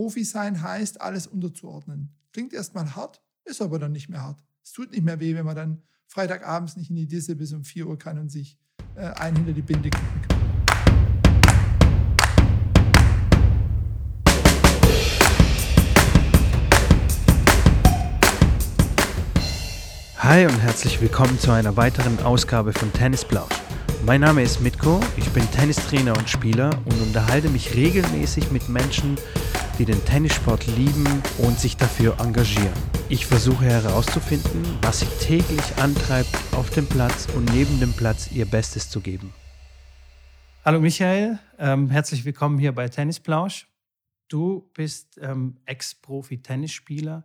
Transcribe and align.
Profi 0.00 0.24
sein 0.24 0.62
heißt, 0.62 1.02
alles 1.02 1.26
unterzuordnen. 1.26 2.16
Klingt 2.32 2.54
erstmal 2.54 2.96
hart, 2.96 3.20
ist 3.44 3.60
aber 3.60 3.78
dann 3.78 3.92
nicht 3.92 4.08
mehr 4.08 4.22
hart. 4.22 4.42
Es 4.64 4.72
tut 4.72 4.92
nicht 4.92 5.02
mehr 5.02 5.20
weh, 5.20 5.34
wenn 5.34 5.44
man 5.44 5.54
dann 5.54 5.82
Freitagabends 6.06 6.74
nicht 6.76 6.88
in 6.88 6.96
die 6.96 7.06
Disse 7.06 7.36
bis 7.36 7.52
um 7.52 7.64
4 7.64 7.86
Uhr 7.86 7.98
kann 7.98 8.18
und 8.18 8.30
sich 8.30 8.56
äh, 8.94 9.00
ein 9.00 9.36
hinter 9.36 9.52
die 9.52 9.60
Binde 9.60 9.90
kippen 9.90 10.22
kann. 10.26 10.40
Hi 20.16 20.46
und 20.46 20.62
herzlich 20.62 20.98
willkommen 21.02 21.38
zu 21.38 21.50
einer 21.50 21.76
weiteren 21.76 22.18
Ausgabe 22.20 22.72
von 22.72 22.90
Tennisplausch. 22.94 23.52
Mein 24.06 24.22
Name 24.22 24.42
ist 24.42 24.62
Mitko, 24.62 24.98
ich 25.18 25.28
bin 25.28 25.42
Tennistrainer 25.50 26.16
und 26.16 26.30
Spieler 26.30 26.70
und 26.86 27.02
unterhalte 27.02 27.50
mich 27.50 27.74
regelmäßig 27.74 28.50
mit 28.50 28.66
Menschen, 28.70 29.18
die 29.80 29.86
den 29.86 30.04
Tennissport 30.04 30.66
lieben 30.76 31.06
und 31.38 31.58
sich 31.58 31.74
dafür 31.74 32.20
engagieren. 32.20 32.74
Ich 33.08 33.24
versuche 33.24 33.64
herauszufinden, 33.64 34.62
was 34.82 35.00
sie 35.00 35.06
täglich 35.20 35.76
antreibt, 35.78 36.28
auf 36.52 36.68
dem 36.68 36.86
Platz 36.86 37.26
und 37.34 37.50
neben 37.54 37.80
dem 37.80 37.94
Platz 37.94 38.30
ihr 38.30 38.44
Bestes 38.44 38.90
zu 38.90 39.00
geben. 39.00 39.32
Hallo 40.66 40.80
Michael, 40.80 41.38
ähm, 41.58 41.88
herzlich 41.88 42.26
willkommen 42.26 42.58
hier 42.58 42.72
bei 42.72 42.90
Tennisplausch. 42.90 43.68
Du 44.28 44.70
bist 44.74 45.18
ähm, 45.22 45.56
Ex-Profi-Tennisspieler. 45.64 47.24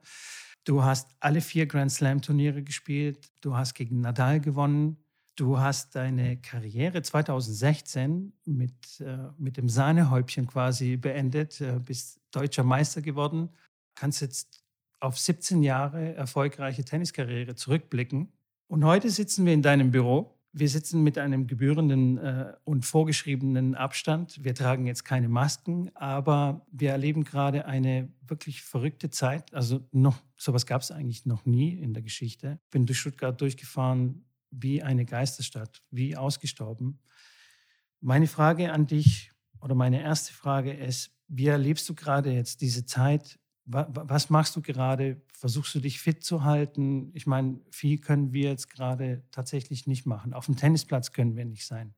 Du 0.64 0.82
hast 0.82 1.10
alle 1.20 1.42
vier 1.42 1.66
Grand 1.66 1.92
Slam-Turniere 1.92 2.64
gespielt. 2.64 3.32
Du 3.42 3.58
hast 3.58 3.74
gegen 3.74 4.00
Nadal 4.00 4.40
gewonnen. 4.40 4.96
Du 5.36 5.60
hast 5.60 5.96
deine 5.96 6.38
Karriere 6.38 7.02
2016 7.02 8.32
mit, 8.46 9.02
äh, 9.02 9.18
mit 9.38 9.58
dem 9.58 9.68
Sahnehäubchen 9.68 10.48
quasi 10.48 10.96
beendet, 10.96 11.60
äh, 11.60 11.78
bist 11.84 12.22
deutscher 12.32 12.64
Meister 12.64 13.02
geworden. 13.02 13.50
Kannst 13.96 14.22
jetzt 14.22 14.64
auf 15.02 15.20
17 15.20 15.62
Jahre 15.62 16.16
erfolgreiche 16.16 16.86
Tenniskarriere 16.86 17.56
zurückblicken. 17.56 18.32
Und 18.68 18.86
heute 18.86 19.10
sitzen 19.10 19.46
wir 19.46 19.54
in 19.54 19.62
deinem 19.62 19.92
Büro. 19.92 20.40
Wir 20.54 20.70
sitzen 20.70 21.04
mit 21.04 21.18
einem 21.18 21.48
gebührenden 21.48 22.18
äh, 22.18 22.54
und 22.64 22.86
vorgeschriebenen 22.86 23.76
Abstand. 23.76 24.42
Wir 24.42 24.56
tragen 24.56 24.88
jetzt 24.88 25.04
keine 25.04 25.28
Masken, 25.28 25.94
aber 25.96 26.66
wir 26.72 26.92
erleben 26.92 27.26
gerade 27.26 27.66
eine 27.66 28.08
wirklich 28.26 28.62
verrückte 28.62 29.10
Zeit. 29.10 29.54
Also 29.54 29.86
noch 29.92 30.16
sowas 30.38 30.66
gab 30.66 30.82
es 30.82 30.92
eigentlich 30.92 31.26
noch 31.26 31.46
nie 31.46 31.74
in 31.74 31.94
der 31.94 32.04
Geschichte. 32.04 32.58
Bin 32.72 32.86
durch 32.86 33.00
Stuttgart 33.00 33.40
durchgefahren 33.42 34.24
wie 34.62 34.84
eine 34.84 35.06
Geisterstadt, 35.06 35.82
wie 35.92 36.16
ausgestorben. 36.16 37.00
Meine 38.02 38.28
Frage 38.28 38.72
an 38.72 38.88
dich 38.88 39.32
oder 39.62 39.76
meine 39.76 40.02
erste 40.02 40.34
Frage 40.34 40.74
ist, 40.74 41.12
wie 41.28 41.48
erlebst 41.48 41.88
du 41.90 41.96
gerade 41.96 42.32
jetzt 42.32 42.62
diese 42.62 42.86
Zeit 42.86 43.40
was 43.66 44.30
machst 44.30 44.56
du 44.56 44.62
gerade? 44.62 45.22
Versuchst 45.34 45.74
du 45.76 45.80
dich 45.80 46.00
fit 46.00 46.24
zu 46.24 46.44
halten? 46.44 47.12
Ich 47.14 47.26
meine, 47.26 47.60
viel 47.72 47.98
können 47.98 48.32
wir 48.32 48.50
jetzt 48.50 48.70
gerade 48.70 49.24
tatsächlich 49.32 49.88
nicht 49.88 50.06
machen. 50.06 50.34
Auf 50.34 50.46
dem 50.46 50.56
Tennisplatz 50.56 51.12
können 51.12 51.36
wir 51.36 51.46
nicht 51.46 51.66
sein. 51.66 51.94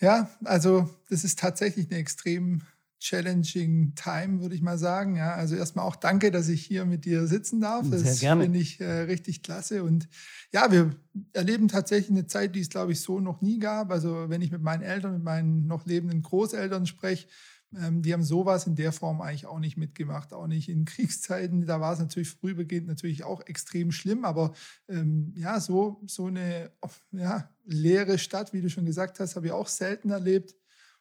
Ja, 0.00 0.30
also 0.44 0.88
das 1.08 1.24
ist 1.24 1.38
tatsächlich 1.38 1.90
eine 1.90 1.98
extrem 1.98 2.62
challenging 2.98 3.94
time, 3.94 4.40
würde 4.40 4.54
ich 4.54 4.62
mal 4.62 4.78
sagen. 4.78 5.16
Ja, 5.16 5.34
also 5.34 5.54
erstmal 5.54 5.84
auch 5.84 5.96
danke, 5.96 6.30
dass 6.30 6.48
ich 6.48 6.64
hier 6.64 6.84
mit 6.84 7.04
dir 7.04 7.26
sitzen 7.26 7.60
darf. 7.60 7.88
Das 7.90 8.02
Sehr 8.02 8.14
gerne. 8.14 8.44
finde 8.44 8.58
ich 8.58 8.80
äh, 8.80 9.00
richtig 9.02 9.42
klasse. 9.42 9.84
Und 9.84 10.08
ja, 10.52 10.70
wir 10.72 10.94
erleben 11.32 11.68
tatsächlich 11.68 12.10
eine 12.10 12.26
Zeit, 12.26 12.54
die 12.54 12.60
es, 12.60 12.70
glaube 12.70 12.92
ich, 12.92 13.00
so 13.00 13.20
noch 13.20 13.40
nie 13.40 13.58
gab. 13.58 13.90
Also 13.90 14.28
wenn 14.28 14.42
ich 14.42 14.50
mit 14.50 14.62
meinen 14.62 14.82
Eltern, 14.82 15.14
mit 15.14 15.24
meinen 15.24 15.66
noch 15.66 15.86
lebenden 15.86 16.22
Großeltern 16.22 16.86
spreche, 16.86 17.28
ähm, 17.76 18.02
die 18.02 18.12
haben 18.12 18.22
sowas 18.22 18.66
in 18.66 18.76
der 18.76 18.92
Form 18.92 19.20
eigentlich 19.20 19.46
auch 19.46 19.58
nicht 19.58 19.76
mitgemacht, 19.76 20.32
auch 20.32 20.46
nicht 20.46 20.68
in 20.68 20.84
Kriegszeiten. 20.86 21.66
Da 21.66 21.80
war 21.80 21.92
es 21.92 21.98
natürlich 21.98 22.30
vorübergehend 22.30 22.88
natürlich 22.88 23.24
auch 23.24 23.46
extrem 23.46 23.92
schlimm, 23.92 24.24
aber 24.24 24.54
ähm, 24.88 25.32
ja, 25.36 25.60
so, 25.60 26.00
so 26.06 26.26
eine 26.26 26.70
ja, 27.12 27.50
leere 27.64 28.18
Stadt, 28.18 28.52
wie 28.52 28.62
du 28.62 28.70
schon 28.70 28.86
gesagt 28.86 29.20
hast, 29.20 29.36
habe 29.36 29.46
ich 29.46 29.52
auch 29.52 29.68
selten 29.68 30.10
erlebt. 30.10 30.54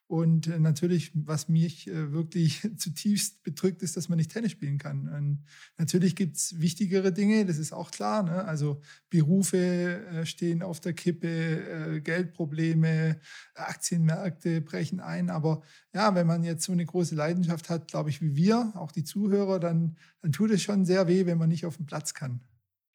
Und 0.07 0.47
äh, 0.47 0.57
natürlich, 0.57 1.11
was 1.13 1.49
mich 1.49 1.87
äh, 1.87 2.13
wirklich 2.13 2.65
zutiefst 2.77 3.43
bedrückt, 3.43 3.83
ist, 3.83 3.97
dass 3.97 4.07
man 4.07 4.17
nicht 4.17 4.31
Tennis 4.31 4.53
spielen 4.53 4.77
kann. 4.77 5.09
Und 5.09 5.43
natürlich 5.77 6.15
gibt 6.15 6.37
es 6.37 6.59
wichtigere 6.61 7.11
Dinge, 7.11 7.45
das 7.45 7.57
ist 7.57 7.73
auch 7.73 7.91
klar. 7.91 8.23
Ne? 8.23 8.45
Also 8.45 8.81
Berufe 9.09 9.57
äh, 9.57 10.25
stehen 10.25 10.63
auf 10.63 10.79
der 10.79 10.93
Kippe, 10.93 12.01
Geldprobleme, 12.03 13.19
Aktienmärkte 13.55 14.61
brechen 14.61 15.01
ein. 15.01 15.29
Aber 15.29 15.61
ja, 15.93 16.15
wenn 16.15 16.27
man 16.27 16.43
jetzt 16.43 16.63
so 16.63 16.71
eine 16.71 16.85
große 16.85 17.15
Leidenschaft 17.15 17.69
hat, 17.69 17.89
glaube 17.89 18.09
ich, 18.09 18.21
wie 18.21 18.35
wir, 18.35 18.71
auch 18.75 18.93
die 18.93 19.03
Zuhörer, 19.03 19.59
dann, 19.59 19.97
dann 20.21 20.31
tut 20.31 20.51
es 20.51 20.61
schon 20.61 20.85
sehr 20.85 21.07
weh, 21.07 21.25
wenn 21.25 21.37
man 21.37 21.49
nicht 21.49 21.65
auf 21.65 21.75
dem 21.75 21.85
Platz 21.85 22.13
kann. 22.13 22.39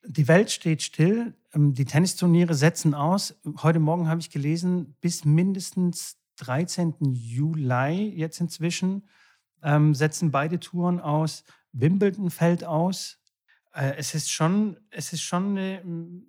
Die 0.05 0.28
Welt 0.28 0.51
steht 0.51 0.83
still. 0.83 1.34
Ähm, 1.53 1.75
die 1.75 1.84
Tennisturniere 1.84 2.55
setzen 2.55 2.95
aus. 2.95 3.34
Heute 3.59 3.81
Morgen 3.81 4.09
habe 4.09 4.21
ich 4.21 4.31
gelesen, 4.31 4.97
bis 5.01 5.25
mindestens 5.25 6.17
13. 6.37 6.94
Juli 7.12 8.12
jetzt 8.16 8.41
inzwischen 8.41 9.09
ähm, 9.62 9.94
setzen 9.94 10.31
beide 10.31 10.60
Touren 10.60 11.00
aus. 11.00 11.44
Wimbledon 11.72 12.31
fällt 12.31 12.65
aus. 12.65 13.19
Äh, 13.72 13.94
es, 13.97 14.15
ist 14.15 14.31
schon, 14.31 14.76
es 14.91 15.12
ist 15.12 15.22
schon 15.22 15.50
eine 15.50 15.81
m, 15.81 16.26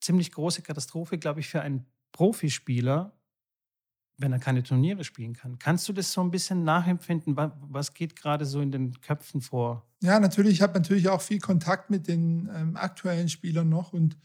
ziemlich 0.00 0.32
große 0.32 0.62
Katastrophe, 0.62 1.18
glaube 1.18 1.40
ich, 1.40 1.48
für 1.48 1.62
einen 1.62 1.86
Profispieler, 2.12 3.18
wenn 4.18 4.32
er 4.32 4.38
keine 4.38 4.62
Turniere 4.62 5.02
spielen 5.02 5.34
kann. 5.34 5.58
Kannst 5.58 5.88
du 5.88 5.92
das 5.92 6.12
so 6.12 6.20
ein 6.20 6.30
bisschen 6.30 6.62
nachempfinden? 6.62 7.36
Was 7.36 7.94
geht 7.94 8.14
gerade 8.14 8.46
so 8.46 8.60
in 8.60 8.70
den 8.70 9.00
Köpfen 9.00 9.40
vor? 9.40 9.88
Ja, 10.02 10.20
natürlich. 10.20 10.52
Ich 10.52 10.62
habe 10.62 10.74
natürlich 10.74 11.08
auch 11.08 11.20
viel 11.20 11.40
Kontakt 11.40 11.90
mit 11.90 12.06
den 12.06 12.48
ähm, 12.54 12.76
aktuellen 12.76 13.28
Spielern 13.28 13.68
noch 13.68 13.92
und 13.92 14.16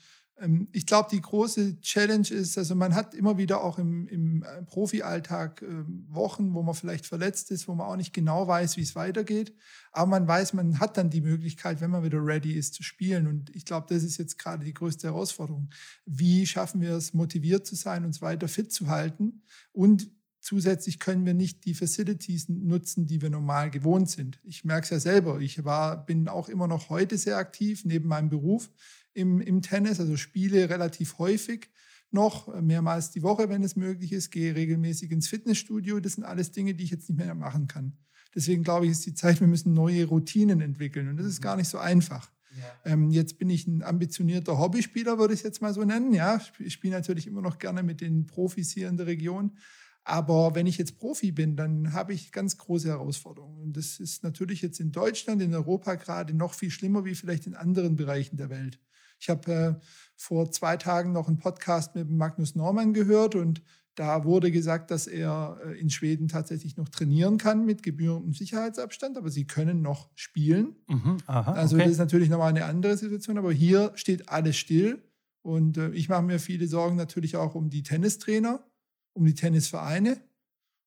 ich 0.71 0.85
glaube, 0.85 1.09
die 1.11 1.21
große 1.21 1.81
Challenge 1.81 2.27
ist, 2.29 2.57
also 2.57 2.75
man 2.75 2.95
hat 2.95 3.13
immer 3.13 3.37
wieder 3.37 3.63
auch 3.63 3.77
im, 3.77 4.07
im 4.07 4.43
äh, 4.43 4.63
Profi-Alltag 4.63 5.61
ähm, 5.61 6.05
Wochen, 6.09 6.53
wo 6.53 6.61
man 6.61 6.75
vielleicht 6.75 7.05
verletzt 7.05 7.51
ist, 7.51 7.67
wo 7.67 7.75
man 7.75 7.87
auch 7.87 7.95
nicht 7.95 8.13
genau 8.13 8.47
weiß, 8.47 8.77
wie 8.77 8.81
es 8.81 8.95
weitergeht. 8.95 9.53
Aber 9.91 10.07
man 10.07 10.27
weiß, 10.27 10.53
man 10.53 10.79
hat 10.79 10.97
dann 10.97 11.09
die 11.09 11.21
Möglichkeit, 11.21 11.81
wenn 11.81 11.91
man 11.91 12.03
wieder 12.03 12.23
ready 12.23 12.53
ist, 12.53 12.73
zu 12.73 12.83
spielen. 12.83 13.27
Und 13.27 13.53
ich 13.55 13.65
glaube, 13.65 13.87
das 13.89 14.03
ist 14.03 14.17
jetzt 14.17 14.37
gerade 14.37 14.63
die 14.65 14.73
größte 14.73 15.07
Herausforderung. 15.07 15.69
Wie 16.05 16.45
schaffen 16.45 16.81
wir 16.81 16.93
es, 16.93 17.13
motiviert 17.13 17.65
zu 17.65 17.75
sein, 17.75 18.05
uns 18.05 18.21
weiter 18.21 18.47
fit 18.47 18.71
zu 18.71 18.87
halten? 18.87 19.41
Und 19.71 20.09
zusätzlich 20.41 20.99
können 20.99 21.25
wir 21.25 21.33
nicht 21.33 21.65
die 21.65 21.73
Facilities 21.73 22.49
nutzen, 22.49 23.07
die 23.07 23.21
wir 23.21 23.29
normal 23.29 23.69
gewohnt 23.69 24.09
sind. 24.09 24.39
Ich 24.43 24.63
merke 24.63 24.85
es 24.85 24.89
ja 24.89 24.99
selber. 24.99 25.39
Ich 25.39 25.65
war, 25.65 26.05
bin 26.05 26.27
auch 26.27 26.49
immer 26.49 26.67
noch 26.67 26.89
heute 26.89 27.17
sehr 27.17 27.37
aktiv 27.37 27.83
neben 27.83 28.07
meinem 28.07 28.29
Beruf 28.29 28.69
im, 29.13 29.41
im 29.41 29.61
Tennis, 29.61 29.99
also 29.99 30.17
spiele 30.17 30.69
relativ 30.69 31.17
häufig 31.17 31.69
noch, 32.11 32.53
äh, 32.53 32.61
mehrmals 32.61 33.11
die 33.11 33.23
Woche, 33.23 33.49
wenn 33.49 33.63
es 33.63 33.75
möglich 33.75 34.11
ist, 34.11 34.31
gehe 34.31 34.55
regelmäßig 34.55 35.11
ins 35.11 35.27
Fitnessstudio. 35.27 35.99
Das 35.99 36.13
sind 36.13 36.23
alles 36.23 36.51
Dinge, 36.51 36.73
die 36.73 36.83
ich 36.83 36.91
jetzt 36.91 37.09
nicht 37.09 37.17
mehr 37.17 37.35
machen 37.35 37.67
kann. 37.67 37.97
Deswegen 38.35 38.63
glaube 38.63 38.85
ich, 38.85 38.91
ist 38.91 39.05
die 39.05 39.13
Zeit, 39.13 39.39
wir 39.39 39.47
müssen 39.47 39.73
neue 39.73 40.05
Routinen 40.05 40.61
entwickeln. 40.61 41.09
Und 41.09 41.17
das 41.17 41.27
ist 41.27 41.41
gar 41.41 41.55
nicht 41.55 41.67
so 41.67 41.77
einfach. 41.77 42.31
Ja. 42.57 42.93
Ähm, 42.93 43.11
jetzt 43.11 43.37
bin 43.37 43.49
ich 43.49 43.67
ein 43.67 43.83
ambitionierter 43.83 44.57
Hobbyspieler, 44.57 45.17
würde 45.19 45.33
ich 45.33 45.41
es 45.41 45.43
jetzt 45.43 45.61
mal 45.61 45.73
so 45.73 45.83
nennen. 45.83 46.13
Ja, 46.13 46.41
ich 46.59 46.73
spiele 46.73 46.95
natürlich 46.95 47.27
immer 47.27 47.41
noch 47.41 47.59
gerne 47.59 47.83
mit 47.83 48.01
den 48.01 48.25
Profis 48.25 48.71
hier 48.71 48.89
in 48.89 48.97
der 48.97 49.07
Region. 49.07 49.57
Aber 50.03 50.55
wenn 50.55 50.65
ich 50.65 50.77
jetzt 50.77 50.97
Profi 50.97 51.31
bin, 51.31 51.55
dann 51.55 51.93
habe 51.93 52.13
ich 52.13 52.31
ganz 52.31 52.57
große 52.57 52.87
Herausforderungen. 52.87 53.61
Und 53.61 53.77
das 53.77 53.99
ist 53.99 54.23
natürlich 54.23 54.61
jetzt 54.61 54.79
in 54.79 54.91
Deutschland, 54.91 55.41
in 55.41 55.53
Europa 55.53 55.95
gerade 55.95 56.33
noch 56.33 56.53
viel 56.53 56.71
schlimmer 56.71 57.05
wie 57.05 57.15
vielleicht 57.15 57.45
in 57.45 57.53
anderen 57.53 57.95
Bereichen 57.95 58.37
der 58.37 58.49
Welt. 58.49 58.79
Ich 59.19 59.29
habe 59.29 59.51
äh, 59.51 59.85
vor 60.15 60.51
zwei 60.51 60.77
Tagen 60.77 61.11
noch 61.11 61.27
einen 61.27 61.37
Podcast 61.37 61.95
mit 61.95 62.09
Magnus 62.09 62.55
Norman 62.55 62.93
gehört 62.93 63.35
und 63.35 63.61
da 63.95 64.23
wurde 64.23 64.49
gesagt, 64.49 64.91
dass 64.91 65.07
er 65.07 65.59
äh, 65.65 65.77
in 65.77 65.89
Schweden 65.89 66.29
tatsächlich 66.29 66.77
noch 66.77 66.87
trainieren 66.87 67.37
kann 67.37 67.65
mit 67.65 67.83
gebührendem 67.83 68.33
Sicherheitsabstand, 68.33 69.17
aber 69.17 69.29
sie 69.29 69.45
können 69.45 69.81
noch 69.81 70.09
spielen. 70.15 70.77
Mhm, 70.87 71.17
aha, 71.25 71.51
also 71.51 71.75
okay. 71.75 71.83
das 71.83 71.93
ist 71.93 71.97
natürlich 71.99 72.29
nochmal 72.29 72.49
eine 72.49 72.63
andere 72.63 72.95
Situation, 72.95 73.37
aber 73.37 73.51
hier 73.51 73.91
steht 73.95 74.29
alles 74.29 74.55
still. 74.55 75.03
Und 75.41 75.77
äh, 75.77 75.89
ich 75.89 76.07
mache 76.07 76.21
mir 76.21 76.39
viele 76.39 76.67
Sorgen 76.67 76.95
natürlich 76.95 77.35
auch 77.35 77.55
um 77.55 77.69
die 77.69 77.83
Tennistrainer, 77.83 78.63
um 79.13 79.25
die 79.25 79.33
Tennisvereine 79.33 80.17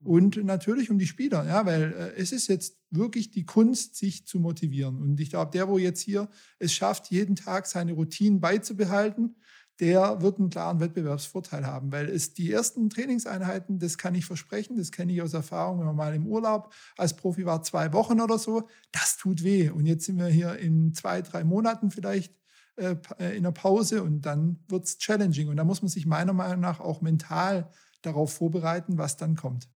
und 0.05 0.43
natürlich 0.45 0.91
um 0.91 0.99
die 0.99 1.07
Spieler, 1.07 1.47
ja, 1.47 1.65
weil 1.65 1.93
äh, 1.93 2.21
es 2.21 2.33
ist 2.33 2.49
jetzt 2.49 2.77
wirklich 2.91 3.31
die 3.31 3.45
Kunst, 3.45 3.97
sich 3.97 4.27
zu 4.27 4.41
motivieren. 4.41 5.01
Und 5.01 5.21
ich 5.21 5.31
glaube, 5.31 5.51
der, 5.53 5.69
wo 5.69 5.79
jetzt 5.79 6.01
hier 6.01 6.29
es 6.59 6.73
schafft, 6.73 7.11
jeden 7.11 7.37
Tag 7.37 7.67
seine 7.67 7.93
Routinen 7.93 8.41
beizubehalten, 8.41 9.37
der 9.81 10.21
wird 10.21 10.39
einen 10.39 10.51
klaren 10.51 10.81
Wettbewerbsvorteil 10.81 11.67
haben, 11.67 11.91
weil 11.93 12.09
es 12.09 12.35
die 12.35 12.53
ersten 12.53 12.91
Trainingseinheiten, 12.91 13.79
das 13.79 13.99
kann 13.99 14.15
ich 14.15 14.27
versprechen, 14.27 14.77
das 14.77 14.93
kenne 14.93 15.13
ich 15.13 15.23
aus 15.23 15.35
Erfahrung, 15.35 15.79
wenn 15.79 15.87
man 15.87 15.97
mal 15.97 16.15
im 16.15 16.27
Urlaub 16.27 16.73
als 16.97 17.17
Profi 17.17 17.47
war, 17.47 17.63
zwei 17.63 17.93
Wochen 17.93 18.21
oder 18.21 18.39
so, 18.39 18.69
das 18.93 19.17
tut 19.17 19.43
weh. 19.43 19.71
Und 19.71 19.87
jetzt 19.87 20.05
sind 20.05 20.19
wir 20.19 20.27
hier 20.27 20.57
in 20.59 20.95
zwei, 20.95 21.23
drei 21.23 21.43
Monaten 21.43 21.91
vielleicht 21.91 22.35
äh, 22.77 22.97
äh 23.19 23.37
in 23.37 23.45
der 23.45 23.53
Pause 23.53 24.03
und 24.03 24.23
dann 24.23 24.63
wird 24.69 24.85
es 24.85 24.99
challenging. 24.99 25.49
Und 25.49 25.57
da 25.57 25.65
muss 25.65 25.83
man 25.83 25.89
sich 25.89 26.07
meiner 26.07 26.33
Meinung 26.33 26.61
nach 26.61 26.81
auch 26.81 27.01
mental 27.01 27.71
darauf 28.03 28.33
vorbereiten, 28.35 28.99
was 28.99 29.17
dann 29.17 29.37
kommt. 29.37 29.69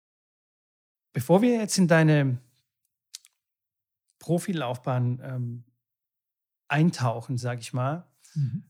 Bevor 1.16 1.40
wir 1.40 1.54
jetzt 1.54 1.78
in 1.78 1.88
deine 1.88 2.36
Profilaufbahn 4.18 5.18
ähm, 5.22 5.64
eintauchen, 6.68 7.38
sage 7.38 7.62
ich 7.62 7.72
mal, 7.72 8.06
mhm. 8.34 8.64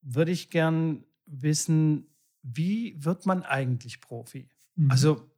würde 0.00 0.32
ich 0.32 0.48
gern 0.48 1.04
wissen, 1.26 2.06
wie 2.40 2.96
wird 3.04 3.26
man 3.26 3.42
eigentlich 3.42 4.00
Profi? 4.00 4.48
Mhm. 4.76 4.90
Also, 4.90 5.30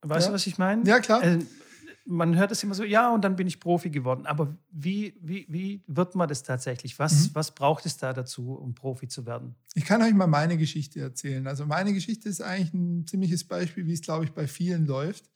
weißt 0.00 0.26
ja. 0.26 0.30
du, 0.30 0.34
was 0.34 0.44
ich 0.48 0.58
meine? 0.58 0.82
Ja, 0.88 0.98
klar. 0.98 1.22
Äh, 1.22 1.38
man 2.04 2.36
hört 2.36 2.50
es 2.50 2.64
immer 2.64 2.74
so, 2.74 2.82
ja, 2.82 3.14
und 3.14 3.22
dann 3.22 3.36
bin 3.36 3.46
ich 3.46 3.60
Profi 3.60 3.90
geworden. 3.90 4.26
Aber 4.26 4.56
wie, 4.72 5.14
wie, 5.20 5.46
wie 5.48 5.84
wird 5.86 6.16
man 6.16 6.28
das 6.28 6.42
tatsächlich? 6.42 6.98
Was, 6.98 7.28
mhm. 7.28 7.34
was 7.34 7.54
braucht 7.54 7.86
es 7.86 7.96
da 7.96 8.12
dazu, 8.12 8.54
um 8.54 8.74
Profi 8.74 9.06
zu 9.06 9.24
werden? 9.24 9.54
Ich 9.74 9.84
kann 9.84 10.02
euch 10.02 10.14
mal 10.14 10.26
meine 10.26 10.58
Geschichte 10.58 10.98
erzählen. 10.98 11.46
Also 11.46 11.64
meine 11.64 11.92
Geschichte 11.92 12.28
ist 12.28 12.40
eigentlich 12.40 12.74
ein 12.74 13.06
ziemliches 13.06 13.44
Beispiel, 13.44 13.86
wie 13.86 13.92
es, 13.92 14.02
glaube 14.02 14.24
ich, 14.24 14.32
bei 14.32 14.48
vielen 14.48 14.84
läuft. 14.86 15.30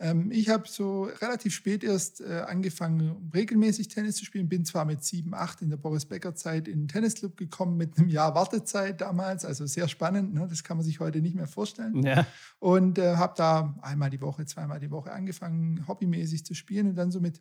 Ähm, 0.00 0.30
ich 0.30 0.48
habe 0.48 0.68
so 0.68 1.04
relativ 1.20 1.54
spät 1.54 1.82
erst 1.82 2.20
äh, 2.20 2.44
angefangen, 2.46 3.30
regelmäßig 3.34 3.88
Tennis 3.88 4.16
zu 4.16 4.24
spielen. 4.24 4.48
Bin 4.48 4.64
zwar 4.64 4.84
mit 4.84 5.02
sieben, 5.02 5.34
acht 5.34 5.60
in 5.60 5.70
der 5.70 5.76
Boris 5.76 6.06
Becker 6.06 6.34
Zeit 6.34 6.68
in 6.68 6.82
den 6.82 6.88
Tennisclub 6.88 7.36
gekommen 7.36 7.76
mit 7.76 7.98
einem 7.98 8.08
Jahr 8.08 8.34
Wartezeit 8.34 9.00
damals, 9.00 9.44
also 9.44 9.66
sehr 9.66 9.88
spannend. 9.88 10.34
Ne? 10.34 10.46
Das 10.48 10.62
kann 10.62 10.76
man 10.76 10.86
sich 10.86 11.00
heute 11.00 11.20
nicht 11.20 11.34
mehr 11.34 11.48
vorstellen. 11.48 12.02
Ja. 12.04 12.26
Und 12.60 12.98
äh, 12.98 13.16
habe 13.16 13.34
da 13.36 13.76
einmal 13.82 14.10
die 14.10 14.20
Woche, 14.20 14.46
zweimal 14.46 14.78
die 14.78 14.90
Woche 14.90 15.12
angefangen, 15.12 15.86
hobbymäßig 15.88 16.44
zu 16.44 16.54
spielen 16.54 16.88
und 16.88 16.94
dann 16.94 17.10
so 17.10 17.20
mit 17.20 17.40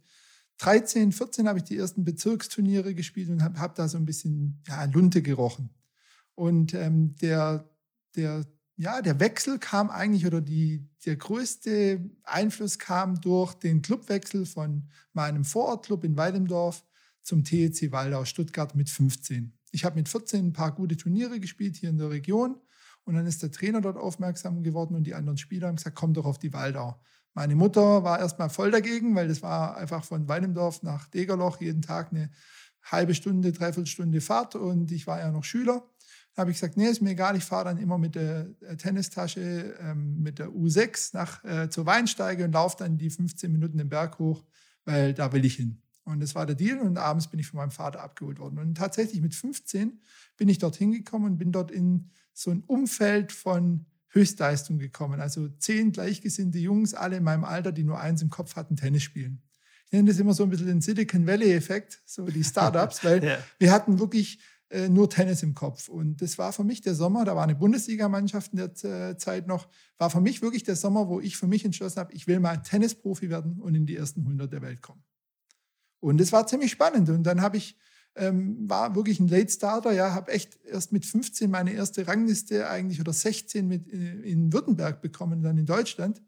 13, 0.59 1.11
14 1.11 1.47
habe 1.47 1.59
ich 1.59 1.65
die 1.65 1.77
ersten 1.77 2.03
Bezirksturniere 2.03 2.95
gespielt 2.95 3.29
und 3.29 3.43
habe 3.43 3.59
hab 3.59 3.75
da 3.75 3.87
so 3.87 3.97
ein 3.97 4.05
bisschen 4.05 4.63
ja, 4.67 4.85
Lunte 4.85 5.21
gerochen. 5.21 5.69
Und 6.33 6.73
ähm, 6.73 7.15
der, 7.17 7.69
der 8.15 8.43
ja, 8.77 9.01
der 9.01 9.19
Wechsel 9.19 9.57
kam 9.57 9.89
eigentlich 9.89 10.25
oder 10.27 10.39
die, 10.39 10.87
der 11.05 11.15
größte 11.15 11.99
Einfluss 12.23 12.77
kam 12.77 13.19
durch 13.19 13.55
den 13.55 13.81
Clubwechsel 13.81 14.45
von 14.45 14.87
meinem 15.13 15.43
Vorortclub 15.43 16.03
in 16.03 16.15
Weidendorf 16.15 16.85
zum 17.23 17.43
TEC 17.43 17.91
Waldau 17.91 18.23
Stuttgart 18.23 18.75
mit 18.75 18.89
15. 18.89 19.51
Ich 19.71 19.83
habe 19.83 19.95
mit 19.95 20.07
14 20.07 20.47
ein 20.47 20.53
paar 20.53 20.73
gute 20.73 20.95
Turniere 20.95 21.39
gespielt 21.39 21.75
hier 21.75 21.89
in 21.89 21.97
der 21.97 22.11
Region 22.11 22.61
und 23.03 23.15
dann 23.15 23.25
ist 23.25 23.41
der 23.41 23.51
Trainer 23.51 23.81
dort 23.81 23.97
aufmerksam 23.97 24.61
geworden 24.61 24.95
und 24.95 25.05
die 25.05 25.15
anderen 25.15 25.39
Spieler 25.39 25.67
haben 25.67 25.77
gesagt, 25.77 25.95
komm 25.95 26.13
doch 26.13 26.25
auf 26.25 26.37
die 26.37 26.53
Waldau. 26.53 27.01
Meine 27.33 27.55
Mutter 27.55 28.03
war 28.03 28.19
erstmal 28.19 28.49
voll 28.49 28.69
dagegen, 28.69 29.15
weil 29.15 29.27
das 29.27 29.41
war 29.41 29.75
einfach 29.75 30.03
von 30.03 30.27
Weidendorf 30.27 30.83
nach 30.83 31.07
Degerloch 31.07 31.61
jeden 31.61 31.81
Tag 31.81 32.11
eine 32.11 32.29
halbe 32.83 33.15
Stunde, 33.15 33.51
dreiviertel 33.51 33.87
Stunde 33.87 34.21
Fahrt 34.21 34.55
und 34.55 34.91
ich 34.91 35.07
war 35.07 35.19
ja 35.19 35.31
noch 35.31 35.43
Schüler 35.43 35.83
habe 36.37 36.51
ich 36.51 36.57
gesagt, 36.57 36.77
nee, 36.77 36.87
ist 36.87 37.01
mir 37.01 37.11
egal, 37.11 37.35
ich 37.35 37.43
fahre 37.43 37.65
dann 37.65 37.79
immer 37.79 37.97
mit 37.97 38.15
der 38.15 38.47
äh, 38.61 38.77
Tennistasche 38.77 39.75
ähm, 39.81 40.21
mit 40.21 40.39
der 40.39 40.49
U6 40.49 41.09
nach, 41.13 41.43
äh, 41.43 41.69
zur 41.69 41.85
Weinsteige 41.85 42.45
und 42.45 42.51
laufe 42.51 42.77
dann 42.77 42.97
die 42.97 43.09
15 43.09 43.51
Minuten 43.51 43.77
den 43.77 43.89
Berg 43.89 44.19
hoch, 44.19 44.45
weil 44.85 45.13
da 45.13 45.33
will 45.33 45.43
ich 45.43 45.55
hin. 45.55 45.81
Und 46.05 46.21
das 46.21 46.35
war 46.35 46.45
der 46.45 46.55
Deal 46.55 46.79
und 46.79 46.97
abends 46.97 47.27
bin 47.27 47.39
ich 47.39 47.47
von 47.47 47.57
meinem 47.57 47.71
Vater 47.71 48.01
abgeholt 48.01 48.39
worden. 48.39 48.59
Und 48.59 48.75
tatsächlich 48.75 49.19
mit 49.19 49.35
15 49.35 49.99
bin 50.37 50.47
ich 50.47 50.59
dorthin 50.59 50.91
gekommen 50.93 51.25
und 51.25 51.37
bin 51.37 51.51
dort 51.51 51.71
in 51.71 52.11
so 52.33 52.51
ein 52.51 52.63
Umfeld 52.65 53.31
von 53.33 53.85
Höchstleistung 54.09 54.79
gekommen. 54.79 55.19
Also 55.19 55.49
zehn 55.49 55.91
gleichgesinnte 55.91 56.59
Jungs, 56.59 56.93
alle 56.93 57.17
in 57.17 57.23
meinem 57.23 57.43
Alter, 57.43 57.71
die 57.71 57.83
nur 57.83 57.99
eins 57.99 58.21
im 58.21 58.29
Kopf 58.29 58.55
hatten, 58.55 58.77
Tennis 58.77 59.03
spielen. 59.03 59.41
Ich 59.85 59.91
nenne 59.91 60.09
das 60.09 60.19
immer 60.19 60.33
so 60.33 60.43
ein 60.43 60.49
bisschen 60.49 60.67
den 60.67 60.81
Silicon 60.81 61.25
Valley-Effekt, 61.27 62.01
so 62.05 62.25
die 62.25 62.43
Startups, 62.43 63.03
weil 63.03 63.23
ja. 63.23 63.37
wir 63.57 63.71
hatten 63.71 63.99
wirklich 63.99 64.39
äh, 64.69 64.89
nur 64.89 65.09
Tennis 65.09 65.43
im 65.43 65.53
Kopf. 65.53 65.87
Und 65.87 66.21
das 66.21 66.37
war 66.37 66.51
für 66.51 66.63
mich 66.63 66.81
der 66.81 66.93
Sommer, 66.93 67.23
da 67.23 67.35
war 67.35 67.43
eine 67.43 67.55
Bundesligamannschaft 67.55 68.53
in 68.53 68.57
der 68.57 69.09
äh, 69.09 69.17
Zeit 69.17 69.47
noch, 69.47 69.67
war 69.97 70.09
für 70.09 70.21
mich 70.21 70.41
wirklich 70.41 70.63
der 70.63 70.75
Sommer, 70.75 71.07
wo 71.07 71.19
ich 71.21 71.37
für 71.37 71.47
mich 71.47 71.63
entschlossen 71.63 71.99
habe, 71.99 72.13
ich 72.13 72.27
will 72.27 72.39
mal 72.39 72.57
Tennisprofi 72.57 73.29
werden 73.29 73.59
und 73.59 73.75
in 73.75 73.85
die 73.85 73.95
ersten 73.95 74.21
100 74.21 74.51
der 74.51 74.61
Welt 74.61 74.81
kommen. 74.81 75.03
Und 75.99 76.19
das 76.19 76.31
war 76.31 76.47
ziemlich 76.47 76.71
spannend. 76.71 77.09
Und 77.09 77.23
dann 77.23 77.41
habe 77.41 77.57
ich, 77.57 77.77
ähm, 78.15 78.69
war 78.69 78.95
wirklich 78.95 79.19
ein 79.19 79.27
Late 79.27 79.51
Starter, 79.51 79.91
ja, 79.93 80.13
habe 80.13 80.31
echt 80.31 80.59
erst 80.65 80.91
mit 80.91 81.05
15 81.05 81.49
meine 81.49 81.71
erste 81.71 82.07
Rangliste 82.07 82.69
eigentlich 82.69 82.99
oder 82.99 83.13
16 83.13 83.67
mit 83.67 83.87
in, 83.87 84.01
äh, 84.01 84.29
in 84.29 84.53
Württemberg 84.53 85.01
bekommen, 85.01 85.41
dann 85.41 85.57
in 85.57 85.65
Deutschland. 85.65 86.21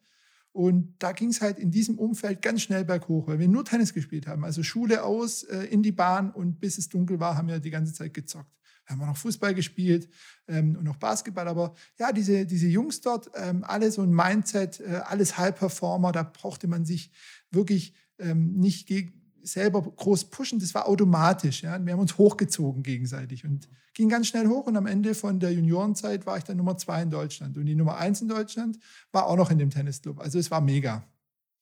Und 0.52 0.96
da 1.00 1.12
ging 1.12 1.30
es 1.30 1.42
halt 1.42 1.60
in 1.60 1.72
diesem 1.72 2.00
Umfeld 2.00 2.42
ganz 2.42 2.62
schnell 2.62 2.84
berghoch, 2.84 3.28
weil 3.28 3.40
wir 3.40 3.48
nur 3.48 3.66
Tennis 3.66 3.94
gespielt 3.94 4.28
haben. 4.28 4.44
Also 4.44 4.64
Schule 4.64 5.04
aus, 5.04 5.44
äh, 5.44 5.66
in 5.66 5.84
die 5.84 5.92
Bahn 5.92 6.32
und 6.32 6.60
bis 6.60 6.78
es 6.78 6.90
dunkel 6.90 7.20
war, 7.20 7.38
haben 7.38 7.48
wir 7.48 7.60
die 7.60 7.70
ganze 7.70 7.94
Zeit 7.94 8.14
gezockt. 8.14 8.52
Wir 8.86 8.96
haben 8.96 9.04
auch 9.04 9.08
noch 9.08 9.18
Fußball 9.18 9.54
gespielt 9.54 10.10
ähm, 10.48 10.76
und 10.76 10.84
noch 10.84 10.96
Basketball. 10.96 11.48
Aber 11.48 11.76
ja, 12.00 12.12
diese, 12.12 12.48
diese 12.48 12.68
Jungs 12.68 13.02
dort, 13.02 13.30
ähm, 13.36 13.64
alle 13.64 13.92
so 13.92 14.02
ein 14.02 14.10
Mindset, 14.10 14.80
äh, 14.80 15.02
alles 15.06 15.38
High-Performer, 15.38 16.12
da 16.12 16.24
brauchte 16.24 16.68
man 16.68 16.86
sich 16.86 17.12
wirklich 17.52 17.94
ähm, 18.18 18.56
nicht 18.56 18.88
gegen, 18.88 19.19
selber 19.52 19.82
groß 19.82 20.26
pushen, 20.26 20.60
das 20.60 20.74
war 20.74 20.88
automatisch. 20.88 21.64
Ja. 21.64 21.84
Wir 21.84 21.94
haben 21.94 22.00
uns 22.00 22.18
hochgezogen 22.18 22.84
gegenseitig 22.84 23.46
und 23.46 23.68
ging 23.94 24.10
ganz 24.10 24.28
schnell 24.28 24.48
hoch. 24.48 24.68
Und 24.68 24.78
am 24.78 24.86
Ende 24.86 25.14
von 25.14 25.40
der 25.40 25.52
Juniorenzeit 25.52 26.26
war 26.26 26.38
ich 26.38 26.46
dann 26.46 26.58
Nummer 26.58 26.78
zwei 26.78 27.02
in 27.02 27.10
Deutschland. 27.10 27.58
Und 27.58 27.66
die 27.66 27.76
Nummer 27.76 27.98
eins 27.98 28.22
in 28.22 28.30
Deutschland 28.30 28.80
war 29.12 29.26
auch 29.26 29.36
noch 29.36 29.52
in 29.52 29.58
dem 29.58 29.70
Tennisclub. 29.70 30.20
Also 30.20 30.40
es 30.40 30.50
war 30.50 30.62
mega. 30.62 31.04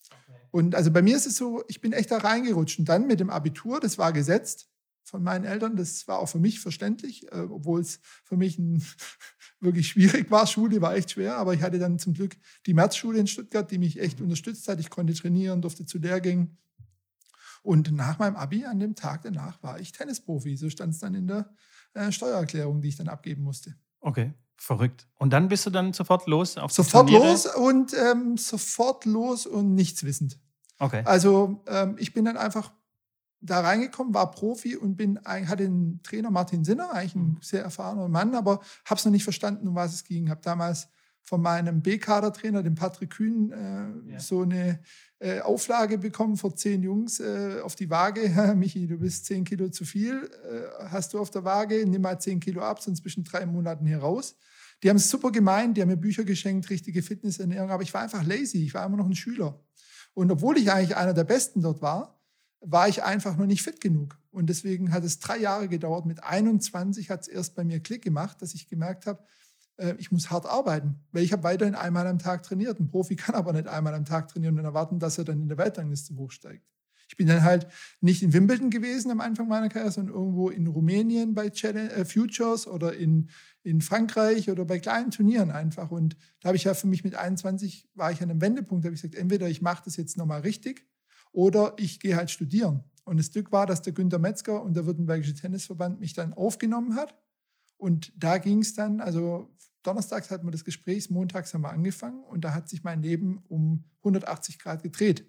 Okay. 0.05 0.39
Und 0.51 0.75
also 0.75 0.91
bei 0.91 1.01
mir 1.01 1.15
ist 1.17 1.25
es 1.25 1.35
so, 1.35 1.63
ich 1.67 1.81
bin 1.81 1.93
echt 1.93 2.11
da 2.11 2.17
reingerutscht. 2.17 2.77
Und 2.77 2.89
dann 2.89 3.07
mit 3.07 3.19
dem 3.19 3.31
Abitur, 3.31 3.79
das 3.79 3.97
war 3.97 4.13
gesetzt 4.13 4.69
von 5.03 5.23
meinen 5.23 5.45
Eltern. 5.45 5.75
Das 5.77 6.07
war 6.07 6.19
auch 6.19 6.27
für 6.27 6.37
mich 6.37 6.59
verständlich, 6.59 7.31
äh, 7.31 7.39
obwohl 7.39 7.81
es 7.81 7.99
für 8.23 8.37
mich 8.37 8.59
ein, 8.59 8.83
wirklich 9.59 9.87
schwierig 9.87 10.29
war. 10.29 10.45
Schule 10.45 10.81
war 10.81 10.95
echt 10.95 11.11
schwer, 11.11 11.37
aber 11.37 11.53
ich 11.55 11.63
hatte 11.63 11.79
dann 11.79 11.97
zum 11.97 12.13
Glück 12.13 12.35
die 12.65 12.75
Märzschule 12.75 13.19
in 13.19 13.27
Stuttgart, 13.27 13.71
die 13.71 13.79
mich 13.79 13.99
echt 13.99 14.21
unterstützt 14.21 14.67
hat. 14.67 14.79
Ich 14.79 14.91
konnte 14.91 15.13
trainieren, 15.13 15.61
durfte 15.61 15.85
zu 15.85 15.97
Lehrgängen 15.97 16.57
und 17.63 17.91
nach 17.91 18.19
meinem 18.19 18.35
Abi, 18.35 18.65
an 18.65 18.79
dem 18.79 18.95
Tag 18.95 19.21
danach, 19.23 19.61
war 19.63 19.79
ich 19.79 19.91
Tennisprofi. 19.91 20.55
So 20.57 20.69
stand 20.69 20.93
es 20.93 20.99
dann 20.99 21.13
in 21.13 21.27
der 21.27 21.49
äh, 21.93 22.11
Steuererklärung, 22.11 22.81
die 22.81 22.89
ich 22.89 22.95
dann 22.95 23.07
abgeben 23.07 23.43
musste. 23.43 23.75
Okay, 23.99 24.33
verrückt. 24.55 25.07
Und 25.15 25.31
dann 25.31 25.47
bist 25.47 25.65
du 25.65 25.69
dann 25.69 25.93
sofort 25.93 26.27
los 26.27 26.57
auf 26.57 26.71
Sofort 26.71 27.09
los 27.09 27.45
und 27.45 27.93
ähm, 27.93 28.37
sofort 28.37 29.05
los 29.05 29.45
und 29.45 29.73
nichts 29.73 30.03
wissend. 30.03 30.39
Okay. 30.79 31.01
Also 31.05 31.63
ähm, 31.67 31.95
ich 31.97 32.13
bin 32.13 32.25
dann 32.25 32.37
einfach 32.37 32.71
da 33.39 33.61
reingekommen, 33.61 34.13
war 34.13 34.31
Profi 34.31 34.75
und 34.75 34.95
bin 34.95 35.19
hatte 35.23 35.65
einen 35.65 36.01
Trainer 36.03 36.31
Martin 36.31 36.63
Sinner, 36.65 36.91
eigentlich 36.93 37.15
ein 37.15 37.27
mhm. 37.27 37.37
sehr 37.41 37.63
erfahrener 37.63 38.07
Mann, 38.07 38.35
aber 38.35 38.61
habe 38.85 38.97
es 38.97 39.05
noch 39.05 39.11
nicht 39.11 39.23
verstanden, 39.23 39.67
um 39.67 39.75
was 39.75 39.93
es 39.93 40.03
ging. 40.03 40.29
Habe 40.29 40.41
damals 40.43 40.89
von 41.27 41.41
meinem 41.41 41.81
B-Kader-Trainer, 41.81 42.63
dem 42.63 42.75
Patrick 42.75 43.09
Kühn, 43.09 43.51
äh, 43.51 44.13
ja. 44.13 44.19
so 44.19 44.43
eine 44.43 44.79
äh, 45.19 45.41
Auflage 45.41 45.97
bekommen 45.97 46.37
vor 46.37 46.55
zehn 46.55 46.81
Jungs 46.81 47.19
äh, 47.19 47.59
auf 47.61 47.75
die 47.75 47.89
Waage. 47.89 48.29
Michi, 48.55 48.87
du 48.87 48.97
bist 48.97 49.25
zehn 49.25 49.43
Kilo 49.43 49.67
zu 49.67 49.83
viel, 49.83 50.31
äh, 50.49 50.85
hast 50.87 51.13
du 51.13 51.19
auf 51.19 51.29
der 51.29 51.43
Waage, 51.43 51.85
nimm 51.85 52.01
mal 52.01 52.17
zehn 52.17 52.39
Kilo 52.39 52.61
ab, 52.61 52.81
sonst 52.81 53.01
bist 53.01 53.17
du 53.17 53.21
in 53.21 53.25
drei 53.25 53.45
Monaten 53.45 53.85
hier 53.85 53.97
raus. 53.97 54.37
Die 54.81 54.89
haben 54.89 54.95
es 54.95 55.09
super 55.09 55.33
gemeint, 55.33 55.75
die 55.75 55.81
haben 55.81 55.89
mir 55.89 55.97
Bücher 55.97 56.23
geschenkt, 56.23 56.69
richtige 56.69 57.03
Fitnessernährung, 57.03 57.71
aber 57.71 57.83
ich 57.83 57.93
war 57.93 58.03
einfach 58.03 58.23
lazy, 58.23 58.63
ich 58.63 58.73
war 58.73 58.85
immer 58.85 58.97
noch 58.97 59.07
ein 59.07 59.15
Schüler. 59.15 59.59
Und 60.13 60.31
obwohl 60.31 60.57
ich 60.57 60.71
eigentlich 60.71 60.95
einer 60.95 61.13
der 61.13 61.25
Besten 61.25 61.61
dort 61.61 61.81
war, 61.81 62.21
war 62.61 62.87
ich 62.87 63.03
einfach 63.03 63.35
noch 63.35 63.47
nicht 63.47 63.63
fit 63.63 63.81
genug. 63.81 64.17
Und 64.31 64.47
deswegen 64.47 64.93
hat 64.93 65.03
es 65.03 65.19
drei 65.19 65.39
Jahre 65.39 65.67
gedauert. 65.67 66.05
Mit 66.05 66.23
21 66.23 67.09
hat 67.09 67.21
es 67.23 67.27
erst 67.27 67.53
bei 67.55 67.65
mir 67.65 67.81
Klick 67.81 68.01
gemacht, 68.01 68.41
dass 68.41 68.53
ich 68.53 68.69
gemerkt 68.69 69.07
habe, 69.07 69.21
ich 69.97 70.11
muss 70.11 70.31
hart 70.31 70.45
arbeiten, 70.45 70.95
weil 71.11 71.23
ich 71.23 71.31
habe 71.31 71.43
weiterhin 71.43 71.75
einmal 71.75 72.07
am 72.07 72.19
Tag 72.19 72.43
trainiert. 72.43 72.79
Ein 72.79 72.87
Profi 72.87 73.15
kann 73.15 73.35
aber 73.35 73.53
nicht 73.53 73.67
einmal 73.67 73.93
am 73.93 74.05
Tag 74.05 74.27
trainieren 74.27 74.57
und 74.57 74.65
erwarten, 74.65 74.99
dass 74.99 75.17
er 75.17 75.23
dann 75.23 75.41
in 75.41 75.47
der 75.47 75.57
Weltrangliste 75.57 76.15
hochsteigt. 76.15 76.63
Ich 77.09 77.15
bin 77.15 77.27
dann 77.27 77.43
halt 77.43 77.67
nicht 78.01 78.21
in 78.21 78.33
Wimbledon 78.33 78.69
gewesen 78.69 79.11
am 79.11 79.21
Anfang 79.21 79.47
meiner 79.47 79.69
Karriere, 79.69 79.91
sondern 79.91 80.15
irgendwo 80.15 80.49
in 80.49 80.67
Rumänien 80.67 81.33
bei 81.33 81.49
Challenge, 81.49 81.91
äh, 81.91 82.05
Futures 82.05 82.67
oder 82.67 82.95
in, 82.95 83.29
in 83.63 83.81
Frankreich 83.81 84.49
oder 84.49 84.65
bei 84.65 84.79
kleinen 84.79 85.11
Turnieren 85.11 85.51
einfach. 85.51 85.89
Und 85.89 86.17
da 86.41 86.47
habe 86.47 86.57
ich 86.57 86.65
ja 86.65 86.73
für 86.73 86.87
mich 86.87 87.03
mit 87.03 87.15
21 87.15 87.87
war 87.93 88.11
ich 88.11 88.21
an 88.21 88.29
einem 88.29 88.41
Wendepunkt, 88.41 88.83
da 88.83 88.87
habe 88.87 88.95
ich 88.95 89.01
gesagt, 89.01 89.15
entweder 89.15 89.47
ich 89.47 89.61
mache 89.61 89.83
das 89.85 89.95
jetzt 89.95 90.17
nochmal 90.17 90.41
richtig 90.41 90.85
oder 91.31 91.73
ich 91.77 91.99
gehe 91.99 92.17
halt 92.17 92.29
studieren. 92.29 92.83
Und 93.05 93.17
das 93.17 93.31
Glück 93.31 93.53
war, 93.53 93.65
dass 93.65 93.81
der 93.81 93.93
Günter 93.93 94.19
Metzger 94.19 94.61
und 94.61 94.75
der 94.75 94.85
Württembergische 94.85 95.33
Tennisverband 95.33 96.01
mich 96.01 96.13
dann 96.13 96.33
aufgenommen 96.33 96.95
hat 96.95 97.15
und 97.77 98.11
da 98.15 98.37
ging 98.37 98.59
es 98.59 98.73
dann, 98.73 98.99
also 98.99 99.55
donnerstags 99.83 100.31
hatten 100.31 100.45
wir 100.45 100.51
das 100.51 100.65
Gespräch, 100.65 101.09
montags 101.09 101.53
haben 101.53 101.61
wir 101.61 101.69
angefangen 101.69 102.23
und 102.23 102.41
da 102.41 102.53
hat 102.53 102.67
sich 102.67 102.83
mein 102.83 103.01
Leben 103.01 103.43
um 103.47 103.85
180 103.99 104.59
Grad 104.59 104.83
gedreht. 104.83 105.25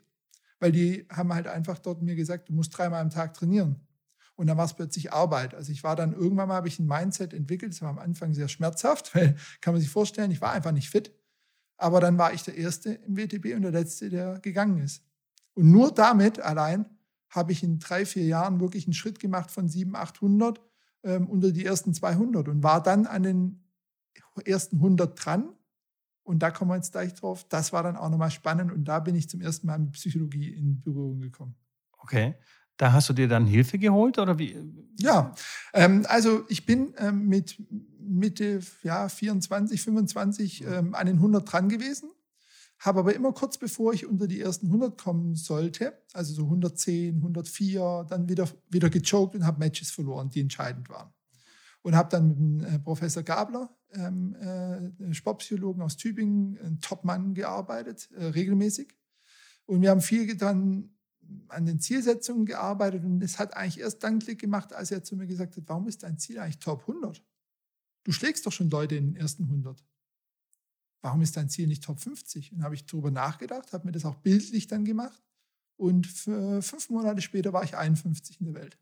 Weil 0.61 0.73
die 0.73 1.07
haben 1.11 1.33
halt 1.33 1.47
einfach 1.47 1.79
dort 1.79 2.03
mir 2.03 2.17
gesagt, 2.17 2.49
du 2.49 2.53
musst 2.53 2.77
dreimal 2.77 3.01
am 3.01 3.11
Tag 3.11 3.35
trainieren. 3.35 3.87
Und 4.35 4.47
dann 4.47 4.57
war 4.57 4.65
es 4.65 4.75
plötzlich 4.75 5.13
Arbeit. 5.13 5.55
Also 5.55 5.73
ich 5.73 5.85
war 5.85 5.97
dann 5.97 6.13
irgendwann 6.13 6.49
mal, 6.49 6.55
habe 6.55 6.69
ich 6.69 6.79
ein 6.79 6.87
Mindset 6.87 7.35
entwickelt, 7.35 7.73
das 7.73 7.83
war 7.83 7.91
am 7.91 7.99
Anfang 7.99 8.35
sehr 8.35 8.49
schmerzhaft, 8.49 9.15
weil 9.15 9.37
kann 9.61 9.75
man 9.75 9.81
sich 9.81 9.91
vorstellen, 9.91 10.31
ich 10.31 10.41
war 10.41 10.53
einfach 10.53 10.73
nicht 10.73 10.91
fit. 10.91 11.13
Aber 11.77 12.01
dann 12.01 12.19
war 12.19 12.33
ich 12.33 12.43
der 12.43 12.57
Erste 12.57 12.95
im 12.95 13.17
WTB 13.17 13.55
und 13.55 13.63
der 13.63 13.71
Letzte, 13.71 14.11
der 14.11 14.41
gegangen 14.41 14.79
ist. 14.79 15.05
Und 15.55 15.71
nur 15.71 15.93
damit 15.93 16.41
allein 16.41 16.87
habe 17.31 17.53
ich 17.53 17.63
in 17.63 17.79
drei, 17.79 18.07
vier 18.07 18.25
Jahren 18.25 18.61
wirklich 18.61 18.87
einen 18.87 18.95
Schritt 18.95 19.21
gemacht 19.21 19.51
von 19.51 19.69
700, 19.69 20.03
800 20.17 20.61
ähm, 21.05 21.29
unter 21.29 21.53
die 21.53 21.65
ersten 21.65 21.95
200 21.95 22.49
und 22.49 22.63
war 22.63 22.83
dann 22.83 23.07
an 23.07 23.23
den 23.23 23.65
ersten 24.45 24.77
100 24.77 25.25
dran. 25.25 25.49
Und 26.23 26.41
da 26.41 26.51
kommen 26.51 26.71
wir 26.71 26.77
jetzt 26.77 26.93
gleich 26.93 27.15
drauf. 27.15 27.47
Das 27.49 27.73
war 27.73 27.83
dann 27.83 27.97
auch 27.97 28.11
nochmal 28.11 28.31
spannend 28.31 28.71
und 28.71 28.85
da 28.85 29.01
bin 29.01 29.15
ich 29.15 29.31
zum 29.31 29.41
ersten 29.41 29.67
Mal 29.67 29.79
mit 29.79 29.93
Psychologie 29.93 30.51
in 30.51 30.83
Berührung 30.83 31.21
gekommen. 31.21 31.55
Okay. 31.99 32.35
Da 32.77 32.93
hast 32.93 33.09
du 33.09 33.13
dir 33.13 33.27
dann 33.27 33.45
Hilfe 33.45 33.77
geholt 33.79 34.19
oder 34.19 34.39
wie? 34.39 34.57
Ja, 34.99 35.35
ähm, 35.75 36.07
also 36.09 36.45
ich 36.49 36.65
bin 36.65 36.95
ähm, 36.99 37.27
mit 37.27 37.61
Mitte 37.99 38.61
ja, 38.85 39.09
24, 39.09 39.83
25 39.83 40.65
ähm, 40.65 40.95
an 40.95 41.07
den 41.07 41.17
100 41.17 41.53
dran 41.53 41.69
gewesen, 41.69 42.09
habe 42.79 43.01
aber 43.01 43.15
immer 43.15 43.33
kurz 43.33 43.59
bevor 43.59 43.93
ich 43.93 44.07
unter 44.07 44.27
die 44.27 44.41
ersten 44.41 44.67
100 44.67 45.01
kommen 45.01 45.35
sollte, 45.35 46.01
also 46.13 46.33
so 46.33 46.45
110, 46.45 47.17
104, 47.17 48.07
dann 48.09 48.29
wieder, 48.29 48.49
wieder 48.69 48.89
gechoked 48.89 49.35
und 49.35 49.45
habe 49.45 49.59
Matches 49.59 49.91
verloren, 49.91 50.31
die 50.31 50.41
entscheidend 50.41 50.89
waren. 50.89 51.13
Und 51.83 51.97
habe 51.97 52.09
dann 52.09 52.29
mit 52.29 52.39
dem 52.39 52.61
äh, 52.61 52.79
Professor 52.79 53.23
Gabler, 53.23 53.77
ähm, 53.93 54.35
äh, 54.35 55.15
Sportpsychologen 55.15 55.83
aus 55.83 55.97
Tübingen, 55.97 56.59
ein 56.59 56.81
Top-Mann 56.81 57.35
gearbeitet, 57.35 58.11
äh, 58.13 58.27
regelmäßig. 58.27 58.95
Und 59.67 59.83
wir 59.83 59.91
haben 59.91 60.01
viel 60.01 60.37
dann 60.37 60.91
an 61.49 61.67
den 61.67 61.79
Zielsetzungen 61.79 62.47
gearbeitet 62.47 63.05
und 63.05 63.23
es 63.23 63.39
hat 63.39 63.55
eigentlich 63.55 63.81
erst 63.81 64.03
dann 64.03 64.19
Klick 64.19 64.41
gemacht, 64.41 64.73
als 64.73 64.91
er 64.91 65.03
zu 65.03 65.17
mir 65.17 65.27
gesagt 65.27 65.57
hat, 65.57 65.65
warum 65.67 65.89
ist 65.89 66.03
dein 66.03 66.19
Ziel 66.19 66.39
eigentlich 66.39 66.59
Top 66.59 66.83
100? 66.83 67.23
Du 68.05 68.13
schlägst 68.13 68.47
doch 68.47 68.53
schon 68.53 68.71
Leute 68.71 68.97
in 68.97 69.13
den 69.13 69.17
ersten 69.17 69.45
100. 69.45 69.85
Warum 71.01 71.23
ist 71.23 71.37
dein 71.37 71.49
Ziel 71.49 71.67
nicht 71.67 71.85
Top 71.85 72.01
50? 72.01 72.53
Und 72.53 72.63
habe 72.63 72.75
ich 72.75 72.87
darüber 72.87 73.11
nachgedacht, 73.11 73.73
habe 73.73 73.87
mir 73.87 73.93
das 73.93 74.05
auch 74.05 74.17
bildlich 74.17 74.67
dann 74.67 74.85
gemacht 74.85 75.23
und 75.77 76.07
fünf 76.07 76.91
Monate 76.91 77.23
später 77.23 77.53
war 77.53 77.63
ich 77.63 77.77
51 77.77 78.41
in 78.41 78.47
der 78.47 78.55
Welt. 78.55 78.79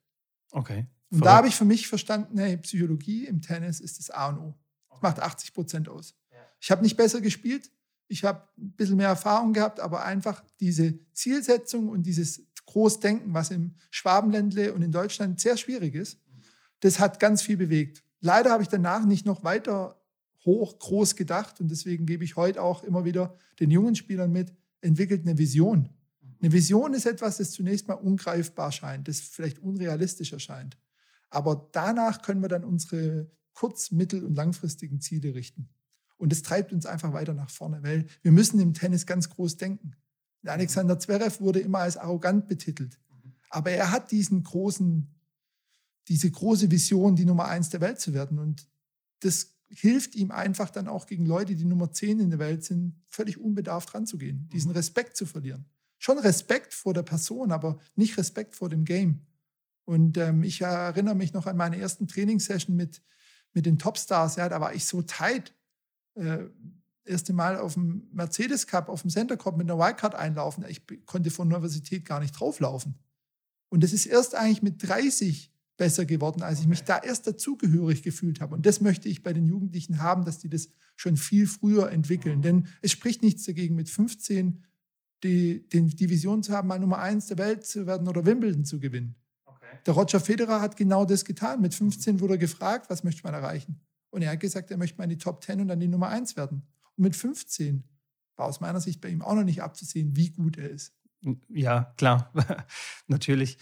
Okay. 0.50 0.86
Und 1.10 1.24
da 1.24 1.36
habe 1.36 1.48
ich 1.48 1.54
für 1.54 1.64
mich 1.64 1.88
verstanden, 1.88 2.38
hey, 2.38 2.56
Psychologie 2.56 3.26
im 3.26 3.42
Tennis 3.42 3.80
ist 3.80 3.98
das 3.98 4.10
A 4.10 4.28
und 4.28 4.38
O. 4.38 4.54
Das 4.90 5.02
macht 5.02 5.20
80 5.20 5.52
Prozent 5.52 5.88
aus. 5.88 6.14
Ich 6.58 6.70
habe 6.70 6.82
nicht 6.82 6.96
besser 6.96 7.20
gespielt, 7.20 7.70
ich 8.08 8.24
habe 8.24 8.48
ein 8.56 8.72
bisschen 8.72 8.96
mehr 8.96 9.08
Erfahrung 9.08 9.52
gehabt, 9.52 9.78
aber 9.78 10.04
einfach 10.04 10.42
diese 10.58 10.98
Zielsetzung 11.12 11.88
und 11.88 12.04
dieses 12.04 12.42
Großdenken, 12.64 13.34
was 13.34 13.50
im 13.50 13.74
Schwabenländle 13.90 14.72
und 14.72 14.82
in 14.82 14.90
Deutschland 14.90 15.40
sehr 15.40 15.56
schwierig 15.56 15.94
ist, 15.94 16.18
das 16.80 16.98
hat 16.98 17.20
ganz 17.20 17.42
viel 17.42 17.56
bewegt. 17.56 18.02
Leider 18.20 18.50
habe 18.50 18.62
ich 18.62 18.68
danach 18.68 19.04
nicht 19.04 19.26
noch 19.26 19.44
weiter 19.44 20.00
hoch, 20.46 20.78
groß 20.78 21.16
gedacht 21.16 21.60
und 21.60 21.70
deswegen 21.70 22.06
gebe 22.06 22.24
ich 22.24 22.36
heute 22.36 22.62
auch 22.62 22.82
immer 22.84 23.04
wieder 23.04 23.36
den 23.60 23.70
jungen 23.70 23.94
Spielern 23.94 24.32
mit, 24.32 24.54
entwickelt 24.80 25.26
eine 25.26 25.36
Vision. 25.36 25.90
Eine 26.40 26.52
Vision 26.52 26.94
ist 26.94 27.06
etwas, 27.06 27.38
das 27.38 27.50
zunächst 27.50 27.88
mal 27.88 27.94
ungreifbar 27.94 28.72
scheint, 28.72 29.08
das 29.08 29.20
vielleicht 29.20 29.58
unrealistisch 29.58 30.32
erscheint. 30.32 30.78
Aber 31.30 31.68
danach 31.72 32.22
können 32.22 32.40
wir 32.40 32.48
dann 32.48 32.64
unsere 32.64 33.30
kurz-, 33.52 33.90
mittel- 33.90 34.24
und 34.24 34.34
langfristigen 34.34 35.00
Ziele 35.00 35.34
richten. 35.34 35.68
Und 36.18 36.32
das 36.32 36.42
treibt 36.42 36.72
uns 36.72 36.86
einfach 36.86 37.12
weiter 37.12 37.34
nach 37.34 37.50
vorne, 37.50 37.82
weil 37.82 38.06
wir 38.22 38.32
müssen 38.32 38.60
im 38.60 38.74
Tennis 38.74 39.06
ganz 39.06 39.28
groß 39.28 39.56
denken. 39.56 39.96
Alexander 40.44 40.98
Zverev 40.98 41.40
wurde 41.40 41.60
immer 41.60 41.80
als 41.80 41.96
arrogant 41.96 42.48
betitelt. 42.48 42.98
Aber 43.50 43.70
er 43.70 43.90
hat 43.90 44.10
diesen 44.12 44.42
großen, 44.42 45.14
diese 46.08 46.30
große 46.30 46.70
Vision, 46.70 47.16
die 47.16 47.24
Nummer 47.24 47.46
eins 47.46 47.70
der 47.70 47.80
Welt 47.80 48.00
zu 48.00 48.14
werden. 48.14 48.38
Und 48.38 48.68
das 49.20 49.55
hilft 49.68 50.14
ihm 50.14 50.30
einfach 50.30 50.70
dann 50.70 50.88
auch 50.88 51.06
gegen 51.06 51.26
Leute, 51.26 51.54
die 51.54 51.64
Nummer 51.64 51.92
zehn 51.92 52.20
in 52.20 52.30
der 52.30 52.38
Welt 52.38 52.64
sind, 52.64 53.00
völlig 53.08 53.38
unbedarft 53.38 53.94
ranzugehen, 53.94 54.48
diesen 54.52 54.70
Respekt 54.70 55.16
zu 55.16 55.26
verlieren. 55.26 55.66
Schon 55.98 56.18
Respekt 56.18 56.74
vor 56.74 56.94
der 56.94 57.02
Person, 57.02 57.52
aber 57.52 57.78
nicht 57.94 58.16
Respekt 58.18 58.54
vor 58.54 58.68
dem 58.68 58.84
Game. 58.84 59.26
Und 59.84 60.18
ähm, 60.18 60.42
ich 60.42 60.60
erinnere 60.60 61.14
mich 61.14 61.32
noch 61.32 61.46
an 61.46 61.56
meine 61.56 61.78
ersten 61.78 62.06
Trainingssession 62.06 62.76
mit, 62.76 63.02
mit 63.54 63.66
den 63.66 63.78
Topstars. 63.78 64.36
Ja, 64.36 64.48
da 64.48 64.60
war 64.60 64.74
ich 64.74 64.84
so 64.84 65.02
tight 65.02 65.54
äh, 66.14 66.44
erste 67.04 67.32
Mal 67.32 67.58
auf 67.58 67.74
dem 67.74 68.08
Mercedes 68.12 68.66
Cup, 68.66 68.88
auf 68.88 69.02
dem 69.02 69.10
Center 69.10 69.36
Cup 69.36 69.56
mit 69.56 69.70
einer 69.70 69.78
Wildcard 69.78 70.14
einlaufen. 70.14 70.64
Ich 70.68 70.82
konnte 71.06 71.30
von 71.30 71.48
der 71.48 71.58
Universität 71.58 72.04
gar 72.04 72.20
nicht 72.20 72.32
drauflaufen. 72.32 72.94
Und 73.68 73.82
das 73.82 73.92
ist 73.92 74.06
erst 74.06 74.34
eigentlich 74.34 74.62
mit 74.62 74.86
30 74.86 75.52
besser 75.76 76.06
geworden, 76.06 76.42
als 76.42 76.60
ich 76.60 76.66
mich 76.66 76.84
da 76.84 76.98
erst 76.98 77.26
dazugehörig 77.26 78.02
gefühlt 78.02 78.40
habe. 78.40 78.54
Und 78.54 78.66
das 78.66 78.80
möchte 78.80 79.08
ich 79.08 79.22
bei 79.22 79.32
den 79.32 79.46
Jugendlichen 79.46 80.00
haben, 80.00 80.24
dass 80.24 80.38
die 80.38 80.48
das 80.48 80.68
schon 80.96 81.16
viel 81.16 81.46
früher 81.46 81.90
entwickeln. 81.90 82.42
Denn 82.42 82.68
es 82.82 82.92
spricht 82.92 83.22
nichts 83.22 83.44
dagegen, 83.44 83.74
mit 83.74 83.90
15 83.90 84.64
die, 85.22 85.66
die, 85.68 85.86
die 85.86 86.10
Vision 86.10 86.42
zu 86.42 86.52
haben, 86.52 86.68
mal 86.68 86.78
Nummer 86.78 86.98
eins 86.98 87.26
der 87.26 87.38
Welt 87.38 87.64
zu 87.66 87.86
werden 87.86 88.08
oder 88.08 88.24
Wimbledon 88.26 88.64
zu 88.64 88.78
gewinnen. 88.78 89.16
Okay. 89.44 89.78
Der 89.86 89.94
Roger 89.94 90.20
Federer 90.20 90.60
hat 90.60 90.76
genau 90.76 91.04
das 91.04 91.24
getan. 91.24 91.60
Mit 91.60 91.74
15 91.74 92.20
wurde 92.20 92.34
er 92.34 92.38
gefragt, 92.38 92.90
was 92.90 93.04
möchte 93.04 93.22
man 93.24 93.34
erreichen? 93.34 93.80
Und 94.10 94.22
er 94.22 94.32
hat 94.32 94.40
gesagt, 94.40 94.70
er 94.70 94.76
möchte 94.76 94.98
mal 94.98 95.04
in 95.04 95.10
die 95.10 95.18
Top 95.18 95.42
10 95.42 95.60
und 95.60 95.68
dann 95.68 95.80
die 95.80 95.88
Nummer 95.88 96.08
1 96.08 96.36
werden. 96.36 96.62
Und 96.96 97.04
mit 97.04 97.16
15 97.16 97.84
war 98.36 98.46
aus 98.46 98.60
meiner 98.60 98.80
Sicht 98.80 99.00
bei 99.00 99.08
ihm 99.08 99.22
auch 99.22 99.34
noch 99.34 99.44
nicht 99.44 99.62
abzusehen, 99.62 100.16
wie 100.16 100.30
gut 100.30 100.58
er 100.58 100.70
ist. 100.70 100.94
Ja, 101.48 101.94
klar, 101.96 102.32
natürlich. 103.06 103.58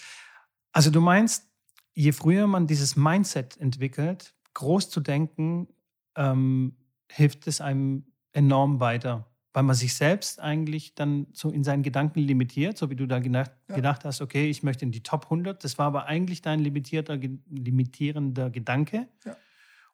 Also 0.73 0.91
du 0.91 1.01
meinst, 1.01 1.49
je 1.95 2.13
früher 2.13 2.47
man 2.47 2.67
dieses 2.67 2.97
Mindset 2.97 3.57
entwickelt, 3.59 4.35
groß 4.55 4.91
zu 4.91 5.01
denken, 5.01 5.69
ähm, 6.17 6.77
hilft 7.11 7.47
es 7.47 7.61
einem 7.61 8.05
enorm 8.33 8.81
weiter, 8.81 9.31
weil 9.53 9.63
man 9.63 9.77
sich 9.77 9.95
selbst 9.95 10.41
eigentlich 10.41 10.95
dann 10.95 11.29
so 11.33 11.51
in 11.51 11.63
seinen 11.63 11.83
Gedanken 11.83 12.21
limitiert, 12.21 12.77
so 12.77 12.91
wie 12.91 12.97
du 12.97 13.07
da 13.07 13.21
gedacht, 13.21 13.53
ja. 13.69 13.77
gedacht 13.77 14.05
hast, 14.05 14.21
okay, 14.21 14.51
ich 14.51 14.63
möchte 14.63 14.85
in 14.85 14.91
die 14.91 15.03
Top 15.03 15.25
100. 15.25 15.63
Das 15.63 15.79
war 15.79 15.87
aber 15.87 16.07
eigentlich 16.07 16.43
dein 16.43 16.61
limitierter, 16.61 17.17
limitierender 17.17 18.51
Gedanke. 18.51 19.09
Ja. 19.25 19.37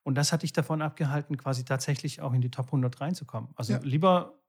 Und 0.02 0.14
das 0.14 0.32
hat 0.32 0.42
dich 0.42 0.54
davon 0.54 0.80
abgehalten, 0.80 1.36
quasi 1.36 1.64
tatsächlich 1.64 2.22
auch 2.22 2.32
in 2.32 2.40
die 2.40 2.50
Top 2.50 2.66
100 2.66 3.00
reinzukommen. 3.00 3.50
Also 3.54 3.74
ja. 3.74 3.80
lieber, 3.82 4.40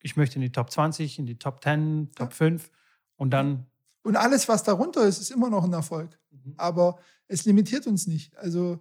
ich 0.00 0.16
möchte 0.16 0.36
in 0.36 0.42
die 0.42 0.52
Top 0.52 0.70
20, 0.70 1.18
in 1.18 1.26
die 1.26 1.38
Top 1.38 1.62
10, 1.62 2.12
Top 2.14 2.30
ja. 2.30 2.36
5 2.36 2.70
und 3.16 3.30
dann. 3.30 3.66
Und 4.06 4.16
alles, 4.16 4.48
was 4.48 4.62
darunter 4.62 5.06
ist, 5.06 5.20
ist 5.20 5.30
immer 5.30 5.50
noch 5.50 5.64
ein 5.64 5.72
Erfolg. 5.72 6.18
Mhm. 6.30 6.54
Aber 6.56 6.98
es 7.28 7.44
limitiert 7.44 7.86
uns 7.86 8.06
nicht. 8.06 8.36
Also 8.36 8.78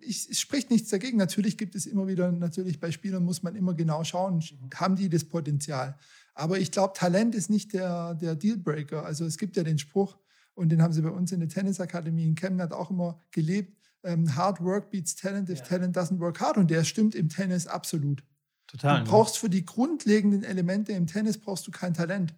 ich, 0.00 0.28
es 0.30 0.40
spricht 0.40 0.70
nichts 0.70 0.90
dagegen. 0.90 1.16
Natürlich 1.16 1.56
gibt 1.56 1.74
es 1.74 1.86
immer 1.86 2.06
wieder, 2.06 2.30
natürlich 2.30 2.78
bei 2.78 2.90
Spielern 2.90 3.24
muss 3.24 3.42
man 3.42 3.56
immer 3.56 3.74
genau 3.74 4.04
schauen, 4.04 4.36
mhm. 4.36 4.70
haben 4.74 4.96
die 4.96 5.08
das 5.08 5.24
Potenzial. 5.24 5.98
Aber 6.34 6.58
ich 6.58 6.70
glaube, 6.70 6.94
Talent 6.96 7.34
ist 7.34 7.50
nicht 7.50 7.72
der, 7.72 8.14
der 8.14 8.36
Dealbreaker. 8.36 9.04
Also 9.04 9.24
es 9.24 9.38
gibt 9.38 9.56
ja 9.56 9.62
den 9.62 9.78
Spruch, 9.78 10.18
und 10.54 10.68
den 10.68 10.82
haben 10.82 10.92
sie 10.92 11.00
bei 11.00 11.10
uns 11.10 11.32
in 11.32 11.40
der 11.40 11.48
Tennisakademie 11.48 12.26
in 12.26 12.34
Chemnat 12.34 12.72
auch 12.74 12.90
immer 12.90 13.18
gelebt 13.30 13.74
ähm, 14.04 14.34
Hard 14.34 14.62
Work 14.62 14.90
beats 14.90 15.14
Talent 15.14 15.48
if 15.48 15.58
ja. 15.58 15.64
Talent 15.64 15.96
doesn't 15.96 16.18
work 16.18 16.40
hard. 16.40 16.56
Und 16.56 16.70
der 16.70 16.84
stimmt 16.84 17.14
im 17.14 17.28
Tennis 17.28 17.66
absolut. 17.66 18.22
Total. 18.66 18.98
Du 18.98 19.04
ne? 19.04 19.10
brauchst 19.10 19.38
für 19.38 19.50
die 19.50 19.64
grundlegenden 19.64 20.44
Elemente 20.44 20.92
im 20.92 21.06
Tennis 21.06 21.38
brauchst 21.38 21.66
du 21.66 21.70
kein 21.70 21.94
Talent. 21.94 22.34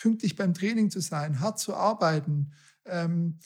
Pünktlich 0.00 0.34
beim 0.34 0.54
Training 0.54 0.90
zu 0.90 1.00
sein, 1.00 1.40
hart 1.40 1.58
zu 1.58 1.74
arbeiten, 1.74 2.52
ähm, 2.86 3.38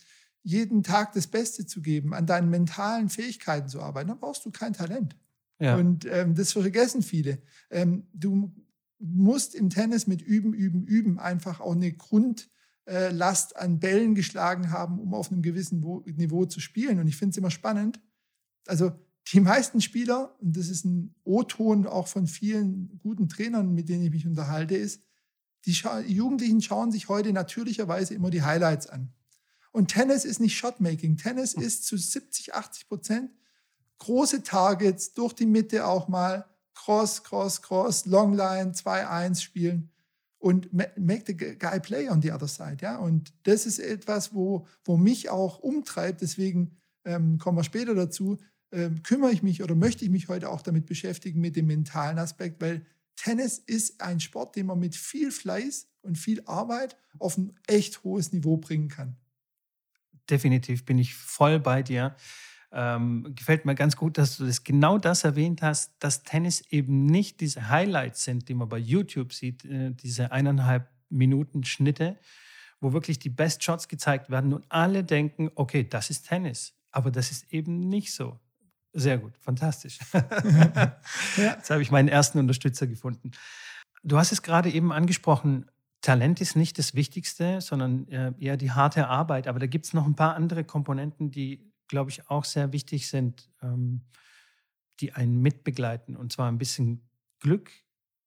jeden 0.42 0.82
Tag 0.82 1.12
das 1.14 1.26
Beste 1.26 1.66
zu 1.66 1.82
geben, 1.82 2.14
an 2.14 2.26
deinen 2.26 2.50
mentalen 2.50 3.08
Fähigkeiten 3.08 3.68
zu 3.68 3.80
arbeiten, 3.80 4.08
dann 4.08 4.20
brauchst 4.20 4.44
du 4.44 4.50
kein 4.50 4.72
Talent. 4.74 5.16
Ja. 5.58 5.76
Und 5.76 6.04
ähm, 6.06 6.34
das 6.34 6.52
vergessen 6.52 7.02
viele. 7.02 7.38
Ähm, 7.70 8.06
du 8.12 8.54
musst 8.98 9.54
im 9.54 9.70
Tennis 9.70 10.06
mit 10.06 10.22
Üben, 10.22 10.52
Üben, 10.52 10.84
Üben 10.84 11.18
einfach 11.18 11.60
auch 11.60 11.74
eine 11.74 11.92
Grund, 11.92 12.50
äh, 12.86 13.10
an 13.54 13.80
Bällen 13.80 14.14
geschlagen 14.14 14.70
haben, 14.70 14.98
um 14.98 15.14
auf 15.14 15.32
einem 15.32 15.42
gewissen 15.42 15.80
Niveau 16.04 16.44
zu 16.44 16.60
spielen. 16.60 17.00
Und 17.00 17.06
ich 17.06 17.16
finde 17.16 17.30
es 17.30 17.38
immer 17.38 17.50
spannend. 17.50 18.00
Also 18.66 18.92
die 19.32 19.40
meisten 19.40 19.80
Spieler, 19.80 20.36
und 20.40 20.56
das 20.56 20.68
ist 20.68 20.84
ein 20.84 21.14
O-Ton 21.24 21.86
auch 21.86 22.08
von 22.08 22.26
vielen 22.26 22.98
guten 22.98 23.28
Trainern, 23.28 23.72
mit 23.74 23.88
denen 23.88 24.04
ich 24.04 24.10
mich 24.10 24.26
unterhalte, 24.26 24.76
ist, 24.76 25.02
die 25.66 25.74
Scha 25.74 26.00
Jugendlichen 26.00 26.62
schauen 26.62 26.92
sich 26.92 27.08
heute 27.08 27.32
natürlicherweise 27.32 28.14
immer 28.14 28.30
die 28.30 28.42
Highlights 28.42 28.86
an. 28.86 29.12
Und 29.72 29.88
Tennis 29.88 30.24
ist 30.24 30.40
nicht 30.40 30.56
Shotmaking. 30.56 31.16
Tennis 31.16 31.54
hm. 31.54 31.62
ist 31.62 31.84
zu 31.84 31.96
70, 31.96 32.54
80 32.54 32.88
Prozent 32.88 33.30
große 33.98 34.42
Targets, 34.42 35.14
durch 35.14 35.32
die 35.32 35.46
Mitte 35.46 35.86
auch 35.86 36.08
mal, 36.08 36.44
Cross, 36.74 37.22
Cross, 37.22 37.62
Cross, 37.62 38.06
Longline, 38.06 38.72
2-1 38.72 39.40
spielen 39.40 39.90
und 40.38 40.72
make 40.72 41.24
the 41.26 41.34
guy 41.34 41.80
play 41.80 42.08
on 42.08 42.20
the 42.20 42.32
other 42.32 42.48
side. 42.48 42.78
Ja? 42.80 42.96
Und 42.96 43.32
das 43.44 43.64
ist 43.64 43.78
etwas, 43.78 44.34
wo, 44.34 44.66
wo 44.84 44.96
mich 44.96 45.30
auch 45.30 45.60
umtreibt. 45.60 46.20
Deswegen 46.20 46.76
ähm, 47.04 47.38
kommen 47.38 47.56
wir 47.56 47.64
später 47.64 47.94
dazu. 47.94 48.38
Ähm, 48.72 49.02
kümmere 49.02 49.30
ich 49.30 49.42
mich 49.42 49.62
oder 49.62 49.74
möchte 49.74 50.04
ich 50.04 50.10
mich 50.10 50.28
heute 50.28 50.50
auch 50.50 50.60
damit 50.60 50.86
beschäftigen, 50.86 51.40
mit 51.40 51.56
dem 51.56 51.66
mentalen 51.66 52.18
Aspekt, 52.18 52.60
weil 52.60 52.84
Tennis 53.16 53.58
ist 53.58 54.00
ein 54.00 54.20
Sport, 54.20 54.56
den 54.56 54.66
man 54.66 54.78
mit 54.78 54.96
viel 54.96 55.30
Fleiß 55.30 55.88
und 56.02 56.18
viel 56.18 56.42
Arbeit 56.46 56.96
auf 57.18 57.36
ein 57.36 57.58
echt 57.66 58.04
hohes 58.04 58.32
Niveau 58.32 58.56
bringen 58.56 58.88
kann. 58.88 59.16
Definitiv 60.28 60.84
bin 60.84 60.98
ich 60.98 61.14
voll 61.14 61.60
bei 61.60 61.82
dir 61.82 62.16
ähm, 62.74 63.32
gefällt 63.36 63.64
mir 63.64 63.76
ganz 63.76 63.96
gut, 63.96 64.18
dass 64.18 64.36
du 64.36 64.44
das 64.44 64.64
genau 64.64 64.98
das 64.98 65.22
erwähnt 65.22 65.62
hast, 65.62 65.94
dass 66.00 66.24
Tennis 66.24 66.60
eben 66.70 67.06
nicht 67.06 67.40
diese 67.40 67.68
Highlights 67.68 68.24
sind, 68.24 68.48
die 68.48 68.54
man 68.54 68.68
bei 68.68 68.78
YouTube 68.78 69.32
sieht, 69.32 69.64
äh, 69.64 69.92
diese 69.92 70.32
eineinhalb 70.32 70.88
Minuten 71.08 71.62
Schnitte, 71.62 72.18
wo 72.80 72.92
wirklich 72.92 73.20
die 73.20 73.30
Best 73.30 73.62
Shots 73.62 73.86
gezeigt 73.86 74.28
werden 74.28 74.52
und 74.52 74.66
alle 74.70 75.04
denken, 75.04 75.50
okay, 75.54 75.88
das 75.88 76.10
ist 76.10 76.26
Tennis. 76.26 76.74
Aber 76.90 77.12
das 77.12 77.30
ist 77.30 77.52
eben 77.52 77.78
nicht 77.88 78.12
so. 78.12 78.40
Sehr 78.96 79.18
gut, 79.18 79.36
fantastisch. 79.40 79.98
Jetzt 81.36 81.70
habe 81.70 81.82
ich 81.82 81.90
meinen 81.90 82.08
ersten 82.08 82.38
Unterstützer 82.38 82.86
gefunden. 82.86 83.32
Du 84.04 84.16
hast 84.18 84.30
es 84.30 84.42
gerade 84.42 84.70
eben 84.70 84.92
angesprochen, 84.92 85.68
Talent 86.00 86.40
ist 86.40 86.54
nicht 86.54 86.78
das 86.78 86.94
Wichtigste, 86.94 87.60
sondern 87.60 88.06
äh, 88.08 88.32
eher 88.38 88.56
die 88.56 88.70
harte 88.70 89.08
Arbeit. 89.08 89.48
Aber 89.48 89.58
da 89.58 89.66
gibt 89.66 89.86
es 89.86 89.94
noch 89.94 90.06
ein 90.06 90.14
paar 90.14 90.36
andere 90.36 90.62
Komponenten, 90.62 91.32
die, 91.32 91.72
glaube 91.88 92.10
ich, 92.10 92.30
auch 92.30 92.44
sehr 92.44 92.72
wichtig 92.72 93.08
sind, 93.08 93.50
ähm, 93.62 94.02
die 95.00 95.12
einen 95.12 95.40
mitbegleiten. 95.40 96.14
Und 96.14 96.30
zwar 96.30 96.48
ein 96.48 96.58
bisschen 96.58 97.08
Glück 97.40 97.72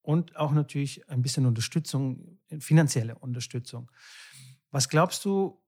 und 0.01 0.35
auch 0.35 0.51
natürlich 0.51 1.07
ein 1.09 1.21
bisschen 1.21 1.45
Unterstützung, 1.45 2.39
finanzielle 2.59 3.15
Unterstützung. 3.15 3.89
Was 4.71 4.89
glaubst 4.89 5.23
du, 5.23 5.61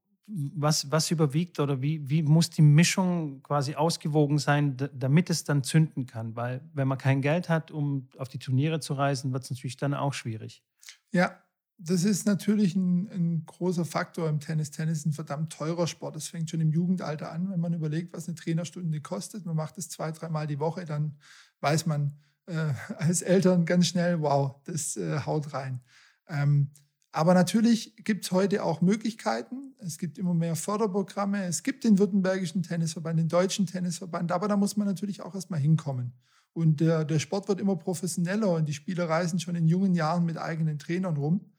was, 0.56 0.92
was 0.92 1.12
überwiegt 1.12 1.60
oder 1.60 1.82
wie, 1.82 2.08
wie 2.10 2.22
muss 2.22 2.50
die 2.50 2.62
Mischung 2.62 3.42
quasi 3.42 3.76
ausgewogen 3.76 4.38
sein, 4.38 4.78
damit 4.94 5.30
es 5.30 5.44
dann 5.44 5.64
zünden 5.64 6.06
kann? 6.06 6.36
Weil 6.36 6.62
wenn 6.74 6.88
man 6.88 6.98
kein 6.98 7.22
Geld 7.22 7.50
hat, 7.50 7.72
um 7.72 8.08
auf 8.18 8.30
die 8.30 8.40
Turniere 8.40 8.80
zu 8.80 8.94
reisen, 8.94 9.34
wird 9.34 9.44
es 9.44 9.50
natürlich 9.50 9.78
dann 9.78 9.94
auch 9.94 10.14
schwierig. 10.14 10.64
Ja, 11.12 11.42
das 11.78 12.04
ist 12.04 12.26
natürlich 12.26 12.76
ein, 12.76 13.10
ein, 13.10 13.46
großer 13.46 13.86
Faktor 13.86 14.28
im 14.28 14.40
Tennis. 14.40 14.70
Tennis 14.70 15.00
ist 15.00 15.06
ein 15.06 15.14
verdammt 15.14 15.52
teurer 15.52 15.88
Sport. 15.88 16.16
Das 16.16 16.28
fängt 16.28 16.50
schon 16.50 16.60
im 16.60 16.72
Jugendalter 16.72 17.32
an, 17.32 17.50
wenn 17.50 17.60
man 17.60 17.74
überlegt, 17.74 18.14
was 18.14 18.28
eine 18.28 18.36
Trainerstunde 18.36 19.02
kostet. 19.02 19.46
Man 19.46 19.56
macht 19.56 19.78
es 19.78 19.90
zwei, 19.90 20.12
dreimal 20.12 20.46
die 20.46 20.60
Woche, 20.60 20.86
dann 20.86 21.18
weiß 21.62 21.86
man 21.86 22.18
äh, 22.48 22.74
als 22.98 23.22
Eltern 23.22 23.66
ganz 23.66 23.88
schnell, 23.88 24.22
wow, 24.22 24.56
das 24.66 24.98
äh, 24.98 25.22
haut 25.26 25.54
rein. 25.54 25.82
Ähm, 26.28 26.72
aber 27.12 27.34
natürlich 27.34 27.96
gibt 28.04 28.26
es 28.26 28.32
heute 28.32 28.64
auch 28.64 28.82
Möglichkeiten. 28.82 29.74
Es 29.80 29.98
gibt 29.98 30.18
immer 30.18 30.34
mehr 30.34 30.56
Förderprogramme. 30.56 31.44
Es 31.46 31.64
gibt 31.64 31.84
den 31.84 31.98
Württembergischen 31.98 32.62
Tennisverband, 32.62 33.18
den 33.18 33.30
Deutschen 33.30 33.66
Tennisverband. 33.66 34.32
Aber 34.32 34.48
da 34.48 34.58
muss 34.58 34.78
man 34.78 34.88
natürlich 34.88 35.22
auch 35.22 35.34
erstmal 35.34 35.60
hinkommen. 35.60 36.14
Und 36.54 36.82
der, 36.82 37.06
der 37.06 37.20
Sport 37.20 37.48
wird 37.48 37.60
immer 37.60 37.76
professioneller 37.76 38.54
und 38.54 38.66
die 38.66 38.74
Spieler 38.74 39.10
reisen 39.10 39.40
schon 39.40 39.56
in 39.56 39.68
jungen 39.68 39.96
Jahren 39.96 40.26
mit 40.26 40.38
eigenen 40.38 40.78
Trainern 40.78 41.18
rum. 41.18 41.52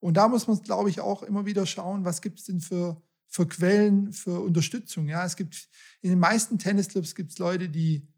Und 0.00 0.16
da 0.16 0.28
muss 0.28 0.46
man, 0.48 0.60
glaube 0.62 0.90
ich, 0.90 1.00
auch 1.00 1.22
immer 1.22 1.46
wieder 1.46 1.66
schauen, 1.66 2.04
was 2.04 2.20
gibt 2.20 2.40
es 2.40 2.46
denn 2.46 2.60
für, 2.60 3.00
für 3.26 3.46
Quellen, 3.46 4.12
für 4.12 4.40
Unterstützung. 4.40 5.08
Ja, 5.08 5.24
es 5.24 5.36
gibt 5.36 5.68
in 6.02 6.10
den 6.10 6.18
meisten 6.18 6.58
Tennisclubs 6.58 7.14
gibt 7.14 7.32
es 7.32 7.38
Leute, 7.38 7.68
die 7.68 8.08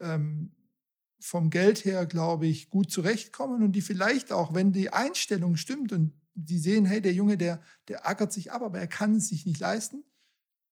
ähm, 0.00 0.52
vom 1.18 1.50
Geld 1.50 1.84
her, 1.84 2.06
glaube 2.06 2.46
ich, 2.46 2.70
gut 2.70 2.90
zurechtkommen 2.90 3.62
und 3.62 3.72
die 3.72 3.82
vielleicht 3.82 4.32
auch, 4.32 4.54
wenn 4.54 4.72
die 4.72 4.90
Einstellung 4.92 5.56
stimmt 5.56 5.92
und 5.92 6.12
die 6.34 6.58
sehen, 6.58 6.84
hey, 6.84 7.00
der 7.00 7.12
Junge, 7.12 7.36
der, 7.36 7.60
der 7.88 8.08
ackert 8.08 8.32
sich 8.32 8.52
ab, 8.52 8.62
aber 8.62 8.78
er 8.78 8.86
kann 8.86 9.16
es 9.16 9.28
sich 9.28 9.46
nicht 9.46 9.60
leisten, 9.60 10.04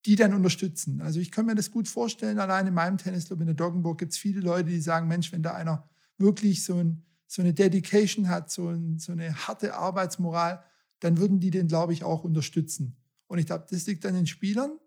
die 0.07 0.17
dann 0.17 0.35
unterstützen. 0.35 1.01
Also 1.01 1.21
ich 1.21 1.31
kann 1.31 1.47
mir 1.47 1.55
das 1.55 1.71
gut 1.71 1.89
vorstellen, 1.89 2.39
allein 2.39 2.67
in 2.67 2.75
meinem 2.75 2.99
Tennisclub 2.99 3.41
in 3.41 3.47
der 3.47 3.55
Doggenburg 3.55 3.99
gibt 3.99 4.13
es 4.13 4.19
viele 4.19 4.41
Leute, 4.41 4.71
die 4.71 4.81
sagen, 4.81 5.09
Mensch, 5.09 5.33
wenn 5.33 5.43
da 5.43 5.55
einer 5.55 5.89
wirklich 6.17 6.65
so, 6.65 6.77
ein, 6.77 7.03
so 7.27 7.43
eine 7.43 7.53
Dedication 7.53 8.29
hat, 8.29 8.51
so, 8.51 8.69
ein, 8.69 8.99
so 8.99 9.13
eine 9.13 9.35
harte 9.47 9.75
Arbeitsmoral, 9.75 10.63
dann 11.01 11.19
würden 11.19 11.41
die 11.41 11.51
den, 11.51 11.69
glaube 11.69 11.93
ich, 11.93 12.05
auch 12.05 12.25
unterstützen. 12.25 12.97
Und 13.27 13.39
ich 13.39 13.47
glaube, 13.47 13.67
das 13.69 13.87
liegt 13.87 14.07
an 14.07 14.15
den 14.15 14.27
Spielern, 14.27 14.79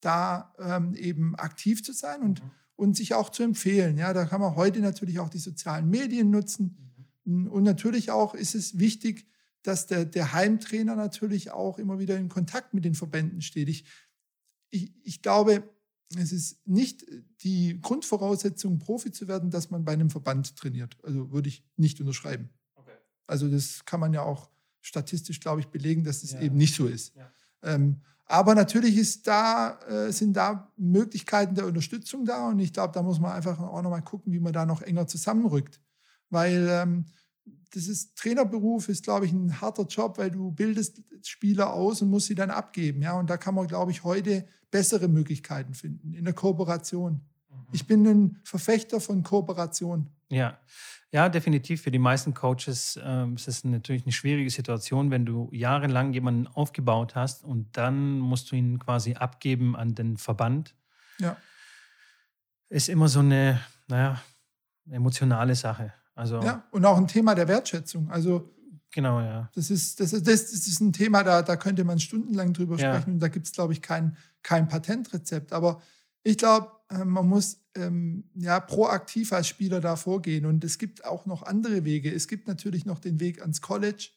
da 0.00 0.54
ähm, 0.58 0.94
eben 0.94 1.34
aktiv 1.36 1.82
zu 1.82 1.92
sein 1.92 2.22
und, 2.22 2.42
mhm. 2.42 2.50
und 2.76 2.96
sich 2.96 3.14
auch 3.14 3.30
zu 3.30 3.42
empfehlen. 3.42 3.98
Ja, 3.98 4.12
da 4.12 4.24
kann 4.24 4.40
man 4.40 4.54
heute 4.54 4.80
natürlich 4.80 5.18
auch 5.18 5.28
die 5.28 5.38
sozialen 5.38 5.90
Medien 5.90 6.30
nutzen. 6.30 6.76
Mhm. 7.24 7.48
Und 7.48 7.64
natürlich 7.64 8.10
auch 8.10 8.34
ist 8.34 8.54
es 8.54 8.78
wichtig, 8.78 9.26
dass 9.68 9.86
der, 9.86 10.06
der 10.06 10.32
Heimtrainer 10.32 10.96
natürlich 10.96 11.50
auch 11.50 11.78
immer 11.78 11.98
wieder 11.98 12.16
in 12.16 12.30
Kontakt 12.30 12.72
mit 12.72 12.86
den 12.86 12.94
Verbänden 12.94 13.42
steht. 13.42 13.68
Ich, 13.68 13.84
ich, 14.70 14.94
ich 15.04 15.20
glaube, 15.20 15.62
es 16.16 16.32
ist 16.32 16.66
nicht 16.66 17.04
die 17.42 17.78
Grundvoraussetzung, 17.80 18.78
Profi 18.78 19.12
zu 19.12 19.28
werden, 19.28 19.50
dass 19.50 19.70
man 19.70 19.84
bei 19.84 19.92
einem 19.92 20.08
Verband 20.08 20.56
trainiert. 20.56 20.96
Also 21.02 21.30
würde 21.32 21.50
ich 21.50 21.62
nicht 21.76 22.00
unterschreiben. 22.00 22.48
Okay. 22.76 22.96
Also 23.26 23.46
das 23.48 23.84
kann 23.84 24.00
man 24.00 24.14
ja 24.14 24.22
auch 24.22 24.48
statistisch, 24.80 25.38
glaube 25.38 25.60
ich, 25.60 25.68
belegen, 25.68 26.02
dass 26.02 26.22
es 26.22 26.30
das 26.30 26.40
ja. 26.40 26.46
eben 26.46 26.56
nicht 26.56 26.74
so 26.74 26.86
ist. 26.86 27.14
Ja. 27.14 27.30
Ähm, 27.62 28.00
aber 28.24 28.54
natürlich 28.54 28.96
ist 28.96 29.26
da, 29.26 29.78
äh, 29.80 30.12
sind 30.12 30.34
da 30.34 30.72
Möglichkeiten 30.78 31.54
der 31.54 31.66
Unterstützung 31.66 32.24
da 32.24 32.48
und 32.48 32.58
ich 32.58 32.72
glaube, 32.72 32.94
da 32.94 33.02
muss 33.02 33.20
man 33.20 33.32
einfach 33.32 33.58
auch 33.58 33.82
nochmal 33.82 34.02
gucken, 34.02 34.32
wie 34.32 34.40
man 34.40 34.54
da 34.54 34.64
noch 34.64 34.80
enger 34.80 35.06
zusammenrückt. 35.06 35.78
Weil 36.30 36.68
ähm, 36.70 37.04
das 37.72 37.86
ist 37.86 38.16
Trainerberuf 38.16 38.88
ist, 38.88 39.04
glaube 39.04 39.26
ich, 39.26 39.32
ein 39.32 39.60
harter 39.60 39.84
Job, 39.84 40.18
weil 40.18 40.30
du 40.30 40.50
bildest 40.50 41.02
Spieler 41.22 41.72
aus 41.72 42.02
und 42.02 42.10
musst 42.10 42.26
sie 42.26 42.34
dann 42.34 42.50
abgeben. 42.50 43.02
Ja, 43.02 43.18
und 43.18 43.28
da 43.28 43.36
kann 43.36 43.54
man, 43.54 43.66
glaube 43.66 43.90
ich, 43.90 44.04
heute 44.04 44.46
bessere 44.70 45.08
Möglichkeiten 45.08 45.74
finden 45.74 46.12
in 46.14 46.24
der 46.24 46.34
Kooperation. 46.34 47.20
Mhm. 47.50 47.56
Ich 47.72 47.86
bin 47.86 48.06
ein 48.06 48.38
Verfechter 48.44 49.00
von 49.00 49.22
Kooperation. 49.22 50.08
Ja, 50.30 50.58
ja, 51.10 51.30
definitiv. 51.30 51.82
Für 51.82 51.90
die 51.90 51.98
meisten 51.98 52.34
Coaches 52.34 52.96
äh, 53.02 53.26
ist 53.34 53.48
es 53.48 53.64
natürlich 53.64 54.02
eine 54.02 54.12
schwierige 54.12 54.50
Situation, 54.50 55.10
wenn 55.10 55.24
du 55.24 55.48
jahrelang 55.52 56.12
jemanden 56.12 56.46
aufgebaut 56.46 57.14
hast 57.14 57.44
und 57.44 57.76
dann 57.76 58.18
musst 58.18 58.50
du 58.50 58.56
ihn 58.56 58.78
quasi 58.78 59.14
abgeben 59.14 59.74
an 59.74 59.94
den 59.94 60.18
Verband. 60.18 60.74
Ja. 61.18 61.36
Ist 62.68 62.90
immer 62.90 63.08
so 63.08 63.20
eine, 63.20 63.60
naja, 63.86 64.22
emotionale 64.90 65.54
Sache. 65.54 65.94
Also 66.18 66.40
ja, 66.40 66.64
und 66.72 66.84
auch 66.84 66.96
ein 66.96 67.06
Thema 67.06 67.36
der 67.36 67.46
Wertschätzung. 67.46 68.10
Also 68.10 68.52
genau, 68.90 69.20
ja. 69.20 69.48
Das 69.54 69.70
ist, 69.70 70.00
das 70.00 70.12
ist, 70.12 70.26
das 70.26 70.52
ist 70.52 70.80
ein 70.80 70.92
Thema, 70.92 71.22
da, 71.22 71.42
da 71.42 71.54
könnte 71.54 71.84
man 71.84 72.00
stundenlang 72.00 72.52
drüber 72.52 72.76
ja. 72.76 72.92
sprechen 72.92 73.14
und 73.14 73.20
da 73.20 73.28
gibt 73.28 73.46
es, 73.46 73.52
glaube 73.52 73.72
ich, 73.72 73.82
kein, 73.82 74.16
kein 74.42 74.66
Patentrezept. 74.66 75.52
Aber 75.52 75.80
ich 76.24 76.36
glaube, 76.36 76.72
äh, 76.90 77.04
man 77.04 77.28
muss 77.28 77.60
ähm, 77.76 78.24
ja 78.34 78.58
proaktiv 78.58 79.32
als 79.32 79.46
Spieler 79.46 79.80
da 79.80 79.94
vorgehen. 79.94 80.44
Und 80.44 80.64
es 80.64 80.78
gibt 80.78 81.04
auch 81.04 81.24
noch 81.24 81.44
andere 81.44 81.84
Wege. 81.84 82.12
Es 82.12 82.26
gibt 82.26 82.48
natürlich 82.48 82.84
noch 82.84 82.98
den 82.98 83.20
Weg 83.20 83.40
ans 83.40 83.60
College, 83.60 84.08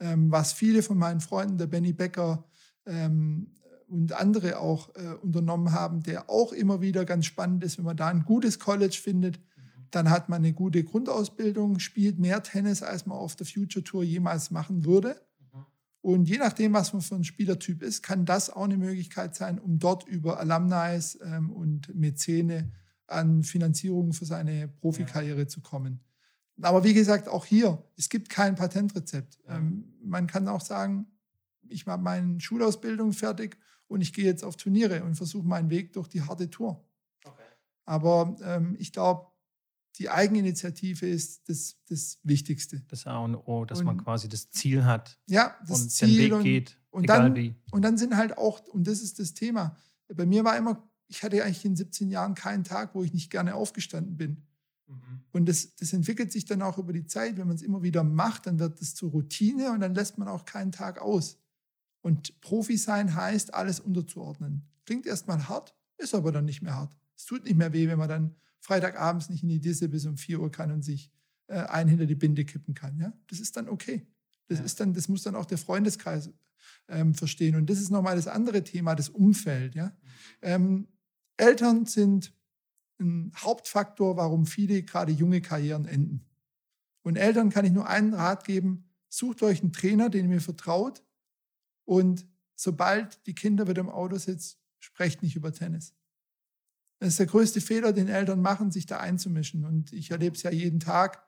ähm, 0.00 0.30
was 0.30 0.52
viele 0.52 0.82
von 0.82 0.98
meinen 0.98 1.22
Freunden, 1.22 1.56
der 1.56 1.66
Benny 1.66 1.94
Becker 1.94 2.44
ähm, 2.84 3.54
und 3.88 4.12
andere 4.12 4.58
auch 4.58 4.94
äh, 4.96 5.14
unternommen 5.22 5.72
haben, 5.72 6.02
der 6.02 6.28
auch 6.28 6.52
immer 6.52 6.82
wieder 6.82 7.06
ganz 7.06 7.24
spannend 7.24 7.64
ist, 7.64 7.78
wenn 7.78 7.86
man 7.86 7.96
da 7.96 8.08
ein 8.08 8.26
gutes 8.26 8.58
College 8.58 8.98
findet 9.02 9.40
dann 9.92 10.10
hat 10.10 10.28
man 10.28 10.38
eine 10.38 10.52
gute 10.52 10.82
Grundausbildung, 10.82 11.78
spielt 11.78 12.18
mehr 12.18 12.42
Tennis, 12.42 12.82
als 12.82 13.06
man 13.06 13.18
auf 13.18 13.36
der 13.36 13.46
Future 13.46 13.84
Tour 13.84 14.02
jemals 14.02 14.50
machen 14.50 14.84
würde. 14.84 15.20
Mhm. 15.52 15.66
Und 16.00 16.28
je 16.28 16.38
nachdem, 16.38 16.72
was 16.72 16.92
man 16.92 17.02
für 17.02 17.14
ein 17.14 17.24
Spielertyp 17.24 17.82
ist, 17.82 18.02
kann 18.02 18.24
das 18.24 18.50
auch 18.50 18.64
eine 18.64 18.78
Möglichkeit 18.78 19.34
sein, 19.36 19.58
um 19.58 19.78
dort 19.78 20.08
über 20.08 20.40
Alumni 20.40 20.98
ähm, 21.22 21.50
und 21.50 21.94
Mäzene 21.94 22.72
an 23.06 23.44
Finanzierungen 23.44 24.14
für 24.14 24.24
seine 24.24 24.68
Profikarriere 24.68 25.40
ja. 25.40 25.48
zu 25.48 25.60
kommen. 25.60 26.00
Aber 26.60 26.84
wie 26.84 26.94
gesagt, 26.94 27.28
auch 27.28 27.44
hier, 27.44 27.82
es 27.96 28.08
gibt 28.08 28.30
kein 28.30 28.54
Patentrezept. 28.54 29.40
Ja. 29.46 29.56
Ähm, 29.56 29.92
man 30.02 30.26
kann 30.26 30.48
auch 30.48 30.60
sagen, 30.60 31.06
ich 31.68 31.86
mache 31.86 32.00
meine 32.00 32.40
Schulausbildung 32.40 33.12
fertig 33.12 33.58
und 33.88 34.00
ich 34.00 34.12
gehe 34.12 34.24
jetzt 34.24 34.44
auf 34.44 34.56
Turniere 34.56 35.04
und 35.04 35.16
versuche 35.16 35.46
meinen 35.46 35.70
Weg 35.70 35.92
durch 35.92 36.08
die 36.08 36.22
harte 36.22 36.48
Tour. 36.48 36.82
Okay. 37.24 37.42
Aber 37.84 38.36
ähm, 38.42 38.76
ich 38.78 38.92
glaube, 38.92 39.31
die 39.98 40.08
Eigeninitiative 40.08 41.06
ist 41.06 41.48
das, 41.48 41.76
das 41.88 42.18
Wichtigste. 42.22 42.82
Das 42.88 43.06
A 43.06 43.18
und 43.18 43.34
O, 43.34 43.64
dass 43.64 43.80
und, 43.80 43.86
man 43.86 43.98
quasi 43.98 44.28
das 44.28 44.50
Ziel 44.50 44.84
hat 44.84 45.18
ja, 45.26 45.56
das 45.66 45.82
und 45.82 45.90
Ziel 45.90 46.30
den 46.30 46.38
Weg 46.38 46.42
geht, 46.42 46.78
und 46.90 47.04
egal 47.04 47.22
dann, 47.22 47.36
wie. 47.36 47.54
Und 47.70 47.82
dann 47.82 47.98
sind 47.98 48.16
halt 48.16 48.38
auch, 48.38 48.60
und 48.68 48.86
das 48.86 49.00
ist 49.00 49.18
das 49.18 49.34
Thema, 49.34 49.76
bei 50.08 50.26
mir 50.26 50.44
war 50.44 50.56
immer, 50.56 50.88
ich 51.08 51.22
hatte 51.22 51.42
eigentlich 51.44 51.64
in 51.64 51.76
17 51.76 52.08
Jahren 52.08 52.34
keinen 52.34 52.64
Tag, 52.64 52.94
wo 52.94 53.02
ich 53.02 53.12
nicht 53.12 53.30
gerne 53.30 53.54
aufgestanden 53.54 54.16
bin. 54.16 54.42
Mhm. 54.86 55.24
Und 55.32 55.48
das, 55.48 55.74
das 55.76 55.92
entwickelt 55.92 56.32
sich 56.32 56.44
dann 56.44 56.62
auch 56.62 56.78
über 56.78 56.92
die 56.92 57.06
Zeit. 57.06 57.36
Wenn 57.36 57.46
man 57.46 57.56
es 57.56 57.62
immer 57.62 57.82
wieder 57.82 58.02
macht, 58.04 58.46
dann 58.46 58.58
wird 58.58 58.80
es 58.80 58.94
zur 58.94 59.10
Routine 59.10 59.72
und 59.72 59.80
dann 59.80 59.94
lässt 59.94 60.18
man 60.18 60.28
auch 60.28 60.44
keinen 60.44 60.72
Tag 60.72 61.00
aus. 61.00 61.38
Und 62.00 62.40
Profi 62.40 62.76
sein 62.76 63.14
heißt, 63.14 63.54
alles 63.54 63.80
unterzuordnen. 63.80 64.68
Klingt 64.84 65.06
erstmal 65.06 65.48
hart, 65.48 65.74
ist 65.98 66.14
aber 66.14 66.32
dann 66.32 66.44
nicht 66.44 66.62
mehr 66.62 66.74
hart. 66.74 66.94
Es 67.16 67.26
tut 67.26 67.44
nicht 67.44 67.56
mehr 67.56 67.72
weh, 67.72 67.88
wenn 67.88 67.98
man 67.98 68.08
dann 68.08 68.34
Freitagabends 68.62 69.28
nicht 69.28 69.42
in 69.42 69.48
die 69.48 69.60
Disse 69.60 69.88
bis 69.88 70.06
um 70.06 70.16
4 70.16 70.40
Uhr 70.40 70.50
kann 70.50 70.70
und 70.70 70.82
sich 70.82 71.10
äh, 71.48 71.54
ein 71.54 71.88
hinter 71.88 72.06
die 72.06 72.14
Binde 72.14 72.44
kippen 72.44 72.74
kann. 72.74 72.96
Ja? 72.98 73.12
Das 73.26 73.40
ist 73.40 73.56
dann 73.56 73.68
okay. 73.68 74.06
Das, 74.48 74.58
ja. 74.58 74.64
ist 74.64 74.80
dann, 74.80 74.94
das 74.94 75.08
muss 75.08 75.22
dann 75.22 75.34
auch 75.34 75.44
der 75.44 75.58
Freundeskreis 75.58 76.30
ähm, 76.88 77.14
verstehen. 77.14 77.56
Und 77.56 77.68
das 77.68 77.80
ist 77.80 77.90
nochmal 77.90 78.16
das 78.16 78.28
andere 78.28 78.62
Thema, 78.62 78.94
das 78.94 79.08
Umfeld. 79.08 79.74
Ja? 79.74 79.86
Mhm. 79.86 79.92
Ähm, 80.42 80.88
Eltern 81.36 81.86
sind 81.86 82.32
ein 83.00 83.32
Hauptfaktor, 83.36 84.16
warum 84.16 84.46
viele 84.46 84.82
gerade 84.84 85.10
junge 85.10 85.40
Karrieren 85.40 85.86
enden. 85.86 86.24
Und 87.02 87.16
Eltern 87.16 87.50
kann 87.50 87.64
ich 87.64 87.72
nur 87.72 87.88
einen 87.88 88.14
Rat 88.14 88.44
geben, 88.44 88.88
sucht 89.08 89.42
euch 89.42 89.60
einen 89.60 89.72
Trainer, 89.72 90.08
den 90.08 90.26
ihr 90.26 90.34
mir 90.36 90.40
vertraut 90.40 91.02
und 91.84 92.26
sobald 92.54 93.26
die 93.26 93.34
Kinder 93.34 93.66
wieder 93.66 93.80
im 93.80 93.88
Auto 93.88 94.16
sitzen, 94.18 94.58
sprecht 94.78 95.22
nicht 95.22 95.34
über 95.34 95.52
Tennis. 95.52 95.94
Das 97.02 97.14
ist 97.14 97.18
der 97.18 97.26
größte 97.26 97.60
Fehler, 97.60 97.92
den 97.92 98.06
Eltern 98.06 98.40
machen, 98.40 98.70
sich 98.70 98.86
da 98.86 98.98
einzumischen. 98.98 99.64
Und 99.64 99.92
ich 99.92 100.12
erlebe 100.12 100.36
es 100.36 100.44
ja 100.44 100.52
jeden 100.52 100.78
Tag 100.78 101.26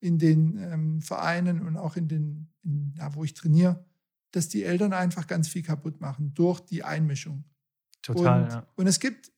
in 0.00 0.18
den 0.18 0.56
ähm, 0.56 1.02
Vereinen 1.02 1.60
und 1.60 1.76
auch 1.76 1.96
in 1.96 2.08
den, 2.08 2.50
in, 2.62 2.94
ja, 2.96 3.14
wo 3.14 3.22
ich 3.22 3.34
trainiere, 3.34 3.84
dass 4.30 4.48
die 4.48 4.64
Eltern 4.64 4.94
einfach 4.94 5.26
ganz 5.26 5.48
viel 5.48 5.62
kaputt 5.62 6.00
machen 6.00 6.32
durch 6.32 6.60
die 6.60 6.82
Einmischung. 6.82 7.44
Total. 8.00 8.44
Und, 8.44 8.50
ja. 8.52 8.66
und 8.76 8.86
es 8.86 9.00
gibt, 9.00 9.30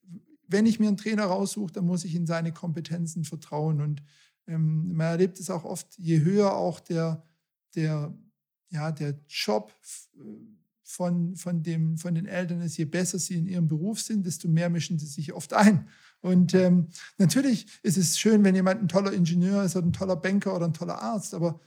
wenn 0.47 0.65
ich 0.65 0.79
mir 0.79 0.87
einen 0.87 0.97
Trainer 0.97 1.25
raussuche, 1.25 1.73
dann 1.73 1.87
muss 1.87 2.05
ich 2.05 2.15
in 2.15 2.29
seine 2.29 2.53
Kompetenzen 2.53 3.25
vertrauen. 3.25 3.81
Und 3.81 4.01
ähm, 4.47 4.93
man 4.93 5.09
erlebt 5.09 5.41
es 5.41 5.51
auch 5.51 5.65
oft, 5.65 5.99
je 5.99 6.21
höher 6.21 6.55
auch 6.55 6.79
der, 6.79 7.25
der 7.75 8.17
ja, 8.69 8.93
der 8.93 9.19
Job 9.29 9.75
von, 10.85 11.35
von, 11.35 11.63
dem, 11.63 11.97
von 11.97 12.15
den 12.15 12.27
Eltern 12.27 12.61
ist, 12.61 12.77
je 12.77 12.85
besser 12.85 13.19
sie 13.19 13.39
in 13.39 13.47
ihrem 13.47 13.69
Beruf 13.69 14.01
sind, 14.01 14.27
desto 14.27 14.49
mehr 14.49 14.69
mischen 14.69 14.99
sie 14.99 15.07
sich 15.07 15.33
oft 15.33 15.55
ein. 15.55 15.89
Und 16.21 16.55
ähm, 16.55 16.89
natürlich 17.19 17.67
ist 17.83 17.97
es 17.97 18.19
schön, 18.19 18.45
wenn 18.45 18.55
jemand 18.55 18.83
ein 18.83 18.89
toller 18.89 19.13
Ingenieur 19.13 19.65
ist 19.65 19.77
oder 19.77 19.87
ein 19.87 19.93
toller 19.93 20.17
Banker 20.17 20.55
oder 20.55 20.67
ein 20.67 20.75
toller 20.75 21.01
Arzt, 21.01 21.35
aber 21.35 21.61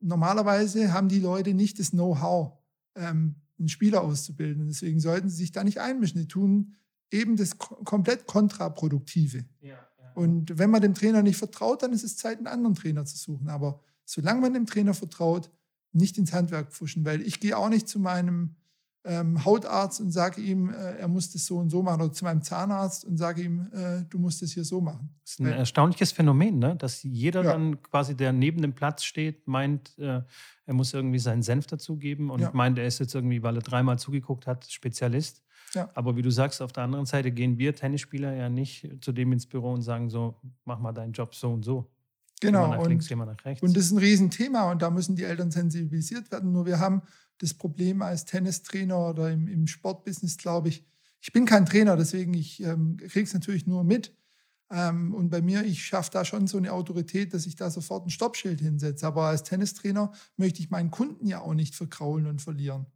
normalerweise 0.00 0.92
haben 0.92 1.08
die 1.08 1.20
Leute 1.20 1.54
nicht 1.54 1.78
das 1.78 1.90
Know-how, 1.90 2.58
ähm, 2.96 3.36
einen 3.58 3.68
Spieler 3.68 4.02
auszubilden. 4.02 4.62
Und 4.62 4.68
deswegen 4.68 5.00
sollten 5.00 5.28
sie 5.28 5.36
sich 5.36 5.52
da 5.52 5.64
nicht 5.64 5.80
einmischen. 5.80 6.20
Die 6.20 6.28
tun 6.28 6.74
eben 7.10 7.36
das 7.36 7.56
komplett 7.58 8.26
Kontraproduktive. 8.26 9.44
Ja, 9.60 9.68
ja. 9.68 10.12
Und 10.14 10.58
wenn 10.58 10.70
man 10.70 10.82
dem 10.82 10.94
Trainer 10.94 11.22
nicht 11.22 11.38
vertraut, 11.38 11.82
dann 11.82 11.92
ist 11.92 12.04
es 12.04 12.16
Zeit, 12.16 12.38
einen 12.38 12.48
anderen 12.48 12.74
Trainer 12.74 13.04
zu 13.04 13.16
suchen. 13.16 13.48
Aber 13.48 13.80
solange 14.04 14.40
man 14.40 14.54
dem 14.54 14.66
Trainer 14.66 14.92
vertraut, 14.92 15.50
nicht 15.96 16.18
ins 16.18 16.32
Handwerk 16.32 16.72
pfuschen, 16.72 17.04
weil 17.04 17.22
ich 17.22 17.40
gehe 17.40 17.56
auch 17.56 17.68
nicht 17.68 17.88
zu 17.88 17.98
meinem 17.98 18.56
ähm, 19.06 19.44
Hautarzt 19.44 20.00
und 20.00 20.10
sage 20.10 20.40
ihm, 20.40 20.68
äh, 20.70 20.98
er 20.98 21.08
muss 21.08 21.30
das 21.30 21.46
so 21.46 21.58
und 21.58 21.70
so 21.70 21.82
machen, 21.82 22.02
oder 22.02 22.12
zu 22.12 22.24
meinem 22.24 22.42
Zahnarzt 22.42 23.04
und 23.04 23.16
sage 23.16 23.42
ihm, 23.42 23.68
äh, 23.72 24.02
du 24.10 24.18
musst 24.18 24.42
das 24.42 24.50
hier 24.50 24.64
so 24.64 24.80
machen. 24.80 25.14
Das 25.22 25.32
ist 25.32 25.40
ein 25.40 25.46
erstaunliches 25.46 26.10
Phänomen, 26.12 26.58
ne? 26.58 26.74
dass 26.76 27.04
jeder 27.04 27.44
ja. 27.44 27.52
dann 27.52 27.80
quasi, 27.82 28.16
der 28.16 28.32
neben 28.32 28.60
dem 28.62 28.72
Platz 28.72 29.04
steht, 29.04 29.46
meint, 29.46 29.96
äh, 29.98 30.22
er 30.66 30.74
muss 30.74 30.92
irgendwie 30.92 31.20
seinen 31.20 31.42
Senf 31.42 31.68
dazugeben 31.68 32.30
und 32.30 32.40
ja. 32.40 32.50
meint, 32.52 32.78
er 32.78 32.86
ist 32.86 32.98
jetzt 32.98 33.14
irgendwie, 33.14 33.42
weil 33.42 33.54
er 33.56 33.62
dreimal 33.62 33.98
zugeguckt 33.98 34.46
hat, 34.46 34.68
Spezialist. 34.68 35.44
Ja. 35.74 35.88
Aber 35.94 36.16
wie 36.16 36.22
du 36.22 36.30
sagst, 36.30 36.60
auf 36.60 36.72
der 36.72 36.84
anderen 36.84 37.06
Seite 37.06 37.30
gehen 37.30 37.58
wir 37.58 37.74
Tennisspieler 37.74 38.34
ja 38.34 38.48
nicht 38.48 38.88
zu 39.00 39.12
dem 39.12 39.32
ins 39.32 39.46
Büro 39.46 39.72
und 39.72 39.82
sagen 39.82 40.10
so, 40.10 40.40
mach 40.64 40.80
mal 40.80 40.92
deinen 40.92 41.12
Job 41.12 41.34
so 41.34 41.52
und 41.52 41.64
so. 41.64 41.88
Genau. 42.40 42.68
Nach 42.68 42.78
und, 42.78 42.88
links, 42.90 43.10
nach 43.10 43.44
rechts. 43.44 43.62
und 43.62 43.76
das 43.76 43.86
ist 43.86 43.92
ein 43.92 43.98
Riesenthema 43.98 44.70
und 44.70 44.82
da 44.82 44.90
müssen 44.90 45.16
die 45.16 45.24
Eltern 45.24 45.50
sensibilisiert 45.50 46.30
werden. 46.30 46.52
Nur 46.52 46.66
wir 46.66 46.78
haben 46.80 47.02
das 47.38 47.54
Problem 47.54 48.02
als 48.02 48.24
Tennistrainer 48.24 49.10
oder 49.10 49.30
im, 49.30 49.48
im 49.48 49.66
Sportbusiness, 49.66 50.36
glaube 50.36 50.68
ich, 50.68 50.84
ich 51.20 51.32
bin 51.32 51.44
kein 51.44 51.66
Trainer, 51.66 51.96
deswegen 51.96 52.34
ich 52.34 52.62
ähm, 52.62 52.98
kriege 52.98 53.24
es 53.24 53.34
natürlich 53.34 53.66
nur 53.66 53.84
mit. 53.84 54.14
Ähm, 54.70 55.14
und 55.14 55.30
bei 55.30 55.42
mir, 55.42 55.64
ich 55.64 55.84
schaffe 55.84 56.10
da 56.12 56.24
schon 56.24 56.46
so 56.46 56.58
eine 56.58 56.72
Autorität, 56.72 57.34
dass 57.34 57.46
ich 57.46 57.56
da 57.56 57.70
sofort 57.70 58.06
ein 58.06 58.10
Stoppschild 58.10 58.60
hinsetze. 58.60 59.06
Aber 59.06 59.24
als 59.24 59.42
Tennistrainer 59.42 60.12
möchte 60.36 60.60
ich 60.60 60.70
meinen 60.70 60.90
Kunden 60.90 61.26
ja 61.26 61.40
auch 61.40 61.54
nicht 61.54 61.74
verkraulen 61.74 62.26
und 62.26 62.42
verlieren. 62.42 62.86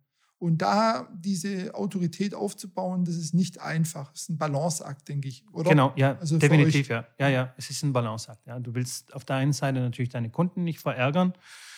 Und 0.40 0.62
da 0.62 1.06
diese 1.14 1.74
Autorität 1.74 2.34
aufzubauen, 2.34 3.04
das 3.04 3.16
ist 3.16 3.34
nicht 3.34 3.60
einfach. 3.60 4.10
Das 4.10 4.22
ist 4.22 4.30
ein 4.30 4.38
Balanceakt, 4.38 5.06
denke 5.06 5.28
ich, 5.28 5.44
oder? 5.52 5.68
Genau, 5.68 5.92
ja, 5.96 6.16
also 6.18 6.38
definitiv, 6.38 6.88
ja. 6.88 7.06
Ja, 7.18 7.28
ja, 7.28 7.54
es 7.58 7.68
ist 7.68 7.82
ein 7.82 7.92
Balanceakt. 7.92 8.46
Ja. 8.46 8.58
Du 8.58 8.74
willst 8.74 9.12
auf 9.12 9.26
der 9.26 9.36
einen 9.36 9.52
Seite 9.52 9.80
natürlich 9.80 10.08
deine 10.08 10.30
Kunden 10.30 10.64
nicht 10.64 10.80
verärgern. 10.80 11.34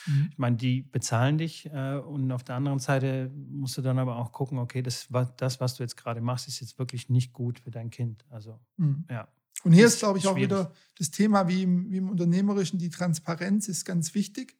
Mhm. 0.07 0.29
Ich 0.31 0.39
meine, 0.39 0.57
die 0.57 0.83
bezahlen 0.83 1.39
dich. 1.39 1.67
Äh, 1.73 1.97
und 1.97 2.31
auf 2.31 2.45
der 2.45 2.55
anderen 2.55 2.79
Seite 2.79 3.33
musst 3.51 3.77
du 3.79 3.83
dann 3.83 3.99
aber 3.99 4.17
auch 4.17 4.31
gucken, 4.31 4.61
okay, 4.61 4.81
das, 4.81 5.09
das 5.39 5.59
was 5.59 5.75
du 5.75 5.83
jetzt 5.83 5.97
gerade 5.97 6.21
machst, 6.21 6.47
ist 6.47 6.61
jetzt 6.61 6.79
wirklich 6.79 7.09
nicht 7.09 7.33
gut 7.33 7.59
für 7.59 7.73
dein 7.73 7.91
Kind. 7.91 8.25
Also, 8.31 8.61
mhm. 8.77 9.07
ja. 9.11 9.27
Und 9.65 9.73
hier 9.73 9.87
ist, 9.87 9.99
glaube 9.99 10.21
ich, 10.21 10.29
auch 10.29 10.37
wieder 10.37 10.73
das 10.99 11.11
Thema, 11.11 11.49
wie 11.49 11.65
im, 11.65 11.91
wie 11.91 11.97
im 11.97 12.11
Unternehmerischen, 12.11 12.79
die 12.79 12.91
Transparenz 12.91 13.67
ist 13.67 13.85
ganz 13.85 14.15
wichtig. 14.15 14.57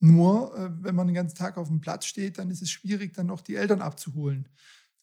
Nur, 0.00 0.56
äh, 0.56 0.70
wenn 0.82 0.94
man 0.94 1.06
den 1.06 1.14
ganzen 1.14 1.36
Tag 1.36 1.58
auf 1.58 1.68
dem 1.68 1.80
Platz 1.80 2.06
steht, 2.06 2.38
dann 2.38 2.50
ist 2.50 2.62
es 2.62 2.70
schwierig, 2.70 3.12
dann 3.12 3.26
noch 3.26 3.42
die 3.42 3.56
Eltern 3.56 3.82
abzuholen. 3.82 4.48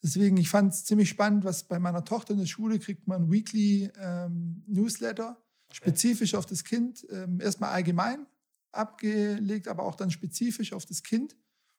Deswegen, 0.02 0.36
ich 0.36 0.48
fand 0.48 0.72
es 0.72 0.84
ziemlich 0.84 1.08
spannend, 1.08 1.44
was 1.44 1.64
bei 1.64 1.78
meiner 1.78 2.04
Tochter 2.04 2.34
in 2.34 2.40
der 2.40 2.46
Schule 2.46 2.78
kriegt 2.78 3.08
man 3.08 3.30
Weekly 3.30 3.90
ähm, 3.98 4.62
Newsletter, 4.66 5.30
okay. 5.30 5.74
spezifisch 5.76 6.34
auf 6.34 6.46
das 6.46 6.64
Kind. 6.64 7.06
Ähm, 7.10 7.40
erstmal 7.40 7.70
allgemein 7.70 8.26
abgelegt, 8.72 9.68
aber 9.68 9.84
auch 9.84 9.94
dann 9.94 10.10
spezifisch 10.10 10.72
auf 10.72 10.84
das 10.84 11.02
Kind. 11.02 11.36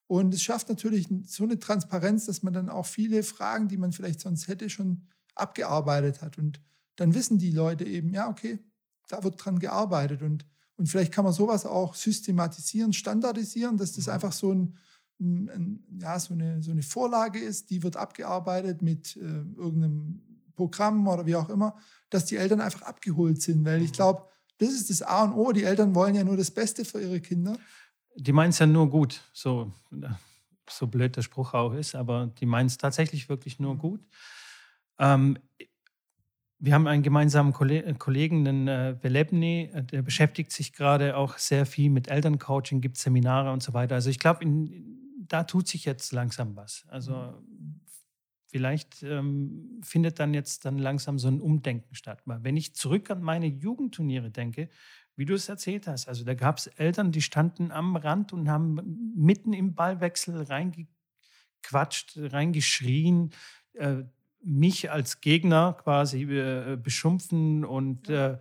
Und 0.08 0.34
es 0.34 0.42
schafft 0.42 0.70
natürlich 0.70 1.08
so 1.26 1.44
eine 1.44 1.60
Transparenz, 1.60 2.26
dass 2.26 2.42
man 2.42 2.54
dann 2.54 2.70
auch 2.70 2.86
viele 2.86 3.22
Fragen, 3.24 3.68
die 3.68 3.78
man 3.78 3.92
vielleicht 3.92 4.22
sonst 4.22 4.48
hätte, 4.48 4.70
schon 4.70 5.08
abgearbeitet 5.36 6.22
hat. 6.22 6.38
Und 6.38 6.62
dann 6.96 7.14
wissen 7.14 7.38
die 7.38 7.52
Leute 7.52 7.86
eben, 7.86 8.10
ja, 8.10 8.28
okay, 8.28 8.60
da 9.08 9.24
wird 9.24 9.44
dran 9.44 9.60
gearbeitet. 9.60 10.24
Und 10.24 10.46
und 10.80 10.88
vielleicht 10.88 11.12
kann 11.12 11.26
man 11.26 11.34
sowas 11.34 11.66
auch 11.66 11.94
systematisieren, 11.94 12.94
standardisieren, 12.94 13.76
dass 13.76 13.92
das 13.92 14.08
mhm. 14.08 14.14
einfach 14.14 14.32
so, 14.32 14.54
ein, 14.54 14.78
ein, 15.20 15.84
ja, 16.00 16.18
so, 16.18 16.34
eine, 16.34 16.64
so 16.64 16.72
eine 16.72 16.84
Vorlage 16.84 17.38
ist, 17.38 17.70
die 17.70 17.84
wird 17.84 17.98
abgearbeitet 17.98 18.82
mit 18.82 19.18
äh, 19.18 19.20
irgendeinem 19.20 20.22
Programm 20.56 21.06
oder 21.06 21.26
wie 21.26 21.36
auch 21.36 21.50
immer, 21.50 21.76
dass 22.10 22.26
die 22.26 22.38
Eltern 22.38 22.62
einfach 22.62 22.84
abgeholt 22.84 23.42
sind. 23.42 23.66
Weil 23.66 23.82
ich 23.82 23.92
mhm. 23.92 23.96
glaube, 23.96 24.26
das 24.58 24.70
ist 24.70 24.90
das 24.90 25.02
A 25.02 25.26
und 25.26 25.34
O. 25.34 25.52
Die 25.52 25.64
Eltern 25.64 25.94
wollen 25.96 26.16
ja 26.16 26.24
nur 26.24 26.38
das 26.38 26.50
Beste 26.50 26.86
für 26.86 27.02
ihre 27.02 27.20
Kinder. 27.20 27.58
Die 28.16 28.32
meinen 28.32 28.52
es 28.52 28.60
ja 28.60 28.66
nur 28.66 28.90
gut, 28.90 29.22
so, 29.34 29.74
so 30.70 30.88
blöd 30.88 31.14
der 31.18 31.24
Spruch 31.24 31.54
auch 31.54 31.74
ist, 31.74 31.94
aber 31.94 32.28
die 32.40 32.46
meinen 32.46 32.68
es 32.68 32.78
tatsächlich 32.78 33.28
wirklich 33.28 33.60
nur 33.60 33.74
mhm. 33.74 33.80
gut. 33.80 34.08
Ähm, 34.98 35.38
wir 36.60 36.74
haben 36.74 36.88
einen 36.88 37.04
gemeinsamen 37.04 37.54
äh, 37.70 37.94
Kollegen, 37.98 38.44
den 38.44 38.68
äh, 38.68 38.96
Velebny, 39.02 39.70
äh, 39.74 39.84
der 39.84 40.02
beschäftigt 40.02 40.52
sich 40.52 40.74
gerade 40.74 41.16
auch 41.16 41.38
sehr 41.38 41.66
viel 41.66 41.90
mit 41.90 42.10
Elterncoaching, 42.10 42.82
gibt 42.82 42.98
Seminare 42.98 43.52
und 43.52 43.64
so 43.64 43.74
weiter. 43.74 43.96
Also 43.96 44.10
ich 44.10 44.20
glaube, 44.20 44.46
da 45.18 45.44
tut 45.44 45.68
sich 45.68 45.86
jetzt 45.86 46.12
langsam 46.12 46.56
was. 46.58 46.86
Also 46.90 47.42
vielleicht 48.48 49.04
ähm, 49.04 49.80
findet 49.84 50.20
dann 50.20 50.34
jetzt 50.34 50.66
dann 50.66 50.78
langsam 50.78 51.18
so 51.18 51.30
ein 51.30 51.40
Umdenken 51.40 51.96
statt. 51.96 52.22
Weil 52.26 52.44
wenn 52.44 52.58
ich 52.58 52.76
zurück 52.76 53.10
an 53.10 53.22
meine 53.22 53.46
Jugendturniere 53.46 54.30
denke, 54.30 54.70
wie 55.16 55.26
du 55.26 55.36
es 55.36 55.48
erzählt 55.50 55.88
hast, 55.88 56.08
also 56.08 56.26
da 56.26 56.34
gab 56.34 56.58
es 56.58 56.68
Eltern, 56.68 57.12
die 57.12 57.22
standen 57.22 57.72
am 57.72 57.96
Rand 57.96 58.34
und 58.34 58.50
haben 58.50 59.14
mitten 59.16 59.54
im 59.54 59.76
Ballwechsel 59.76 60.42
reingequatscht, 60.42 62.18
reingeschrien. 62.18 63.32
Äh, 63.74 64.04
mich 64.42 64.92
als 64.92 65.22
Gegner 65.22 65.78
quasi 65.82 66.24
äh, 66.24 66.78
beschumpfen 66.82 67.66
und 67.66 68.10
äh, 68.10 68.38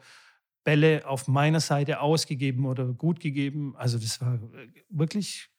Bälle 0.64 1.06
auf 1.06 1.28
meiner 1.28 1.60
Seite 1.60 2.00
ausgegeben 2.00 2.66
oder 2.66 2.86
gut 2.92 3.20
gegeben. 3.20 3.74
Also 3.76 3.98
das 3.98 4.20
war 4.20 4.34
äh, 4.34 4.68
wirklich 4.90 5.50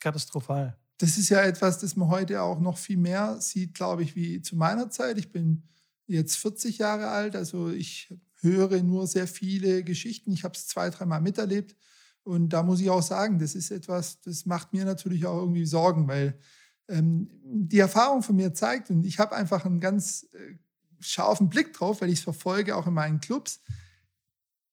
katastrophal. 0.00 0.76
Das 0.98 1.18
ist 1.18 1.28
ja 1.28 1.42
etwas, 1.42 1.78
das 1.78 1.96
man 1.96 2.08
heute 2.08 2.42
auch 2.42 2.60
noch 2.60 2.78
viel 2.78 2.96
mehr 2.96 3.40
sieht, 3.40 3.74
glaube 3.74 4.02
ich, 4.02 4.16
wie 4.16 4.40
zu 4.40 4.56
meiner 4.56 4.90
Zeit. 4.90 5.18
Ich 5.18 5.30
bin 5.30 5.62
jetzt 6.06 6.36
40 6.36 6.78
Jahre 6.78 7.08
alt, 7.08 7.36
also 7.36 7.70
ich 7.70 8.14
höre 8.40 8.82
nur 8.82 9.06
sehr 9.06 9.26
viele 9.26 9.82
Geschichten. 9.82 10.32
Ich 10.32 10.44
habe 10.44 10.54
es 10.54 10.66
zwei, 10.66 10.90
dreimal 10.90 11.20
miterlebt. 11.20 11.76
Und 12.22 12.48
da 12.48 12.62
muss 12.62 12.80
ich 12.80 12.90
auch 12.90 13.02
sagen, 13.02 13.38
das 13.38 13.54
ist 13.54 13.70
etwas, 13.70 14.20
das 14.20 14.46
macht 14.46 14.72
mir 14.72 14.84
natürlich 14.84 15.26
auch 15.26 15.38
irgendwie 15.38 15.64
Sorgen, 15.64 16.08
weil 16.08 16.38
ähm, 16.88 17.30
die 17.44 17.78
Erfahrung 17.78 18.22
von 18.22 18.36
mir 18.36 18.54
zeigt, 18.54 18.90
und 18.90 19.04
ich 19.04 19.18
habe 19.18 19.34
einfach 19.34 19.64
einen 19.64 19.80
ganz 19.80 20.28
äh, 20.32 20.56
scharfen 21.00 21.48
Blick 21.48 21.72
drauf, 21.72 22.00
weil 22.00 22.10
ich 22.10 22.18
es 22.20 22.24
verfolge, 22.24 22.76
auch 22.76 22.86
in 22.86 22.94
meinen 22.94 23.20
Clubs. 23.20 23.60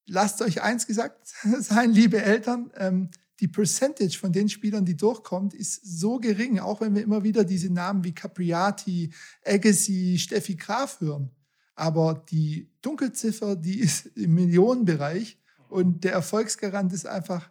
Lasst 0.05 0.41
euch 0.41 0.61
eins 0.61 0.87
gesagt 0.87 1.27
sein, 1.59 1.91
liebe 1.91 2.21
Eltern, 2.21 2.71
ähm, 2.75 3.09
die 3.39 3.47
Percentage 3.47 4.17
von 4.17 4.31
den 4.31 4.47
Spielern, 4.47 4.85
die 4.85 4.95
durchkommt, 4.95 5.53
ist 5.53 5.81
so 5.83 6.19
gering, 6.19 6.59
auch 6.59 6.81
wenn 6.81 6.95
wir 6.95 7.03
immer 7.03 7.23
wieder 7.23 7.43
diese 7.43 7.71
Namen 7.71 8.03
wie 8.03 8.13
Capriati, 8.13 9.11
Agassi, 9.45 10.17
Steffi 10.19 10.55
Graf 10.55 11.01
hören. 11.01 11.31
Aber 11.75 12.23
die 12.29 12.69
Dunkelziffer, 12.81 13.55
die 13.55 13.79
ist 13.79 14.05
im 14.15 14.35
Millionenbereich 14.35 15.39
und 15.69 16.03
der 16.03 16.13
Erfolgsgarant 16.13 16.93
ist 16.93 17.07
einfach 17.07 17.49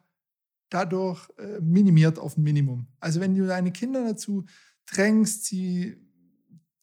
dadurch 0.73 1.29
äh, 1.39 1.61
minimiert 1.61 2.19
auf 2.19 2.37
ein 2.37 2.43
Minimum. 2.43 2.87
Also 3.01 3.21
wenn 3.21 3.35
du 3.35 3.47
deine 3.47 3.73
Kinder 3.73 4.05
dazu 4.05 4.45
drängst, 4.87 5.45
sie 5.45 5.97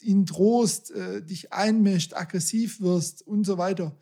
ihnen 0.02 0.26
drohst, 0.26 0.92
äh, 0.92 1.24
dich 1.24 1.52
einmischt, 1.52 2.14
aggressiv 2.14 2.82
wirst 2.82 3.26
und 3.26 3.44
so 3.44 3.58
weiter, 3.58 3.98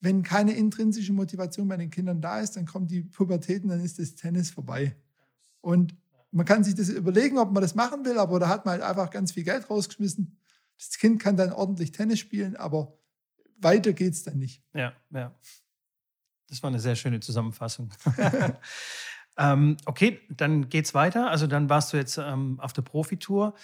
wenn 0.00 0.22
keine 0.22 0.52
intrinsische 0.52 1.12
Motivation 1.12 1.68
bei 1.68 1.76
den 1.76 1.90
Kindern 1.90 2.20
da 2.20 2.40
ist, 2.40 2.56
dann 2.56 2.66
kommt 2.66 2.90
die 2.90 3.02
Pubertät 3.02 3.64
und 3.64 3.70
dann 3.70 3.80
ist 3.80 3.98
das 3.98 4.14
Tennis 4.14 4.50
vorbei. 4.50 4.96
Und 5.60 5.96
man 6.30 6.46
kann 6.46 6.62
sich 6.62 6.74
das 6.74 6.88
überlegen, 6.88 7.38
ob 7.38 7.52
man 7.52 7.62
das 7.62 7.74
machen 7.74 8.04
will, 8.04 8.18
aber 8.18 8.38
da 8.38 8.48
hat 8.48 8.64
man 8.64 8.72
halt 8.72 8.82
einfach 8.82 9.10
ganz 9.10 9.32
viel 9.32 9.44
Geld 9.44 9.68
rausgeschmissen. 9.68 10.38
Das 10.76 10.98
Kind 10.98 11.20
kann 11.20 11.36
dann 11.36 11.52
ordentlich 11.52 11.90
Tennis 11.90 12.20
spielen, 12.20 12.54
aber 12.56 12.96
weiter 13.56 13.92
geht 13.92 14.14
es 14.14 14.22
dann 14.22 14.38
nicht. 14.38 14.62
Ja, 14.74 14.92
ja. 15.10 15.34
Das 16.48 16.62
war 16.62 16.68
eine 16.68 16.80
sehr 16.80 16.96
schöne 16.96 17.20
Zusammenfassung. 17.20 17.90
Ähm, 19.38 19.76
okay, 19.86 20.20
dann 20.30 20.68
geht's 20.68 20.94
weiter. 20.94 21.30
Also 21.30 21.46
dann 21.46 21.70
warst 21.70 21.92
du 21.92 21.96
jetzt 21.96 22.18
ähm, 22.18 22.58
auf 22.60 22.72
der 22.72 22.82
Profitour. 22.82 23.54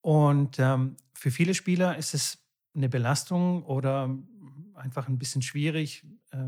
Und 0.00 0.58
ähm, 0.58 0.96
für 1.12 1.30
viele 1.30 1.54
Spieler 1.54 1.98
ist 1.98 2.14
es 2.14 2.38
eine 2.74 2.88
Belastung 2.88 3.62
oder 3.64 4.16
einfach 4.74 5.08
ein 5.08 5.18
bisschen 5.18 5.42
schwierig, 5.42 6.06
äh, 6.30 6.38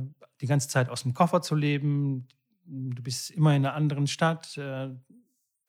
die 0.41 0.47
ganze 0.47 0.69
Zeit 0.69 0.89
aus 0.89 1.03
dem 1.03 1.13
Koffer 1.13 1.43
zu 1.43 1.55
leben. 1.55 2.27
Du 2.65 3.03
bist 3.03 3.31
immer 3.31 3.55
in 3.55 3.67
einer 3.67 3.75
anderen 3.75 4.07
Stadt. 4.07 4.57
Äh, 4.57 4.89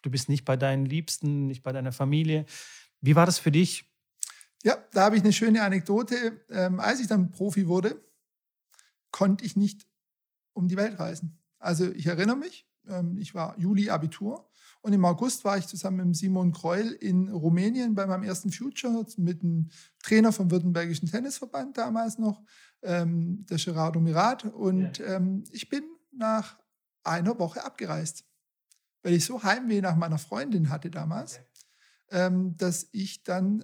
du 0.02 0.10
bist 0.10 0.30
nicht 0.30 0.46
bei 0.46 0.56
deinen 0.56 0.86
Liebsten, 0.86 1.48
nicht 1.48 1.64
bei 1.64 1.74
deiner 1.74 1.92
Familie. 1.92 2.46
Wie 3.02 3.16
war 3.16 3.26
das 3.26 3.40
für 3.40 3.52
dich? 3.52 3.92
Ja, 4.64 4.78
da 4.94 5.04
habe 5.04 5.18
ich 5.18 5.24
eine 5.24 5.34
schöne 5.34 5.62
Anekdote. 5.64 6.46
Ähm, 6.50 6.80
als 6.80 7.02
ich 7.02 7.08
dann 7.08 7.32
Profi 7.32 7.68
wurde, 7.68 8.02
konnte 9.12 9.44
ich 9.44 9.58
nicht 9.58 9.86
um 10.54 10.70
die 10.70 10.78
Welt 10.78 10.98
reisen. 10.98 11.43
Also 11.64 11.92
ich 11.92 12.08
erinnere 12.08 12.36
mich, 12.36 12.68
ähm, 12.88 13.18
ich 13.18 13.34
war 13.34 13.58
Juli 13.58 13.90
Abitur 13.90 14.50
Und 14.82 14.92
im 14.92 15.06
August 15.06 15.46
war 15.46 15.58
ich 15.58 15.66
zusammen 15.68 16.08
mit 16.08 16.18
Simon 16.18 16.52
Kreul 16.52 16.92
in 16.92 17.30
Rumänien 17.30 17.96
bei 17.96 18.06
meinem 18.06 18.24
ersten 18.24 18.52
Future 18.52 19.06
mit 19.18 19.42
einem 19.42 19.70
Trainer 20.04 20.34
vom 20.34 20.52
Württembergischen 20.52 21.10
Tennisverband 21.10 21.78
damals 21.78 22.18
noch, 22.20 22.44
ähm, 22.82 23.46
der 23.50 23.58
Gerardo 23.58 24.02
Mirat. 24.02 24.44
Und 24.44 24.98
ja. 24.98 25.16
ähm, 25.16 25.46
ich 25.52 25.70
bin 25.70 25.84
nach 26.12 26.60
einer 27.04 27.40
Woche 27.40 27.64
abgereist, 27.64 28.26
weil 29.04 29.14
ich 29.14 29.26
so 29.26 29.42
Heimweh 29.42 29.80
nach 29.80 29.96
meiner 29.96 30.18
Freundin 30.18 30.70
hatte 30.70 30.92
damals, 30.92 31.40
ähm, 32.12 32.58
dass 32.58 32.90
ich 32.92 33.24
dann 33.24 33.64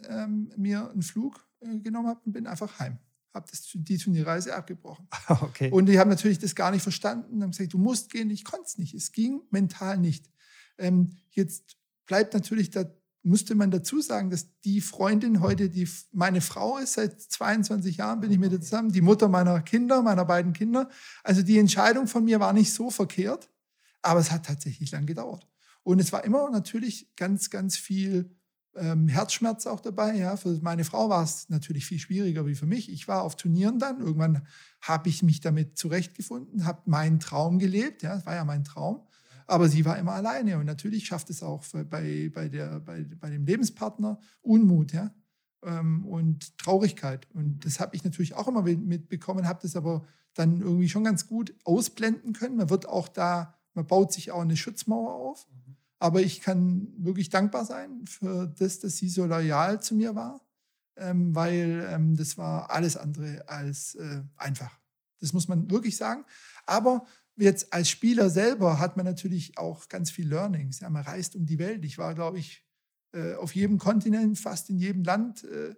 mir 0.55 0.89
einen 0.89 1.01
Flug 1.01 1.45
äh, 1.59 1.79
genommen 1.79 2.07
habe 2.07 2.21
und 2.25 2.31
bin 2.31 2.47
einfach 2.47 2.79
heim 2.79 2.97
habe 3.33 3.45
die 3.73 3.97
Turnierreise 3.97 4.55
abgebrochen. 4.55 5.07
Okay. 5.29 5.71
Und 5.71 5.85
die 5.85 5.99
haben 5.99 6.09
natürlich 6.09 6.39
das 6.39 6.55
gar 6.55 6.71
nicht 6.71 6.81
verstanden, 6.81 7.41
haben 7.43 7.51
gesagt, 7.51 7.73
du 7.73 7.77
musst 7.77 8.11
gehen. 8.11 8.29
Ich 8.29 8.43
konnte 8.43 8.65
es 8.65 8.77
nicht. 8.77 8.93
Es 8.93 9.11
ging 9.11 9.41
mental 9.51 9.97
nicht. 9.97 10.29
Ähm, 10.77 11.17
jetzt 11.29 11.77
bleibt 12.05 12.33
natürlich, 12.33 12.71
da 12.71 12.85
müsste 13.21 13.55
man 13.55 13.69
dazu 13.69 14.01
sagen, 14.01 14.29
dass 14.29 14.47
die 14.61 14.81
Freundin 14.81 15.41
heute 15.41 15.69
die 15.69 15.87
meine 16.11 16.41
Frau 16.41 16.77
ist. 16.77 16.93
Seit 16.93 17.19
22 17.21 17.97
Jahren 17.97 18.21
bin 18.21 18.31
ich 18.31 18.39
mit 18.39 18.51
ihr 18.51 18.61
zusammen, 18.61 18.91
die 18.91 19.01
Mutter 19.01 19.27
meiner 19.27 19.61
Kinder, 19.61 20.01
meiner 20.01 20.25
beiden 20.25 20.53
Kinder. 20.53 20.89
Also 21.23 21.41
die 21.41 21.59
Entscheidung 21.59 22.07
von 22.07 22.23
mir 22.23 22.39
war 22.39 22.53
nicht 22.53 22.73
so 22.73 22.89
verkehrt, 22.89 23.49
aber 24.01 24.19
es 24.19 24.31
hat 24.31 24.45
tatsächlich 24.45 24.91
lang 24.91 25.05
gedauert. 25.05 25.47
Und 25.83 25.99
es 25.99 26.11
war 26.11 26.23
immer 26.23 26.49
natürlich 26.49 27.15
ganz, 27.15 27.49
ganz 27.49 27.77
viel 27.77 28.35
ähm, 28.79 29.07
Herzschmerz 29.07 29.67
auch 29.67 29.79
dabei. 29.79 30.15
Ja. 30.15 30.37
Für 30.37 30.57
meine 30.61 30.83
Frau 30.83 31.09
war 31.09 31.23
es 31.23 31.49
natürlich 31.49 31.85
viel 31.85 31.99
schwieriger 31.99 32.45
wie 32.45 32.55
für 32.55 32.65
mich. 32.65 32.91
Ich 32.91 33.07
war 33.07 33.23
auf 33.23 33.35
Turnieren 33.35 33.79
dann. 33.79 33.99
Irgendwann 33.99 34.45
habe 34.81 35.09
ich 35.09 35.23
mich 35.23 35.41
damit 35.41 35.77
zurechtgefunden, 35.77 36.65
habe 36.65 36.81
meinen 36.85 37.19
Traum 37.19 37.59
gelebt. 37.59 38.03
Ja, 38.03 38.15
das 38.15 38.25
war 38.25 38.35
ja 38.35 38.45
mein 38.45 38.63
Traum. 38.63 39.01
Aber 39.47 39.67
sie 39.67 39.83
war 39.85 39.97
immer 39.97 40.13
alleine. 40.13 40.57
Und 40.57 40.65
natürlich 40.65 41.05
schafft 41.05 41.29
es 41.29 41.43
auch 41.43 41.63
bei, 41.89 42.31
bei, 42.33 42.49
der, 42.49 42.79
bei, 42.79 43.03
bei 43.03 43.29
dem 43.29 43.45
Lebenspartner 43.45 44.19
Unmut 44.41 44.93
ja? 44.93 45.13
Ähm, 45.63 46.05
und 46.05 46.57
Traurigkeit. 46.57 47.27
Und 47.33 47.65
das 47.65 47.79
habe 47.79 47.95
ich 47.95 48.03
natürlich 48.03 48.35
auch 48.35 48.47
immer 48.47 48.61
mitbekommen, 48.61 49.47
habe 49.47 49.59
das 49.61 49.75
aber 49.75 50.05
dann 50.35 50.61
irgendwie 50.61 50.89
schon 50.89 51.03
ganz 51.03 51.27
gut 51.27 51.53
ausblenden 51.65 52.33
können. 52.33 52.57
Man 52.57 52.69
wird 52.69 52.87
auch 52.87 53.07
da, 53.07 53.55
man 53.73 53.87
baut 53.87 54.13
sich 54.13 54.31
auch 54.31 54.41
eine 54.41 54.55
Schutzmauer 54.55 55.13
auf. 55.13 55.47
Mhm. 55.51 55.75
Aber 55.99 56.21
ich 56.21 56.41
kann 56.41 56.87
wirklich 56.97 57.29
dankbar 57.29 57.65
sein 57.65 58.05
für 58.05 58.47
das, 58.47 58.79
dass 58.79 58.97
sie 58.97 59.09
so 59.09 59.25
loyal 59.25 59.81
zu 59.81 59.95
mir 59.95 60.15
war, 60.15 60.41
ähm, 60.95 61.35
weil 61.35 61.87
ähm, 61.91 62.15
das 62.15 62.37
war 62.37 62.71
alles 62.71 62.95
andere 62.95 63.47
als 63.47 63.95
äh, 63.95 64.21
einfach. 64.37 64.79
Das 65.19 65.33
muss 65.33 65.49
man 65.49 65.69
wirklich 65.69 65.97
sagen. 65.97 66.23
Aber 66.65 67.05
jetzt 67.35 67.73
als 67.73 67.89
Spieler 67.89 68.29
selber 68.29 68.79
hat 68.79 68.95
man 68.95 69.05
natürlich 69.05 69.57
auch 69.57 69.89
ganz 69.89 70.09
viel 70.09 70.29
Learnings. 70.29 70.79
Ja, 70.79 70.89
man 70.89 71.03
reist 71.03 71.35
um 71.35 71.45
die 71.45 71.59
Welt. 71.59 71.83
Ich 71.83 71.97
war, 71.97 72.15
glaube 72.15 72.39
ich, 72.39 72.65
äh, 73.13 73.33
auf 73.35 73.53
jedem 73.53 73.77
Kontinent, 73.77 74.39
fast 74.39 74.69
in 74.69 74.77
jedem 74.77 75.03
Land. 75.03 75.43
Äh, 75.43 75.75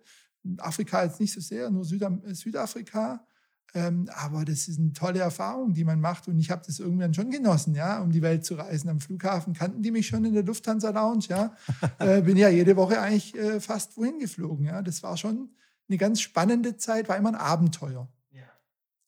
Afrika 0.58 1.04
jetzt 1.04 1.20
nicht 1.20 1.34
so 1.34 1.42
sehr, 1.42 1.70
nur 1.70 1.86
Südam 1.86 2.22
Südafrika. 2.34 3.26
Ähm, 3.74 4.10
aber 4.14 4.44
das 4.44 4.68
ist 4.68 4.80
eine 4.80 4.92
tolle 4.92 5.20
Erfahrung, 5.20 5.74
die 5.74 5.86
man 5.86 6.02
macht. 6.02 6.28
Und 6.28 6.40
ich 6.40 6.52
habe 6.52 6.64
das 6.66 6.80
irgendwann 6.80 7.14
schon 7.14 7.32
genossen, 7.32 7.74
ja, 7.74 8.02
um 8.02 8.12
die 8.12 8.22
Welt 8.22 8.46
zu 8.46 8.56
reisen. 8.56 8.90
Am 8.90 9.00
Flughafen 9.00 9.54
kannten 9.54 9.82
die 9.82 9.92
mich 9.92 10.08
schon 10.08 10.26
in 10.26 10.34
der 10.34 10.44
Lufthansa 10.44 10.90
Lounge, 10.90 11.26
ja. 11.30 11.56
äh, 12.00 12.22
bin 12.22 12.36
ja 12.36 12.50
jede 12.50 12.76
Woche 12.76 13.00
eigentlich 13.00 13.36
äh, 13.36 13.60
fast 13.62 13.96
wohin 13.98 14.20
geflogen, 14.20 14.66
ja. 14.66 14.82
Das 14.82 15.04
war 15.04 15.16
schon 15.16 15.52
eine 15.88 15.98
ganz 15.98 16.22
spannende 16.22 16.78
Zeit, 16.78 17.08
war 17.08 17.18
immer 17.18 17.30
ein 17.30 17.36
Abenteuer. 17.36 18.10
Ja. 18.32 18.44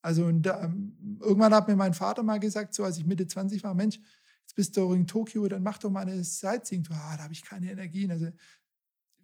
Also 0.01 0.25
und, 0.25 0.47
ähm, 0.47 1.19
irgendwann 1.19 1.53
hat 1.53 1.67
mir 1.67 1.75
mein 1.75 1.93
Vater 1.93 2.23
mal 2.23 2.39
gesagt, 2.39 2.73
so 2.73 2.85
als 2.85 2.97
ich 2.97 3.05
Mitte 3.05 3.27
20 3.27 3.63
war, 3.63 3.73
Mensch, 3.73 3.99
jetzt 4.43 4.55
bist 4.55 4.77
du 4.77 4.93
in 4.93 5.07
Tokio, 5.07 5.45
dann 5.47 5.63
mach 5.63 5.77
doch 5.77 5.89
mal 5.89 6.01
eine 6.01 6.23
Sightseeing. 6.23 6.87
Ah, 6.89 7.17
da 7.17 7.23
habe 7.23 7.33
ich 7.33 7.43
keine 7.43 7.69
Energien. 7.69 8.11
Also 8.11 8.27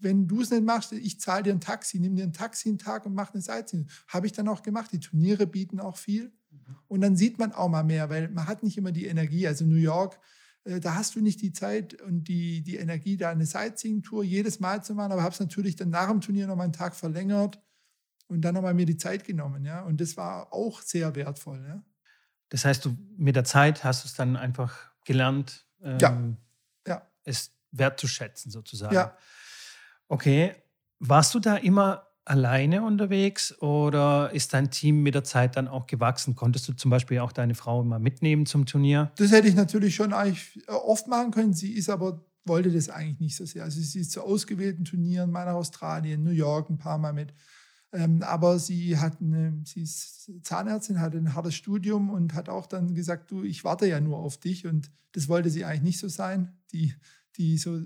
wenn 0.02 0.28
du 0.28 0.42
es 0.42 0.52
nicht 0.52 0.64
machst, 0.64 0.92
ich 0.92 1.20
zahle 1.20 1.44
dir 1.44 1.54
ein 1.54 1.62
Taxi, 1.62 2.00
nimm 2.00 2.16
dir 2.16 2.24
ein 2.24 2.34
Taxi 2.34 2.70
einen 2.70 2.78
Tag 2.78 3.06
und 3.06 3.14
mach 3.14 3.34
eine 3.34 3.42
Sightseeing. 3.42 3.88
Habe 4.08 4.28
ich 4.28 4.34
dann 4.34 4.48
auch 4.48 4.64
gemacht. 4.64 4.92
Die 4.92 5.00
Turniere 5.00 5.48
bieten 5.48 5.80
auch 5.80 5.98
viel. 5.98 6.32
Mhm. 6.52 6.76
Und 6.88 7.02
dann 7.02 7.16
sieht 7.16 7.40
man 7.40 7.52
auch 7.52 7.70
mal 7.70 7.84
mehr, 7.84 8.10
weil 8.10 8.30
man 8.30 8.48
hat 8.48 8.64
nicht 8.64 8.78
immer 8.78 8.92
die 8.92 9.06
Energie. 9.06 9.48
Also 9.48 9.66
New 9.66 9.76
York, 9.76 10.20
äh, 10.64 10.80
da 10.80 10.96
hast 10.96 11.16
du 11.16 11.22
nicht 11.22 11.42
die 11.42 11.54
Zeit 11.54 12.02
und 12.02 12.26
die, 12.28 12.62
die 12.62 12.78
Energie, 12.78 13.18
da 13.18 13.30
eine 13.30 13.46
Sightseeing-Tour 13.46 14.24
jedes 14.24 14.60
Mal 14.60 14.84
zu 14.84 14.96
machen. 14.96 15.12
Aber 15.12 15.24
habe 15.24 15.34
es 15.34 15.40
natürlich 15.40 15.76
dann 15.76 15.90
nach 15.90 16.10
dem 16.10 16.22
Turnier 16.22 16.48
noch 16.48 16.56
mal 16.56 16.64
einen 16.64 16.74
Tag 16.74 16.96
verlängert 16.96 17.62
und 18.28 18.42
dann 18.42 18.56
nochmal 18.56 18.74
mir 18.74 18.86
die 18.86 18.98
Zeit 18.98 19.26
genommen. 19.26 19.66
Ja? 19.66 19.82
Und 19.84 20.00
das 20.02 20.18
war 20.18 20.54
auch 20.54 20.82
sehr 20.82 21.16
wertvoll. 21.16 21.64
Ja? 21.68 21.84
Das 22.50 22.66
heißt, 22.66 22.86
du 22.86 22.98
mit 23.18 23.36
der 23.36 23.44
Zeit 23.44 23.84
hast 23.84 24.04
du 24.04 24.08
es 24.08 24.14
dann 24.14 24.36
einfach 24.36 24.92
gelernt, 25.06 25.66
ähm, 25.82 25.98
ja. 26.00 26.36
Ja. 26.88 27.08
es 27.24 27.52
wertzuschätzen 27.72 28.52
sozusagen. 28.52 28.94
Ja. 28.94 29.18
Okay. 30.10 30.52
Warst 31.00 31.34
du 31.34 31.40
da 31.40 31.56
immer 31.56 32.08
alleine 32.26 32.84
unterwegs 32.84 33.60
oder 33.62 34.32
ist 34.34 34.54
dein 34.54 34.70
Team 34.70 35.02
mit 35.02 35.16
der 35.16 35.24
Zeit 35.24 35.56
dann 35.56 35.68
auch 35.68 35.88
gewachsen? 35.88 36.36
Konntest 36.36 36.68
du 36.68 36.74
zum 36.74 36.92
Beispiel 36.92 37.20
auch 37.20 37.32
deine 37.32 37.56
Frau 37.56 37.82
immer 37.82 38.00
mitnehmen 38.00 38.46
zum 38.46 38.66
Turnier? 38.66 39.12
Das 39.16 39.32
hätte 39.32 39.48
ich 39.48 39.56
natürlich 39.56 39.96
schon 39.96 40.12
eigentlich 40.12 40.62
äh, 40.68 40.72
oft 40.72 41.08
machen 41.08 41.32
können. 41.32 41.54
Sie 41.54 41.72
ist 41.72 41.90
aber 41.90 42.26
wollte 42.46 42.72
das 42.72 42.90
eigentlich 42.90 43.20
nicht 43.20 43.36
so 43.36 43.46
sehr. 43.46 43.64
Also 43.64 43.80
sie 43.80 44.02
ist 44.02 44.12
zu 44.12 44.24
ausgewählten 44.24 44.84
Turnieren, 44.84 45.32
mal 45.32 45.46
nach 45.46 45.54
Australien, 45.54 46.24
New 46.24 46.32
York 46.32 46.70
ein 46.70 46.78
paar 46.78 46.98
Mal 46.98 47.14
mit. 47.14 47.34
Ähm, 47.92 48.22
aber 48.24 48.60
sie 48.60 48.98
hat 48.98 49.22
eine, 49.22 49.62
sie 49.66 49.82
ist 49.82 50.32
Zahnärztin, 50.44 51.00
hat 51.00 51.16
ein 51.16 51.34
hartes 51.34 51.56
Studium 51.56 52.10
und 52.10 52.34
hat 52.34 52.50
auch 52.50 52.68
dann 52.68 52.94
gesagt, 52.94 53.32
du, 53.32 53.44
ich 53.44 53.64
warte 53.64 53.88
ja 53.88 54.00
nur 54.00 54.18
auf 54.18 54.38
dich. 54.38 54.68
Und 54.68 54.92
das 55.14 55.28
wollte 55.28 55.50
sie 55.50 55.66
eigentlich 55.66 55.82
nicht 55.82 56.00
so 56.00 56.08
sein. 56.08 56.58
Die 56.72 56.94
die 57.40 57.58
so, 57.58 57.82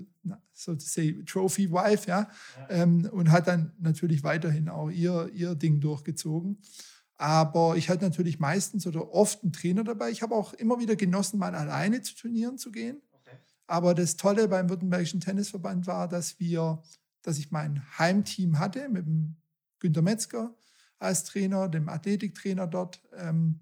so 0.52 0.74
to 0.74 0.80
say, 0.80 1.22
Trophy 1.24 1.70
Wife, 1.70 2.08
ja, 2.08 2.28
ja. 2.58 2.66
Ähm, 2.68 3.08
und 3.10 3.30
hat 3.30 3.46
dann 3.46 3.72
natürlich 3.78 4.22
weiterhin 4.24 4.68
auch 4.68 4.90
ihr, 4.90 5.30
ihr 5.32 5.54
Ding 5.54 5.80
durchgezogen. 5.80 6.58
Aber 7.16 7.76
ich 7.76 7.88
hatte 7.88 8.04
natürlich 8.04 8.40
meistens 8.40 8.86
oder 8.86 9.14
oft 9.14 9.42
einen 9.42 9.52
Trainer 9.52 9.84
dabei. 9.84 10.10
Ich 10.10 10.22
habe 10.22 10.34
auch 10.34 10.52
immer 10.52 10.80
wieder 10.80 10.96
genossen, 10.96 11.38
mal 11.38 11.54
alleine 11.54 12.02
zu 12.02 12.16
Turnieren 12.16 12.58
zu 12.58 12.72
gehen. 12.72 13.00
Okay. 13.12 13.36
Aber 13.68 13.94
das 13.94 14.16
Tolle 14.16 14.48
beim 14.48 14.68
Württembergischen 14.68 15.20
Tennisverband 15.20 15.86
war, 15.86 16.08
dass 16.08 16.40
wir, 16.40 16.82
dass 17.22 17.38
ich 17.38 17.52
mein 17.52 17.82
Heimteam 17.98 18.58
hatte 18.58 18.88
mit 18.88 19.06
dem 19.06 19.36
Günter 19.78 20.02
Metzger 20.02 20.52
als 20.98 21.22
Trainer, 21.22 21.68
dem 21.68 21.88
Athletiktrainer 21.88 22.66
dort. 22.66 23.00
Ähm, 23.16 23.60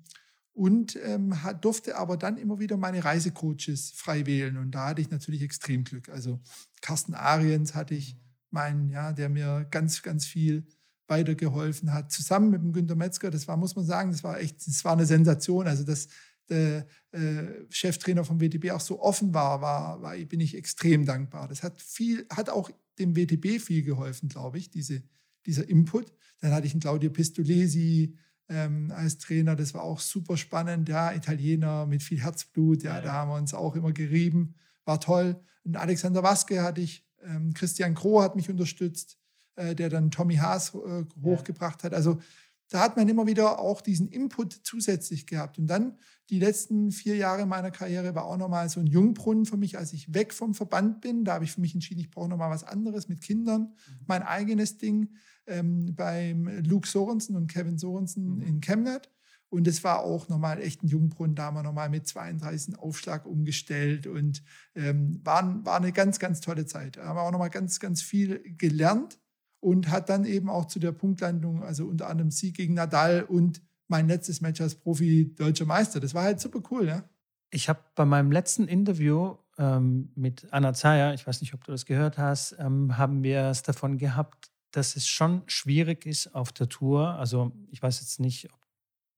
und 0.54 0.98
ähm, 1.02 1.34
durfte 1.60 1.96
aber 1.96 2.16
dann 2.16 2.36
immer 2.36 2.58
wieder 2.58 2.76
meine 2.76 3.04
Reisecoaches 3.04 3.92
frei 3.92 4.26
wählen. 4.26 4.58
Und 4.58 4.72
da 4.72 4.88
hatte 4.88 5.00
ich 5.00 5.10
natürlich 5.10 5.42
extrem 5.42 5.84
Glück. 5.84 6.08
Also 6.08 6.40
Carsten 6.80 7.14
Ariens 7.14 7.74
hatte 7.74 7.94
ich, 7.94 8.16
meinen, 8.50 8.90
ja, 8.90 9.12
der 9.12 9.28
mir 9.28 9.66
ganz, 9.70 10.02
ganz 10.02 10.26
viel 10.26 10.66
weitergeholfen 11.08 11.92
hat, 11.92 12.12
zusammen 12.12 12.50
mit 12.50 12.62
dem 12.62 12.72
Günter 12.72 12.94
Metzger. 12.94 13.30
Das 13.30 13.48
war, 13.48 13.56
muss 13.56 13.76
man 13.76 13.84
sagen, 13.84 14.12
das 14.12 14.22
war 14.22 14.38
echt, 14.40 14.66
das 14.66 14.84
war 14.84 14.92
eine 14.92 15.06
Sensation. 15.06 15.66
Also, 15.66 15.84
dass 15.84 16.08
der 16.48 16.86
äh, 17.12 17.64
Cheftrainer 17.70 18.24
vom 18.24 18.40
WTB 18.40 18.70
auch 18.70 18.80
so 18.80 19.00
offen 19.00 19.32
war, 19.34 19.60
war, 19.60 20.02
war, 20.02 20.16
bin 20.16 20.40
ich 20.40 20.56
extrem 20.56 21.06
dankbar. 21.06 21.48
Das 21.48 21.62
hat 21.62 21.80
viel, 21.80 22.26
hat 22.30 22.50
auch 22.50 22.70
dem 22.98 23.16
WTB 23.16 23.60
viel 23.60 23.82
geholfen, 23.82 24.28
glaube 24.28 24.58
ich, 24.58 24.70
diese, 24.70 25.02
dieser 25.46 25.68
Input. 25.68 26.12
Dann 26.40 26.52
hatte 26.52 26.66
ich 26.66 26.72
einen 26.72 26.80
Claudio 26.80 27.10
Pistolesi, 27.10 28.16
ähm, 28.52 28.92
als 28.94 29.18
Trainer. 29.18 29.56
Das 29.56 29.74
war 29.74 29.82
auch 29.82 30.00
super 30.00 30.36
spannend. 30.36 30.88
Ja, 30.88 31.12
Italiener 31.12 31.86
mit 31.86 32.02
viel 32.02 32.20
Herzblut. 32.20 32.82
Ja, 32.82 32.96
ja, 32.96 33.00
da 33.00 33.12
haben 33.12 33.30
wir 33.30 33.36
uns 33.36 33.54
auch 33.54 33.74
immer 33.74 33.92
gerieben. 33.92 34.54
War 34.84 35.00
toll. 35.00 35.40
Und 35.64 35.76
Alexander 35.76 36.22
Waske 36.22 36.62
hatte 36.62 36.80
ich. 36.80 37.06
Ähm, 37.24 37.54
Christian 37.54 37.94
Kroh 37.94 38.20
hat 38.20 38.36
mich 38.36 38.50
unterstützt, 38.50 39.18
äh, 39.56 39.74
der 39.74 39.88
dann 39.88 40.10
Tommy 40.10 40.36
Haas 40.36 40.74
äh, 40.74 41.04
hochgebracht 41.22 41.84
hat. 41.84 41.94
Also 41.94 42.20
da 42.68 42.80
hat 42.80 42.96
man 42.96 43.08
immer 43.08 43.26
wieder 43.26 43.58
auch 43.58 43.80
diesen 43.80 44.08
Input 44.08 44.52
zusätzlich 44.64 45.26
gehabt. 45.26 45.58
Und 45.58 45.66
dann 45.68 45.98
die 46.32 46.38
letzten 46.38 46.92
vier 46.92 47.16
Jahre 47.16 47.44
meiner 47.44 47.70
Karriere 47.70 48.14
war 48.14 48.24
auch 48.24 48.38
nochmal 48.38 48.66
so 48.70 48.80
ein 48.80 48.86
Jungbrunnen 48.86 49.44
für 49.44 49.58
mich, 49.58 49.76
als 49.76 49.92
ich 49.92 50.14
weg 50.14 50.32
vom 50.32 50.54
Verband 50.54 51.02
bin. 51.02 51.26
Da 51.26 51.34
habe 51.34 51.44
ich 51.44 51.52
für 51.52 51.60
mich 51.60 51.74
entschieden, 51.74 52.00
ich 52.00 52.10
brauche 52.10 52.30
nochmal 52.30 52.48
was 52.48 52.64
anderes 52.64 53.06
mit 53.06 53.20
Kindern, 53.20 53.60
mhm. 53.60 54.04
mein 54.06 54.22
eigenes 54.22 54.78
Ding 54.78 55.10
ähm, 55.46 55.94
beim 55.94 56.48
Luke 56.64 56.88
Sorensen 56.88 57.36
und 57.36 57.48
Kevin 57.48 57.76
Sorensen 57.76 58.36
mhm. 58.36 58.42
in 58.44 58.60
Chemnat. 58.62 59.10
Und 59.50 59.68
es 59.68 59.84
war 59.84 60.04
auch 60.04 60.30
nochmal 60.30 60.62
echt 60.62 60.82
ein 60.82 60.88
Jungbrunnen, 60.88 61.34
da 61.34 61.42
haben 61.42 61.56
wir 61.56 61.62
nochmal 61.62 61.90
mit 61.90 62.06
32 62.06 62.78
Aufschlag 62.78 63.26
umgestellt 63.26 64.06
und 64.06 64.42
ähm, 64.74 65.20
war, 65.24 65.62
war 65.66 65.76
eine 65.76 65.92
ganz, 65.92 66.18
ganz 66.18 66.40
tolle 66.40 66.64
Zeit. 66.64 66.96
Da 66.96 67.04
haben 67.04 67.16
wir 67.16 67.22
auch 67.24 67.32
nochmal 67.32 67.50
ganz, 67.50 67.78
ganz 67.78 68.00
viel 68.00 68.42
gelernt 68.56 69.20
und 69.60 69.90
hat 69.90 70.08
dann 70.08 70.24
eben 70.24 70.48
auch 70.48 70.64
zu 70.64 70.78
der 70.78 70.92
Punktlandung, 70.92 71.62
also 71.62 71.84
unter 71.84 72.08
anderem 72.08 72.30
Sieg 72.30 72.56
gegen 72.56 72.72
Nadal 72.72 73.22
und 73.22 73.60
mein 73.92 74.08
letztes 74.08 74.40
Match 74.40 74.60
als 74.60 74.74
Profi 74.74 75.34
deutscher 75.36 75.66
Meister. 75.66 76.00
Das 76.00 76.14
war 76.14 76.24
halt 76.24 76.40
super 76.40 76.60
cool, 76.70 76.88
ja. 76.88 77.04
Ich 77.50 77.68
habe 77.68 77.80
bei 77.94 78.06
meinem 78.06 78.32
letzten 78.32 78.66
Interview 78.66 79.36
ähm, 79.58 80.10
mit 80.14 80.48
Anna 80.50 80.72
Zeyer, 80.72 81.12
ich 81.12 81.26
weiß 81.26 81.42
nicht, 81.42 81.52
ob 81.52 81.62
du 81.64 81.70
das 81.70 81.84
gehört 81.84 82.16
hast, 82.16 82.56
ähm, 82.58 82.96
haben 82.96 83.22
wir 83.22 83.42
es 83.42 83.62
davon 83.62 83.98
gehabt, 83.98 84.50
dass 84.70 84.96
es 84.96 85.06
schon 85.06 85.42
schwierig 85.46 86.06
ist 86.06 86.34
auf 86.34 86.52
der 86.52 86.70
Tour. 86.70 87.10
Also 87.10 87.52
ich 87.70 87.82
weiß 87.82 88.00
jetzt 88.00 88.18
nicht, 88.18 88.50
ob 88.50 88.58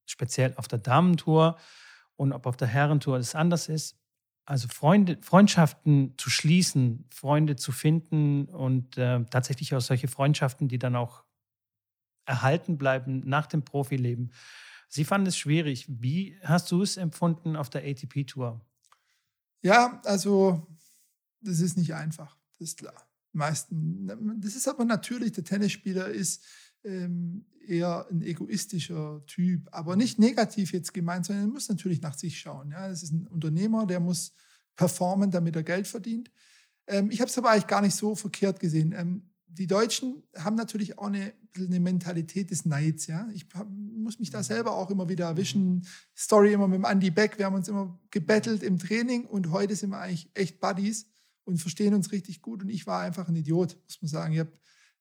speziell 0.06 0.52
auf 0.56 0.66
der 0.66 0.80
Damentour 0.80 1.56
und 2.16 2.32
ob 2.32 2.46
auf 2.46 2.56
der 2.56 2.68
Herrentour 2.68 3.16
es 3.18 3.36
anders 3.36 3.68
ist. 3.68 3.96
Also 4.44 4.66
Freunde, 4.66 5.18
Freundschaften 5.22 6.14
zu 6.18 6.28
schließen, 6.30 7.06
Freunde 7.10 7.54
zu 7.54 7.70
finden 7.70 8.46
und 8.46 8.98
äh, 8.98 9.24
tatsächlich 9.30 9.72
auch 9.74 9.80
solche 9.80 10.08
Freundschaften, 10.08 10.66
die 10.66 10.80
dann 10.80 10.96
auch 10.96 11.22
erhalten 12.26 12.78
bleiben 12.78 13.22
nach 13.24 13.46
dem 13.46 13.64
Profileben. 13.64 14.32
Sie 14.88 15.04
fanden 15.04 15.26
es 15.26 15.36
schwierig. 15.36 15.86
Wie 15.88 16.38
hast 16.42 16.70
du 16.70 16.82
es 16.82 16.96
empfunden 16.96 17.56
auf 17.56 17.70
der 17.70 17.84
ATP-Tour? 17.84 18.64
Ja, 19.62 20.00
also 20.04 20.66
das 21.40 21.60
ist 21.60 21.76
nicht 21.76 21.94
einfach, 21.94 22.36
das 22.58 22.70
ist 22.70 22.78
klar. 22.78 23.08
Meisten, 23.32 24.40
das 24.40 24.54
ist 24.54 24.68
aber 24.68 24.84
natürlich, 24.84 25.32
der 25.32 25.44
Tennisspieler 25.44 26.08
ist 26.08 26.44
ähm, 26.84 27.46
eher 27.66 28.06
ein 28.10 28.22
egoistischer 28.22 29.24
Typ, 29.26 29.68
aber 29.72 29.96
nicht 29.96 30.18
negativ 30.18 30.72
jetzt 30.72 30.94
gemeint, 30.94 31.26
sondern 31.26 31.46
er 31.46 31.52
muss 31.52 31.68
natürlich 31.68 32.00
nach 32.00 32.16
sich 32.16 32.38
schauen. 32.38 32.70
Ja, 32.70 32.88
das 32.88 33.02
ist 33.02 33.12
ein 33.12 33.26
Unternehmer, 33.26 33.86
der 33.86 34.00
muss 34.00 34.32
performen, 34.76 35.30
damit 35.30 35.56
er 35.56 35.62
Geld 35.62 35.88
verdient. 35.88 36.30
Ähm, 36.86 37.10
ich 37.10 37.20
habe 37.20 37.28
es 37.28 37.38
aber 37.38 37.50
eigentlich 37.50 37.66
gar 37.66 37.80
nicht 37.80 37.96
so 37.96 38.14
verkehrt 38.14 38.60
gesehen. 38.60 38.92
Ähm, 38.96 39.30
die 39.58 39.66
Deutschen 39.66 40.22
haben 40.36 40.56
natürlich 40.56 40.98
auch 40.98 41.06
eine, 41.06 41.32
eine 41.56 41.80
Mentalität 41.80 42.50
des 42.50 42.64
Neids. 42.64 43.06
Ja? 43.06 43.28
Ich 43.34 43.46
hab, 43.54 43.68
muss 43.70 44.18
mich 44.18 44.30
da 44.30 44.38
mhm. 44.38 44.44
selber 44.44 44.72
auch 44.72 44.90
immer 44.90 45.08
wieder 45.08 45.26
erwischen. 45.26 45.76
Mhm. 45.76 45.82
Story 46.16 46.52
immer 46.52 46.68
mit 46.68 46.78
dem 46.78 46.84
Andy 46.84 47.10
Beck. 47.10 47.38
Wir 47.38 47.46
haben 47.46 47.54
uns 47.54 47.68
immer 47.68 47.98
gebettelt 48.10 48.62
im 48.62 48.78
Training 48.78 49.24
und 49.24 49.50
heute 49.50 49.76
sind 49.76 49.90
wir 49.90 49.98
eigentlich 49.98 50.28
echt 50.34 50.60
Buddies 50.60 51.06
und 51.44 51.58
verstehen 51.58 51.94
uns 51.94 52.12
richtig 52.12 52.42
gut. 52.42 52.62
Und 52.62 52.68
ich 52.68 52.86
war 52.86 53.02
einfach 53.02 53.28
ein 53.28 53.36
Idiot, 53.36 53.76
muss 53.86 54.02
man 54.02 54.08
sagen. 54.08 54.32
Ich 54.34 54.40
habe 54.40 54.52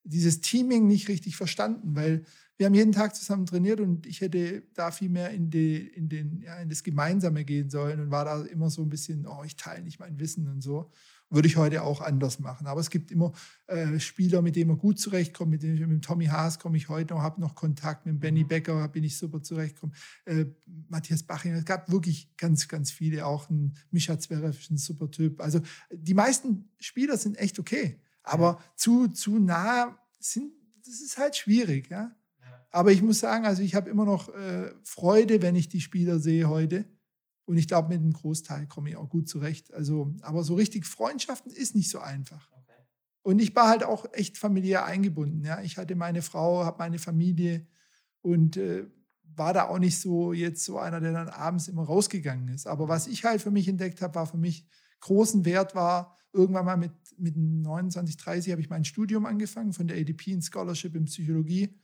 dieses 0.04 0.40
Teaming 0.40 0.86
nicht 0.86 1.08
richtig 1.08 1.36
verstanden, 1.36 1.96
weil 1.96 2.24
wir 2.56 2.66
haben 2.66 2.74
jeden 2.74 2.92
Tag 2.92 3.16
zusammen 3.16 3.46
trainiert 3.46 3.80
und 3.80 4.06
ich 4.06 4.20
hätte 4.20 4.62
da 4.74 4.90
viel 4.90 5.08
mehr 5.08 5.30
in, 5.30 5.50
die, 5.50 5.88
in, 5.88 6.08
den, 6.08 6.40
ja, 6.40 6.56
in 6.58 6.68
das 6.68 6.84
Gemeinsame 6.84 7.44
gehen 7.44 7.68
sollen 7.68 8.00
und 8.00 8.10
war 8.10 8.24
da 8.24 8.42
immer 8.44 8.70
so 8.70 8.82
ein 8.82 8.88
bisschen, 8.88 9.26
oh, 9.26 9.42
ich 9.44 9.56
teile 9.56 9.82
nicht 9.82 9.98
mein 9.98 10.20
Wissen 10.20 10.46
und 10.48 10.60
so. 10.60 10.90
Würde 11.30 11.48
ich 11.48 11.56
heute 11.56 11.82
auch 11.82 12.00
anders 12.00 12.38
machen. 12.38 12.66
Aber 12.66 12.80
es 12.80 12.90
gibt 12.90 13.10
immer 13.10 13.32
äh, 13.66 13.98
Spieler, 13.98 14.42
mit 14.42 14.56
denen 14.56 14.68
man 14.68 14.78
gut 14.78 15.00
zurechtkommt. 15.00 15.50
Mit, 15.50 15.62
dem, 15.62 15.88
mit 15.88 16.04
Tommy 16.04 16.26
Haas 16.26 16.58
komme 16.58 16.76
ich 16.76 16.88
heute 16.88 17.14
noch, 17.14 17.22
habe 17.22 17.40
noch 17.40 17.54
Kontakt. 17.54 18.06
Mit 18.06 18.20
Benny 18.20 18.44
mhm. 18.44 18.48
Becker 18.48 18.88
bin 18.88 19.04
ich 19.04 19.16
super 19.16 19.42
zurechtgekommen. 19.42 19.94
Äh, 20.26 20.46
Matthias 20.88 21.22
Baching, 21.22 21.52
es 21.52 21.64
gab 21.64 21.90
wirklich 21.90 22.36
ganz, 22.36 22.68
ganz 22.68 22.90
viele. 22.90 23.26
Auch 23.26 23.50
ein 23.50 23.74
Mischa 23.90 24.18
Zverev, 24.18 24.58
ein 24.70 24.76
super 24.76 25.10
Typ. 25.10 25.40
Also 25.40 25.60
die 25.90 26.14
meisten 26.14 26.70
Spieler 26.78 27.16
sind 27.16 27.36
echt 27.36 27.58
okay. 27.58 28.00
Aber 28.22 28.60
zu, 28.76 29.08
zu 29.08 29.38
nah 29.38 29.98
sind, 30.18 30.52
das 30.84 31.00
ist 31.00 31.18
halt 31.18 31.36
schwierig. 31.36 31.90
Ja? 31.90 32.14
Aber 32.70 32.90
ich 32.90 33.02
muss 33.02 33.20
sagen, 33.20 33.44
also 33.44 33.62
ich 33.62 33.74
habe 33.74 33.88
immer 33.88 34.04
noch 34.04 34.28
äh, 34.30 34.72
Freude, 34.82 35.42
wenn 35.42 35.54
ich 35.54 35.68
die 35.68 35.80
Spieler 35.80 36.18
sehe 36.18 36.48
heute. 36.48 36.84
Und 37.46 37.58
ich 37.58 37.68
glaube, 37.68 37.88
mit 37.88 38.00
einem 38.00 38.12
Großteil 38.12 38.66
komme 38.66 38.90
ich 38.90 38.96
auch 38.96 39.08
gut 39.08 39.28
zurecht. 39.28 39.72
Also, 39.74 40.14
aber 40.22 40.44
so 40.44 40.54
richtig 40.54 40.86
Freundschaften 40.86 41.52
ist 41.52 41.74
nicht 41.74 41.90
so 41.90 41.98
einfach. 41.98 42.50
Okay. 42.52 42.86
Und 43.22 43.40
ich 43.40 43.54
war 43.54 43.68
halt 43.68 43.84
auch 43.84 44.06
echt 44.12 44.38
familiär 44.38 44.84
eingebunden. 44.86 45.44
Ja? 45.44 45.60
Ich 45.60 45.76
hatte 45.76 45.94
meine 45.94 46.22
Frau, 46.22 46.64
habe 46.64 46.78
meine 46.78 46.98
Familie 46.98 47.66
und 48.22 48.56
äh, 48.56 48.86
war 49.36 49.52
da 49.52 49.68
auch 49.68 49.78
nicht 49.78 49.98
so 49.98 50.32
jetzt 50.32 50.64
so 50.64 50.78
einer, 50.78 51.00
der 51.00 51.12
dann 51.12 51.28
abends 51.28 51.68
immer 51.68 51.84
rausgegangen 51.84 52.48
ist. 52.48 52.66
Aber 52.66 52.88
was 52.88 53.06
ich 53.06 53.24
halt 53.24 53.42
für 53.42 53.50
mich 53.50 53.68
entdeckt 53.68 54.00
habe, 54.00 54.14
war 54.14 54.26
für 54.26 54.38
mich 54.38 54.66
großen 55.00 55.44
Wert 55.44 55.74
war, 55.74 56.16
irgendwann 56.32 56.64
mal 56.64 56.76
mit, 56.76 56.92
mit 57.18 57.36
29, 57.36 58.16
30 58.16 58.52
habe 58.52 58.60
ich 58.60 58.70
mein 58.70 58.84
Studium 58.84 59.26
angefangen 59.26 59.72
von 59.72 59.86
der 59.86 59.98
ADP 59.98 60.32
in 60.32 60.42
Scholarship 60.42 60.94
in 60.94 61.04
Psychologie. 61.04 61.78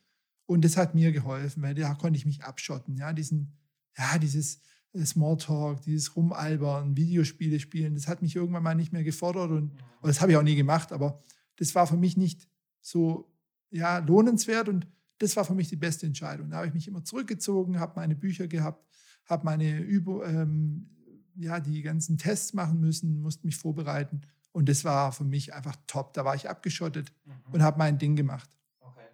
Und 0.46 0.64
das 0.64 0.76
hat 0.76 0.94
mir 0.94 1.12
geholfen, 1.12 1.62
weil 1.62 1.74
da 1.74 1.94
konnte 1.94 2.16
ich 2.16 2.26
mich 2.26 2.42
abschotten. 2.42 2.96
Ja, 2.96 3.12
diesen, 3.12 3.56
ja, 3.96 4.18
dieses 4.18 4.60
Smalltalk, 4.96 5.82
dieses 5.82 6.16
Rumalbern, 6.16 6.96
Videospiele 6.96 7.60
spielen, 7.60 7.94
das 7.94 8.08
hat 8.08 8.22
mich 8.22 8.36
irgendwann 8.36 8.62
mal 8.62 8.74
nicht 8.74 8.92
mehr 8.92 9.04
gefordert 9.04 9.50
und 9.50 9.72
das 10.02 10.20
habe 10.20 10.32
ich 10.32 10.38
auch 10.38 10.42
nie 10.42 10.56
gemacht, 10.56 10.92
aber 10.92 11.22
das 11.56 11.74
war 11.74 11.86
für 11.86 11.96
mich 11.96 12.16
nicht 12.16 12.48
so 12.80 13.32
ja, 13.70 13.98
lohnenswert 13.98 14.68
und 14.68 14.86
das 15.18 15.36
war 15.36 15.44
für 15.44 15.54
mich 15.54 15.68
die 15.68 15.76
beste 15.76 16.06
Entscheidung. 16.06 16.50
Da 16.50 16.56
habe 16.56 16.66
ich 16.66 16.74
mich 16.74 16.88
immer 16.88 17.04
zurückgezogen, 17.04 17.78
habe 17.78 17.92
meine 17.96 18.16
Bücher 18.16 18.48
gehabt, 18.48 18.84
habe 19.26 19.44
meine 19.44 19.78
Übung, 19.78 20.22
ähm, 20.24 20.90
ja, 21.36 21.60
die 21.60 21.82
ganzen 21.82 22.18
Tests 22.18 22.52
machen 22.52 22.80
müssen, 22.80 23.20
musste 23.20 23.46
mich 23.46 23.56
vorbereiten 23.56 24.22
und 24.52 24.68
das 24.68 24.84
war 24.84 25.12
für 25.12 25.24
mich 25.24 25.54
einfach 25.54 25.76
top. 25.86 26.12
Da 26.14 26.24
war 26.24 26.34
ich 26.34 26.48
abgeschottet 26.48 27.12
mhm. 27.24 27.52
und 27.52 27.62
habe 27.62 27.78
mein 27.78 27.98
Ding 27.98 28.16
gemacht. 28.16 28.50
Okay. 28.80 29.06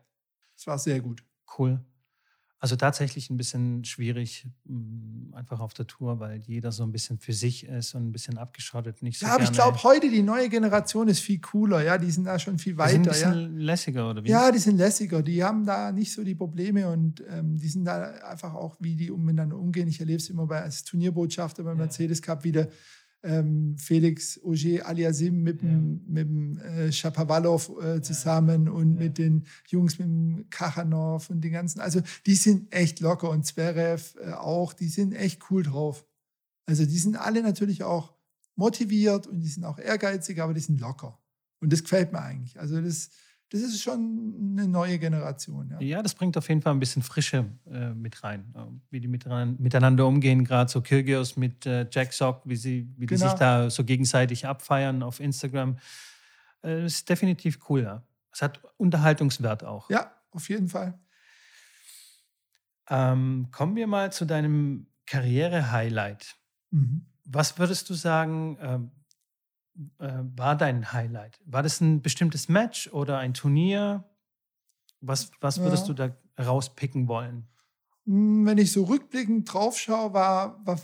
Das 0.55 0.67
war 0.67 0.79
sehr 0.79 1.01
gut. 1.01 1.23
Cool. 1.59 1.85
Also 2.59 2.75
tatsächlich 2.75 3.29
ein 3.29 3.37
bisschen 3.37 3.85
schwierig, 3.85 4.47
mm, 4.65 5.35
einfach 5.35 5.61
auf 5.61 5.75
der 5.75 5.87
Tour, 5.87 6.21
weil 6.21 6.41
jeder 6.47 6.73
so 6.73 6.85
ein 6.85 6.91
bisschen 6.91 7.19
für 7.19 7.35
sich 7.35 7.67
ist 7.67 7.95
und 7.95 8.09
ein 8.09 8.13
bisschen 8.13 8.39
abgeschottet. 8.39 9.03
Nicht 9.03 9.19
so 9.19 9.27
ja, 9.27 9.35
aber 9.35 9.45
ich 9.45 9.53
glaube, 9.53 9.83
heute 9.83 10.11
die 10.11 10.23
neue 10.23 10.49
Generation 10.49 11.09
ist 11.09 11.21
viel 11.21 11.39
cooler. 11.39 11.83
Ja, 11.83 11.99
die 11.99 12.11
sind 12.11 12.25
da 12.25 12.39
schon 12.39 12.59
viel 12.59 12.79
weiter. 12.79 12.99
Die 12.99 13.05
sind 13.05 13.09
ein 13.09 13.35
bisschen 13.35 13.59
ja. 13.59 13.65
lässiger, 13.65 14.11
oder 14.11 14.25
wie? 14.25 14.31
Ja, 14.31 14.51
die 14.51 14.59
sind 14.59 14.79
lässiger. 14.79 15.23
Die 15.23 15.45
haben 15.45 15.67
da 15.67 15.93
nicht 15.93 16.15
so 16.15 16.25
die 16.25 16.35
Probleme 16.35 16.89
und 16.89 17.23
ähm, 17.29 17.59
die 17.59 17.69
sind 17.69 17.85
da 17.85 18.13
einfach 18.31 18.55
auch, 18.55 18.77
wie 18.81 18.97
die 18.97 19.11
miteinander 19.11 19.59
umgehen. 19.59 19.87
Ich 19.89 20.01
erlebe 20.01 20.19
es 20.19 20.31
immer 20.31 20.47
bei, 20.47 20.63
als 20.63 20.83
Turnierbotschafter 20.85 21.63
beim 21.63 21.77
ja. 21.77 21.85
Mercedes 21.85 22.23
Cup 22.23 22.43
wieder 22.45 22.69
ähm, 23.27 23.77
Felix 23.79 24.41
Auger 24.43 24.87
Aliasim 24.87 25.43
mit 25.43 25.63
dem, 25.63 26.01
ja. 26.07 26.13
mit 26.13 26.29
dem 26.29 26.59
äh, 26.59 26.93
Shapovalov 26.93 27.71
äh, 27.83 28.01
zusammen 28.01 28.67
ja. 28.67 28.73
und 28.73 28.95
ja. 28.95 29.01
mit 29.05 29.19
den 29.19 29.45
Jungs 29.69 29.99
mit 29.99 30.09
dem 30.09 30.47
Kachanov 30.51 31.29
und 31.31 31.43
den 31.43 31.53
ganzen. 31.53 31.81
Also 31.81 32.01
die 32.25 32.37
sind 32.37 32.73
echt 32.73 33.01
locker 33.01 33.31
und 33.31 33.45
Zverev 33.45 34.17
äh, 34.21 34.33
auch, 34.33 34.73
die 34.73 34.89
sind 34.89 35.13
echt 35.13 35.51
cool 35.51 35.63
drauf. 35.63 36.07
Also 36.67 36.85
die 36.85 36.99
sind 36.99 37.17
alle 37.17 37.43
natürlich 37.43 37.83
auch 37.83 38.15
motiviert 38.55 39.27
und 39.27 39.41
die 39.41 39.49
sind 39.49 39.65
auch 39.65 39.79
ehrgeizig, 39.79 40.41
aber 40.41 40.55
die 40.55 40.61
sind 40.61 40.81
locker. 40.81 41.19
Und 41.61 41.73
das 41.73 41.83
gefällt 41.83 42.13
mir 42.13 42.23
eigentlich. 42.23 42.59
Also 42.59 42.81
das, 42.81 43.11
das 43.51 43.61
ist 43.61 43.83
schon 43.83 44.35
eine 44.53 44.67
neue 44.67 44.99
Generation. 44.99 45.71
Ja, 45.71 45.81
ja 45.81 46.03
das 46.03 46.15
bringt 46.15 46.37
auf 46.37 46.49
jeden 46.49 46.63
Fall 46.63 46.73
ein 46.73 46.81
bisschen 46.81 47.03
Frische 47.03 47.47
äh, 47.71 47.91
mit 47.91 48.23
rein, 48.25 48.53
äh, 48.57 48.61
wie 48.91 49.01
die 49.01 49.09
miteinander 49.09 50.07
umgehen, 50.07 50.45
gerade 50.45 50.71
so 50.71 50.81
Kyrgios 50.81 51.37
mit 51.37 51.65
äh, 51.65 51.87
Jack 51.91 52.13
Sock, 52.13 52.43
wie, 52.45 52.57
sie, 52.57 52.89
wie 52.97 53.07
genau. 53.07 53.25
die 53.25 53.29
sich 53.29 53.39
da 53.39 53.71
so 53.71 53.85
gegenseitig 53.85 54.47
abfeiern 54.47 55.03
auf 55.03 55.21
Instagram. 55.21 55.79
Äh, 56.63 56.83
das 56.83 56.95
ist 56.95 57.09
definitiv 57.09 57.61
cool, 57.69 57.83
ja. 57.83 58.03
Es 58.33 58.43
hat 58.43 58.61
Unterhaltungswert 58.77 59.65
auch. 59.65 59.89
Ja, 59.89 60.13
auf 60.33 60.49
jeden 60.49 60.69
Fall. 60.69 60.99
Ähm, 62.91 63.49
kommen 63.51 63.77
wir 63.77 63.87
mal 63.87 64.13
zu 64.13 64.27
deinem 64.27 64.87
Karriere-Highlight. 65.07 66.37
Mhm. 66.71 67.07
Was 67.25 67.59
würdest 67.59 67.89
du 67.91 67.95
sagen, 67.95 68.59
ähm, 68.61 68.91
äh, 69.99 70.13
war 70.37 70.57
dein 70.57 70.93
Highlight? 70.93 71.41
War 71.45 71.63
das 71.63 71.81
ein 71.81 72.03
bestimmtes 72.03 72.49
Match 72.49 72.89
oder 72.93 73.19
ein 73.19 73.35
Turnier? 73.35 74.05
Was, 75.01 75.31
was 75.41 75.61
würdest 75.61 75.89
ja. 75.89 75.95
du 75.95 76.09
da 76.37 76.43
rauspicken 76.43 77.09
wollen? 77.09 77.47
Hm, 78.07 78.47
wenn 78.47 78.59
ich 78.59 78.71
so 78.71 78.85
rückblickend 78.85 79.53
drauf 79.53 79.79
schaue, 79.79 80.13
war, 80.15 80.65
war 80.65 80.81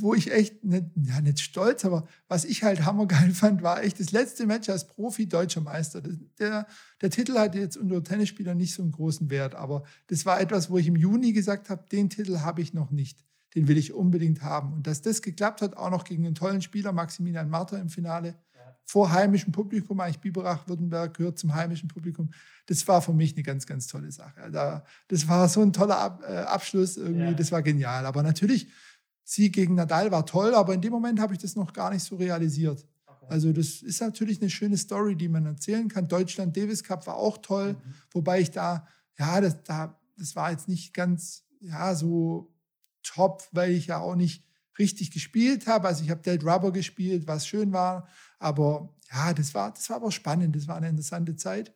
wo 0.00 0.14
ich 0.14 0.32
echt 0.32 0.64
nicht, 0.64 0.86
ja, 0.96 1.20
nicht 1.20 1.40
stolz, 1.40 1.84
aber 1.84 2.06
was 2.28 2.44
ich 2.44 2.62
halt 2.62 2.84
hammergeil 2.84 3.30
fand, 3.34 3.62
war 3.62 3.82
echt 3.82 4.00
das 4.00 4.10
letzte 4.10 4.46
Match 4.46 4.68
als 4.68 4.86
Profi 4.86 5.28
deutscher 5.28 5.60
Meister. 5.60 6.02
Der, 6.38 6.66
der 7.00 7.10
Titel 7.10 7.34
hat 7.38 7.54
jetzt 7.54 7.76
unter 7.76 8.02
Tennisspielern 8.02 8.56
nicht 8.56 8.74
so 8.74 8.82
einen 8.82 8.92
großen 8.92 9.28
Wert, 9.30 9.54
aber 9.54 9.84
das 10.06 10.24
war 10.24 10.40
etwas, 10.40 10.70
wo 10.70 10.78
ich 10.78 10.86
im 10.86 10.96
Juni 10.96 11.32
gesagt 11.32 11.68
habe, 11.68 11.84
den 11.92 12.08
Titel 12.08 12.38
habe 12.38 12.62
ich 12.62 12.72
noch 12.72 12.90
nicht 12.90 13.22
den 13.54 13.68
will 13.68 13.76
ich 13.76 13.92
unbedingt 13.92 14.42
haben. 14.42 14.72
Und 14.72 14.86
dass 14.86 15.02
das 15.02 15.22
geklappt 15.22 15.62
hat, 15.62 15.76
auch 15.76 15.90
noch 15.90 16.04
gegen 16.04 16.24
einen 16.26 16.34
tollen 16.34 16.62
Spieler, 16.62 16.92
Maximilian 16.92 17.48
Marter 17.48 17.78
im 17.78 17.88
Finale, 17.88 18.36
vor 18.84 19.12
heimischem 19.12 19.52
Publikum, 19.52 20.00
eigentlich 20.00 20.20
Biberach, 20.20 20.66
Württemberg 20.68 21.14
gehört 21.14 21.38
zum 21.38 21.54
heimischen 21.54 21.88
Publikum, 21.88 22.30
das 22.66 22.86
war 22.88 23.00
für 23.00 23.12
mich 23.12 23.34
eine 23.34 23.42
ganz, 23.42 23.66
ganz 23.66 23.86
tolle 23.86 24.10
Sache. 24.10 24.50
Da, 24.50 24.84
das 25.08 25.28
war 25.28 25.48
so 25.48 25.62
ein 25.62 25.72
toller 25.72 25.98
Ab, 25.98 26.22
äh, 26.28 26.36
Abschluss 26.38 26.96
irgendwie, 26.96 27.24
ja. 27.24 27.32
das 27.32 27.52
war 27.52 27.62
genial. 27.62 28.06
Aber 28.06 28.22
natürlich, 28.22 28.68
Sieg 29.24 29.54
gegen 29.54 29.76
Nadal 29.76 30.10
war 30.10 30.26
toll, 30.26 30.54
aber 30.54 30.74
in 30.74 30.80
dem 30.80 30.92
Moment 30.92 31.20
habe 31.20 31.32
ich 31.32 31.40
das 31.40 31.56
noch 31.56 31.72
gar 31.72 31.90
nicht 31.90 32.02
so 32.02 32.16
realisiert. 32.16 32.84
Okay. 33.06 33.26
Also 33.28 33.52
das 33.52 33.82
ist 33.82 34.00
natürlich 34.00 34.40
eine 34.40 34.50
schöne 34.50 34.76
Story, 34.76 35.16
die 35.16 35.28
man 35.28 35.46
erzählen 35.46 35.88
kann. 35.88 36.08
Deutschland 36.08 36.56
Davis 36.56 36.82
Cup 36.82 37.06
war 37.06 37.16
auch 37.16 37.38
toll, 37.38 37.74
mhm. 37.74 37.94
wobei 38.10 38.40
ich 38.40 38.50
da, 38.50 38.86
ja, 39.18 39.40
das, 39.40 39.62
da, 39.62 39.98
das 40.18 40.34
war 40.34 40.50
jetzt 40.50 40.68
nicht 40.68 40.92
ganz, 40.92 41.44
ja, 41.60 41.94
so 41.94 42.52
top, 43.02 43.48
weil 43.52 43.72
ich 43.72 43.86
ja 43.86 43.98
auch 43.98 44.16
nicht 44.16 44.44
richtig 44.78 45.10
gespielt 45.10 45.66
habe. 45.66 45.88
Also 45.88 46.02
ich 46.04 46.10
habe 46.10 46.22
Dead 46.22 46.42
Rubber 46.44 46.72
gespielt, 46.72 47.26
was 47.26 47.46
schön 47.46 47.72
war. 47.72 48.08
Aber 48.38 48.94
ja, 49.12 49.32
das 49.34 49.54
war, 49.54 49.72
das 49.72 49.88
war 49.90 49.96
aber 49.96 50.10
spannend. 50.10 50.56
Das 50.56 50.68
war 50.68 50.76
eine 50.76 50.88
interessante 50.88 51.36
Zeit. 51.36 51.74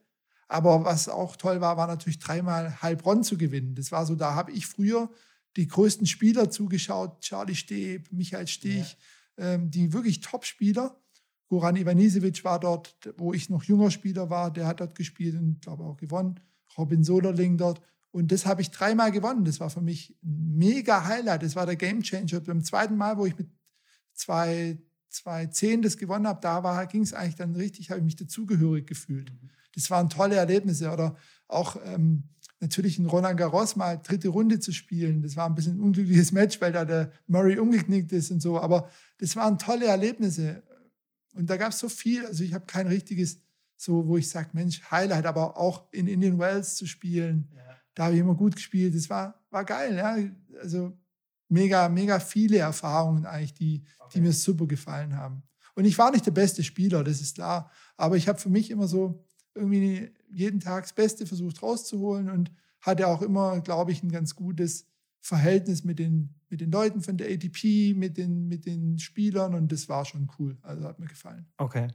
Aber 0.49 0.85
was 0.85 1.09
auch 1.09 1.37
toll 1.37 1.61
war, 1.61 1.77
war 1.77 1.87
natürlich 1.87 2.19
dreimal 2.19 2.81
Heilbronn 2.81 3.25
zu 3.25 3.37
gewinnen. 3.37 3.75
Das 3.75 3.93
war 3.93 4.07
so, 4.07 4.15
da 4.15 4.35
habe 4.35 4.53
ich 4.53 4.67
früher 4.67 5.11
die 5.57 5.67
größten 5.67 6.07
Spieler 6.07 6.51
zugeschaut. 6.51 7.21
Charlie 7.21 7.55
Steb, 7.55 8.13
Michael 8.13 8.47
Stich, 8.47 8.97
ja. 9.39 9.55
ähm, 9.55 9.71
die 9.71 9.93
wirklich 9.93 10.21
Top-Spieler. 10.21 11.01
Goran 11.49 11.77
Ivanisevic 11.77 12.45
war 12.45 12.61
dort, 12.61 12.97
wo 13.17 13.33
ich 13.33 13.51
noch 13.51 13.65
junger 13.65 13.91
Spieler 13.91 14.31
war. 14.31 14.53
Der 14.53 14.67
hat 14.67 14.81
dort 14.81 14.95
gespielt 14.95 15.37
und 15.37 15.61
glaube 15.61 15.85
auch 15.85 15.97
gewonnen. 15.97 16.41
Robin 16.77 17.03
Soderling 17.05 17.57
dort. 17.57 17.81
Und 18.17 18.33
das 18.33 18.47
habe 18.47 18.63
ich 18.63 18.71
dreimal 18.71 19.13
gewonnen. 19.13 19.45
Das 19.45 19.61
war 19.61 19.69
für 19.69 19.83
mich 19.83 20.17
ein 20.25 20.57
mega 20.57 21.05
Highlight. 21.05 21.43
Das 21.43 21.55
war 21.55 21.67
der 21.67 21.77
Game 21.77 22.03
Changer. 22.03 22.41
Beim 22.41 22.65
zweiten 22.65 22.97
Mal, 22.97 23.19
wo 23.19 23.27
ich 23.27 23.37
mit 23.37 23.51
2-2 24.17 24.79
2010 25.11 25.83
das 25.83 25.99
gewonnen 25.99 26.27
habe, 26.27 26.41
da 26.41 26.85
ging 26.87 27.03
es 27.03 27.13
eigentlich 27.13 27.35
dann 27.35 27.55
richtig, 27.55 27.91
habe 27.91 28.01
ich 28.01 28.05
mich 28.07 28.17
dazugehörig 28.17 28.87
gefühlt. 28.87 29.31
Mhm. 29.31 29.51
Das 29.75 29.91
waren 29.91 30.09
tolle 30.09 30.37
Erlebnisse. 30.37 30.91
Oder 30.91 31.15
auch 31.47 31.77
ähm, 31.85 32.25
natürlich 32.59 32.99
in 32.99 33.05
Roland 33.05 33.39
Garros 33.39 33.77
mal 33.77 33.97
dritte 33.99 34.29
Runde 34.29 34.61
zu 34.61 34.73
spielen. 34.73 35.21
Das 35.21 35.37
war 35.37 35.47
ein 35.47 35.55
bisschen 35.55 35.77
ein 35.77 35.81
unglückliches 35.81 36.33
Match, 36.33 36.59
weil 36.63 36.73
da 36.73 36.87
der 36.87 37.13
Murray 37.27 37.59
umgeknickt 37.59 38.13
ist 38.13 38.31
und 38.31 38.41
so. 38.41 38.59
Aber 38.59 38.89
das 39.19 39.37
waren 39.37 39.59
tolle 39.59 39.89
Erlebnisse. 39.89 40.63
Und 41.35 41.51
da 41.51 41.59
gab 41.59 41.73
es 41.73 41.79
so 41.79 41.91
viel. 41.91 42.25
Also 42.25 42.45
ich 42.45 42.55
habe 42.55 42.65
kein 42.65 42.87
richtiges, 42.87 43.43
so 43.77 44.07
wo 44.07 44.17
ich 44.17 44.31
sage, 44.31 44.49
Mensch, 44.55 44.91
Highlight, 44.91 45.27
aber 45.27 45.59
auch 45.59 45.93
in 45.93 46.07
Indian 46.07 46.39
Wells 46.39 46.77
zu 46.77 46.87
spielen. 46.87 47.51
Ja. 47.55 47.66
Da 47.97 48.05
habe 48.05 48.15
ich 48.15 48.21
immer 48.21 48.35
gut 48.35 48.55
gespielt. 48.55 48.95
Das 48.95 49.11
war, 49.11 49.43
war 49.51 49.65
geil. 49.65 49.97
Ja? 49.97 50.17
Also 50.61 50.97
mega, 51.49 51.89
mega 51.89 52.21
viele 52.21 52.59
Erfahrungen 52.59 53.25
eigentlich, 53.25 53.55
die, 53.55 53.83
okay. 53.99 54.11
die 54.15 54.21
mir 54.21 54.33
super 54.33 54.67
gefallen 54.67 55.17
haben. 55.17 55.43
Und 55.75 55.87
ich 55.87 55.99
war 55.99 56.11
nicht 56.11 56.27
der 56.27 56.33
beste 56.33 56.63
Spieler, 56.63 57.03
das 57.03 57.21
ist 57.21 57.35
klar. 57.35 57.71
Aber 57.97 58.17
ich 58.17 58.29
habe 58.29 58.39
für 58.39 58.51
mich 58.51 58.71
immer 58.71 58.87
so 58.87 59.27
irgendwie 59.55 60.13
jeden 60.31 60.61
Tag 60.61 60.85
das 60.85 60.93
Beste 60.93 61.27
versucht 61.27 61.63
rauszuholen 61.63 62.31
und 62.31 62.53
hatte 62.81 63.09
auch 63.09 63.23
immer, 63.23 63.61
glaube 63.61 63.93
ich, 63.93 64.03
ein 64.03 64.13
ganz 64.13 64.35
gutes 64.35 64.87
Verhältnis 65.21 65.83
mit 65.83 65.99
den, 65.99 66.35
mit 66.51 66.61
den 66.61 66.71
Leuten 66.71 67.01
von 67.01 67.17
der 67.17 67.29
ATP, 67.31 67.95
mit 67.95 68.19
den, 68.19 68.47
mit 68.47 68.67
den 68.67 68.99
Spielern 68.99 69.55
und 69.55 69.73
das 69.73 69.89
war 69.89 70.05
schon 70.05 70.31
cool. 70.39 70.59
Also 70.63 70.85
hat 70.85 70.99
mir 70.99 71.07
gefallen. 71.07 71.47
Okay. 71.57 71.89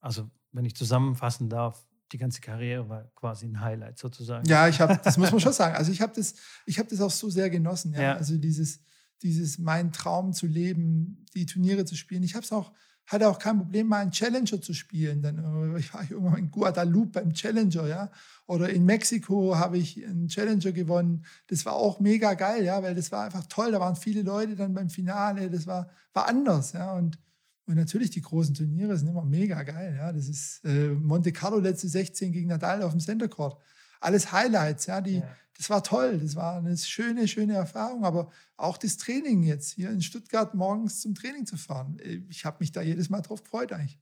Also, 0.00 0.28
wenn 0.52 0.64
ich 0.64 0.74
zusammenfassen 0.74 1.48
darf, 1.48 1.86
die 2.12 2.18
ganze 2.18 2.40
Karriere 2.40 2.88
war 2.88 3.04
quasi 3.14 3.46
ein 3.46 3.60
Highlight 3.60 3.98
sozusagen. 3.98 4.46
Ja, 4.48 4.68
ich 4.68 4.80
habe, 4.80 5.00
das 5.02 5.16
muss 5.16 5.30
man 5.30 5.40
schon 5.40 5.52
sagen. 5.54 5.76
Also 5.76 5.92
ich 5.92 6.00
habe 6.00 6.12
das, 6.14 6.34
ich 6.66 6.78
habe 6.78 6.88
das 6.88 7.00
auch 7.00 7.10
so 7.10 7.30
sehr 7.30 7.50
genossen. 7.50 7.92
Ja? 7.94 8.02
ja. 8.02 8.16
Also 8.16 8.36
dieses, 8.36 8.80
dieses 9.22 9.58
mein 9.58 9.92
Traum 9.92 10.32
zu 10.32 10.46
leben, 10.46 11.24
die 11.34 11.46
Turniere 11.46 11.84
zu 11.84 11.96
spielen. 11.96 12.22
Ich 12.22 12.34
habe 12.34 12.44
es 12.44 12.52
auch 12.52 12.72
hatte 13.10 13.28
auch 13.28 13.40
kein 13.40 13.58
Problem, 13.58 13.88
mal 13.88 14.02
einen 14.02 14.12
Challenger 14.12 14.60
zu 14.60 14.72
spielen. 14.72 15.20
Dann 15.20 15.74
äh, 15.74 15.78
ich 15.78 15.92
war 15.92 16.02
irgendwann 16.08 16.38
in 16.38 16.50
Guadalupe 16.50 17.20
beim 17.20 17.32
Challenger, 17.32 17.86
ja. 17.86 18.10
Oder 18.46 18.70
in 18.70 18.84
Mexiko 18.84 19.56
habe 19.56 19.78
ich 19.78 20.04
einen 20.04 20.28
Challenger 20.28 20.72
gewonnen. 20.72 21.24
Das 21.48 21.66
war 21.66 21.74
auch 21.74 22.00
mega 22.00 22.34
geil, 22.34 22.64
ja, 22.64 22.82
weil 22.82 22.94
das 22.94 23.12
war 23.12 23.24
einfach 23.24 23.46
toll. 23.46 23.72
Da 23.72 23.80
waren 23.80 23.96
viele 23.96 24.22
Leute 24.22 24.56
dann 24.56 24.74
beim 24.74 24.90
Finale. 24.90 25.50
Das 25.50 25.66
war, 25.66 25.90
war 26.12 26.28
anders, 26.28 26.72
ja. 26.72 26.92
Und, 26.94 27.18
und 27.66 27.76
natürlich 27.76 28.10
die 28.10 28.22
großen 28.22 28.54
Turniere 28.54 28.96
sind 28.96 29.08
immer 29.08 29.24
mega 29.24 29.62
geil, 29.62 29.94
ja. 29.96 30.12
Das 30.12 30.28
ist 30.28 30.64
äh, 30.64 30.88
Monte 30.90 31.32
Carlo 31.32 31.58
letzte 31.58 31.88
16 31.88 32.32
gegen 32.32 32.48
Nadal 32.48 32.82
auf 32.82 32.92
dem 32.92 33.00
Center 33.00 33.28
Court. 33.28 33.60
Alles 34.00 34.32
Highlights, 34.32 34.86
ja. 34.86 35.00
Die, 35.00 35.18
ja 35.18 35.36
das 35.60 35.68
war 35.68 35.84
toll, 35.84 36.18
das 36.18 36.36
war 36.36 36.56
eine 36.56 36.74
schöne, 36.78 37.28
schöne 37.28 37.52
Erfahrung. 37.52 38.06
Aber 38.06 38.30
auch 38.56 38.78
das 38.78 38.96
Training 38.96 39.42
jetzt 39.42 39.72
hier 39.72 39.90
in 39.90 40.00
Stuttgart 40.00 40.54
morgens 40.54 41.02
zum 41.02 41.14
Training 41.14 41.44
zu 41.44 41.58
fahren, 41.58 41.98
äh, 41.98 42.22
ich 42.30 42.46
habe 42.46 42.56
mich 42.60 42.72
da 42.72 42.80
jedes 42.80 43.10
Mal 43.10 43.20
drauf 43.20 43.42
gefreut 43.42 43.70
eigentlich. 43.70 43.98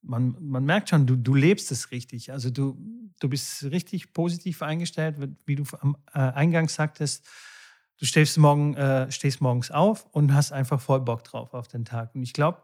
Man, 0.00 0.36
man 0.40 0.64
merkt 0.64 0.88
schon, 0.88 1.06
du, 1.06 1.14
du 1.14 1.36
lebst 1.36 1.70
es 1.70 1.92
richtig. 1.92 2.32
Also 2.32 2.50
du, 2.50 2.76
du 3.20 3.28
bist 3.28 3.62
richtig 3.62 4.12
positiv 4.12 4.60
eingestellt, 4.60 5.16
wie 5.46 5.54
du 5.54 5.62
am 5.80 5.96
äh, 6.12 6.18
Eingang 6.18 6.68
sagtest. 6.68 7.24
Du 7.98 8.04
stehst, 8.04 8.36
morgen, 8.36 8.74
äh, 8.74 9.08
stehst 9.12 9.40
morgens 9.40 9.70
auf 9.70 10.06
und 10.10 10.34
hast 10.34 10.50
einfach 10.50 10.80
voll 10.80 11.00
Bock 11.02 11.22
drauf 11.22 11.54
auf 11.54 11.68
den 11.68 11.84
Tag. 11.84 12.12
Und 12.16 12.24
ich 12.24 12.32
glaube, 12.32 12.60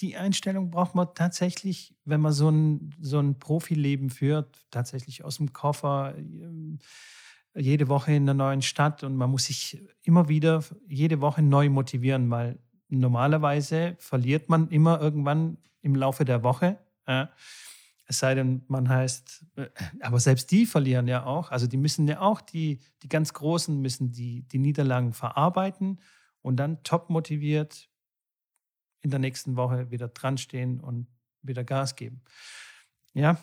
die 0.00 0.16
Einstellung 0.16 0.70
braucht 0.70 0.94
man 0.94 1.08
tatsächlich, 1.14 1.94
wenn 2.04 2.20
man 2.20 2.32
so 2.32 2.50
ein, 2.50 2.94
so 3.00 3.18
ein 3.18 3.38
Profileben 3.38 4.10
führt, 4.10 4.66
tatsächlich 4.70 5.24
aus 5.24 5.38
dem 5.38 5.52
Koffer. 5.52 6.14
Äh, 6.16 6.78
jede 7.58 7.88
Woche 7.88 8.12
in 8.12 8.24
einer 8.24 8.34
neuen 8.34 8.62
Stadt 8.62 9.02
und 9.02 9.16
man 9.16 9.30
muss 9.30 9.44
sich 9.46 9.82
immer 10.02 10.28
wieder 10.28 10.62
jede 10.86 11.20
Woche 11.20 11.42
neu 11.42 11.70
motivieren, 11.70 12.30
weil 12.30 12.58
normalerweise 12.88 13.96
verliert 13.98 14.48
man 14.48 14.68
immer 14.68 15.00
irgendwann 15.00 15.56
im 15.80 15.94
Laufe 15.94 16.24
der 16.24 16.42
Woche. 16.42 16.78
Ja. 17.08 17.30
Es 18.08 18.20
sei 18.20 18.34
denn, 18.34 18.62
man 18.68 18.88
heißt, 18.88 19.46
äh, 19.56 19.68
aber 20.00 20.20
selbst 20.20 20.50
die 20.50 20.66
verlieren 20.66 21.08
ja 21.08 21.24
auch. 21.24 21.50
Also 21.50 21.66
die 21.66 21.76
müssen 21.76 22.06
ja 22.06 22.20
auch, 22.20 22.40
die, 22.40 22.80
die 23.02 23.08
ganz 23.08 23.32
Großen 23.32 23.80
müssen 23.80 24.12
die, 24.12 24.42
die 24.42 24.58
Niederlagen 24.58 25.12
verarbeiten 25.12 25.98
und 26.42 26.56
dann 26.56 26.82
top 26.84 27.10
motiviert 27.10 27.88
in 29.06 29.10
der 29.10 29.20
nächsten 29.20 29.56
Woche 29.56 29.90
wieder 29.92 30.08
dran 30.08 30.36
stehen 30.36 30.80
und 30.80 31.06
wieder 31.42 31.62
Gas 31.62 31.94
geben. 31.94 32.22
Ja, 33.14 33.38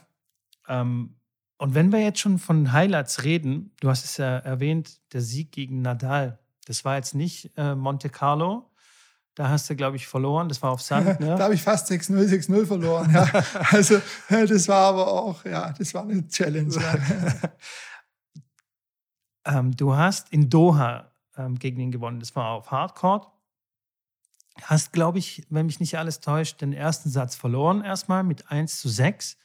ähm, 0.68 1.16
und 1.58 1.76
wenn 1.76 1.94
wir 1.94 2.00
jetzt 2.00 2.20
schon 2.20 2.40
von 2.40 2.74
Highlights 2.74 3.24
reden, 3.24 3.72
du 3.80 3.90
hast 3.90 4.04
es 4.04 4.18
ja 4.18 4.38
erwähnt, 4.40 5.00
der 5.14 5.22
Sieg 5.22 5.54
gegen 5.54 5.82
Nadal. 5.82 6.40
Das 6.66 6.84
war 6.84 6.98
jetzt 6.98 7.16
nicht 7.16 7.52
äh, 7.58 7.76
Monte 7.76 8.10
Carlo. 8.10 8.70
Da 9.36 9.48
hast 9.48 9.70
du, 9.70 9.76
glaube 9.76 9.96
ich, 9.96 10.06
verloren. 10.06 10.50
Das 10.50 10.62
war 10.62 10.72
auf 10.72 10.82
Sand. 10.82 11.06
Ne? 11.22 11.36
da 11.38 11.46
habe 11.46 11.54
ich 11.54 11.64
fast 11.64 11.90
6-0, 11.90 12.28
6-0 12.28 12.66
verloren. 12.66 13.12
Ja. 13.14 13.24
also, 13.72 14.02
das 14.30 14.68
war 14.68 14.90
aber 14.90 15.08
auch, 15.08 15.46
ja, 15.46 15.72
das 15.72 15.94
war 15.94 16.04
eine 16.04 16.28
Challenge. 16.28 16.76
Ähm, 19.46 19.76
du 19.76 19.94
hast 19.94 20.32
in 20.32 20.50
Doha 20.50 21.12
ähm, 21.36 21.60
gegen 21.60 21.82
ihn 21.82 21.92
gewonnen. 21.92 22.22
Das 22.22 22.34
war 22.34 22.52
auf 22.52 22.72
Hardcourt. 22.72 23.33
Hast, 24.62 24.94
glaube 24.94 25.18
ich, 25.18 25.46
wenn 25.50 25.66
mich 25.66 25.80
nicht 25.80 25.98
alles 25.98 26.20
täuscht, 26.20 26.62
den 26.62 26.74
ersten 26.74 27.10
Satz 27.10 27.36
verloren 27.36 27.84
erstmal 27.84 28.24
mit 28.24 28.52
1 28.52 28.80
zu 28.80 28.90
6. 28.90 29.38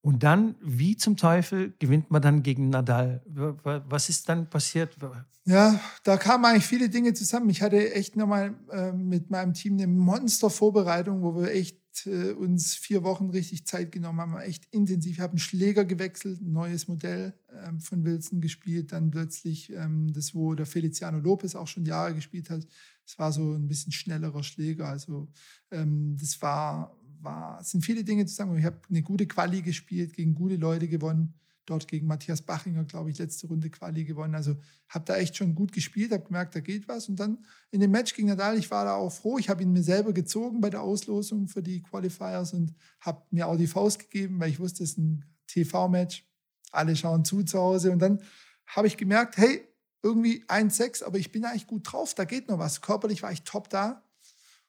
Und 0.00 0.22
dann, 0.22 0.54
wie 0.60 0.96
zum 0.96 1.16
Teufel, 1.16 1.74
gewinnt 1.78 2.10
man 2.10 2.22
dann 2.22 2.42
gegen 2.42 2.68
Nadal? 2.70 3.22
Was 3.26 4.08
ist 4.08 4.28
dann 4.28 4.48
passiert? 4.48 4.96
Ja, 5.44 5.80
da 6.04 6.16
kamen 6.16 6.44
eigentlich 6.44 6.66
viele 6.66 6.88
Dinge 6.88 7.12
zusammen. 7.14 7.50
Ich 7.50 7.62
hatte 7.62 7.92
echt 7.92 8.16
nochmal 8.16 8.54
äh, 8.70 8.92
mit 8.92 9.30
meinem 9.30 9.52
Team 9.52 9.74
eine 9.74 9.86
Monster-Vorbereitung, 9.86 11.22
wo 11.22 11.36
wir 11.36 11.52
echt 11.52 12.06
äh, 12.06 12.32
uns 12.32 12.74
vier 12.74 13.04
Wochen 13.04 13.30
richtig 13.30 13.66
Zeit 13.66 13.90
genommen 13.90 14.20
haben, 14.20 14.36
echt 14.38 14.66
intensiv. 14.72 15.12
Ich 15.16 15.20
habe 15.20 15.32
einen 15.32 15.38
Schläger 15.38 15.84
gewechselt, 15.84 16.40
ein 16.40 16.52
neues 16.52 16.88
Modell 16.88 17.32
ähm, 17.64 17.80
von 17.80 18.04
Wilson 18.04 18.40
gespielt, 18.40 18.92
dann 18.92 19.10
plötzlich 19.10 19.72
ähm, 19.72 20.12
das, 20.12 20.34
wo 20.34 20.54
der 20.54 20.66
Feliciano 20.66 21.18
Lopez 21.18 21.54
auch 21.54 21.68
schon 21.68 21.84
Jahre 21.84 22.14
gespielt 22.14 22.50
hat. 22.50 22.66
Das 23.06 23.18
war 23.18 23.32
so 23.32 23.54
ein 23.54 23.68
bisschen 23.68 23.92
schnellerer 23.92 24.42
Schläger. 24.42 24.88
Also 24.88 25.28
ähm, 25.70 26.16
das 26.18 26.42
war 26.42 26.96
war, 27.26 27.60
es 27.60 27.70
sind 27.70 27.84
viele 27.84 28.04
Dinge 28.04 28.26
zusammen. 28.26 28.58
Ich 28.58 28.64
habe 28.64 28.80
eine 28.88 29.02
gute 29.02 29.26
Quali 29.26 29.62
gespielt, 29.62 30.14
gegen 30.14 30.34
gute 30.34 30.56
Leute 30.56 30.88
gewonnen. 30.88 31.34
Dort 31.66 31.88
gegen 31.88 32.06
Matthias 32.06 32.42
Bachinger, 32.42 32.84
glaube 32.84 33.10
ich, 33.10 33.18
letzte 33.18 33.48
Runde 33.48 33.70
Quali 33.70 34.04
gewonnen. 34.04 34.36
Also 34.36 34.56
habe 34.88 35.04
da 35.04 35.16
echt 35.16 35.36
schon 35.36 35.56
gut 35.56 35.72
gespielt, 35.72 36.12
habe 36.12 36.22
gemerkt, 36.22 36.54
da 36.54 36.60
geht 36.60 36.86
was. 36.86 37.08
Und 37.08 37.18
dann 37.18 37.44
in 37.72 37.80
dem 37.80 37.90
Match 37.90 38.14
gegen 38.14 38.28
Nadal, 38.28 38.56
ich 38.56 38.70
war 38.70 38.84
da 38.84 38.94
auch 38.94 39.10
froh. 39.10 39.38
Ich 39.38 39.48
habe 39.48 39.64
ihn 39.64 39.72
mir 39.72 39.82
selber 39.82 40.12
gezogen 40.12 40.60
bei 40.60 40.70
der 40.70 40.82
Auslosung 40.82 41.48
für 41.48 41.62
die 41.62 41.82
Qualifiers 41.82 42.52
und 42.52 42.72
habe 43.00 43.22
mir 43.32 43.48
auch 43.48 43.56
die 43.56 43.66
Faust 43.66 43.98
gegeben, 43.98 44.38
weil 44.38 44.50
ich 44.50 44.60
wusste, 44.60 44.84
es 44.84 44.90
ist 44.90 44.98
ein 44.98 45.24
TV-Match. 45.48 46.24
Alle 46.70 46.94
schauen 46.94 47.24
zu 47.24 47.42
zu 47.42 47.58
Hause. 47.58 47.90
Und 47.90 47.98
dann 47.98 48.20
habe 48.66 48.86
ich 48.86 48.96
gemerkt, 48.96 49.36
hey, 49.36 49.65
irgendwie 50.02 50.44
1-6, 50.44 51.04
aber 51.04 51.18
ich 51.18 51.32
bin 51.32 51.44
eigentlich 51.44 51.66
gut 51.66 51.90
drauf, 51.90 52.14
da 52.14 52.24
geht 52.24 52.48
noch 52.48 52.58
was. 52.58 52.80
Körperlich 52.80 53.22
war 53.22 53.32
ich 53.32 53.42
top 53.42 53.68
da. 53.68 54.04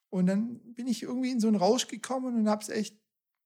Und 0.10 0.28
dann 0.28 0.60
bin 0.74 0.88
ich 0.88 1.04
irgendwie 1.04 1.32
in 1.32 1.40
so 1.40 1.48
einen 1.48 1.58
Rausch 1.58 1.88
gekommen 1.88 2.36
und 2.38 2.50
habe 2.50 2.62
es 2.62 2.70
echt 2.70 2.98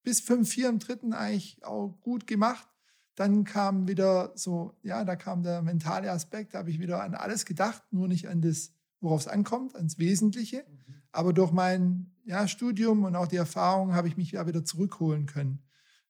bis 0.04 0.22
5-4 0.22 0.70
im 0.70 0.80
dritten 0.80 1.14
eigentlich 1.14 1.64
auch 1.64 2.00
gut 2.02 2.28
gemacht. 2.28 2.68
Dann 3.16 3.44
kam 3.44 3.88
wieder 3.88 4.32
so, 4.36 4.78
ja, 4.84 5.04
da 5.04 5.16
kam 5.16 5.44
der 5.44 5.62
mentale 5.62 6.12
Aspekt, 6.12 6.54
da 6.54 6.60
habe 6.60 6.70
ich 6.70 6.80
wieder 6.80 7.04
an 7.04 7.14
alles 7.14 7.46
gedacht, 7.46 7.84
nur 7.92 8.08
nicht 8.08 8.28
an 8.30 8.42
das, 8.42 8.74
worauf 9.00 9.22
es 9.22 9.28
ankommt, 9.28 9.76
ans 9.76 9.98
Wesentliche. 9.98 10.66
Mhm. 10.68 10.96
Aber 11.12 11.34
durch 11.34 11.52
mein 11.52 12.16
ja, 12.24 12.48
Studium 12.48 13.04
und 13.04 13.16
auch 13.16 13.28
die 13.28 13.36
Erfahrung 13.36 13.94
habe 13.94 14.08
ich 14.08 14.18
mich 14.18 14.32
ja 14.32 14.48
wieder 14.48 14.64
zurückholen 14.64 15.26
können, 15.26 15.64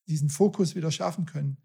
diesen 0.07 0.29
Fokus 0.29 0.75
wieder 0.75 0.91
schaffen 0.91 1.25
können. 1.25 1.57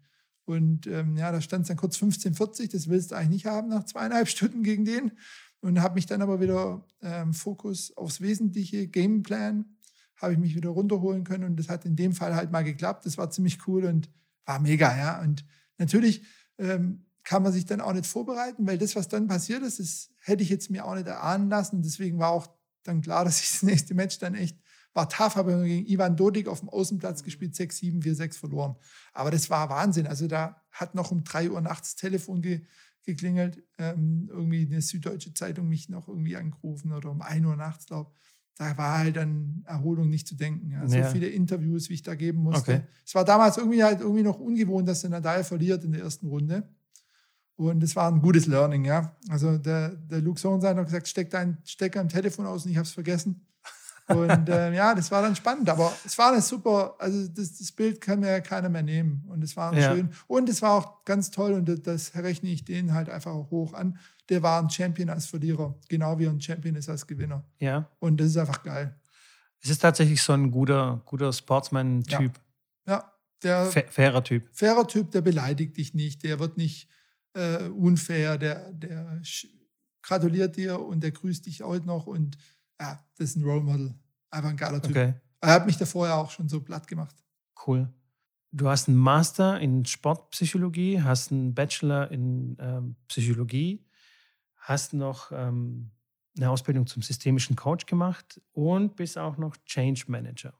Und 0.47 0.87
ähm, 0.87 1.17
ja, 1.17 1.29
da 1.33 1.41
stand 1.41 1.63
es 1.63 1.67
dann 1.67 1.75
kurz 1.75 1.97
15,40, 1.97 2.71
das 2.71 2.87
willst 2.87 3.11
du 3.11 3.15
eigentlich 3.15 3.29
nicht 3.29 3.45
haben 3.47 3.67
nach 3.67 3.83
zweieinhalb 3.83 4.27
Stunden 4.29 4.63
gegen 4.63 4.85
den 4.85 5.11
und 5.59 5.81
habe 5.81 5.95
mich 5.95 6.05
dann 6.05 6.21
aber 6.21 6.39
wieder 6.39 6.85
ähm, 7.01 7.33
Fokus 7.33 7.95
aufs 7.97 8.21
Wesentliche, 8.21 8.87
Gameplan, 8.87 9.65
habe 10.15 10.33
ich 10.33 10.39
mich 10.39 10.55
wieder 10.55 10.69
runterholen 10.69 11.25
können 11.25 11.43
und 11.43 11.59
das 11.59 11.67
hat 11.67 11.83
in 11.83 11.97
dem 11.97 12.13
Fall 12.13 12.33
halt 12.33 12.51
mal 12.51 12.63
geklappt. 12.63 13.05
Das 13.05 13.17
war 13.17 13.29
ziemlich 13.29 13.67
cool 13.67 13.83
und 13.83 14.09
war 14.45 14.61
mega, 14.61 14.97
ja. 14.97 15.21
Und 15.21 15.43
natürlich 15.77 16.23
ähm, 16.57 17.05
kann 17.25 17.43
man 17.43 17.51
sich 17.51 17.65
dann 17.65 17.81
auch 17.81 17.91
nicht 17.91 18.07
vorbereiten, 18.07 18.65
weil 18.65 18.77
das, 18.77 18.95
was 18.95 19.09
dann 19.09 19.27
passiert 19.27 19.63
ist, 19.63 19.79
das 19.79 20.11
hätte 20.19 20.43
ich 20.43 20.49
jetzt 20.49 20.71
mir 20.71 20.85
auch 20.85 20.95
nicht 20.95 21.07
erahnen 21.07 21.49
lassen. 21.49 21.81
Deswegen 21.81 22.19
war 22.19 22.29
auch 22.29 22.47
dann 22.83 23.01
klar, 23.01 23.25
dass 23.25 23.41
ich 23.41 23.51
das 23.51 23.63
nächste 23.63 23.95
Match 23.95 24.17
dann 24.17 24.33
echt 24.33 24.57
war 24.97 25.07
tough, 25.07 25.37
habe 25.37 25.63
gegen 25.63 25.87
Ivan 25.87 26.17
Dodik 26.17 26.49
auf 26.49 26.59
dem 26.59 26.69
Außenplatz 26.69 27.23
gespielt, 27.23 27.53
6-7, 27.53 28.03
4-6 28.03 28.39
verloren. 28.39 28.75
Aber 29.13 29.31
das 29.31 29.49
war 29.49 29.69
Wahnsinn. 29.69 30.07
Also 30.07 30.27
da 30.27 30.61
hat 30.71 30.95
noch 30.95 31.11
um 31.11 31.23
3 31.23 31.51
Uhr 31.51 31.61
nachts 31.61 31.95
Telefon 31.95 32.41
ge 32.41 32.65
geklingelt, 33.03 33.63
ähm, 33.77 34.27
irgendwie 34.29 34.65
eine 34.65 34.81
süddeutsche 34.81 35.33
Zeitung 35.33 35.69
mich 35.69 35.87
noch 35.87 36.09
irgendwie 36.09 36.35
angerufen 36.35 36.91
oder 36.91 37.09
um 37.09 37.21
1 37.21 37.45
Uhr 37.45 37.55
nachts, 37.55 37.85
glaube 37.85 38.11
da 38.57 38.75
war 38.77 38.97
halt 38.97 39.17
an 39.17 39.63
Erholung 39.65 40.09
nicht 40.09 40.27
zu 40.27 40.35
denken. 40.35 40.71
Ja. 40.71 40.87
So 40.87 40.97
ja. 40.97 41.07
viele 41.09 41.27
Interviews, 41.27 41.89
wie 41.89 41.93
ich 41.93 42.01
da 42.01 42.15
geben 42.15 42.39
musste. 42.39 42.71
Okay. 42.71 42.81
Es 43.05 43.13
war 43.13 43.23
damals 43.23 43.57
irgendwie 43.57 43.83
halt 43.83 44.01
irgendwie 44.01 44.23
noch 44.23 44.39
ungewohnt, 44.39 44.87
dass 44.87 45.01
der 45.01 45.11
Nadal 45.11 45.43
verliert 45.43 45.83
in 45.83 45.91
der 45.91 46.01
ersten 46.01 46.27
Runde. 46.27 46.67
Und 47.55 47.83
es 47.83 47.95
war 47.95 48.11
ein 48.11 48.21
gutes 48.21 48.47
Learning, 48.47 48.85
ja. 48.85 49.15
Also 49.29 49.57
der, 49.57 49.89
der 49.89 50.21
Luke 50.21 50.39
Sohn 50.39 50.61
hat 50.63 50.75
noch 50.75 50.85
gesagt, 50.85 51.07
steck 51.07 51.29
deinen 51.29 51.57
Stecker 51.65 52.01
im 52.01 52.09
Telefon 52.09 52.45
aus 52.45 52.65
und 52.65 52.71
ich 52.71 52.77
habe 52.77 52.85
es 52.87 52.93
vergessen. 52.93 53.47
Und 54.07 54.49
äh, 54.49 54.73
ja, 54.73 54.95
das 54.95 55.11
war 55.11 55.21
dann 55.21 55.35
spannend. 55.35 55.69
Aber 55.69 55.91
es 56.05 56.17
war 56.17 56.31
eine 56.31 56.41
super, 56.41 56.95
also 56.99 57.27
das, 57.27 57.57
das 57.57 57.71
Bild 57.71 57.99
kann 57.99 58.19
mir 58.19 58.29
ja 58.29 58.39
keiner 58.39 58.69
mehr 58.69 58.83
nehmen. 58.83 59.25
Und 59.27 59.43
es 59.43 59.57
war 59.57 59.73
ja. 59.73 59.93
schön. 59.93 60.11
Und 60.27 60.49
es 60.49 60.61
war 60.61 60.71
auch 60.71 61.03
ganz 61.05 61.31
toll 61.31 61.53
und 61.53 61.67
das, 61.67 61.81
das 61.81 62.15
rechne 62.15 62.49
ich 62.49 62.63
denen 62.63 62.93
halt 62.93 63.09
einfach 63.09 63.31
auch 63.31 63.51
hoch 63.51 63.73
an. 63.73 63.97
Der 64.29 64.43
war 64.43 64.61
ein 64.61 64.69
Champion 64.69 65.09
als 65.09 65.25
Verlierer, 65.25 65.75
genau 65.89 66.19
wie 66.19 66.27
ein 66.27 66.41
Champion 66.41 66.75
ist 66.75 66.89
als 66.89 67.05
Gewinner. 67.07 67.43
Ja. 67.59 67.89
Und 67.99 68.19
das 68.19 68.27
ist 68.27 68.37
einfach 68.37 68.63
geil. 68.63 68.95
Es 69.61 69.69
ist 69.69 69.79
tatsächlich 69.79 70.21
so 70.21 70.33
ein 70.33 70.51
guter, 70.51 71.01
guter 71.05 71.33
Sportsman-Typ. 71.33 72.39
Ja. 72.87 72.93
ja. 72.93 73.13
Der 73.43 73.65
fairer 73.67 74.23
Typ. 74.23 74.49
Fairer 74.51 74.87
Typ, 74.87 75.11
der 75.11 75.21
beleidigt 75.21 75.77
dich 75.77 75.93
nicht, 75.93 76.23
der 76.23 76.39
wird 76.39 76.57
nicht 76.57 76.89
äh, 77.33 77.67
unfair, 77.69 78.37
der, 78.37 78.73
der 78.73 79.21
gratuliert 80.01 80.55
dir 80.55 80.79
und 80.79 81.01
der 81.01 81.11
grüßt 81.11 81.45
dich 81.45 81.61
auch 81.63 81.83
noch 81.83 82.07
und 82.07 82.37
ja, 82.79 83.03
das 83.17 83.29
ist 83.29 83.35
ein 83.37 83.43
Role 83.43 83.61
Model. 83.61 83.95
Einfach 84.29 84.49
ein 84.49 84.57
geiler 84.57 84.81
Typ. 84.81 84.91
Okay. 84.91 85.13
Er 85.41 85.53
hat 85.53 85.65
mich 85.65 85.77
da 85.77 85.85
vorher 85.85 86.15
auch 86.15 86.31
schon 86.31 86.49
so 86.49 86.61
platt 86.61 86.87
gemacht. 86.87 87.15
Cool. 87.65 87.91
Du 88.51 88.69
hast 88.69 88.87
einen 88.87 88.97
Master 88.97 89.59
in 89.59 89.85
Sportpsychologie, 89.85 91.01
hast 91.01 91.31
einen 91.31 91.53
Bachelor 91.53 92.11
in 92.11 92.57
ähm, 92.59 92.95
Psychologie, 93.07 93.85
hast 94.55 94.93
noch 94.93 95.31
ähm, 95.31 95.91
eine 96.35 96.49
Ausbildung 96.49 96.87
zum 96.87 97.01
systemischen 97.01 97.55
Coach 97.55 97.85
gemacht 97.85 98.41
und 98.53 98.95
bist 98.95 99.17
auch 99.17 99.37
noch 99.37 99.57
Change 99.65 100.05
Manager. 100.07 100.53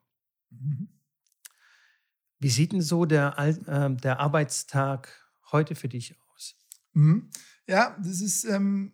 Mhm. 0.49 0.89
Wie 2.39 2.49
sieht 2.49 2.71
denn 2.71 2.81
so 2.81 3.05
der, 3.05 3.37
äh, 3.37 3.95
der 3.95 4.19
Arbeitstag 4.19 5.09
heute 5.51 5.75
für 5.75 5.89
dich 5.89 6.15
aus? 6.33 6.55
Mhm. 6.93 7.29
Ja, 7.67 7.97
das 7.99 8.21
ist 8.21 8.43
ähm, 8.45 8.93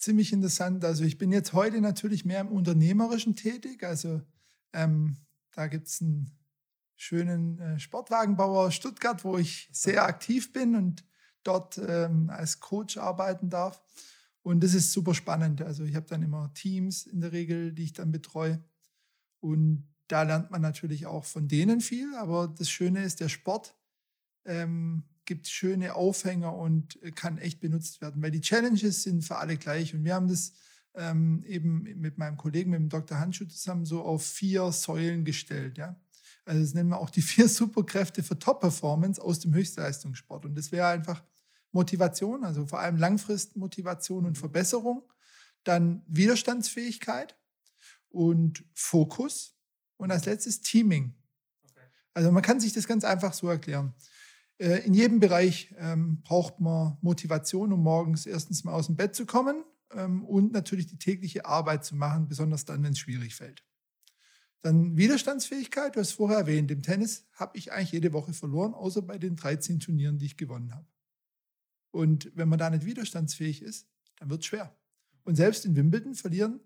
ziemlich 0.00 0.32
interessant. 0.32 0.84
Also 0.84 1.04
ich 1.04 1.18
bin 1.18 1.30
jetzt 1.30 1.52
heute 1.52 1.80
natürlich 1.80 2.24
mehr 2.24 2.40
im 2.40 2.48
Unternehmerischen 2.48 3.36
tätig. 3.36 3.84
Also 3.84 4.22
ähm, 4.72 5.16
da 5.52 5.66
gibt 5.66 5.88
es 5.88 6.00
einen 6.00 6.30
schönen 6.96 7.58
äh, 7.58 7.78
Sportwagenbauer 7.78 8.70
Stuttgart, 8.72 9.24
wo 9.24 9.38
ich 9.38 9.68
sehr 9.72 10.04
aktiv 10.04 10.52
bin 10.52 10.74
und 10.74 11.04
dort 11.44 11.78
ähm, 11.78 12.30
als 12.30 12.60
Coach 12.60 12.96
arbeiten 12.96 13.50
darf. 13.50 13.82
Und 14.42 14.64
das 14.64 14.74
ist 14.74 14.92
super 14.92 15.14
spannend. 15.14 15.60
Also 15.60 15.84
ich 15.84 15.94
habe 15.94 16.06
dann 16.06 16.22
immer 16.22 16.52
Teams 16.54 17.06
in 17.06 17.20
der 17.20 17.32
Regel, 17.32 17.72
die 17.72 17.84
ich 17.84 17.92
dann 17.92 18.10
betreue. 18.10 18.62
Und 19.40 19.86
da 20.08 20.22
lernt 20.22 20.50
man 20.50 20.62
natürlich 20.62 21.06
auch 21.06 21.24
von 21.24 21.46
denen 21.46 21.80
viel. 21.80 22.14
Aber 22.16 22.48
das 22.48 22.70
Schöne 22.70 23.02
ist, 23.02 23.20
der 23.20 23.28
Sport 23.28 23.76
ähm, 24.46 25.04
gibt 25.30 25.46
schöne 25.46 25.94
Aufhänger 25.94 26.56
und 26.56 27.00
äh, 27.04 27.12
kann 27.12 27.38
echt 27.38 27.60
benutzt 27.60 28.00
werden, 28.00 28.20
weil 28.20 28.32
die 28.32 28.40
Challenges 28.40 29.04
sind 29.04 29.22
für 29.22 29.36
alle 29.36 29.56
gleich. 29.56 29.94
Und 29.94 30.02
wir 30.02 30.16
haben 30.16 30.26
das 30.26 30.54
ähm, 30.96 31.44
eben 31.46 31.84
mit 32.00 32.18
meinem 32.18 32.36
Kollegen, 32.36 32.72
mit 32.72 32.80
dem 32.80 32.88
Dr. 32.88 33.20
Handschuh 33.20 33.44
zusammen 33.44 33.84
so 33.86 34.02
auf 34.02 34.26
vier 34.26 34.72
Säulen 34.72 35.24
gestellt. 35.24 35.78
Ja? 35.78 35.94
Also 36.44 36.62
das 36.62 36.74
nennen 36.74 36.88
wir 36.88 36.98
auch 36.98 37.10
die 37.10 37.22
vier 37.32 37.48
Superkräfte 37.48 38.24
für 38.24 38.40
Top-Performance 38.40 39.22
aus 39.22 39.38
dem 39.38 39.54
Höchstleistungssport. 39.54 40.46
Und 40.46 40.56
das 40.56 40.72
wäre 40.72 40.88
einfach 40.88 41.22
Motivation, 41.70 42.42
also 42.42 42.66
vor 42.66 42.80
allem 42.80 42.96
Langfristmotivation 42.96 44.26
und 44.26 44.36
Verbesserung, 44.36 45.04
dann 45.62 46.02
Widerstandsfähigkeit 46.08 47.36
und 48.08 48.64
Fokus 48.74 49.54
und 49.96 50.10
als 50.10 50.26
letztes 50.26 50.60
Teaming. 50.60 51.14
Also 52.14 52.32
man 52.32 52.42
kann 52.42 52.58
sich 52.58 52.72
das 52.72 52.88
ganz 52.88 53.04
einfach 53.04 53.32
so 53.32 53.48
erklären. 53.48 53.94
Äh, 54.60 54.84
in 54.84 54.92
jedem 54.92 55.20
Bereich 55.20 55.74
ähm, 55.78 56.20
braucht 56.22 56.60
man 56.60 56.98
Motivation, 57.00 57.72
um 57.72 57.82
morgens 57.82 58.26
erstens 58.26 58.62
mal 58.62 58.74
aus 58.74 58.86
dem 58.86 58.96
Bett 58.96 59.14
zu 59.14 59.24
kommen 59.24 59.64
ähm, 59.92 60.22
und 60.24 60.52
natürlich 60.52 60.86
die 60.86 60.98
tägliche 60.98 61.46
Arbeit 61.46 61.84
zu 61.84 61.96
machen, 61.96 62.28
besonders 62.28 62.66
dann, 62.66 62.82
wenn 62.82 62.92
es 62.92 62.98
schwierig 62.98 63.34
fällt. 63.34 63.64
Dann 64.60 64.98
Widerstandsfähigkeit, 64.98 65.96
du 65.96 66.00
hast 66.00 66.12
vorher 66.12 66.40
erwähnt, 66.40 66.70
im 66.70 66.82
Tennis 66.82 67.26
habe 67.32 67.56
ich 67.56 67.72
eigentlich 67.72 67.92
jede 67.92 68.12
Woche 68.12 68.34
verloren, 68.34 68.74
außer 68.74 69.00
bei 69.00 69.16
den 69.16 69.34
13 69.34 69.80
Turnieren, 69.80 70.18
die 70.18 70.26
ich 70.26 70.36
gewonnen 70.36 70.74
habe. 70.74 70.86
Und 71.90 72.30
wenn 72.34 72.50
man 72.50 72.58
da 72.58 72.68
nicht 72.68 72.84
widerstandsfähig 72.84 73.62
ist, 73.62 73.88
dann 74.18 74.28
wird 74.28 74.40
es 74.40 74.46
schwer. 74.46 74.76
Und 75.24 75.36
selbst 75.36 75.64
in 75.64 75.74
Wimbledon 75.74 76.14
verlieren 76.14 76.60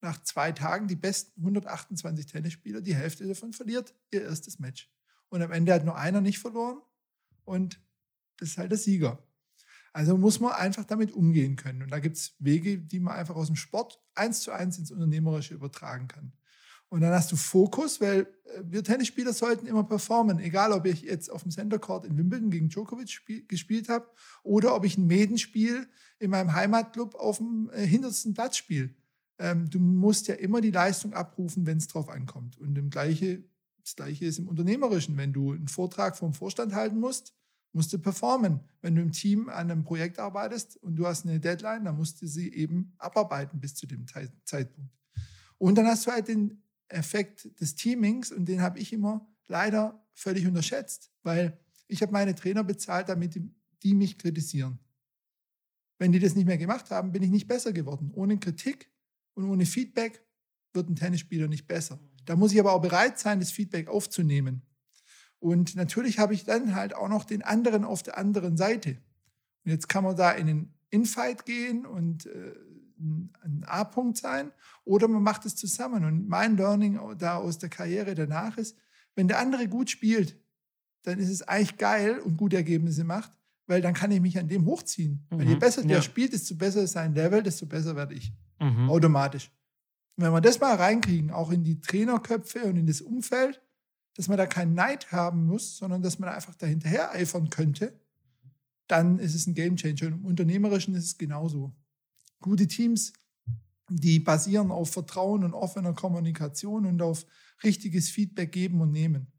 nach 0.00 0.22
zwei 0.22 0.52
Tagen 0.52 0.86
die 0.86 0.96
besten 0.96 1.40
128 1.40 2.26
Tennisspieler, 2.26 2.80
die 2.80 2.94
Hälfte 2.94 3.26
davon 3.26 3.52
verliert 3.52 3.92
ihr 4.12 4.22
erstes 4.22 4.60
Match. 4.60 4.88
Und 5.28 5.42
am 5.42 5.50
Ende 5.50 5.74
hat 5.74 5.84
nur 5.84 5.96
einer 5.96 6.20
nicht 6.20 6.38
verloren 6.38 6.80
und 7.44 7.80
das 8.38 8.50
ist 8.50 8.58
halt 8.58 8.70
der 8.70 8.78
Sieger. 8.78 9.22
Also 9.92 10.16
muss 10.16 10.40
man 10.40 10.52
einfach 10.52 10.84
damit 10.84 11.12
umgehen 11.12 11.56
können. 11.56 11.82
Und 11.82 11.90
da 11.90 11.98
gibt 11.98 12.16
es 12.16 12.36
Wege, 12.38 12.78
die 12.78 13.00
man 13.00 13.14
einfach 13.14 13.34
aus 13.34 13.48
dem 13.48 13.56
Sport 13.56 14.00
eins 14.14 14.40
zu 14.40 14.52
eins 14.52 14.78
ins 14.78 14.92
Unternehmerische 14.92 15.54
übertragen 15.54 16.06
kann. 16.06 16.32
Und 16.90 17.02
dann 17.02 17.12
hast 17.12 17.30
du 17.30 17.36
Fokus, 17.36 18.00
weil 18.00 18.26
äh, 18.44 18.62
wir 18.64 18.82
Tennisspieler 18.82 19.32
sollten 19.32 19.66
immer 19.66 19.84
performen, 19.84 20.40
egal 20.40 20.72
ob 20.72 20.86
ich 20.86 21.02
jetzt 21.02 21.30
auf 21.30 21.42
dem 21.42 21.52
Center 21.52 21.78
Court 21.78 22.04
in 22.04 22.18
Wimbledon 22.18 22.50
gegen 22.50 22.68
Djokovic 22.68 23.10
spiel, 23.10 23.46
gespielt 23.46 23.88
habe 23.88 24.08
oder 24.42 24.74
ob 24.74 24.84
ich 24.84 24.98
ein 24.98 25.06
Medenspiel 25.06 25.88
in 26.18 26.30
meinem 26.30 26.52
Heimatclub 26.52 27.14
auf 27.14 27.38
dem 27.38 27.70
äh, 27.72 27.86
hintersten 27.86 28.34
Platz 28.34 28.56
spiele. 28.56 28.90
Ähm, 29.38 29.70
du 29.70 29.78
musst 29.78 30.26
ja 30.26 30.34
immer 30.34 30.60
die 30.60 30.72
Leistung 30.72 31.14
abrufen, 31.14 31.64
wenn 31.64 31.78
es 31.78 31.86
drauf 31.86 32.08
ankommt. 32.08 32.58
Und 32.58 32.76
im 32.76 32.90
Gleiche, 32.90 33.44
das 33.82 33.96
Gleiche 33.96 34.26
ist 34.26 34.38
im 34.38 34.48
Unternehmerischen. 34.48 35.16
Wenn 35.16 35.32
du 35.32 35.52
einen 35.52 35.68
Vortrag 35.68 36.16
vom 36.16 36.34
Vorstand 36.34 36.74
halten 36.74 36.98
musst, 36.98 37.34
musst 37.72 37.92
du 37.92 37.98
performen. 37.98 38.60
Wenn 38.80 38.94
du 38.94 39.02
im 39.02 39.12
Team 39.12 39.48
an 39.48 39.70
einem 39.70 39.84
Projekt 39.84 40.18
arbeitest 40.18 40.76
und 40.78 40.96
du 40.96 41.06
hast 41.06 41.24
eine 41.24 41.40
Deadline, 41.40 41.84
dann 41.84 41.96
musst 41.96 42.20
du 42.20 42.26
sie 42.26 42.52
eben 42.52 42.94
abarbeiten 42.98 43.60
bis 43.60 43.74
zu 43.74 43.86
dem 43.86 44.06
Zeitpunkt. 44.44 44.92
Und 45.58 45.76
dann 45.76 45.86
hast 45.86 46.06
du 46.06 46.10
halt 46.10 46.28
den 46.28 46.62
Effekt 46.88 47.60
des 47.60 47.74
Teamings 47.74 48.32
und 48.32 48.46
den 48.46 48.60
habe 48.62 48.78
ich 48.78 48.92
immer 48.92 49.28
leider 49.46 50.04
völlig 50.14 50.46
unterschätzt, 50.46 51.12
weil 51.22 51.58
ich 51.86 52.02
habe 52.02 52.12
meine 52.12 52.34
Trainer 52.34 52.64
bezahlt, 52.64 53.08
damit 53.08 53.40
die 53.82 53.94
mich 53.94 54.18
kritisieren. 54.18 54.78
Wenn 55.98 56.12
die 56.12 56.18
das 56.18 56.34
nicht 56.34 56.46
mehr 56.46 56.58
gemacht 56.58 56.90
haben, 56.90 57.12
bin 57.12 57.22
ich 57.22 57.30
nicht 57.30 57.46
besser 57.46 57.72
geworden. 57.72 58.10
Ohne 58.14 58.38
Kritik 58.38 58.90
und 59.34 59.44
ohne 59.44 59.66
Feedback 59.66 60.24
wird 60.72 60.88
ein 60.88 60.96
Tennisspieler 60.96 61.48
nicht 61.48 61.66
besser. 61.66 61.98
Da 62.24 62.36
muss 62.36 62.52
ich 62.52 62.60
aber 62.60 62.72
auch 62.72 62.82
bereit 62.82 63.18
sein, 63.18 63.40
das 63.40 63.50
Feedback 63.50 63.88
aufzunehmen. 63.88 64.62
Und 65.38 65.74
natürlich 65.74 66.18
habe 66.18 66.34
ich 66.34 66.44
dann 66.44 66.74
halt 66.74 66.94
auch 66.94 67.08
noch 67.08 67.24
den 67.24 67.42
anderen 67.42 67.84
auf 67.84 68.02
der 68.02 68.18
anderen 68.18 68.56
Seite. 68.56 68.98
Und 69.64 69.72
jetzt 69.72 69.88
kann 69.88 70.04
man 70.04 70.16
da 70.16 70.32
in 70.32 70.46
den 70.46 70.74
Infight 70.90 71.46
gehen 71.46 71.86
und 71.86 72.26
äh, 72.26 72.54
ein 72.98 73.64
A-Punkt 73.66 74.18
sein 74.18 74.52
oder 74.84 75.08
man 75.08 75.22
macht 75.22 75.46
es 75.46 75.56
zusammen. 75.56 76.04
Und 76.04 76.28
mein 76.28 76.56
Learning 76.56 77.00
da 77.18 77.36
aus 77.36 77.58
der 77.58 77.70
Karriere 77.70 78.14
danach 78.14 78.58
ist, 78.58 78.76
wenn 79.14 79.28
der 79.28 79.38
andere 79.38 79.68
gut 79.68 79.90
spielt, 79.90 80.38
dann 81.02 81.18
ist 81.18 81.30
es 81.30 81.42
eigentlich 81.42 81.78
geil 81.78 82.18
und 82.18 82.36
gute 82.36 82.56
Ergebnisse 82.56 83.04
macht, 83.04 83.32
weil 83.66 83.80
dann 83.80 83.94
kann 83.94 84.10
ich 84.10 84.20
mich 84.20 84.38
an 84.38 84.48
dem 84.48 84.66
hochziehen. 84.66 85.26
Mhm. 85.30 85.38
Weil 85.38 85.48
je 85.48 85.54
besser 85.56 85.82
der 85.82 85.96
ja. 85.96 86.02
spielt, 86.02 86.32
desto 86.32 86.54
besser 86.54 86.82
ist 86.82 86.92
sein 86.92 87.14
Level, 87.14 87.42
desto 87.42 87.66
besser 87.66 87.96
werde 87.96 88.14
ich. 88.14 88.32
Mhm. 88.60 88.90
Automatisch. 88.90 89.50
Und 90.20 90.26
wenn 90.26 90.34
wir 90.34 90.42
das 90.42 90.60
mal 90.60 90.74
reinkriegen, 90.74 91.30
auch 91.30 91.50
in 91.50 91.64
die 91.64 91.80
Trainerköpfe 91.80 92.64
und 92.64 92.76
in 92.76 92.86
das 92.86 93.00
Umfeld, 93.00 93.58
dass 94.16 94.28
man 94.28 94.36
da 94.36 94.44
keinen 94.44 94.74
Neid 94.74 95.12
haben 95.12 95.46
muss, 95.46 95.78
sondern 95.78 96.02
dass 96.02 96.18
man 96.18 96.28
einfach 96.28 96.54
dahinterher 96.56 97.12
eifern 97.12 97.48
könnte, 97.48 97.98
dann 98.86 99.18
ist 99.18 99.34
es 99.34 99.46
ein 99.46 99.54
Gamechanger. 99.54 100.08
Und 100.08 100.18
im 100.18 100.26
Unternehmerischen 100.26 100.94
ist 100.94 101.06
es 101.06 101.16
genauso. 101.16 101.74
Gute 102.38 102.66
Teams, 102.66 103.14
die 103.88 104.20
basieren 104.20 104.70
auf 104.70 104.90
Vertrauen 104.90 105.42
und 105.42 105.54
offener 105.54 105.94
Kommunikation 105.94 106.84
und 106.84 107.00
auf 107.00 107.24
richtiges 107.64 108.10
Feedback 108.10 108.52
geben 108.52 108.82
und 108.82 108.92
nehmen. 108.92 109.32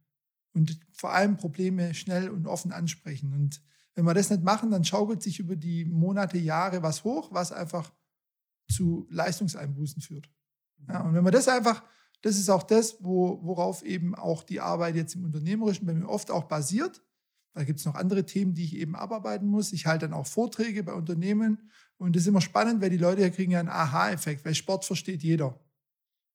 Und 0.51 0.79
vor 0.93 1.13
allem 1.13 1.37
Probleme 1.37 1.93
schnell 1.93 2.27
und 2.27 2.47
offen 2.47 2.71
ansprechen. 2.71 3.33
Und 3.33 3.61
wenn 3.93 4.05
wir 4.05 4.15
das 4.15 4.31
nicht 4.31 4.41
machen, 4.41 4.71
dann 4.71 4.83
schaukelt 4.83 5.21
sich 5.21 5.37
über 5.37 5.55
die 5.55 5.85
Monate, 5.85 6.39
Jahre 6.39 6.81
was 6.81 7.03
hoch, 7.03 7.31
was 7.31 7.51
einfach 7.51 7.93
zu 8.67 9.05
Leistungseinbußen 9.11 10.01
führt. 10.01 10.27
Ja, 10.87 11.01
und 11.01 11.13
wenn 11.13 11.23
wir 11.23 11.31
das 11.31 11.47
einfach 11.47 11.83
das 12.21 12.37
ist 12.37 12.49
auch 12.49 12.63
das, 12.63 12.97
wo, 12.99 13.39
worauf 13.43 13.83
eben 13.83 14.15
auch 14.15 14.43
die 14.43 14.61
Arbeit 14.61 14.95
jetzt 14.95 15.15
im 15.15 15.25
Unternehmerischen 15.25 15.87
bei 15.87 15.93
mir 15.93 16.07
oft 16.07 16.29
auch 16.29 16.43
basiert. 16.43 17.01
Da 17.53 17.63
gibt 17.63 17.79
es 17.79 17.85
noch 17.85 17.95
andere 17.95 18.25
Themen, 18.25 18.53
die 18.53 18.63
ich 18.63 18.75
eben 18.75 18.95
abarbeiten 18.95 19.47
muss. 19.47 19.73
Ich 19.73 19.87
halte 19.87 20.07
dann 20.07 20.13
auch 20.13 20.27
Vorträge 20.27 20.83
bei 20.83 20.93
Unternehmen. 20.93 21.69
Und 21.97 22.15
das 22.15 22.23
ist 22.23 22.27
immer 22.27 22.41
spannend, 22.41 22.81
weil 22.81 22.89
die 22.89 22.97
Leute 22.97 23.21
hier 23.21 23.31
kriegen 23.31 23.51
ja 23.51 23.59
einen 23.59 23.69
Aha-Effekt, 23.69 24.45
weil 24.45 24.55
Sport 24.55 24.85
versteht 24.85 25.23
jeder. 25.23 25.59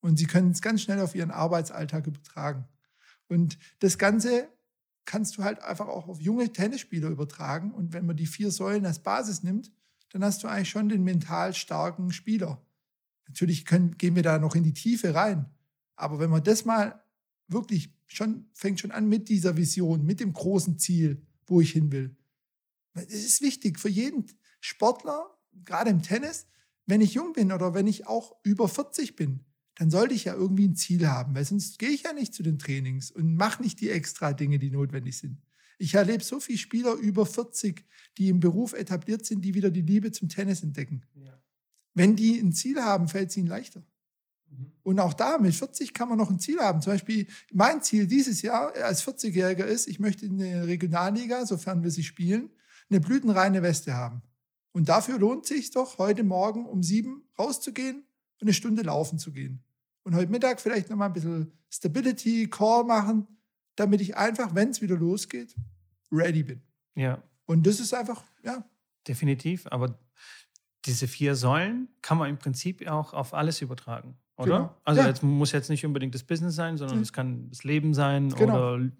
Und 0.00 0.18
sie 0.18 0.26
können 0.26 0.50
es 0.50 0.60
ganz 0.60 0.82
schnell 0.82 1.00
auf 1.00 1.14
ihren 1.14 1.30
Arbeitsalltag 1.30 2.06
übertragen. 2.06 2.68
Und 3.28 3.58
das 3.78 3.96
Ganze 3.96 4.48
kannst 5.04 5.38
du 5.38 5.44
halt 5.44 5.62
einfach 5.62 5.88
auch 5.88 6.08
auf 6.08 6.20
junge 6.20 6.52
Tennisspieler 6.52 7.08
übertragen. 7.08 7.72
Und 7.72 7.92
wenn 7.92 8.06
man 8.06 8.16
die 8.16 8.26
vier 8.26 8.50
Säulen 8.50 8.84
als 8.84 8.98
Basis 8.98 9.42
nimmt, 9.42 9.72
dann 10.10 10.22
hast 10.22 10.42
du 10.42 10.48
eigentlich 10.48 10.70
schon 10.70 10.88
den 10.88 11.04
mental 11.04 11.54
starken 11.54 12.12
Spieler. 12.12 12.60
Natürlich 13.26 13.64
können, 13.64 13.96
gehen 13.98 14.16
wir 14.16 14.22
da 14.22 14.38
noch 14.38 14.54
in 14.54 14.62
die 14.62 14.74
Tiefe 14.74 15.14
rein. 15.14 15.46
Aber 15.96 16.18
wenn 16.18 16.30
man 16.30 16.44
das 16.44 16.64
mal 16.64 17.02
wirklich 17.48 17.92
schon, 18.06 18.46
fängt 18.52 18.80
schon 18.80 18.90
an 18.90 19.08
mit 19.08 19.28
dieser 19.28 19.56
Vision, 19.56 20.04
mit 20.04 20.20
dem 20.20 20.32
großen 20.32 20.78
Ziel, 20.78 21.22
wo 21.46 21.60
ich 21.60 21.72
hin 21.72 21.92
will. 21.92 22.16
Es 22.94 23.24
ist 23.24 23.42
wichtig 23.42 23.78
für 23.78 23.88
jeden 23.88 24.26
Sportler, 24.60 25.36
gerade 25.64 25.90
im 25.90 26.02
Tennis, 26.02 26.46
wenn 26.86 27.00
ich 27.00 27.14
jung 27.14 27.32
bin 27.32 27.52
oder 27.52 27.74
wenn 27.74 27.86
ich 27.86 28.06
auch 28.06 28.36
über 28.42 28.68
40 28.68 29.16
bin, 29.16 29.40
dann 29.74 29.90
sollte 29.90 30.14
ich 30.14 30.24
ja 30.24 30.34
irgendwie 30.34 30.66
ein 30.66 30.76
Ziel 30.76 31.06
haben, 31.06 31.34
weil 31.34 31.44
sonst 31.44 31.78
gehe 31.78 31.90
ich 31.90 32.04
ja 32.04 32.12
nicht 32.12 32.32
zu 32.32 32.42
den 32.42 32.58
Trainings 32.58 33.10
und 33.10 33.36
mache 33.36 33.62
nicht 33.62 33.80
die 33.80 33.90
extra 33.90 34.32
Dinge, 34.32 34.58
die 34.58 34.70
notwendig 34.70 35.18
sind. 35.18 35.38
Ich 35.78 35.94
erlebe 35.94 36.24
so 36.24 36.40
viele 36.40 36.58
Spieler 36.58 36.94
über 36.94 37.26
40, 37.26 37.84
die 38.16 38.28
im 38.28 38.40
Beruf 38.40 38.72
etabliert 38.72 39.26
sind, 39.26 39.44
die 39.44 39.54
wieder 39.54 39.70
die 39.70 39.82
Liebe 39.82 40.10
zum 40.10 40.30
Tennis 40.30 40.62
entdecken. 40.62 41.02
Ja. 41.14 41.35
Wenn 41.96 42.14
die 42.14 42.38
ein 42.38 42.52
Ziel 42.52 42.82
haben, 42.82 43.08
fällt 43.08 43.30
es 43.30 43.38
ihnen 43.38 43.46
leichter. 43.46 43.82
Mhm. 44.50 44.70
Und 44.82 45.00
auch 45.00 45.14
da, 45.14 45.38
mit 45.38 45.54
40 45.54 45.94
kann 45.94 46.10
man 46.10 46.18
noch 46.18 46.30
ein 46.30 46.38
Ziel 46.38 46.60
haben. 46.60 46.82
Zum 46.82 46.92
Beispiel, 46.92 47.26
mein 47.54 47.82
Ziel 47.82 48.06
dieses 48.06 48.42
Jahr 48.42 48.74
als 48.74 49.02
40-Jähriger 49.02 49.64
ist, 49.64 49.88
ich 49.88 49.98
möchte 49.98 50.26
in 50.26 50.36
der 50.36 50.66
Regionalliga, 50.66 51.46
sofern 51.46 51.82
wir 51.82 51.90
sie 51.90 52.04
spielen, 52.04 52.50
eine 52.90 53.00
blütenreine 53.00 53.62
Weste 53.62 53.94
haben. 53.94 54.20
Und 54.72 54.90
dafür 54.90 55.18
lohnt 55.18 55.46
sich 55.46 55.70
doch, 55.70 55.96
heute 55.96 56.22
Morgen 56.22 56.66
um 56.66 56.82
sieben 56.82 57.22
rauszugehen 57.38 57.96
und 57.96 58.42
eine 58.42 58.52
Stunde 58.52 58.82
laufen 58.82 59.18
zu 59.18 59.32
gehen. 59.32 59.64
Und 60.02 60.14
heute 60.14 60.30
Mittag 60.30 60.60
vielleicht 60.60 60.90
nochmal 60.90 61.08
ein 61.08 61.14
bisschen 61.14 61.50
Stability, 61.70 62.48
Call 62.50 62.84
machen, 62.84 63.26
damit 63.74 64.02
ich 64.02 64.18
einfach, 64.18 64.54
wenn 64.54 64.68
es 64.68 64.82
wieder 64.82 64.96
losgeht, 64.96 65.56
ready 66.12 66.42
bin. 66.42 66.60
Ja. 66.94 67.22
Und 67.46 67.66
das 67.66 67.80
ist 67.80 67.94
einfach, 67.94 68.22
ja. 68.44 68.68
Definitiv, 69.08 69.66
aber 69.68 69.98
diese 70.86 71.08
vier 71.08 71.34
Säulen 71.34 71.88
kann 72.02 72.18
man 72.18 72.30
im 72.30 72.38
Prinzip 72.38 72.86
auch 72.88 73.12
auf 73.12 73.34
alles 73.34 73.60
übertragen, 73.60 74.16
oder? 74.36 74.56
Genau. 74.56 74.76
Also 74.84 75.00
ja. 75.00 75.08
jetzt 75.08 75.22
muss 75.22 75.52
jetzt 75.52 75.70
nicht 75.70 75.84
unbedingt 75.84 76.14
das 76.14 76.22
Business 76.22 76.54
sein, 76.54 76.76
sondern 76.76 77.00
es 77.00 77.12
kann 77.12 77.48
das 77.50 77.64
Leben 77.64 77.94
sein 77.94 78.30
genau. 78.30 78.74
oder 78.74 78.90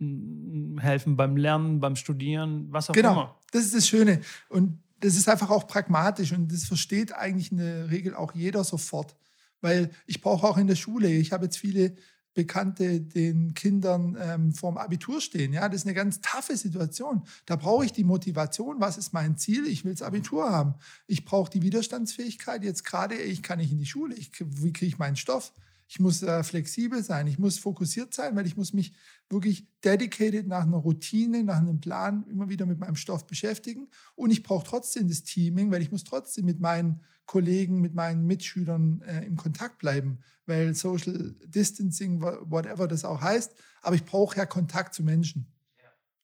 helfen 0.83 1.17
beim 1.17 1.37
Lernen, 1.37 1.81
beim 1.81 1.97
Studieren, 1.97 2.67
was 2.71 2.91
auch 2.91 2.95
genau. 2.95 3.13
immer. 3.13 3.23
Genau, 3.23 3.41
das 3.53 3.65
ist 3.65 3.75
das 3.75 3.89
Schöne. 3.89 4.21
Und 4.49 4.83
das 5.01 5.17
ist 5.17 5.29
einfach 5.29 5.51
auch 5.51 5.67
pragmatisch 5.67 6.33
und 6.33 6.51
das 6.53 6.65
versteht 6.65 7.15
eigentlich 7.15 7.53
in 7.53 7.59
der 7.59 7.91
Regel 7.91 8.15
auch 8.15 8.35
jeder 8.35 8.65
sofort. 8.65 9.15
Weil 9.61 9.91
ich 10.07 10.21
brauche 10.21 10.47
auch 10.47 10.59
in 10.59 10.67
der 10.67 10.77
Schule, 10.77 11.09
ich 11.09 11.33
habe 11.33 11.45
jetzt 11.45 11.59
viele 11.59 11.97
Bekannte 12.37 13.01
den 13.01 13.55
Kindern 13.55 14.15
ähm, 14.21 14.53
vorm 14.53 14.77
Abitur 14.77 15.23
stehen. 15.23 15.55
Ja, 15.55 15.71
das 15.71 15.81
ist 15.81 15.87
eine 15.87 15.95
ganz 15.95 16.21
taffe 16.21 16.55
Situation. 16.55 17.23
Da 17.47 17.57
brauche 17.57 17.87
ich 17.87 17.93
die 17.93 18.05
Motivation. 18.05 18.79
Was 18.79 18.99
ist 18.99 19.15
mein 19.15 19.39
Ziel? 19.39 19.67
Ich 19.67 19.87
will 19.87 19.93
das 19.93 20.03
Abitur 20.03 20.51
haben. 20.51 20.75
Ich 21.07 21.25
brauche 21.25 21.51
die 21.51 21.63
Widerstandsfähigkeit. 21.63 22.63
Jetzt 22.63 22.85
gerade, 22.85 23.15
ich 23.15 23.43
kann 23.43 23.59
nicht 23.59 23.73
in 23.73 23.79
die 23.79 23.87
Schule. 23.87 24.15
Ich, 24.15 24.33
wie 24.39 24.71
kriege 24.75 24.87
ich 24.87 24.99
meinen 24.99 25.17
Stoff? 25.17 25.55
Ich 25.89 25.99
muss 25.99 26.23
äh, 26.23 26.43
flexibel 26.43 27.03
sein. 27.03 27.27
Ich 27.27 27.39
muss 27.39 27.59
fokussiert 27.59 28.13
sein, 28.13 28.37
weil 28.37 28.47
ich 28.47 28.59
muss 28.59 28.75
mich 28.75 28.93
wirklich 29.31 29.67
dedicated 29.83 30.47
nach 30.47 30.65
einer 30.65 30.77
Routine, 30.77 31.43
nach 31.43 31.57
einem 31.57 31.81
Plan 31.81 32.27
immer 32.29 32.51
wieder 32.51 32.67
mit 32.67 32.79
meinem 32.79 32.97
Stoff 32.97 33.27
beschäftigen. 33.27 33.89
Und 34.15 34.31
ich 34.31 34.43
brauche 34.43 34.67
trotzdem 34.67 35.09
das 35.09 35.23
Teaming, 35.23 35.71
weil 35.71 35.81
ich 35.81 35.91
muss 35.91 36.05
trotzdem 36.05 36.45
mit 36.45 36.61
meinen 36.61 37.01
Kollegen, 37.27 37.81
mit 37.81 37.95
meinen 37.95 38.27
Mitschülern 38.27 39.03
äh, 39.03 39.25
im 39.25 39.37
Kontakt 39.37 39.79
bleiben, 39.79 40.21
weil 40.47 40.75
Social 40.75 41.35
Distancing, 41.45 42.23
whatever 42.23 42.87
das 42.89 43.05
auch 43.05 43.21
heißt, 43.21 43.55
aber 43.83 43.97
ich 43.97 44.05
brauche 44.05 44.37
ja 44.37 44.47
Kontakt 44.47 44.95
zu 44.95 45.03
Menschen. 45.03 45.53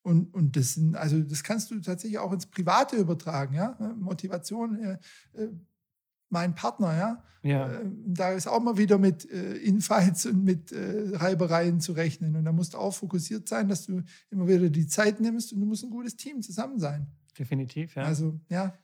Und, 0.01 0.33
und 0.33 0.57
das 0.57 0.73
sind, 0.73 0.95
also 0.95 1.19
das 1.21 1.43
kannst 1.43 1.71
du 1.71 1.79
tatsächlich 1.79 2.19
auch 2.19 2.33
ins 2.33 2.45
Private 2.45 2.97
übertragen, 2.97 3.55
ja. 3.55 3.77
Motivation, 3.97 4.77
äh, 4.83 4.97
äh, 5.33 5.49
mein 6.29 6.55
Partner, 6.55 6.97
ja. 6.97 7.23
ja. 7.41 7.71
Äh, 7.71 7.85
da 8.07 8.33
ist 8.33 8.47
auch 8.47 8.61
mal 8.61 8.77
wieder 8.77 8.97
mit 8.97 9.29
äh, 9.31 9.55
Infights 9.55 10.25
und 10.25 10.43
mit 10.43 10.73
äh, 10.73 11.11
Reibereien 11.13 11.79
zu 11.79 11.93
rechnen. 11.93 12.35
Und 12.35 12.43
da 12.43 12.51
musst 12.51 12.73
du 12.73 12.79
auch 12.79 12.93
fokussiert 12.93 13.47
sein, 13.47 13.69
dass 13.69 13.85
du 13.85 14.01
immer 14.29 14.47
wieder 14.47 14.69
die 14.69 14.87
Zeit 14.87 15.21
nimmst 15.21 15.53
und 15.53 15.61
du 15.61 15.65
musst 15.65 15.85
ein 15.85 15.89
gutes 15.89 16.17
Team 16.17 16.41
zusammen 16.41 16.79
sein. 16.79 17.07
Definitiv, 17.37 17.95
ja. 17.95 18.03
Also, 18.03 18.41
ja 18.49 18.77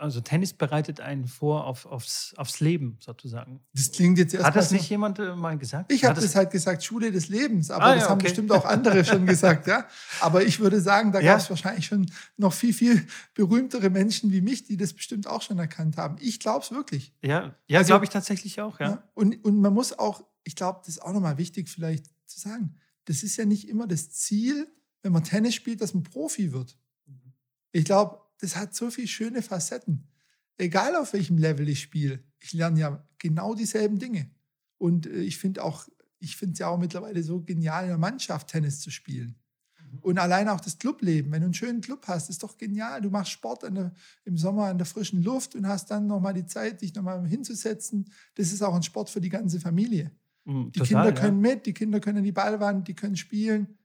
also 0.00 0.20
Tennis 0.20 0.52
bereitet 0.52 1.00
einen 1.00 1.26
vor 1.26 1.66
auf, 1.66 1.84
aufs, 1.86 2.34
aufs 2.36 2.60
Leben 2.60 2.96
sozusagen. 3.00 3.60
Das 3.74 3.92
klingt 3.92 4.18
jetzt 4.18 4.34
erst 4.34 4.46
Hat 4.46 4.56
das 4.56 4.70
nicht 4.70 4.88
jemand 4.88 5.18
äh, 5.18 5.36
mal 5.36 5.58
gesagt? 5.58 5.92
Ich 5.92 6.04
habe 6.04 6.14
das, 6.14 6.24
das 6.24 6.34
halt 6.34 6.50
gesagt, 6.50 6.82
Schule 6.82 7.12
des 7.12 7.28
Lebens, 7.28 7.70
aber 7.70 7.84
ah, 7.84 7.94
das 7.94 8.04
ja, 8.04 8.10
haben 8.10 8.18
bestimmt 8.18 8.50
auch 8.52 8.64
andere 8.64 9.04
schon 9.04 9.26
gesagt, 9.26 9.66
ja. 9.66 9.86
Aber 10.20 10.42
ich 10.42 10.58
würde 10.58 10.80
sagen, 10.80 11.12
da 11.12 11.20
ja. 11.20 11.32
gab 11.32 11.40
es 11.40 11.50
wahrscheinlich 11.50 11.86
schon 11.86 12.10
noch 12.36 12.52
viel, 12.52 12.72
viel 12.72 13.06
berühmtere 13.34 13.90
Menschen 13.90 14.32
wie 14.32 14.40
mich, 14.40 14.64
die 14.64 14.76
das 14.76 14.92
bestimmt 14.92 15.26
auch 15.26 15.42
schon 15.42 15.58
erkannt 15.58 15.96
haben. 15.96 16.16
Ich 16.20 16.40
glaube 16.40 16.64
es 16.64 16.70
wirklich. 16.70 17.12
Ja, 17.22 17.54
ja 17.68 17.78
also, 17.78 17.88
glaube 17.88 18.06
ich 18.06 18.10
tatsächlich 18.10 18.60
auch, 18.60 18.80
ja. 18.80 18.88
ja. 18.88 19.02
Und, 19.14 19.44
und 19.44 19.60
man 19.60 19.74
muss 19.74 19.98
auch, 19.98 20.24
ich 20.44 20.56
glaube, 20.56 20.80
das 20.80 20.88
ist 20.88 21.02
auch 21.02 21.12
nochmal 21.12 21.36
wichtig 21.36 21.68
vielleicht 21.68 22.06
zu 22.26 22.40
sagen, 22.40 22.74
das 23.04 23.22
ist 23.22 23.36
ja 23.36 23.44
nicht 23.44 23.68
immer 23.68 23.86
das 23.86 24.10
Ziel, 24.10 24.66
wenn 25.02 25.12
man 25.12 25.24
Tennis 25.24 25.54
spielt, 25.54 25.80
dass 25.80 25.94
man 25.94 26.04
Profi 26.04 26.52
wird. 26.52 26.78
Mhm. 27.06 27.32
Ich 27.72 27.84
glaube, 27.84 28.20
das 28.40 28.56
hat 28.56 28.74
so 28.74 28.90
viele 28.90 29.08
schöne 29.08 29.42
Facetten. 29.42 30.08
Egal 30.56 30.96
auf 30.96 31.12
welchem 31.12 31.38
Level 31.38 31.68
ich 31.68 31.80
spiele, 31.80 32.22
ich 32.40 32.52
lerne 32.52 32.80
ja 32.80 33.08
genau 33.18 33.54
dieselben 33.54 33.98
Dinge. 33.98 34.30
Und 34.78 35.06
äh, 35.06 35.20
ich 35.20 35.38
finde 35.38 35.64
auch, 35.64 35.88
ich 36.18 36.36
finde 36.36 36.54
es 36.54 36.58
ja 36.58 36.68
auch 36.68 36.78
mittlerweile 36.78 37.22
so 37.22 37.42
genial, 37.42 37.84
in 37.84 37.88
der 37.90 37.98
Mannschaft 37.98 38.48
Tennis 38.48 38.80
zu 38.80 38.90
spielen. 38.90 39.36
Mhm. 39.78 39.98
Und 40.00 40.18
allein 40.18 40.48
auch 40.48 40.60
das 40.60 40.78
Clubleben, 40.78 41.32
wenn 41.32 41.40
du 41.40 41.46
einen 41.46 41.54
schönen 41.54 41.80
Club 41.80 42.06
hast, 42.08 42.28
ist 42.28 42.42
doch 42.42 42.56
genial. 42.56 43.00
Du 43.00 43.10
machst 43.10 43.32
Sport 43.32 43.62
der, 43.62 43.92
im 44.24 44.36
Sommer 44.36 44.70
in 44.70 44.78
der 44.78 44.86
frischen 44.86 45.22
Luft 45.22 45.54
und 45.54 45.66
hast 45.66 45.90
dann 45.90 46.06
nochmal 46.06 46.34
die 46.34 46.46
Zeit, 46.46 46.82
dich 46.82 46.94
nochmal 46.94 47.26
hinzusetzen. 47.26 48.10
Das 48.34 48.52
ist 48.52 48.62
auch 48.62 48.74
ein 48.74 48.82
Sport 48.82 49.10
für 49.10 49.20
die 49.20 49.28
ganze 49.28 49.60
Familie. 49.60 50.10
Mhm, 50.44 50.72
die 50.72 50.80
total, 50.80 51.06
Kinder 51.06 51.20
können 51.20 51.44
ja. 51.44 51.54
mit, 51.54 51.66
die 51.66 51.74
Kinder 51.74 52.00
können 52.00 52.18
in 52.18 52.24
die 52.24 52.32
Ballwand, 52.32 52.88
die 52.88 52.94
können 52.94 53.16
spielen. 53.16 53.78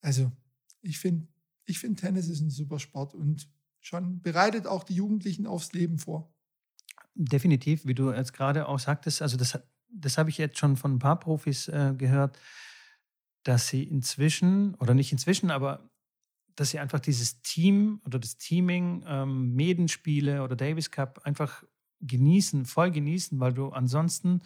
Also 0.00 0.30
ich 0.82 0.98
finde, 0.98 1.26
ich 1.66 1.78
find, 1.78 1.98
Tennis 1.98 2.28
ist 2.28 2.40
ein 2.40 2.50
super 2.50 2.78
Sport 2.78 3.14
und 3.14 3.48
schon 3.86 4.20
bereitet 4.20 4.66
auch 4.66 4.84
die 4.84 4.94
Jugendlichen 4.94 5.46
aufs 5.46 5.72
Leben 5.72 5.98
vor. 5.98 6.32
Definitiv, 7.14 7.86
wie 7.86 7.94
du 7.94 8.12
jetzt 8.12 8.32
gerade 8.32 8.66
auch 8.66 8.78
sagtest, 8.78 9.22
also 9.22 9.36
das, 9.36 9.58
das 9.88 10.18
habe 10.18 10.30
ich 10.30 10.38
jetzt 10.38 10.58
schon 10.58 10.76
von 10.76 10.94
ein 10.94 10.98
paar 10.98 11.20
Profis 11.20 11.68
äh, 11.68 11.94
gehört, 11.96 12.38
dass 13.44 13.68
sie 13.68 13.84
inzwischen, 13.84 14.74
oder 14.76 14.94
nicht 14.94 15.12
inzwischen, 15.12 15.50
aber 15.50 15.90
dass 16.56 16.70
sie 16.70 16.78
einfach 16.78 17.00
dieses 17.00 17.42
Team 17.42 18.00
oder 18.04 18.18
das 18.18 18.38
Teaming, 18.38 19.04
ähm, 19.06 19.54
Medenspiele 19.54 20.42
oder 20.42 20.56
Davis 20.56 20.90
Cup 20.90 21.20
einfach 21.24 21.62
genießen, 22.00 22.64
voll 22.64 22.90
genießen, 22.90 23.38
weil 23.40 23.52
du 23.52 23.68
ansonsten 23.68 24.42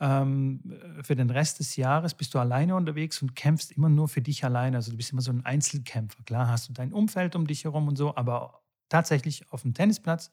ähm, 0.00 0.60
für 1.02 1.14
den 1.14 1.30
Rest 1.30 1.60
des 1.60 1.76
Jahres 1.76 2.14
bist 2.14 2.34
du 2.34 2.38
alleine 2.38 2.74
unterwegs 2.74 3.22
und 3.22 3.36
kämpfst 3.36 3.72
immer 3.72 3.88
nur 3.88 4.08
für 4.08 4.20
dich 4.20 4.44
alleine. 4.44 4.78
Also 4.78 4.90
du 4.90 4.96
bist 4.96 5.12
immer 5.12 5.22
so 5.22 5.32
ein 5.32 5.44
Einzelkämpfer. 5.44 6.22
Klar 6.24 6.48
hast 6.48 6.68
du 6.68 6.72
dein 6.72 6.92
Umfeld 6.92 7.36
um 7.36 7.46
dich 7.46 7.64
herum 7.64 7.88
und 7.88 7.96
so, 7.96 8.16
aber 8.16 8.63
tatsächlich 8.94 9.50
auf 9.50 9.62
dem 9.62 9.74
Tennisplatz 9.74 10.32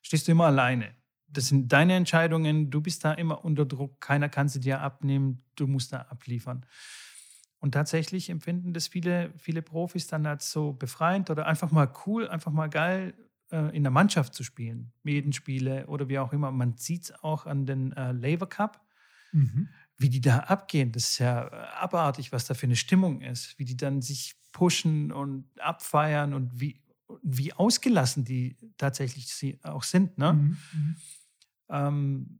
stehst 0.00 0.26
du 0.26 0.32
immer 0.32 0.46
alleine. 0.46 0.94
Das 1.26 1.48
sind 1.48 1.70
deine 1.70 1.94
Entscheidungen, 1.94 2.70
du 2.70 2.80
bist 2.80 3.04
da 3.04 3.12
immer 3.12 3.44
unter 3.44 3.66
Druck, 3.66 4.00
keiner 4.00 4.30
kann 4.30 4.48
sie 4.48 4.60
dir 4.60 4.80
abnehmen, 4.80 5.44
du 5.56 5.66
musst 5.66 5.92
da 5.92 5.98
abliefern. 6.08 6.64
Und 7.58 7.72
tatsächlich 7.72 8.30
empfinden 8.30 8.72
das 8.72 8.88
viele, 8.88 9.34
viele 9.36 9.60
Profis 9.60 10.06
dann 10.06 10.24
als 10.24 10.50
so 10.50 10.72
befreiend 10.72 11.28
oder 11.28 11.46
einfach 11.46 11.70
mal 11.70 11.92
cool, 12.06 12.26
einfach 12.28 12.50
mal 12.50 12.68
geil, 12.68 13.12
äh, 13.50 13.76
in 13.76 13.82
der 13.82 13.90
Mannschaft 13.90 14.32
zu 14.32 14.42
spielen. 14.42 14.90
Medenspiele 15.02 15.86
oder 15.86 16.08
wie 16.08 16.18
auch 16.18 16.32
immer. 16.32 16.50
Man 16.50 16.78
sieht 16.78 17.02
es 17.04 17.22
auch 17.22 17.44
an 17.44 17.66
den 17.66 17.92
äh, 17.92 18.12
Labour 18.12 18.48
Cup, 18.48 18.80
mhm. 19.32 19.68
wie 19.98 20.08
die 20.08 20.22
da 20.22 20.38
abgehen. 20.38 20.92
Das 20.92 21.10
ist 21.10 21.18
ja 21.18 21.46
abartig, 21.74 22.32
was 22.32 22.46
da 22.46 22.54
für 22.54 22.66
eine 22.66 22.76
Stimmung 22.76 23.20
ist, 23.20 23.58
wie 23.58 23.66
die 23.66 23.76
dann 23.76 24.00
sich 24.00 24.34
pushen 24.52 25.12
und 25.12 25.44
abfeiern 25.60 26.32
und 26.32 26.58
wie, 26.58 26.80
wie 27.22 27.52
ausgelassen 27.52 28.24
die 28.24 28.56
tatsächlich 28.76 29.58
auch 29.64 29.82
sind. 29.82 30.18
Ne? 30.18 30.32
Mhm, 30.32 30.56
mhm. 30.72 30.96
Ähm, 31.70 32.38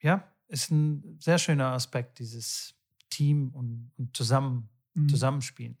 ja, 0.00 0.24
ist 0.48 0.70
ein 0.70 1.18
sehr 1.20 1.38
schöner 1.38 1.72
Aspekt, 1.72 2.18
dieses 2.18 2.74
Team 3.10 3.50
und, 3.50 3.90
und 3.96 4.16
zusammen, 4.16 4.68
mhm. 4.94 5.08
Zusammenspielen. 5.08 5.78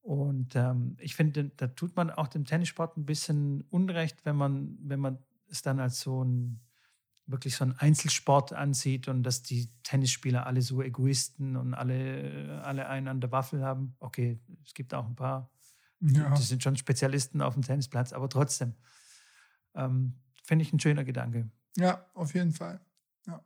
Und 0.00 0.56
ähm, 0.56 0.96
ich 0.98 1.14
finde, 1.14 1.50
da 1.56 1.68
tut 1.68 1.94
man 1.94 2.10
auch 2.10 2.26
dem 2.26 2.44
Tennissport 2.44 2.96
ein 2.96 3.06
bisschen 3.06 3.62
Unrecht, 3.70 4.24
wenn 4.24 4.36
man, 4.36 4.76
wenn 4.80 4.98
man 4.98 5.18
es 5.48 5.62
dann 5.62 5.78
als 5.78 6.00
so 6.00 6.24
ein 6.24 6.60
wirklich 7.26 7.54
so 7.54 7.64
ein 7.64 7.78
Einzelsport 7.78 8.52
ansieht 8.52 9.06
und 9.06 9.22
dass 9.22 9.42
die 9.42 9.68
Tennisspieler 9.84 10.46
alle 10.46 10.60
so 10.60 10.82
Egoisten 10.82 11.56
und 11.56 11.72
alle, 11.72 12.62
alle 12.64 12.88
einen 12.88 13.08
an 13.08 13.20
der 13.20 13.30
Waffel 13.30 13.62
haben. 13.62 13.94
Okay, 14.00 14.40
es 14.64 14.74
gibt 14.74 14.92
auch 14.92 15.06
ein 15.06 15.14
paar 15.14 15.50
ja. 16.02 16.34
Die 16.34 16.42
sind 16.42 16.62
schon 16.62 16.76
Spezialisten 16.76 17.40
auf 17.40 17.54
dem 17.54 17.62
Tennisplatz, 17.62 18.12
aber 18.12 18.28
trotzdem 18.28 18.74
ähm, 19.74 20.14
finde 20.44 20.64
ich 20.64 20.72
ein 20.72 20.80
schöner 20.80 21.04
Gedanke. 21.04 21.50
Ja, 21.76 22.06
auf 22.14 22.34
jeden 22.34 22.52
Fall. 22.52 22.80
Ja. 23.26 23.44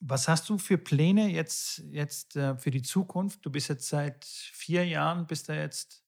Was 0.00 0.28
hast 0.28 0.48
du 0.48 0.58
für 0.58 0.78
Pläne 0.78 1.28
jetzt, 1.28 1.78
jetzt 1.90 2.36
äh, 2.36 2.56
für 2.56 2.70
die 2.70 2.82
Zukunft? 2.82 3.44
Du 3.44 3.50
bist 3.50 3.68
jetzt 3.68 3.88
seit 3.88 4.24
vier 4.24 4.86
Jahren, 4.86 5.26
bist 5.26 5.48
du 5.48 5.54
jetzt 5.54 6.04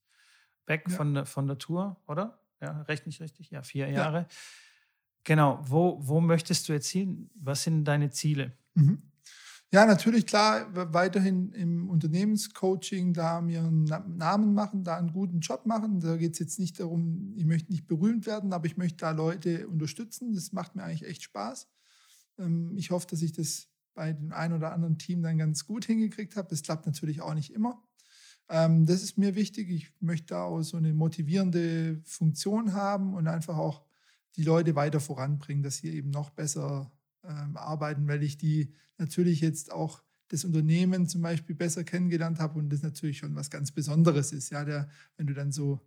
weg 0.67 0.85
ja. 0.89 0.97
von, 0.97 1.15
der, 1.15 1.27
von 1.27 1.47
der 1.47 1.59
Tour, 1.59 2.01
oder? 2.07 2.41
Ja, 2.61 2.83
recht 2.83 3.07
nicht 3.07 3.21
richtig? 3.21 3.51
Ja, 3.51 3.63
vier 3.63 3.89
Jahre. 3.89 4.19
Ja. 4.19 4.27
Genau. 5.25 5.61
Wo, 5.63 5.99
wo 6.01 6.21
möchtest 6.21 6.69
du 6.69 6.73
jetzt 6.73 6.89
hin? 6.89 7.31
Was 7.35 7.63
sind 7.63 7.85
deine 7.85 8.11
Ziele? 8.11 8.57
Mhm. 8.75 9.10
Ja, 9.73 9.87
natürlich, 9.87 10.27
klar, 10.27 10.67
weiterhin 10.93 11.53
im 11.53 11.89
Unternehmenscoaching 11.91 13.13
da 13.15 13.41
mir 13.41 13.61
einen 13.61 13.85
Namen 14.17 14.53
machen, 14.53 14.83
da 14.83 14.97
einen 14.97 15.13
guten 15.13 15.39
Job 15.41 15.65
machen. 15.65 16.01
Da 16.01 16.17
geht 16.17 16.33
es 16.33 16.41
jetzt 16.41 16.59
nicht 16.59 16.81
darum, 16.81 17.33
ich 17.37 17.45
möchte 17.45 17.71
nicht 17.71 17.87
berühmt 17.87 18.27
werden, 18.27 18.53
aber 18.53 18.67
ich 18.67 18.77
möchte 18.77 18.97
da 18.99 19.13
Leute 19.13 19.69
unterstützen. 19.69 20.35
Das 20.35 20.53
macht 20.53 20.75
mir 20.75 20.83
eigentlich 20.83 21.07
echt 21.07 21.23
Spaß. 21.23 21.69
Ähm, 22.39 22.77
ich 22.77 22.91
hoffe, 22.91 23.07
dass 23.09 23.23
ich 23.23 23.33
das 23.33 23.69
bei 23.95 24.13
dem 24.13 24.33
einen 24.33 24.55
oder 24.55 24.73
anderen 24.73 24.99
Team 24.99 25.23
dann 25.23 25.39
ganz 25.39 25.67
gut 25.67 25.85
hingekriegt 25.85 26.37
habe. 26.37 26.49
Das 26.49 26.63
klappt 26.63 26.87
natürlich 26.87 27.23
auch 27.23 27.35
nicht 27.35 27.53
immer. 27.53 27.83
Ähm, 28.49 28.87
das 28.87 29.03
ist 29.03 29.19
mir 29.19 29.37
wichtig. 29.37 29.71
Ich 29.71 29.93
möchte 30.01 30.39
auch 30.39 30.63
so 30.63 30.77
eine 30.79 30.95
motivierende 30.95 32.01
Funktion 32.05 32.75
haben 32.75 33.15
und 33.15 33.29
einfach 33.29 33.57
auch 33.59 33.83
die 34.37 34.45
Leute 34.45 34.77
weiter 34.77 35.01
voranbringen, 35.01 35.63
dass 35.63 35.79
sie 35.79 35.91
eben 35.91 36.11
noch 36.11 36.31
besser 36.31 36.93
ähm, 37.25 37.57
arbeiten, 37.57 38.09
weil 38.09 38.23
ich 38.23 38.39
die 38.39 38.75
natürlich 38.99 39.41
jetzt 39.41 39.73
auch 39.73 40.03
das 40.29 40.45
Unternehmen 40.45 41.09
zum 41.09 41.23
Beispiel 41.23 41.57
besser 41.57 41.83
kennengelernt 41.83 42.39
habe 42.39 42.59
und 42.59 42.71
das 42.71 42.83
natürlich 42.83 43.19
schon 43.19 43.35
was 43.35 43.51
ganz 43.51 43.73
Besonderes 43.73 44.33
ist. 44.33 44.51
Ja, 44.51 44.65
der, 44.65 44.89
wenn 45.17 45.27
du 45.27 45.35
dann 45.35 45.51
so, 45.51 45.81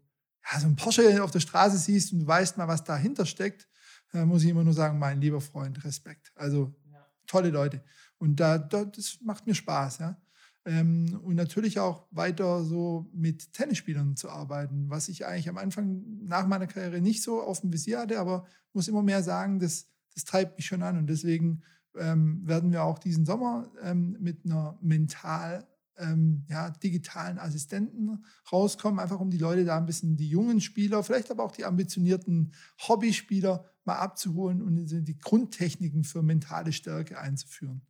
ja, 0.51 0.59
so 0.59 0.67
ein 0.67 0.75
Porsche 0.75 1.23
auf 1.23 1.31
der 1.31 1.39
Straße 1.39 1.77
siehst 1.77 2.11
und 2.11 2.19
du 2.19 2.27
weißt 2.27 2.57
mal, 2.57 2.67
was 2.67 2.83
dahinter 2.83 3.25
steckt, 3.25 3.67
äh, 4.13 4.25
muss 4.25 4.43
ich 4.43 4.49
immer 4.49 4.63
nur 4.63 4.73
sagen, 4.73 4.99
mein 4.99 5.21
lieber 5.21 5.39
Freund, 5.39 5.83
Respekt. 5.85 6.31
Also 6.35 6.75
ja. 6.91 7.05
tolle 7.25 7.49
Leute. 7.49 7.83
Und 8.17 8.39
da, 8.39 8.57
da, 8.57 8.85
das 8.85 9.19
macht 9.21 9.47
mir 9.47 9.55
Spaß, 9.55 9.99
ja. 9.99 10.21
Ähm, 10.65 11.19
und 11.23 11.35
natürlich 11.35 11.79
auch 11.79 12.07
weiter 12.11 12.63
so 12.63 13.09
mit 13.13 13.51
Tennisspielern 13.51 14.15
zu 14.15 14.29
arbeiten, 14.29 14.89
was 14.89 15.09
ich 15.09 15.25
eigentlich 15.25 15.49
am 15.49 15.57
Anfang 15.57 16.03
nach 16.23 16.47
meiner 16.47 16.67
Karriere 16.67 17.01
nicht 17.01 17.21
so 17.21 17.41
auf 17.41 17.59
dem 17.59 17.73
Visier 17.73 17.99
hatte, 17.99 18.17
aber 18.17 18.45
muss 18.71 18.87
immer 18.87 19.03
mehr 19.03 19.23
sagen, 19.23 19.59
das, 19.59 19.89
das 20.13 20.25
treibt 20.25 20.57
mich 20.57 20.65
schon 20.65 20.83
an. 20.83 20.97
Und 20.97 21.07
deswegen 21.07 21.61
ähm, 21.95 22.41
werden 22.47 22.71
wir 22.71 22.83
auch 22.83 22.99
diesen 22.99 23.25
Sommer 23.25 23.71
ähm, 23.81 24.17
mit 24.19 24.45
einer 24.45 24.77
mental 24.81 25.67
ähm, 25.97 26.45
ja, 26.49 26.69
digitalen 26.71 27.37
Assistenten 27.37 28.23
rauskommen, 28.51 28.99
einfach 28.99 29.19
um 29.19 29.29
die 29.29 29.37
Leute 29.37 29.65
da 29.65 29.77
ein 29.77 29.85
bisschen, 29.85 30.17
die 30.17 30.27
jungen 30.27 30.61
Spieler, 30.61 31.03
vielleicht 31.03 31.31
aber 31.31 31.43
auch 31.43 31.51
die 31.51 31.65
ambitionierten 31.65 32.53
Hobbyspieler 32.87 33.65
mal 33.85 33.97
abzuholen 33.97 34.61
und 34.61 34.87
die 34.87 35.17
Grundtechniken 35.17 36.03
für 36.03 36.23
mentale 36.23 36.73
Stärke 36.73 37.19
einzuführen. 37.19 37.81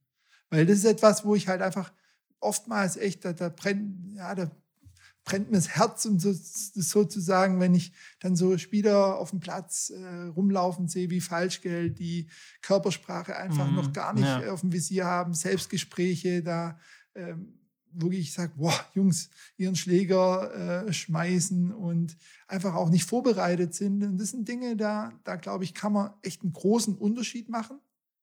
Weil 0.49 0.65
das 0.65 0.79
ist 0.79 0.85
etwas, 0.85 1.23
wo 1.23 1.35
ich 1.35 1.47
halt 1.47 1.61
einfach 1.61 1.93
oftmals 2.39 2.97
echt, 2.97 3.23
da, 3.25 3.33
da 3.33 3.49
brennt, 3.49 4.13
ja, 4.13 4.35
da 4.35 4.51
brennt 5.23 5.51
mir 5.51 5.57
das 5.57 5.69
Herz 5.69 6.05
und 6.05 6.19
so, 6.19 6.33
sozusagen, 6.33 7.59
wenn 7.59 7.73
ich 7.73 7.93
dann 8.19 8.35
so 8.35 8.57
Spieler 8.57 9.17
auf 9.17 9.29
dem 9.29 9.39
Platz 9.39 9.89
äh, 9.89 10.25
rumlaufen 10.27 10.87
sehe 10.87 11.09
wie 11.09 11.21
Falschgeld, 11.21 11.97
die 11.99 12.27
Körpersprache 12.61 13.35
einfach 13.35 13.69
mm, 13.69 13.75
noch 13.75 13.93
gar 13.93 14.13
nicht 14.13 14.25
ja. 14.25 14.51
auf 14.51 14.61
dem 14.61 14.73
Visier 14.73 15.05
haben, 15.05 15.33
Selbstgespräche 15.33 16.43
da, 16.43 16.77
ähm, 17.15 17.59
wo 17.93 18.09
ich 18.09 18.33
sage, 18.33 18.53
boah, 18.57 18.73
Jungs, 18.93 19.29
ihren 19.55 19.75
Schläger 19.75 20.85
äh, 20.87 20.93
schmeißen 20.93 21.71
und 21.71 22.17
einfach 22.47 22.73
auch 22.73 22.89
nicht 22.89 23.05
vorbereitet 23.05 23.73
sind. 23.73 24.03
Und 24.03 24.17
das 24.17 24.31
sind 24.31 24.47
Dinge, 24.47 24.75
da, 24.75 25.13
da 25.23 25.35
glaube 25.35 25.63
ich, 25.63 25.73
kann 25.73 25.93
man 25.93 26.11
echt 26.21 26.41
einen 26.41 26.53
großen 26.53 26.95
Unterschied 26.95 27.49
machen 27.49 27.79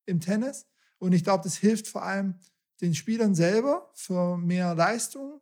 im 0.07 0.21
Tennis. 0.21 0.67
Und 0.99 1.13
ich 1.13 1.25
glaube, 1.25 1.45
das 1.45 1.57
hilft 1.57 1.89
vor 1.89 2.03
allem 2.03 2.35
den 2.81 2.95
Spielern 2.95 3.35
selber 3.35 3.91
für 3.95 4.37
mehr 4.37 4.75
Leistung, 4.75 5.41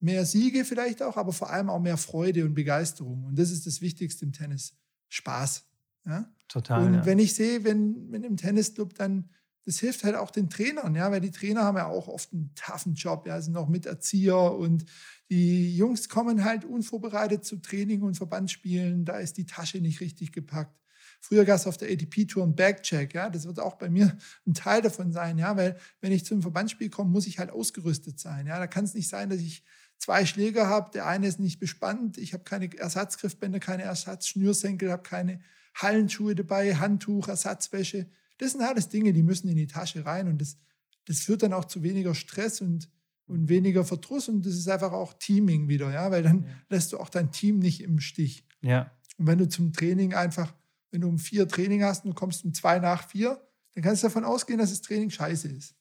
mehr 0.00 0.26
Siege 0.26 0.64
vielleicht 0.64 1.02
auch, 1.02 1.16
aber 1.16 1.32
vor 1.32 1.50
allem 1.50 1.70
auch 1.70 1.80
mehr 1.80 1.96
Freude 1.96 2.44
und 2.44 2.54
Begeisterung. 2.54 3.24
Und 3.24 3.38
das 3.38 3.50
ist 3.50 3.66
das 3.66 3.80
Wichtigste 3.80 4.24
im 4.24 4.32
Tennis. 4.32 4.74
Spaß. 5.08 5.64
Ja? 6.04 6.30
Total. 6.48 6.84
Und 6.84 6.94
ja. 6.94 7.06
wenn 7.06 7.18
ich 7.18 7.34
sehe, 7.34 7.64
wenn, 7.64 8.10
wenn 8.10 8.24
im 8.24 8.36
Tennisclub 8.36 8.94
dann, 8.94 9.30
das 9.64 9.80
hilft 9.80 10.04
halt 10.04 10.14
auch 10.14 10.30
den 10.30 10.48
Trainern, 10.48 10.94
ja, 10.94 11.10
weil 11.10 11.20
die 11.20 11.32
Trainer 11.32 11.64
haben 11.64 11.76
ja 11.76 11.86
auch 11.86 12.06
oft 12.08 12.32
einen 12.32 12.52
toughen 12.54 12.94
Job, 12.94 13.26
ja, 13.26 13.40
sind 13.40 13.56
auch 13.56 13.68
Miterzieher 13.68 14.52
und 14.52 14.84
die 15.28 15.76
Jungs 15.76 16.08
kommen 16.08 16.44
halt 16.44 16.64
unvorbereitet 16.64 17.44
zu 17.44 17.56
Training 17.56 18.02
und 18.02 18.16
Verbandsspielen, 18.16 19.04
da 19.04 19.18
ist 19.18 19.36
die 19.38 19.46
Tasche 19.46 19.78
nicht 19.78 20.00
richtig 20.00 20.30
gepackt. 20.32 20.80
Früher 21.20 21.44
gab 21.44 21.56
es 21.56 21.66
auf 21.66 21.76
der 21.76 21.90
ATP-Tour 21.90 22.44
einen 22.44 22.54
Backcheck, 22.54 23.12
ja, 23.12 23.28
das 23.28 23.46
wird 23.46 23.58
auch 23.58 23.74
bei 23.74 23.90
mir 23.90 24.16
ein 24.46 24.54
Teil 24.54 24.82
davon 24.82 25.12
sein, 25.12 25.36
ja, 25.38 25.56
weil 25.56 25.76
wenn 26.00 26.12
ich 26.12 26.24
zum 26.24 26.42
Verbandsspiel 26.42 26.90
komme, 26.90 27.10
muss 27.10 27.26
ich 27.26 27.40
halt 27.40 27.50
ausgerüstet 27.50 28.20
sein, 28.20 28.46
ja, 28.46 28.60
da 28.60 28.68
kann 28.68 28.84
es 28.84 28.94
nicht 28.94 29.08
sein, 29.08 29.30
dass 29.30 29.40
ich 29.40 29.64
zwei 29.98 30.26
Schläger 30.26 30.68
habe, 30.68 30.90
der 30.92 31.06
eine 31.06 31.26
ist 31.26 31.40
nicht 31.40 31.58
bespannt, 31.58 32.18
ich 32.18 32.32
habe 32.32 32.44
keine 32.44 32.76
Ersatzgriffbänder, 32.76 33.60
keine 33.60 33.84
Ersatzschnürsenkel, 33.84 34.90
habe 34.90 35.02
keine 35.02 35.40
Hallenschuhe 35.74 36.34
dabei, 36.34 36.76
Handtuch, 36.76 37.28
Ersatzwäsche. 37.28 38.08
Das 38.38 38.52
sind 38.52 38.62
alles 38.62 38.88
Dinge, 38.88 39.12
die 39.12 39.22
müssen 39.22 39.48
in 39.48 39.56
die 39.56 39.66
Tasche 39.66 40.04
rein 40.04 40.28
und 40.28 40.40
das, 40.40 40.58
das 41.06 41.20
führt 41.20 41.42
dann 41.42 41.52
auch 41.52 41.64
zu 41.64 41.82
weniger 41.82 42.14
Stress 42.14 42.60
und, 42.60 42.90
und 43.26 43.48
weniger 43.48 43.84
Verdruss 43.84 44.28
und 44.28 44.44
das 44.44 44.54
ist 44.54 44.68
einfach 44.68 44.92
auch 44.92 45.14
Teaming 45.14 45.68
wieder, 45.68 45.90
ja, 45.92 46.10
weil 46.10 46.22
dann 46.22 46.44
ja. 46.44 46.50
lässt 46.68 46.92
du 46.92 46.98
auch 46.98 47.08
dein 47.08 47.30
Team 47.30 47.58
nicht 47.58 47.82
im 47.82 48.00
Stich. 48.00 48.46
Ja. 48.62 48.90
Und 49.18 49.26
wenn 49.26 49.38
du 49.38 49.48
zum 49.48 49.72
Training 49.72 50.14
einfach 50.14 50.52
wenn 50.96 51.02
du 51.02 51.08
um 51.08 51.18
vier 51.18 51.46
Training 51.46 51.84
hast 51.84 52.04
und 52.04 52.12
du 52.12 52.14
kommst 52.14 52.42
um 52.44 52.54
zwei 52.54 52.78
nach 52.78 53.06
vier, 53.08 53.38
dann 53.74 53.84
kannst 53.84 54.02
du 54.02 54.06
davon 54.06 54.24
ausgehen, 54.24 54.58
dass 54.58 54.70
das 54.70 54.80
Training 54.80 55.10
scheiße 55.10 55.48
ist. 55.48 55.74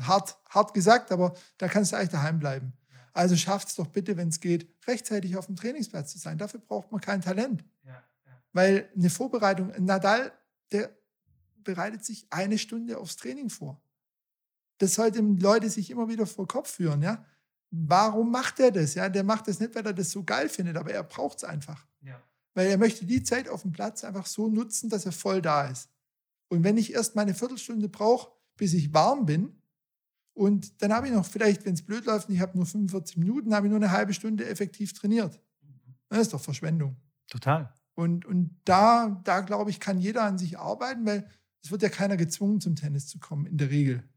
Hart, 0.00 0.36
hart 0.48 0.74
gesagt, 0.74 1.12
aber 1.12 1.34
da 1.58 1.68
kannst 1.68 1.92
du 1.92 1.96
eigentlich 1.96 2.10
daheim 2.10 2.40
bleiben. 2.40 2.72
Also 3.18 3.36
schafft 3.36 3.68
es 3.68 3.74
doch 3.74 3.88
bitte, 3.88 4.16
wenn 4.16 4.28
es 4.28 4.40
geht, 4.40 4.68
rechtzeitig 4.86 5.36
auf 5.36 5.46
dem 5.46 5.56
Trainingsplatz 5.56 6.12
zu 6.12 6.18
sein. 6.18 6.38
Dafür 6.38 6.60
braucht 6.60 6.92
man 6.92 7.00
kein 7.00 7.20
Talent. 7.20 7.64
Ja, 7.84 8.02
ja. 8.26 8.42
Weil 8.52 8.90
eine 8.96 9.10
Vorbereitung, 9.10 9.72
Nadal, 9.78 10.32
der 10.70 10.96
bereitet 11.64 12.04
sich 12.04 12.26
eine 12.30 12.58
Stunde 12.58 12.98
aufs 12.98 13.16
Training 13.16 13.50
vor. 13.50 13.82
Das 14.78 14.94
sollten 14.94 15.38
Leute 15.38 15.68
sich 15.68 15.90
immer 15.90 16.08
wieder 16.08 16.26
vor 16.26 16.46
Kopf 16.46 16.70
führen. 16.70 17.02
Ja? 17.02 17.24
Warum 17.70 18.30
macht 18.30 18.60
er 18.60 18.70
das? 18.70 18.94
Ja? 18.94 19.08
Der 19.08 19.24
macht 19.24 19.48
das 19.48 19.58
nicht, 19.58 19.74
weil 19.74 19.84
er 19.84 19.92
das 19.92 20.10
so 20.10 20.22
geil 20.22 20.48
findet, 20.48 20.76
aber 20.76 20.92
er 20.92 21.02
braucht 21.02 21.38
es 21.38 21.44
einfach. 21.44 21.84
Ja 22.02 22.22
weil 22.58 22.66
er 22.66 22.78
möchte 22.78 23.06
die 23.06 23.22
Zeit 23.22 23.48
auf 23.48 23.62
dem 23.62 23.70
Platz 23.70 24.02
einfach 24.02 24.26
so 24.26 24.48
nutzen, 24.48 24.90
dass 24.90 25.06
er 25.06 25.12
voll 25.12 25.40
da 25.40 25.68
ist. 25.68 25.90
Und 26.48 26.64
wenn 26.64 26.76
ich 26.76 26.92
erst 26.92 27.14
meine 27.14 27.32
Viertelstunde 27.32 27.88
brauche, 27.88 28.32
bis 28.56 28.74
ich 28.74 28.92
warm 28.92 29.26
bin, 29.26 29.57
und 30.38 30.80
dann 30.82 30.92
habe 30.92 31.08
ich 31.08 31.12
noch 31.12 31.26
vielleicht, 31.26 31.64
wenn 31.66 31.74
es 31.74 31.82
blöd 31.82 32.04
läuft, 32.04 32.28
und 32.28 32.34
ich 32.36 32.40
habe 32.40 32.56
nur 32.56 32.64
45 32.64 33.16
Minuten, 33.16 33.52
habe 33.52 33.66
ich 33.66 33.70
nur 33.72 33.80
eine 33.80 33.90
halbe 33.90 34.14
Stunde 34.14 34.46
effektiv 34.46 34.92
trainiert. 34.92 35.40
Das 36.08 36.20
ist 36.20 36.32
doch 36.32 36.40
Verschwendung. 36.40 36.96
Total. 37.26 37.74
Und, 37.94 38.24
und 38.24 38.56
da, 38.64 39.20
da 39.24 39.40
glaube 39.40 39.70
ich, 39.70 39.80
kann 39.80 39.98
jeder 39.98 40.22
an 40.22 40.38
sich 40.38 40.56
arbeiten, 40.56 41.04
weil 41.04 41.28
es 41.64 41.72
wird 41.72 41.82
ja 41.82 41.88
keiner 41.88 42.16
gezwungen, 42.16 42.60
zum 42.60 42.76
Tennis 42.76 43.08
zu 43.08 43.18
kommen, 43.18 43.46
in 43.46 43.58
der 43.58 43.70
Regel. 43.70 44.08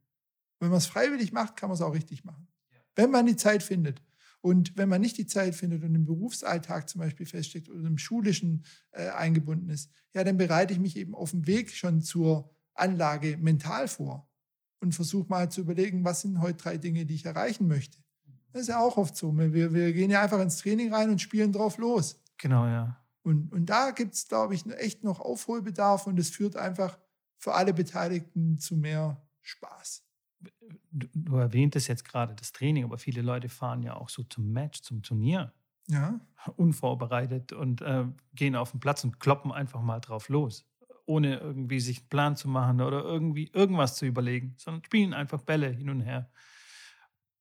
Wenn 0.59 0.69
man 0.69 0.77
es 0.77 0.85
freiwillig 0.85 1.31
macht, 1.31 1.57
kann 1.57 1.69
man 1.69 1.75
es 1.75 1.81
auch 1.81 1.95
richtig 1.95 2.23
machen. 2.23 2.47
Ja. 2.71 2.77
Wenn 2.95 3.09
man 3.09 3.25
die 3.25 3.35
Zeit 3.35 3.63
findet. 3.63 4.03
Und 4.41 4.77
wenn 4.77 4.89
man 4.89 5.01
nicht 5.01 5.17
die 5.17 5.25
Zeit 5.25 5.55
findet 5.55 5.83
und 5.83 5.95
im 5.95 6.05
Berufsalltag 6.05 6.87
zum 6.87 6.99
Beispiel 6.99 7.25
feststeckt 7.25 7.67
oder 7.67 7.87
im 7.87 7.97
schulischen 7.97 8.63
äh, 8.91 9.09
eingebunden 9.09 9.69
ist, 9.69 9.89
ja, 10.13 10.23
dann 10.23 10.37
bereite 10.37 10.73
ich 10.73 10.79
mich 10.79 10.97
eben 10.97 11.15
auf 11.15 11.31
dem 11.31 11.47
Weg 11.47 11.71
schon 11.71 12.01
zur 12.01 12.55
Anlage 12.75 13.37
mental 13.37 13.87
vor 13.87 14.30
und 14.81 14.93
versuche 14.93 15.29
mal 15.29 15.49
zu 15.49 15.61
überlegen, 15.61 16.03
was 16.03 16.21
sind 16.21 16.41
heute 16.41 16.57
drei 16.57 16.77
Dinge, 16.77 17.05
die 17.05 17.15
ich 17.15 17.25
erreichen 17.25 17.67
möchte. 17.67 17.97
Das 18.51 18.63
ist 18.63 18.67
ja 18.67 18.79
auch 18.79 18.97
oft 18.97 19.15
so. 19.15 19.35
Wir, 19.37 19.73
wir 19.73 19.93
gehen 19.93 20.11
ja 20.11 20.21
einfach 20.21 20.41
ins 20.41 20.57
Training 20.57 20.93
rein 20.93 21.09
und 21.09 21.21
spielen 21.21 21.53
drauf 21.53 21.77
los. 21.77 22.21
Genau, 22.37 22.65
ja. 22.65 22.97
Und, 23.23 23.53
und 23.53 23.67
da 23.67 23.91
gibt 23.91 24.15
es, 24.15 24.27
glaube 24.27 24.55
ich, 24.55 24.65
echt 24.65 25.03
noch 25.03 25.19
Aufholbedarf 25.19 26.07
und 26.07 26.19
es 26.19 26.31
führt 26.31 26.57
einfach 26.57 26.97
für 27.37 27.53
alle 27.53 27.73
Beteiligten 27.73 28.57
zu 28.57 28.75
mehr 28.75 29.21
Spaß 29.41 30.03
du, 30.91 31.07
du 31.13 31.35
erwähntest 31.37 31.87
jetzt 31.87 32.05
gerade 32.05 32.35
das 32.35 32.51
Training, 32.51 32.83
aber 32.83 32.97
viele 32.97 33.21
Leute 33.21 33.49
fahren 33.49 33.83
ja 33.83 33.95
auch 33.95 34.09
so 34.09 34.23
zum 34.23 34.51
Match, 34.51 34.81
zum 34.81 35.01
Turnier. 35.01 35.53
Ja. 35.87 36.19
Unvorbereitet 36.55 37.53
und 37.53 37.81
äh, 37.81 38.05
gehen 38.33 38.55
auf 38.55 38.71
den 38.71 38.79
Platz 38.79 39.03
und 39.03 39.19
kloppen 39.19 39.51
einfach 39.51 39.81
mal 39.81 39.99
drauf 39.99 40.29
los. 40.29 40.65
Ohne 41.11 41.39
irgendwie 41.39 41.81
sich 41.81 41.99
einen 41.99 42.09
Plan 42.09 42.35
zu 42.37 42.47
machen 42.47 42.79
oder 42.79 43.03
irgendwie 43.03 43.49
irgendwas 43.53 43.95
zu 43.95 44.05
überlegen, 44.05 44.55
sondern 44.57 44.83
spielen 44.85 45.13
einfach 45.13 45.41
Bälle 45.41 45.69
hin 45.69 45.89
und 45.89 45.99
her. 46.01 46.31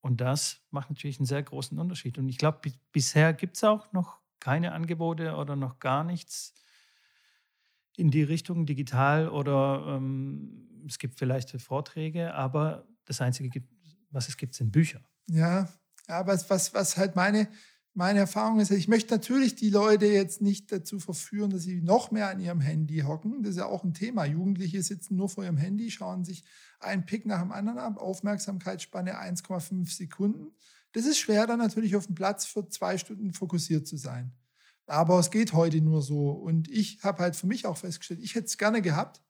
Und 0.00 0.20
das 0.20 0.60
macht 0.70 0.90
natürlich 0.90 1.18
einen 1.18 1.26
sehr 1.26 1.42
großen 1.42 1.78
Unterschied. 1.78 2.18
Und 2.18 2.28
ich 2.28 2.38
glaube, 2.38 2.60
bisher 2.90 3.32
gibt 3.32 3.56
es 3.56 3.64
auch 3.64 3.92
noch 3.92 4.18
keine 4.40 4.72
Angebote 4.72 5.36
oder 5.36 5.54
noch 5.54 5.78
gar 5.78 6.02
nichts 6.02 6.54
in 7.96 8.10
die 8.10 8.22
Richtung 8.22 8.66
digital 8.66 9.28
oder 9.28 9.84
ähm, 9.96 10.86
es 10.88 10.98
gibt 10.98 11.18
vielleicht 11.18 11.50
Vorträge, 11.60 12.34
aber 12.34 12.88
das 13.04 13.20
Einzige, 13.20 13.62
was 14.10 14.28
es 14.28 14.36
gibt, 14.36 14.54
sind 14.54 14.72
Bücher. 14.72 15.00
Ja, 15.26 15.68
aber 16.08 16.32
was, 16.48 16.74
was 16.74 16.96
halt 16.96 17.14
meine, 17.14 17.48
meine 18.00 18.20
Erfahrung 18.20 18.60
ist, 18.60 18.70
ich 18.70 18.88
möchte 18.88 19.12
natürlich 19.12 19.56
die 19.56 19.68
Leute 19.68 20.06
jetzt 20.06 20.40
nicht 20.40 20.72
dazu 20.72 20.98
verführen, 20.98 21.50
dass 21.50 21.64
sie 21.64 21.82
noch 21.82 22.10
mehr 22.10 22.30
an 22.30 22.40
ihrem 22.40 22.62
Handy 22.62 23.00
hocken. 23.00 23.42
Das 23.42 23.50
ist 23.50 23.56
ja 23.58 23.66
auch 23.66 23.84
ein 23.84 23.92
Thema. 23.92 24.24
Jugendliche 24.24 24.82
sitzen 24.82 25.16
nur 25.16 25.28
vor 25.28 25.44
ihrem 25.44 25.58
Handy, 25.58 25.90
schauen 25.90 26.24
sich 26.24 26.42
einen 26.78 27.04
Pick 27.04 27.26
nach 27.26 27.42
dem 27.42 27.52
anderen 27.52 27.78
ab, 27.78 27.98
Aufmerksamkeitsspanne 27.98 29.20
1,5 29.20 29.94
Sekunden. 29.94 30.46
Das 30.92 31.04
ist 31.04 31.18
schwer, 31.18 31.46
dann 31.46 31.58
natürlich 31.58 31.94
auf 31.94 32.06
dem 32.06 32.14
Platz 32.14 32.46
für 32.46 32.66
zwei 32.70 32.96
Stunden 32.96 33.34
fokussiert 33.34 33.86
zu 33.86 33.98
sein. 33.98 34.32
Aber 34.86 35.18
es 35.18 35.30
geht 35.30 35.52
heute 35.52 35.82
nur 35.82 36.00
so. 36.00 36.30
Und 36.30 36.70
ich 36.70 37.00
habe 37.02 37.22
halt 37.22 37.36
für 37.36 37.48
mich 37.48 37.66
auch 37.66 37.76
festgestellt, 37.76 38.20
ich 38.22 38.34
hätte 38.34 38.46
es 38.46 38.56
gerne 38.56 38.80
gehabt, 38.80 39.20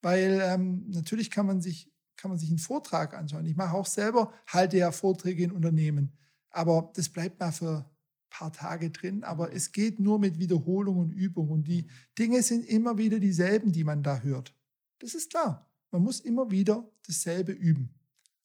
weil 0.00 0.40
ähm, 0.44 0.84
natürlich 0.90 1.28
kann 1.28 1.46
man 1.46 1.60
sich 1.60 1.90
kann 2.16 2.30
man 2.30 2.38
sich 2.38 2.50
einen 2.50 2.58
Vortrag 2.58 3.14
anschauen. 3.14 3.46
Ich 3.46 3.56
mache 3.56 3.74
auch 3.74 3.86
selber, 3.86 4.32
halte 4.46 4.76
ja 4.76 4.92
Vorträge 4.92 5.42
in 5.42 5.50
Unternehmen. 5.50 6.12
Aber 6.50 6.92
das 6.94 7.08
bleibt 7.08 7.40
mal 7.40 7.50
für 7.50 7.91
paar 8.32 8.52
Tage 8.52 8.90
drin. 8.90 9.22
Aber 9.24 9.52
es 9.52 9.72
geht 9.72 10.00
nur 10.00 10.18
mit 10.18 10.38
Wiederholung 10.38 10.98
und 10.98 11.12
Übung. 11.12 11.50
Und 11.50 11.68
die 11.68 11.86
Dinge 12.18 12.42
sind 12.42 12.64
immer 12.64 12.98
wieder 12.98 13.20
dieselben, 13.20 13.72
die 13.72 13.84
man 13.84 14.02
da 14.02 14.20
hört. 14.20 14.54
Das 14.98 15.14
ist 15.14 15.30
klar. 15.30 15.70
Man 15.90 16.02
muss 16.02 16.20
immer 16.20 16.50
wieder 16.50 16.90
dasselbe 17.06 17.52
üben. 17.52 17.94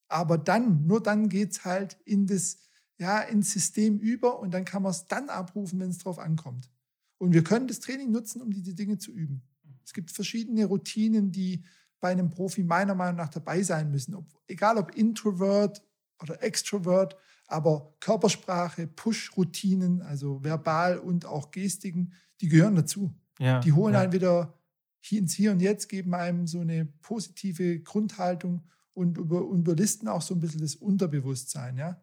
Aber 0.08 0.38
dann, 0.38 0.86
nur 0.86 1.02
dann 1.02 1.28
geht 1.28 1.52
es 1.52 1.64
halt 1.64 1.98
in 2.04 2.26
das, 2.26 2.58
ja, 2.98 3.20
ins 3.20 3.52
System 3.52 3.98
über 3.98 4.38
und 4.38 4.52
dann 4.52 4.64
kann 4.64 4.82
man 4.82 4.90
es 4.90 5.06
dann 5.06 5.28
abrufen, 5.28 5.80
wenn 5.80 5.90
es 5.90 5.98
drauf 5.98 6.18
ankommt. 6.18 6.70
Und 7.18 7.32
wir 7.32 7.42
können 7.42 7.66
das 7.66 7.80
Training 7.80 8.10
nutzen, 8.10 8.42
um 8.42 8.50
diese 8.50 8.74
Dinge 8.74 8.98
zu 8.98 9.12
üben. 9.12 9.42
Es 9.84 9.92
gibt 9.92 10.10
verschiedene 10.10 10.66
Routinen, 10.66 11.32
die 11.32 11.64
bei 12.00 12.10
einem 12.10 12.30
Profi 12.30 12.62
meiner 12.62 12.94
Meinung 12.94 13.16
nach 13.16 13.30
dabei 13.30 13.62
sein 13.62 13.90
müssen. 13.90 14.14
Ob, 14.14 14.26
egal 14.46 14.76
ob 14.76 14.94
Introvert 14.94 15.82
oder 16.22 16.42
Extrovert, 16.42 17.16
aber 17.48 17.94
Körpersprache, 18.00 18.86
Push-Routinen, 18.86 20.02
also 20.02 20.44
verbal 20.44 20.98
und 20.98 21.26
auch 21.26 21.50
Gestiken, 21.50 22.12
die 22.40 22.48
gehören 22.48 22.76
dazu. 22.76 23.12
Ja, 23.40 23.60
die 23.60 23.72
holen 23.72 23.94
ja. 23.94 24.00
einen 24.00 24.12
wieder 24.12 24.54
hier 25.00 25.20
ins 25.20 25.34
Hier 25.34 25.52
und 25.52 25.60
Jetzt, 25.60 25.88
geben 25.88 26.14
einem 26.14 26.46
so 26.46 26.60
eine 26.60 26.84
positive 26.84 27.80
Grundhaltung 27.80 28.62
und, 28.92 29.16
über, 29.16 29.40
überlisten 29.40 30.08
auch 30.08 30.22
so 30.22 30.34
ein 30.34 30.40
bisschen 30.40 30.60
das 30.60 30.74
Unterbewusstsein. 30.74 31.76
Ja? 31.76 32.00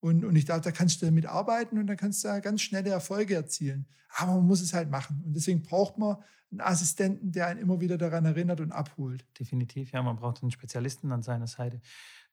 Und, 0.00 0.24
und 0.24 0.36
ich 0.36 0.44
dachte, 0.44 0.62
da 0.62 0.70
kannst 0.70 1.02
du 1.02 1.06
damit 1.06 1.26
arbeiten 1.26 1.78
und 1.78 1.86
da 1.86 1.96
kannst 1.96 2.24
du 2.24 2.28
da 2.28 2.40
ganz 2.40 2.62
schnelle 2.62 2.90
Erfolge 2.90 3.34
erzielen. 3.34 3.86
Aber 4.16 4.36
man 4.36 4.46
muss 4.46 4.62
es 4.62 4.72
halt 4.72 4.90
machen. 4.90 5.22
Und 5.26 5.34
deswegen 5.34 5.62
braucht 5.62 5.98
man 5.98 6.16
einen 6.50 6.60
Assistenten, 6.60 7.32
der 7.32 7.48
einen 7.48 7.60
immer 7.60 7.80
wieder 7.80 7.98
daran 7.98 8.24
erinnert 8.24 8.60
und 8.60 8.72
abholt. 8.72 9.26
Definitiv, 9.38 9.92
ja, 9.92 10.02
man 10.02 10.16
braucht 10.16 10.42
einen 10.42 10.50
Spezialisten 10.50 11.12
an 11.12 11.22
seiner 11.22 11.46
Seite. 11.46 11.80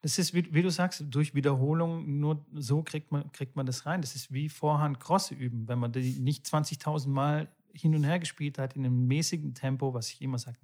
Das 0.05 0.19
ist, 0.19 0.35
wie, 0.35 0.53
wie, 0.53 0.61
du 0.61 0.69
sagst, 0.69 1.03
durch 1.09 1.33
Wiederholung, 1.33 2.19
nur 2.19 2.45
so 2.53 2.83
kriegt 2.83 3.11
man, 3.11 3.31
kriegt 3.31 3.55
man 3.55 3.65
das 3.65 3.87
rein. 3.87 4.01
Das 4.01 4.13
ist 4.13 4.31
wie 4.31 4.49
Vorhand 4.49 4.99
Crosse 4.99 5.33
üben. 5.33 5.67
Wenn 5.67 5.79
man 5.79 5.93
die 5.93 6.19
nicht 6.19 6.45
20.000 6.45 7.07
Mal 7.07 7.47
hin 7.73 7.95
und 7.95 8.03
her 8.03 8.19
gespielt 8.19 8.59
hat 8.59 8.75
in 8.75 8.85
einem 8.85 9.07
mäßigen 9.07 9.55
Tempo, 9.55 9.95
was 9.95 10.11
ich 10.11 10.21
immer 10.21 10.37
sage, 10.37 10.59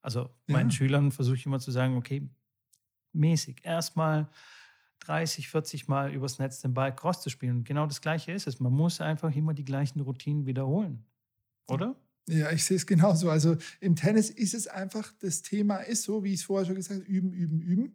also 0.00 0.30
meinen 0.46 0.70
ja. 0.70 0.76
Schülern 0.76 1.10
versuche 1.10 1.34
ich 1.34 1.44
immer 1.44 1.58
zu 1.58 1.72
sagen, 1.72 1.96
okay, 1.96 2.30
mäßig. 3.12 3.64
Erstmal 3.64 4.28
30, 5.00 5.48
40 5.48 5.88
Mal 5.88 6.12
übers 6.12 6.38
Netz 6.38 6.60
den 6.60 6.72
Ball 6.72 6.94
cross 6.94 7.20
zu 7.20 7.30
spielen. 7.30 7.56
Und 7.56 7.64
genau 7.64 7.88
das 7.88 8.00
Gleiche 8.00 8.30
ist 8.30 8.46
es. 8.46 8.60
Man 8.60 8.72
muss 8.72 9.00
einfach 9.00 9.34
immer 9.34 9.54
die 9.54 9.64
gleichen 9.64 9.98
Routinen 9.98 10.46
wiederholen. 10.46 11.04
Oder? 11.66 11.96
Ja, 12.28 12.52
ich 12.52 12.64
sehe 12.64 12.76
es 12.76 12.86
genauso. 12.86 13.28
Also 13.28 13.56
im 13.80 13.96
Tennis 13.96 14.30
ist 14.30 14.54
es 14.54 14.68
einfach, 14.68 15.12
das 15.18 15.42
Thema 15.42 15.78
ist 15.78 16.04
so, 16.04 16.22
wie 16.22 16.32
ich 16.32 16.40
es 16.40 16.46
vorher 16.46 16.64
schon 16.64 16.76
gesagt 16.76 17.00
habe, 17.00 17.10
üben, 17.10 17.32
üben, 17.32 17.60
üben. 17.60 17.94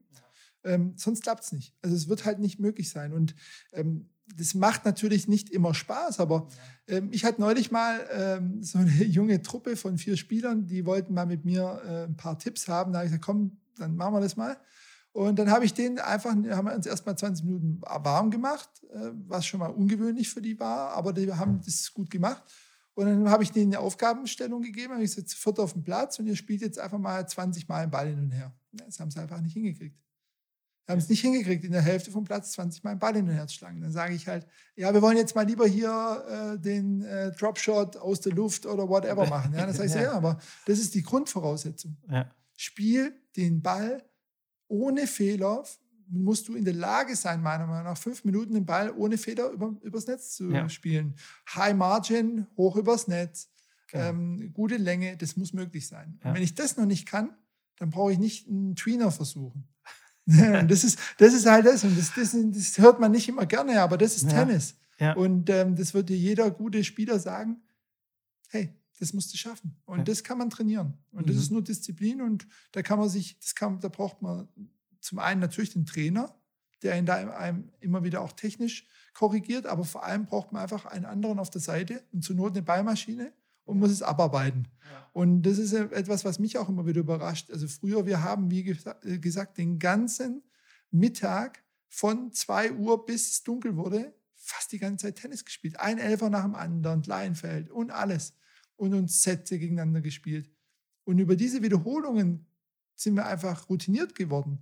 Ähm, 0.64 0.94
sonst 0.96 1.24
klappt 1.24 1.44
es 1.44 1.52
nicht. 1.52 1.76
Also 1.82 1.96
es 1.96 2.08
wird 2.08 2.26
halt 2.26 2.40
nicht 2.40 2.60
möglich 2.60 2.90
sein. 2.90 3.14
Und 3.14 3.36
ähm, 3.74 4.10
das 4.38 4.54
macht 4.54 4.86
natürlich 4.86 5.28
nicht 5.28 5.50
immer 5.50 5.74
Spaß, 5.74 6.20
aber 6.20 6.48
ähm, 6.88 7.10
ich 7.12 7.26
hatte 7.26 7.42
neulich 7.42 7.72
mal 7.72 8.00
ähm, 8.12 8.64
so 8.64 8.80
eine 8.80 9.04
junge 9.04 9.42
Truppe 9.42 9.76
von 9.76 9.98
vier 9.98 10.18
Spielern, 10.18 10.66
die 10.66 10.86
wollten 10.86 11.14
mal 11.14 11.26
mit 11.26 11.46
mir 11.46 11.82
äh, 11.86 12.04
ein 12.06 12.16
paar 12.16 12.40
Tipps 12.40 12.68
haben. 12.68 12.94
Da 12.94 13.00
habe 13.00 13.08
ich 13.08 13.12
gesagt, 13.12 13.26
komm, 13.26 13.58
dann 13.78 13.96
machen 13.96 14.14
wir 14.14 14.22
das 14.22 14.36
mal. 14.36 14.58
Und 15.12 15.38
dann 15.38 15.52
habe 15.52 15.64
ich 15.64 15.74
den 15.74 16.00
einfach, 16.00 16.32
haben 16.32 16.66
wir 16.66 16.74
uns 16.74 16.88
erstmal 16.88 17.16
20 17.16 17.46
Minuten 17.46 17.82
warm 17.82 18.32
gemacht, 18.32 18.70
äh, 18.92 19.12
was 19.28 19.46
schon 19.46 19.60
mal 19.60 19.70
ungewöhnlich 19.70 20.30
für 20.30 20.42
die 20.42 20.60
war, 20.60 20.92
aber 20.92 21.14
die 21.14 21.32
haben 21.32 21.62
das 21.64 21.94
gut 21.94 22.10
gemacht. 22.10 22.44
Und 22.96 23.06
dann 23.06 23.30
habe 23.30 23.44
ich 23.44 23.52
denen 23.52 23.74
eine 23.74 23.80
Aufgabenstellung 23.80 24.62
gegeben, 24.62 24.94
habe 24.94 25.04
ich 25.04 25.12
gesagt, 25.12 25.30
sofort 25.30 25.60
auf 25.60 25.74
dem 25.74 25.84
Platz 25.84 26.20
und 26.20 26.28
ihr 26.28 26.36
spielt 26.36 26.62
jetzt 26.62 26.80
einfach 26.80 27.00
mal 27.00 27.28
20 27.28 27.68
Mal 27.68 27.86
den 27.86 27.92
Ball 27.92 28.08
hin 28.08 28.20
und 28.20 28.32
her. 28.32 28.54
Das 28.72 29.00
haben 29.00 29.12
sie 29.12 29.20
einfach 29.20 29.42
nicht 29.42 29.54
hingekriegt. 29.54 29.98
Wir 30.86 30.94
haben 30.94 31.00
es 31.00 31.08
nicht 31.08 31.22
hingekriegt, 31.22 31.64
in 31.64 31.72
der 31.72 31.82
Hälfte 31.82 32.12
vom 32.12 32.26
Platz 32.26 32.52
20 32.54 32.84
Mal 32.84 32.92
einen 32.92 33.00
Ball 33.00 33.16
in 33.16 33.26
den 33.26 33.36
Herz 33.36 33.54
schlagen. 33.54 33.80
Dann 33.80 33.92
sage 33.92 34.14
ich 34.14 34.28
halt, 34.28 34.46
ja, 34.76 34.94
wir 34.94 35.02
wollen 35.02 35.16
jetzt 35.16 35.34
mal 35.34 35.46
lieber 35.46 35.66
hier 35.66 36.56
äh, 36.56 36.60
den 36.60 37.04
äh, 37.04 37.32
Dropshot 37.32 37.96
aus 37.98 38.20
der 38.20 38.34
Luft 38.34 38.66
oder 38.66 38.90
whatever 38.90 39.26
machen. 39.28 39.54
Ja, 39.54 39.66
das 39.66 39.80
heißt, 39.82 39.96
ja. 39.96 40.04
ja, 40.04 40.12
aber 40.12 40.40
das 40.66 40.80
ist 40.80 40.94
die 40.94 41.04
Grundvoraussetzung. 41.04 41.96
Ja. 42.10 42.30
Spiel 42.58 43.14
den 43.38 43.62
Ball 43.62 44.04
ohne 44.68 45.08
Fehler 45.08 45.64
musst 46.10 46.48
du 46.48 46.56
in 46.56 46.66
der 46.66 46.74
Lage 46.74 47.16
sein, 47.16 47.42
meiner 47.42 47.66
Meinung 47.66 47.86
nach, 47.86 47.98
fünf 47.98 48.24
Minuten 48.24 48.54
den 48.54 48.66
Ball 48.66 48.92
ohne 48.92 49.18
Fehler 49.18 49.50
über, 49.50 49.76
übers 49.82 50.06
Netz 50.08 50.36
zu 50.36 50.52
ja. 50.52 50.68
spielen. 50.70 51.16
High 51.56 51.76
Margin, 51.76 52.48
hoch 52.58 52.76
übers 52.76 53.08
Netz, 53.08 53.50
genau. 53.88 54.10
ähm, 54.10 54.54
gute 54.54 54.78
Länge, 54.78 55.18
das 55.18 55.38
muss 55.38 55.54
möglich 55.54 55.88
sein. 55.88 56.20
Ja. 56.22 56.30
Und 56.30 56.36
wenn 56.36 56.44
ich 56.44 56.56
das 56.56 56.78
noch 56.78 56.86
nicht 56.86 57.08
kann, 57.08 57.36
dann 57.78 57.90
brauche 57.90 58.12
ich 58.12 58.20
nicht 58.20 58.48
einen 58.48 58.76
Tweener 58.76 59.12
versuchen. 59.12 59.68
das, 60.68 60.84
ist, 60.84 61.00
das 61.18 61.34
ist 61.34 61.46
halt 61.46 61.66
das. 61.66 61.84
Und 61.84 61.98
das, 61.98 62.14
das, 62.16 62.36
das, 62.52 62.78
hört 62.78 63.00
man 63.00 63.12
nicht 63.12 63.28
immer 63.28 63.46
gerne, 63.46 63.82
aber 63.82 63.98
das 63.98 64.16
ist 64.16 64.32
ja. 64.32 64.46
Tennis. 64.46 64.76
Und 65.16 65.50
ähm, 65.50 65.76
das 65.76 65.94
wird 65.94 66.10
dir 66.10 66.18
jeder 66.18 66.50
gute 66.50 66.84
Spieler 66.84 67.20
sagen, 67.20 67.62
hey, 68.50 68.74
das 69.00 69.14
musst 69.14 69.34
du 69.34 69.38
schaffen. 69.38 69.76
Und 69.86 70.00
ja. 70.00 70.04
das 70.06 70.24
kann 70.24 70.38
man 70.38 70.50
trainieren. 70.50 70.94
Und 71.12 71.26
mhm. 71.26 71.28
das 71.28 71.38
ist 71.38 71.52
nur 71.52 71.62
Disziplin 71.62 72.22
und 72.22 72.48
da 72.72 72.82
kann 72.82 73.00
man 73.00 73.10
sich, 73.10 73.38
das 73.40 73.54
kann, 73.56 73.80
da 73.80 73.90
braucht 73.90 74.22
man 74.22 74.48
zum 75.02 75.20
einen 75.20 75.42
natürlich 75.42 75.74
den 75.74 75.86
Trainer, 75.86 76.34
der 76.84 76.98
ihn 76.98 77.06
da 77.06 77.16
einem 77.16 77.70
immer 77.80 78.04
wieder 78.04 78.22
auch 78.22 78.32
technisch 78.32 78.88
korrigiert, 79.14 79.66
aber 79.66 79.84
vor 79.84 80.04
allem 80.04 80.26
braucht 80.26 80.52
man 80.52 80.62
einfach 80.62 80.86
einen 80.86 81.06
anderen 81.06 81.40
auf 81.40 81.50
der 81.50 81.62
Seite 81.62 82.04
und 82.12 82.24
zur 82.24 82.36
Not 82.36 82.54
eine 82.54 82.62
Ballmaschine 82.62 83.34
und 83.66 83.80
muss 83.80 83.92
es 83.92 84.02
abarbeiten. 84.02 84.68
Ja. 84.90 85.03
Und 85.14 85.44
das 85.44 85.60
ist 85.60 85.74
etwas, 85.74 86.26
was 86.26 86.40
mich 86.40 86.58
auch 86.58 86.70
immer 86.70 86.86
wieder 86.88 87.02
überrascht. 87.02 87.52
Also 87.52 87.68
früher, 87.68 88.06
wir 88.06 88.24
haben, 88.24 88.50
wie 88.50 88.68
äh, 88.68 89.20
gesagt, 89.20 89.58
den 89.58 89.80
ganzen 89.80 90.44
Mittag 90.90 91.64
von 91.88 92.32
2 92.34 92.74
Uhr 92.74 93.06
bis 93.06 93.30
es 93.30 93.44
dunkel 93.44 93.78
wurde, 93.78 94.14
fast 94.36 94.72
die 94.72 94.80
ganze 94.80 95.06
Zeit 95.06 95.18
Tennis 95.18 95.46
gespielt. 95.46 95.80
Ein 95.80 96.00
Elfer 96.00 96.30
nach 96.30 96.44
dem 96.44 96.56
anderen, 96.56 97.04
Kleinfeld 97.04 97.70
und 97.70 97.92
alles 97.92 98.34
und 98.76 98.96
uns 98.96 99.22
Sätze 99.22 99.60
gegeneinander 99.60 100.02
gespielt. 100.02 100.50
Und 101.04 101.20
über 101.20 101.36
diese 101.36 101.62
Wiederholungen 101.62 102.48
sind 102.96 103.16
wir 103.16 103.28
einfach 103.28 103.70
routiniert 103.70 104.16
geworden 104.16 104.60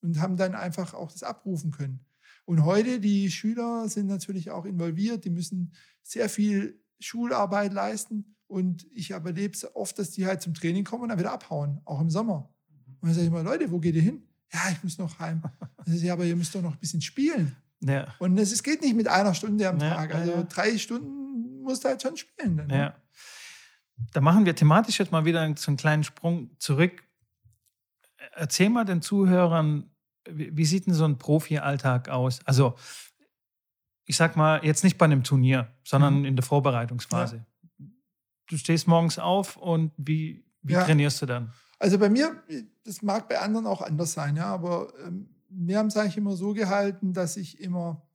und 0.00 0.20
haben 0.20 0.36
dann 0.36 0.54
einfach 0.54 0.94
auch 0.94 1.12
das 1.12 1.22
abrufen 1.22 1.70
können. 1.70 2.04
Und 2.44 2.64
heute, 2.64 2.98
die 2.98 3.30
Schüler 3.30 3.88
sind 3.88 4.08
natürlich 4.08 4.50
auch 4.50 4.64
involviert, 4.64 5.24
die 5.24 5.30
müssen 5.30 5.72
sehr 6.02 6.28
viel 6.28 6.80
Schularbeit 6.98 7.72
leisten. 7.72 8.34
Und 8.52 8.86
ich 8.92 9.12
erlebe 9.12 9.54
es 9.54 9.74
oft, 9.74 9.98
dass 9.98 10.10
die 10.10 10.26
halt 10.26 10.42
zum 10.42 10.52
Training 10.52 10.84
kommen 10.84 11.04
und 11.04 11.08
dann 11.08 11.18
wieder 11.18 11.32
abhauen, 11.32 11.80
auch 11.86 12.02
im 12.02 12.10
Sommer. 12.10 12.50
Und 13.00 13.08
dann 13.08 13.14
sage 13.14 13.24
ich 13.26 13.32
mal, 13.32 13.42
Leute, 13.42 13.70
wo 13.70 13.80
geht 13.80 13.94
ihr 13.94 14.02
hin? 14.02 14.22
Ja, 14.52 14.60
ich 14.70 14.84
muss 14.84 14.98
noch 14.98 15.18
heim. 15.18 15.40
Dann 15.40 15.86
sage 15.86 16.04
ich, 16.04 16.12
aber 16.12 16.26
ihr 16.26 16.36
müsst 16.36 16.54
doch 16.54 16.60
noch 16.60 16.72
ein 16.72 16.78
bisschen 16.78 17.00
spielen. 17.00 17.56
Ja. 17.80 18.14
Und 18.18 18.36
es 18.36 18.62
geht 18.62 18.82
nicht 18.82 18.94
mit 18.94 19.08
einer 19.08 19.32
Stunde 19.32 19.66
am 19.66 19.78
ja, 19.78 19.94
Tag. 19.94 20.14
Also 20.14 20.32
ja, 20.32 20.42
drei 20.42 20.76
Stunden 20.76 21.62
musst 21.62 21.82
du 21.82 21.88
halt 21.88 22.02
schon 22.02 22.14
spielen. 22.18 22.58
Dann, 22.58 22.66
ne? 22.66 22.76
ja. 22.76 22.94
Da 24.12 24.20
machen 24.20 24.44
wir 24.44 24.54
thematisch 24.54 24.98
jetzt 24.98 25.12
mal 25.12 25.24
wieder 25.24 25.50
so 25.56 25.70
einen 25.70 25.78
kleinen 25.78 26.04
Sprung 26.04 26.50
zurück. 26.58 27.02
Erzähl 28.34 28.68
mal 28.68 28.84
den 28.84 29.00
Zuhörern, 29.00 29.90
wie 30.28 30.64
sieht 30.66 30.86
denn 30.86 30.92
so 30.94 31.06
ein 31.06 31.16
Profi-Alltag 31.16 32.10
aus? 32.10 32.40
Also, 32.44 32.74
ich 34.04 34.18
sag 34.18 34.36
mal, 34.36 34.62
jetzt 34.62 34.84
nicht 34.84 34.98
bei 34.98 35.06
einem 35.06 35.24
Turnier, 35.24 35.74
sondern 35.84 36.18
mhm. 36.18 36.24
in 36.26 36.36
der 36.36 36.44
Vorbereitungsphase. 36.44 37.46
Du 38.46 38.56
stehst 38.56 38.86
morgens 38.86 39.18
auf 39.18 39.56
und 39.56 39.92
wie, 39.96 40.44
wie 40.62 40.74
ja. 40.74 40.84
trainierst 40.84 41.22
du 41.22 41.26
dann? 41.26 41.52
Also 41.78 41.98
bei 41.98 42.08
mir, 42.08 42.42
das 42.84 43.02
mag 43.02 43.28
bei 43.28 43.40
anderen 43.40 43.66
auch 43.66 43.82
anders 43.82 44.12
sein, 44.12 44.36
ja, 44.36 44.46
aber 44.46 44.92
ähm, 45.04 45.28
wir 45.48 45.78
haben 45.78 45.88
es 45.88 45.96
eigentlich 45.96 46.16
immer 46.16 46.36
so 46.36 46.52
gehalten, 46.52 47.12
dass 47.12 47.36
ich 47.36 47.60
immer 47.60 48.06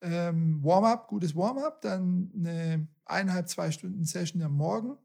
ähm, 0.00 0.62
Warm-up, 0.62 1.08
gutes 1.08 1.36
Warm-up, 1.36 1.80
dann 1.82 2.32
eine 2.34 2.88
eineinhalb, 3.04 3.48
zwei 3.48 3.70
Stunden 3.70 4.04
Session 4.04 4.42
am 4.42 4.54
Morgen 4.54 4.96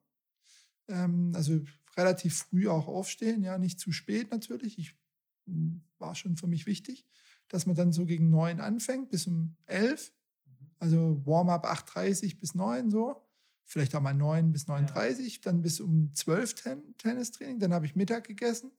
ähm, 0.88 1.32
also 1.36 1.60
relativ 1.96 2.38
früh 2.38 2.68
auch 2.68 2.88
aufstehen, 2.88 3.44
ja, 3.44 3.58
nicht 3.58 3.80
zu 3.80 3.92
spät 3.92 4.32
natürlich. 4.32 4.78
Ich 4.78 4.96
hm, 5.46 5.84
war 5.98 6.16
schon 6.16 6.38
für 6.38 6.48
mich 6.48 6.66
wichtig, 6.66 7.06
dass 7.48 7.66
man 7.66 7.76
dann 7.76 7.92
so 7.92 8.06
gegen 8.06 8.30
neun 8.30 8.60
anfängt 8.60 9.10
bis 9.10 9.28
um 9.28 9.56
elf. 9.66 10.14
Also 10.80 11.26
Warm-up 11.26 11.66
8.30 11.66 12.40
bis 12.40 12.54
9 12.54 12.92
so. 12.92 13.27
Vielleicht 13.70 13.93
auch 13.95 14.01
mal 14.01 14.13
9 14.13 14.53
bis 14.53 14.68
9.30, 14.68 15.24
ja. 15.24 15.39
dann 15.43 15.61
bis 15.61 15.82
um 15.82 16.15
12 16.15 16.53
Ten 16.55 16.97
Tennistraining. 16.97 17.59
Dann 17.59 17.74
habe 17.74 17.86
ich 17.86 17.97
Mittag 17.97 18.26
gegessen. 18.26 18.72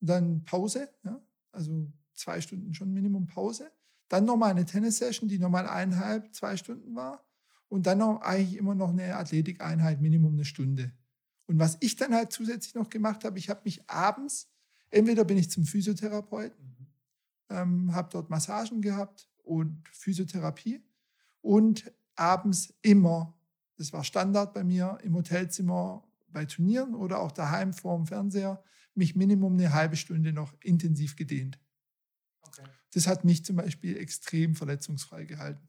Dann 0.00 0.44
Pause, 0.44 0.88
ja. 1.04 1.20
also 1.52 1.90
zwei 2.12 2.40
Stunden 2.40 2.74
schon 2.74 2.92
Minimum 2.92 3.28
Pause. 3.28 3.70
Dann 4.08 4.24
nochmal 4.24 4.50
eine 4.50 4.64
Tennissession, 4.64 5.28
die 5.28 5.38
nochmal 5.38 5.68
eineinhalb, 5.68 6.34
zwei 6.34 6.56
Stunden 6.56 6.96
war. 6.96 7.24
Und 7.68 7.86
dann 7.86 7.98
noch 7.98 8.20
eigentlich 8.20 8.56
immer 8.56 8.74
noch 8.74 8.90
eine 8.90 9.14
Athletikeinheit, 9.14 10.00
Minimum 10.00 10.34
eine 10.34 10.44
Stunde. 10.44 10.92
Und 11.46 11.60
was 11.60 11.76
ich 11.78 11.94
dann 11.94 12.12
halt 12.12 12.32
zusätzlich 12.32 12.74
noch 12.74 12.90
gemacht 12.90 13.24
habe, 13.24 13.38
ich 13.38 13.48
habe 13.48 13.60
mich 13.64 13.88
abends, 13.88 14.48
entweder 14.90 15.24
bin 15.24 15.38
ich 15.38 15.50
zum 15.50 15.64
Physiotherapeuten, 15.64 16.64
mhm. 16.64 16.86
ähm, 17.50 17.94
habe 17.94 18.08
dort 18.10 18.28
Massagen 18.28 18.82
gehabt 18.82 19.28
und 19.44 19.88
Physiotherapie 19.92 20.82
und 21.42 21.92
abends 22.16 22.74
immer, 22.82 23.35
das 23.76 23.92
war 23.92 24.04
Standard 24.04 24.54
bei 24.54 24.64
mir, 24.64 24.98
im 25.02 25.14
Hotelzimmer 25.14 26.04
bei 26.28 26.44
Turnieren 26.44 26.94
oder 26.94 27.20
auch 27.20 27.32
daheim 27.32 27.72
vor 27.72 27.96
dem 27.96 28.06
Fernseher, 28.06 28.62
mich 28.94 29.14
Minimum 29.14 29.54
eine 29.54 29.72
halbe 29.72 29.96
Stunde 29.96 30.32
noch 30.32 30.54
intensiv 30.62 31.16
gedehnt. 31.16 31.58
Okay. 32.42 32.64
Das 32.92 33.06
hat 33.06 33.24
mich 33.24 33.44
zum 33.44 33.56
Beispiel 33.56 33.96
extrem 33.96 34.54
verletzungsfrei 34.54 35.24
gehalten. 35.24 35.68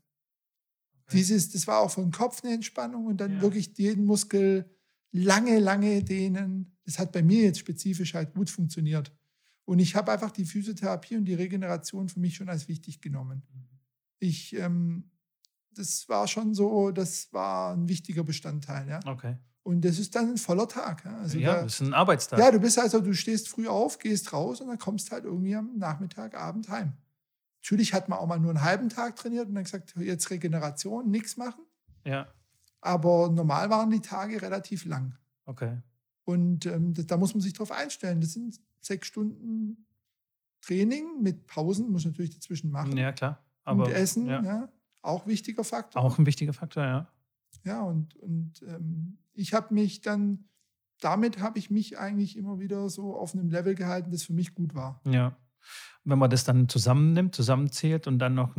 Okay. 1.07 1.17
Dieses, 1.17 1.51
das 1.51 1.67
war 1.67 1.79
auch 1.79 1.91
vom 1.91 2.11
Kopf 2.11 2.43
eine 2.43 2.53
Entspannung 2.53 3.05
und 3.05 3.17
dann 3.17 3.33
ja. 3.33 3.41
wirklich 3.41 3.77
jeden 3.77 4.05
Muskel 4.05 4.69
lange, 5.11 5.59
lange 5.59 6.03
dehnen. 6.03 6.77
Das 6.85 6.99
hat 6.99 7.11
bei 7.11 7.21
mir 7.21 7.43
jetzt 7.43 7.59
spezifisch 7.59 8.13
halt 8.13 8.33
gut 8.33 8.49
funktioniert. 8.49 9.13
Und 9.65 9.79
ich 9.79 9.95
habe 9.95 10.11
einfach 10.11 10.31
die 10.31 10.45
Physiotherapie 10.45 11.17
und 11.17 11.25
die 11.25 11.33
Regeneration 11.33 12.07
für 12.07 12.19
mich 12.19 12.35
schon 12.35 12.49
als 12.49 12.67
wichtig 12.69 13.01
genommen. 13.01 13.43
Ich, 14.19 14.53
ähm, 14.53 15.11
das 15.77 16.07
war 16.09 16.27
schon 16.27 16.53
so, 16.53 16.91
das 16.91 17.31
war 17.33 17.73
ein 17.73 17.87
wichtiger 17.87 18.23
Bestandteil. 18.23 18.87
Ja? 18.87 18.99
Okay. 19.05 19.37
Und 19.63 19.83
das 19.83 19.99
ist 19.99 20.15
dann 20.15 20.29
ein 20.29 20.37
voller 20.37 20.67
Tag. 20.67 21.03
Ja, 21.03 21.17
also 21.17 21.37
ja 21.37 21.55
da, 21.55 21.63
das 21.63 21.81
ist 21.81 21.87
ein 21.87 21.93
Arbeitstag. 21.93 22.39
Ja, 22.39 22.51
du 22.51 22.59
bist 22.59 22.79
also, 22.79 23.01
du 23.01 23.13
stehst 23.13 23.49
früh 23.49 23.67
auf, 23.67 23.99
gehst 23.99 24.31
raus 24.31 24.61
und 24.61 24.67
dann 24.67 24.77
kommst 24.77 25.11
halt 25.11 25.25
irgendwie 25.25 25.55
am 25.55 25.77
Nachmittag, 25.77 26.35
Abend 26.35 26.69
heim. 26.69 26.93
Natürlich 27.61 27.93
hat 27.93 28.07
man 28.07 28.19
auch 28.19 28.27
mal 28.27 28.39
nur 28.39 28.51
einen 28.51 28.63
halben 28.63 28.87
Tag 28.87 29.17
trainiert 29.17 29.49
und 29.49 29.55
dann 29.55 29.65
gesagt, 29.65 29.93
jetzt 29.97 30.29
Regeneration, 30.29 31.11
nichts 31.11 31.35
machen. 31.35 31.65
Ja. 32.05 32.27
Aber 32.79 33.29
normal 33.29 33.69
waren 33.69 33.89
die 33.89 33.99
Tage 33.99 34.41
relativ 34.41 34.85
lang. 34.85 35.17
Okay. 35.45 35.77
Und 36.23 36.65
ähm, 36.65 36.93
das, 36.93 37.07
da 37.07 37.17
muss 37.17 37.33
man 37.33 37.41
sich 37.41 37.53
drauf 37.53 37.71
einstellen. 37.71 38.21
Das 38.21 38.33
sind 38.33 38.59
sechs 38.79 39.07
Stunden 39.07 39.85
Training 40.61 41.21
mit 41.21 41.45
Pausen, 41.47 41.91
muss 41.91 42.05
natürlich 42.05 42.33
dazwischen 42.33 42.71
machen. 42.71 42.95
Ja, 42.97 43.11
klar. 43.11 43.43
Aber, 43.63 43.85
und 43.85 43.91
Essen, 43.91 44.27
ja. 44.27 44.41
ja. 44.41 44.69
Auch 45.07 45.25
wichtiger 45.25 45.63
Faktor. 45.63 46.03
Auch 46.03 46.19
ein 46.19 46.25
wichtiger 46.25 46.51
Faktor, 46.51 46.83
ja. 46.83 47.07
Ja, 47.63 47.81
und, 47.81 48.15
und 48.17 48.61
ähm, 48.67 49.17
ich 49.33 49.53
habe 49.53 49.73
mich 49.73 50.01
dann, 50.01 50.49
damit 50.99 51.39
habe 51.39 51.59
ich 51.59 51.69
mich 51.69 51.97
eigentlich 51.97 52.35
immer 52.37 52.59
wieder 52.59 52.89
so 52.89 53.15
auf 53.15 53.33
einem 53.33 53.49
Level 53.49 53.73
gehalten, 53.73 54.11
das 54.11 54.23
für 54.23 54.33
mich 54.33 54.53
gut 54.53 54.75
war. 54.75 55.01
Ja. 55.05 55.37
Wenn 56.03 56.19
man 56.19 56.29
das 56.29 56.43
dann 56.43 56.67
zusammennimmt, 56.67 57.35
zusammenzählt 57.35 58.07
und 58.07 58.19
dann 58.19 58.35
noch 58.35 58.57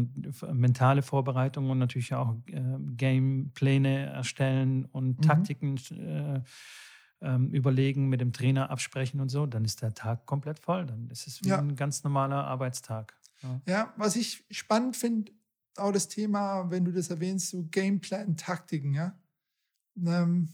mentale 0.50 1.02
Vorbereitung 1.02 1.68
und 1.68 1.78
natürlich 1.78 2.14
auch 2.14 2.34
äh, 2.46 2.62
Gamepläne 2.96 4.06
erstellen 4.06 4.86
und 4.86 5.18
mhm. 5.18 5.22
Taktiken 5.22 5.76
äh, 5.90 6.40
ähm, 7.20 7.50
überlegen, 7.50 8.08
mit 8.08 8.22
dem 8.22 8.32
Trainer 8.32 8.70
absprechen 8.70 9.20
und 9.20 9.28
so, 9.28 9.44
dann 9.44 9.66
ist 9.66 9.82
der 9.82 9.92
Tag 9.92 10.24
komplett 10.24 10.58
voll. 10.58 10.86
Dann 10.86 11.10
ist 11.10 11.26
es 11.26 11.44
wie 11.44 11.48
ja. 11.48 11.58
ein 11.58 11.76
ganz 11.76 12.04
normaler 12.04 12.46
Arbeitstag. 12.46 13.14
Ja, 13.42 13.60
ja 13.66 13.94
was 13.96 14.16
ich 14.16 14.44
spannend 14.50 14.96
finde, 14.96 15.32
auch 15.78 15.92
das 15.92 16.08
Thema, 16.08 16.70
wenn 16.70 16.84
du 16.84 16.92
das 16.92 17.10
erwähnst, 17.10 17.50
so 17.50 17.66
Gameplan, 17.70 18.36
Taktiken, 18.36 18.94
ja. 18.94 19.18
Ähm, 20.04 20.48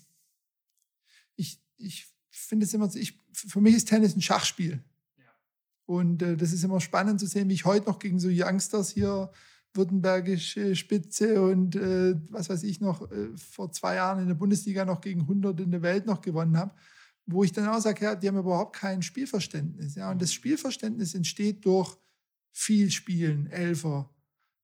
ich 1.37 1.61
ich 1.77 2.07
finde 2.31 2.67
es 2.67 2.75
immer, 2.75 2.93
ich, 2.95 3.21
für 3.33 3.61
mich 3.61 3.75
ist 3.75 3.89
Tennis 3.89 4.17
ein 4.17 4.23
Schachspiel. 4.23 4.83
Ja. 5.17 5.25
Und 5.87 6.23
äh, 6.23 6.37
das 6.37 6.53
ist 6.53 6.65
immer 6.65 6.81
spannend 6.81 7.21
zu 7.21 7.27
sehen, 7.27 7.49
wie 7.49 7.55
ich 7.55 7.65
heute 7.65 7.87
noch 7.87 7.99
gegen 7.99 8.19
so 8.19 8.29
Youngsters 8.31 8.91
hier, 8.91 9.31
württembergische 9.77 10.77
Spitze 10.77 11.43
und 11.43 11.75
äh, 11.75 12.15
was 12.31 12.49
weiß 12.49 12.63
ich 12.63 12.81
noch, 12.81 13.11
äh, 13.11 13.37
vor 13.37 13.73
zwei 13.73 13.97
Jahren 13.97 14.21
in 14.21 14.29
der 14.29 14.35
Bundesliga 14.35 14.85
noch 14.85 15.01
gegen 15.01 15.23
100 15.23 15.61
in 15.61 15.73
der 15.73 15.83
Welt 15.83 16.07
noch 16.07 16.21
gewonnen 16.21 16.57
habe, 16.57 16.75
wo 17.27 17.43
ich 17.43 17.51
dann 17.51 17.69
auch 17.69 17.81
sage, 17.81 18.05
ja, 18.05 18.15
die 18.15 18.29
haben 18.29 18.39
überhaupt 18.39 18.77
kein 18.77 19.03
Spielverständnis. 19.03 19.97
Ja? 19.97 20.13
Und 20.13 20.23
das 20.23 20.33
Spielverständnis 20.33 21.15
entsteht 21.15 21.65
durch 21.65 21.97
viel 22.53 22.91
Spielen, 22.93 23.49
Elfer, 23.49 24.14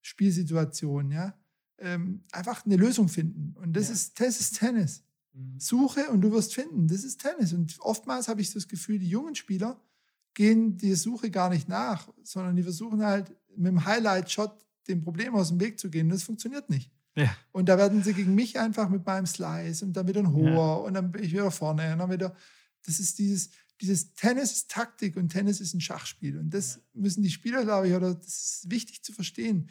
Spielsituationen, 0.03 1.13
ja. 1.13 1.35
Ähm, 1.79 2.25
einfach 2.33 2.67
eine 2.67 2.77
Lösung 2.77 3.09
finden. 3.09 3.55
Und 3.57 3.75
das, 3.75 3.89
ja. 3.89 3.95
ist, 3.95 4.21
das 4.21 4.41
ist 4.41 4.59
Tennis. 4.59 5.03
Mhm. 5.33 5.59
Suche 5.59 6.11
und 6.11 6.21
du 6.21 6.31
wirst 6.33 6.55
finden. 6.55 6.89
Das 6.89 7.05
ist 7.05 7.21
Tennis. 7.21 7.53
Und 7.53 7.77
oftmals 7.81 8.29
habe 8.29 8.41
ich 8.41 8.53
das 8.53 8.69
Gefühl, 8.69 8.99
die 8.99 9.09
jungen 9.09 9.35
Spieler 9.35 9.81
gehen 10.35 10.77
die 10.77 10.95
Suche 10.95 11.31
gar 11.31 11.49
nicht 11.49 11.69
nach, 11.69 12.09
sondern 12.23 12.57
die 12.57 12.63
versuchen 12.63 13.05
halt 13.05 13.35
mit 13.57 13.69
dem 13.69 13.85
Highlight-Shot 13.85 14.65
dem 14.89 15.03
Problem 15.03 15.35
aus 15.35 15.49
dem 15.49 15.61
Weg 15.61 15.79
zu 15.79 15.91
gehen. 15.91 16.09
Das 16.09 16.23
funktioniert 16.23 16.69
nicht. 16.69 16.91
Ja. 17.17 17.35
Und 17.53 17.69
da 17.69 17.77
werden 17.77 18.03
sie 18.03 18.15
gegen 18.15 18.35
mich 18.35 18.59
einfach 18.59 18.89
mit 18.89 19.05
meinem 19.05 19.27
Slice 19.27 19.85
und 19.85 19.93
dann 19.95 20.07
wieder 20.07 20.21
ein 20.21 20.33
hoher 20.33 20.51
ja. 20.51 20.75
und 20.75 20.95
dann 20.95 21.11
bin 21.11 21.23
ich 21.23 21.33
wieder 21.33 21.51
vorne 21.51 21.93
und 21.93 21.99
dann 21.99 22.11
wieder. 22.11 22.35
Das 22.87 22.99
ist 22.99 23.19
dieses, 23.19 23.51
dieses 23.81 24.13
Tennis 24.15 24.53
ist 24.53 24.71
Taktik 24.71 25.17
und 25.17 25.31
Tennis 25.31 25.61
ist 25.61 25.75
ein 25.75 25.81
Schachspiel. 25.81 26.39
Und 26.39 26.51
das 26.51 26.81
müssen 26.93 27.23
die 27.23 27.31
Spieler, 27.31 27.65
glaube 27.65 27.89
ich, 27.89 27.95
oder 27.95 28.15
das 28.15 28.27
ist 28.27 28.71
wichtig 28.71 29.03
zu 29.03 29.13
verstehen. 29.13 29.71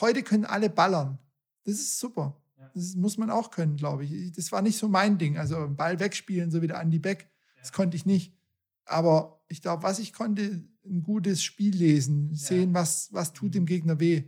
Heute 0.00 0.22
können 0.22 0.44
alle 0.44 0.70
ballern. 0.70 1.18
Das 1.64 1.74
ist 1.74 1.98
super. 1.98 2.40
Das 2.74 2.94
muss 2.94 3.18
man 3.18 3.30
auch 3.30 3.50
können, 3.50 3.76
glaube 3.76 4.04
ich. 4.04 4.32
Das 4.32 4.52
war 4.52 4.62
nicht 4.62 4.78
so 4.78 4.88
mein 4.88 5.18
Ding. 5.18 5.38
Also 5.38 5.68
Ball 5.68 5.98
wegspielen, 5.98 6.50
so 6.50 6.62
wie 6.62 6.66
der 6.66 6.80
Andy 6.80 6.98
Beck, 6.98 7.28
das 7.58 7.72
konnte 7.72 7.96
ich 7.96 8.06
nicht. 8.06 8.34
Aber 8.84 9.42
ich 9.48 9.62
glaube, 9.62 9.82
was 9.82 9.98
ich 9.98 10.12
konnte, 10.12 10.64
ein 10.84 11.02
gutes 11.02 11.42
Spiel 11.42 11.74
lesen, 11.74 12.34
sehen, 12.34 12.74
was, 12.74 13.12
was 13.12 13.32
tut 13.32 13.54
dem 13.54 13.62
mhm. 13.62 13.66
Gegner 13.66 14.00
weh. 14.00 14.24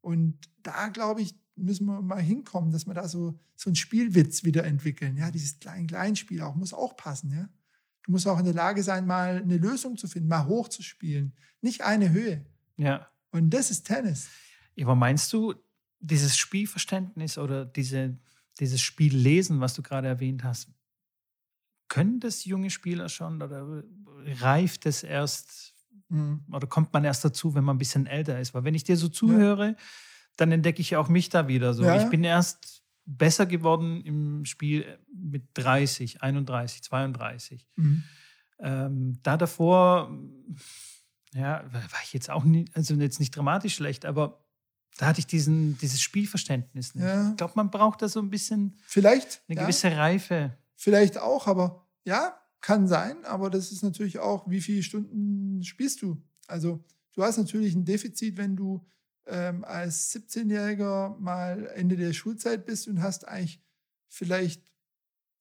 Und 0.00 0.38
da, 0.62 0.88
glaube 0.88 1.22
ich, 1.22 1.34
müssen 1.56 1.86
wir 1.86 2.02
mal 2.02 2.20
hinkommen, 2.20 2.70
dass 2.70 2.86
wir 2.86 2.94
da 2.94 3.08
so, 3.08 3.38
so 3.56 3.70
einen 3.70 3.76
Spielwitz 3.76 4.44
wieder 4.44 4.64
entwickeln. 4.64 5.16
Ja, 5.16 5.30
dieses 5.30 5.58
Klein-Klein-Spiel 5.58 6.42
auch 6.42 6.54
muss 6.54 6.74
auch 6.74 6.96
passen. 6.96 7.30
Ja? 7.32 7.48
Du 8.06 8.12
musst 8.12 8.26
auch 8.28 8.38
in 8.38 8.44
der 8.44 8.54
Lage 8.54 8.84
sein, 8.84 9.04
mal 9.04 9.38
eine 9.38 9.56
Lösung 9.56 9.96
zu 9.96 10.06
finden, 10.06 10.28
mal 10.28 10.46
hoch 10.46 10.68
zu 10.68 10.82
spielen. 10.82 11.32
Nicht 11.60 11.82
eine 11.82 12.10
Höhe. 12.10 12.46
Ja. 12.76 13.08
Und 13.32 13.50
das 13.50 13.72
ist 13.72 13.84
Tennis. 13.84 14.28
Aber 14.80 14.94
meinst 14.94 15.32
du, 15.32 15.54
dieses 15.98 16.36
Spielverständnis 16.36 17.36
oder 17.36 17.64
diese, 17.64 18.16
dieses 18.60 18.80
Spiellesen, 18.80 19.60
was 19.60 19.74
du 19.74 19.82
gerade 19.82 20.06
erwähnt 20.06 20.44
hast, 20.44 20.68
können 21.88 22.20
das 22.20 22.44
junge 22.44 22.70
Spieler 22.70 23.08
schon 23.08 23.42
oder 23.42 23.82
reift 24.40 24.86
es 24.86 25.02
erst 25.02 25.74
mhm. 26.08 26.44
oder 26.52 26.68
kommt 26.68 26.92
man 26.92 27.04
erst 27.04 27.24
dazu, 27.24 27.54
wenn 27.56 27.64
man 27.64 27.74
ein 27.74 27.78
bisschen 27.78 28.06
älter 28.06 28.38
ist? 28.38 28.54
Weil 28.54 28.62
wenn 28.62 28.74
ich 28.74 28.84
dir 28.84 28.96
so 28.96 29.08
zuhöre, 29.08 29.66
ja. 29.70 29.76
dann 30.36 30.52
entdecke 30.52 30.80
ich 30.80 30.94
auch 30.94 31.08
mich 31.08 31.28
da 31.28 31.48
wieder 31.48 31.74
so. 31.74 31.82
Ja. 31.82 32.00
Ich 32.00 32.08
bin 32.08 32.22
erst 32.22 32.84
besser 33.06 33.46
geworden 33.46 34.02
im 34.04 34.44
Spiel 34.44 34.98
mit 35.12 35.44
30, 35.54 36.22
31, 36.22 36.82
32. 36.82 37.66
Mhm. 37.76 38.02
Ähm, 38.58 39.18
da 39.22 39.36
davor, 39.36 40.10
ja, 41.32 41.64
war 41.72 42.00
ich 42.02 42.12
jetzt 42.12 42.30
auch 42.30 42.44
nie, 42.44 42.66
also 42.74 42.94
jetzt 42.94 43.20
nicht 43.20 43.34
dramatisch 43.34 43.74
schlecht, 43.74 44.04
aber 44.04 44.44
da 44.98 45.06
hatte 45.06 45.20
ich 45.20 45.26
diesen, 45.26 45.78
dieses 45.78 46.00
Spielverständnis 46.00 46.94
nicht. 46.94 47.04
Ja. 47.04 47.30
Ich 47.30 47.36
glaube, 47.36 47.52
man 47.56 47.70
braucht 47.70 48.02
da 48.02 48.08
so 48.08 48.20
ein 48.20 48.30
bisschen 48.30 48.78
Vielleicht, 48.86 49.42
eine 49.48 49.60
gewisse 49.60 49.94
Reife. 49.96 50.56
Vielleicht 50.74 51.18
auch, 51.18 51.46
aber 51.46 51.86
ja, 52.04 52.38
kann 52.60 52.88
sein, 52.88 53.24
aber 53.24 53.50
das 53.50 53.70
ist 53.70 53.82
natürlich 53.82 54.18
auch, 54.18 54.48
wie 54.48 54.60
viele 54.60 54.82
Stunden 54.82 55.62
spielst 55.62 56.02
du? 56.02 56.22
Also 56.46 56.82
du 57.12 57.22
hast 57.22 57.36
natürlich 57.36 57.74
ein 57.74 57.84
Defizit, 57.84 58.36
wenn 58.36 58.56
du 58.56 58.84
ähm, 59.26 59.64
als 59.64 60.14
17-Jähriger 60.14 61.18
mal 61.18 61.66
Ende 61.74 61.96
der 61.96 62.12
Schulzeit 62.12 62.64
bist 62.64 62.88
und 62.88 63.02
hast 63.02 63.26
eigentlich 63.26 63.62
vielleicht, 64.08 64.62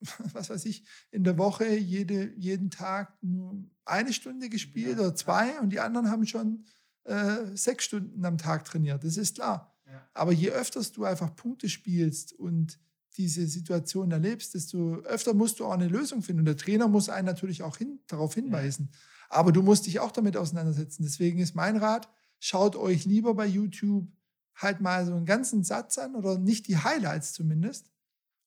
was 0.34 0.50
weiß 0.50 0.66
ich, 0.66 0.86
in 1.12 1.24
der 1.24 1.38
Woche 1.38 1.68
jede, 1.76 2.34
jeden 2.36 2.70
Tag 2.70 3.18
nur 3.22 3.64
eine 3.86 4.14
Stunde 4.14 4.50
gespielt 4.50 4.98
ja. 4.98 5.06
oder 5.06 5.16
zwei 5.16 5.60
und 5.60 5.70
die 5.70 5.80
anderen 5.80 6.10
haben 6.10 6.26
schon 6.26 6.66
äh, 7.04 7.56
sechs 7.56 7.86
Stunden 7.86 8.26
am 8.26 8.38
Tag 8.38 8.66
trainiert. 8.66 9.04
Das 9.04 9.18
ist 9.18 9.36
klar. 9.36 9.76
Ja. 9.86 10.10
Aber 10.14 10.32
je 10.32 10.50
öfter 10.50 10.82
du 10.82 11.06
einfach 11.06 11.36
Punkte 11.36 11.70
spielst 11.70 12.34
und 12.34 12.80
diese 13.18 13.48
Situation 13.48 14.12
erlebst, 14.12 14.54
desto 14.56 14.98
öfter 15.02 15.34
musst 15.34 15.60
du 15.60 15.66
auch 15.66 15.72
eine 15.72 15.88
Lösung 15.88 16.22
finden. 16.22 16.42
Und 16.42 16.46
der 16.46 16.58
Trainer 16.58 16.88
muss 16.88 17.10
einen 17.10 17.26
natürlich 17.26 17.64
auch 17.64 17.78
hin, 17.78 18.00
darauf 18.08 18.34
hinweisen. 18.34 18.90
Aber 19.30 19.52
du 19.52 19.62
musst 19.62 19.86
dich 19.86 20.00
auch 20.00 20.12
damit 20.12 20.36
auseinandersetzen. 20.36 21.04
Deswegen 21.04 21.40
ist 21.40 21.56
mein 21.56 21.78
Rat, 21.78 22.10
schaut 22.40 22.76
euch 22.76 23.06
lieber 23.06 23.34
bei 23.34 23.46
YouTube 23.46 24.08
halt 24.56 24.82
mal 24.82 25.06
so 25.06 25.14
einen 25.14 25.26
ganzen 25.26 25.64
Satz 25.64 25.98
an 25.98 26.16
oder 26.16 26.38
nicht 26.38 26.68
die 26.68 26.78
Highlights 26.78 27.34
zumindest 27.34 27.92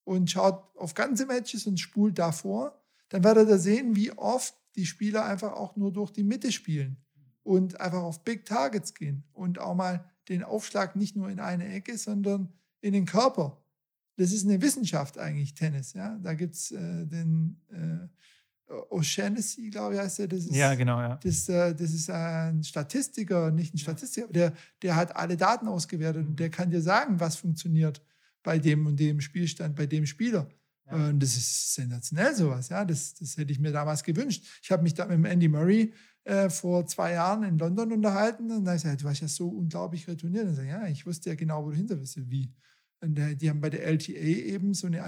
und 0.03 0.31
schaut 0.31 0.75
auf 0.75 0.93
ganze 0.93 1.25
Matches 1.25 1.67
und 1.67 1.79
spult 1.79 2.17
davor. 2.17 2.81
Dann 3.09 3.23
werdet 3.23 3.49
ihr 3.49 3.59
sehen, 3.59 3.95
wie 3.95 4.11
oft 4.11 4.55
die 4.75 4.85
Spieler 4.85 5.25
einfach 5.25 5.53
auch 5.53 5.75
nur 5.75 5.91
durch 5.91 6.11
die 6.11 6.23
Mitte 6.23 6.51
spielen 6.51 6.97
und 7.43 7.79
einfach 7.79 8.01
auf 8.01 8.23
Big 8.23 8.45
Targets 8.45 8.93
gehen 8.93 9.23
und 9.33 9.59
auch 9.59 9.75
mal 9.75 10.09
den 10.27 10.43
Aufschlag 10.43 10.95
nicht 10.95 11.15
nur 11.15 11.29
in 11.29 11.39
eine 11.39 11.67
Ecke, 11.67 11.97
sondern 11.97 12.53
in 12.81 12.93
den 12.93 13.05
Körper. 13.05 13.61
Das 14.17 14.31
ist 14.31 14.45
eine 14.45 14.61
Wissenschaft 14.61 15.17
eigentlich, 15.17 15.53
Tennis. 15.53 15.93
Ja? 15.93 16.17
Da 16.21 16.33
gibt 16.33 16.55
es 16.55 16.71
äh, 16.71 17.05
den 17.05 17.61
äh, 17.69 18.07
O'Shaughnessy, 18.69 19.69
glaube 19.71 19.95
ich, 19.95 20.01
heißt 20.01 20.19
er. 20.19 20.27
Das 20.27 20.39
ist, 20.39 20.55
ja, 20.55 20.75
genau, 20.75 20.99
ja. 20.99 21.19
Das, 21.23 21.49
äh, 21.49 21.73
das 21.73 21.91
ist 21.91 22.09
ein 22.09 22.63
Statistiker, 22.63 23.51
nicht 23.51 23.73
ein 23.73 23.77
Statistiker, 23.77 24.27
der, 24.27 24.53
der 24.81 24.95
hat 24.95 25.15
alle 25.15 25.37
Daten 25.37 25.67
ausgewertet 25.67 26.27
und 26.27 26.39
der 26.39 26.49
kann 26.49 26.69
dir 26.69 26.81
sagen, 26.81 27.19
was 27.19 27.35
funktioniert 27.35 28.01
bei 28.43 28.59
dem 28.59 28.85
und 28.85 28.99
dem 28.99 29.21
Spielstand, 29.21 29.75
bei 29.75 29.85
dem 29.85 30.05
Spieler. 30.05 30.47
Ja. 30.85 31.09
Und 31.09 31.19
das 31.21 31.35
ist 31.35 31.73
sensationell 31.73 32.35
sowas, 32.35 32.69
ja. 32.69 32.85
Das, 32.85 33.15
das 33.15 33.37
hätte 33.37 33.51
ich 33.51 33.59
mir 33.59 33.71
damals 33.71 34.03
gewünscht. 34.03 34.45
Ich 34.61 34.71
habe 34.71 34.83
mich 34.83 34.93
da 34.93 35.05
mit 35.05 35.31
Andy 35.31 35.47
Murray 35.47 35.93
äh, 36.23 36.49
vor 36.49 36.85
zwei 36.85 37.13
Jahren 37.13 37.43
in 37.43 37.57
London 37.57 37.91
unterhalten. 37.91 38.51
Und 38.51 38.65
da 38.65 38.71
habe 38.71 38.77
ich 38.77 38.83
gesagt, 38.83 39.01
du 39.01 39.05
warst 39.05 39.21
ja 39.21 39.27
so 39.27 39.49
unglaublich 39.49 40.07
retourniert. 40.07 40.47
Und 40.47 40.59
ich 40.59 40.67
ja, 40.67 40.87
ich 40.87 41.05
wusste 41.05 41.29
ja 41.29 41.35
genau, 41.35 41.65
wo 41.65 41.71
du 41.71 41.75
hinter 41.75 41.95
bist. 41.95 42.17
Wie? 42.29 42.53
Und 43.01 43.17
äh, 43.17 43.35
die 43.35 43.49
haben 43.49 43.61
bei 43.61 43.69
der 43.69 43.85
LTA 43.87 44.13
eben 44.13 44.73
so 44.73 44.87
eine 44.87 45.03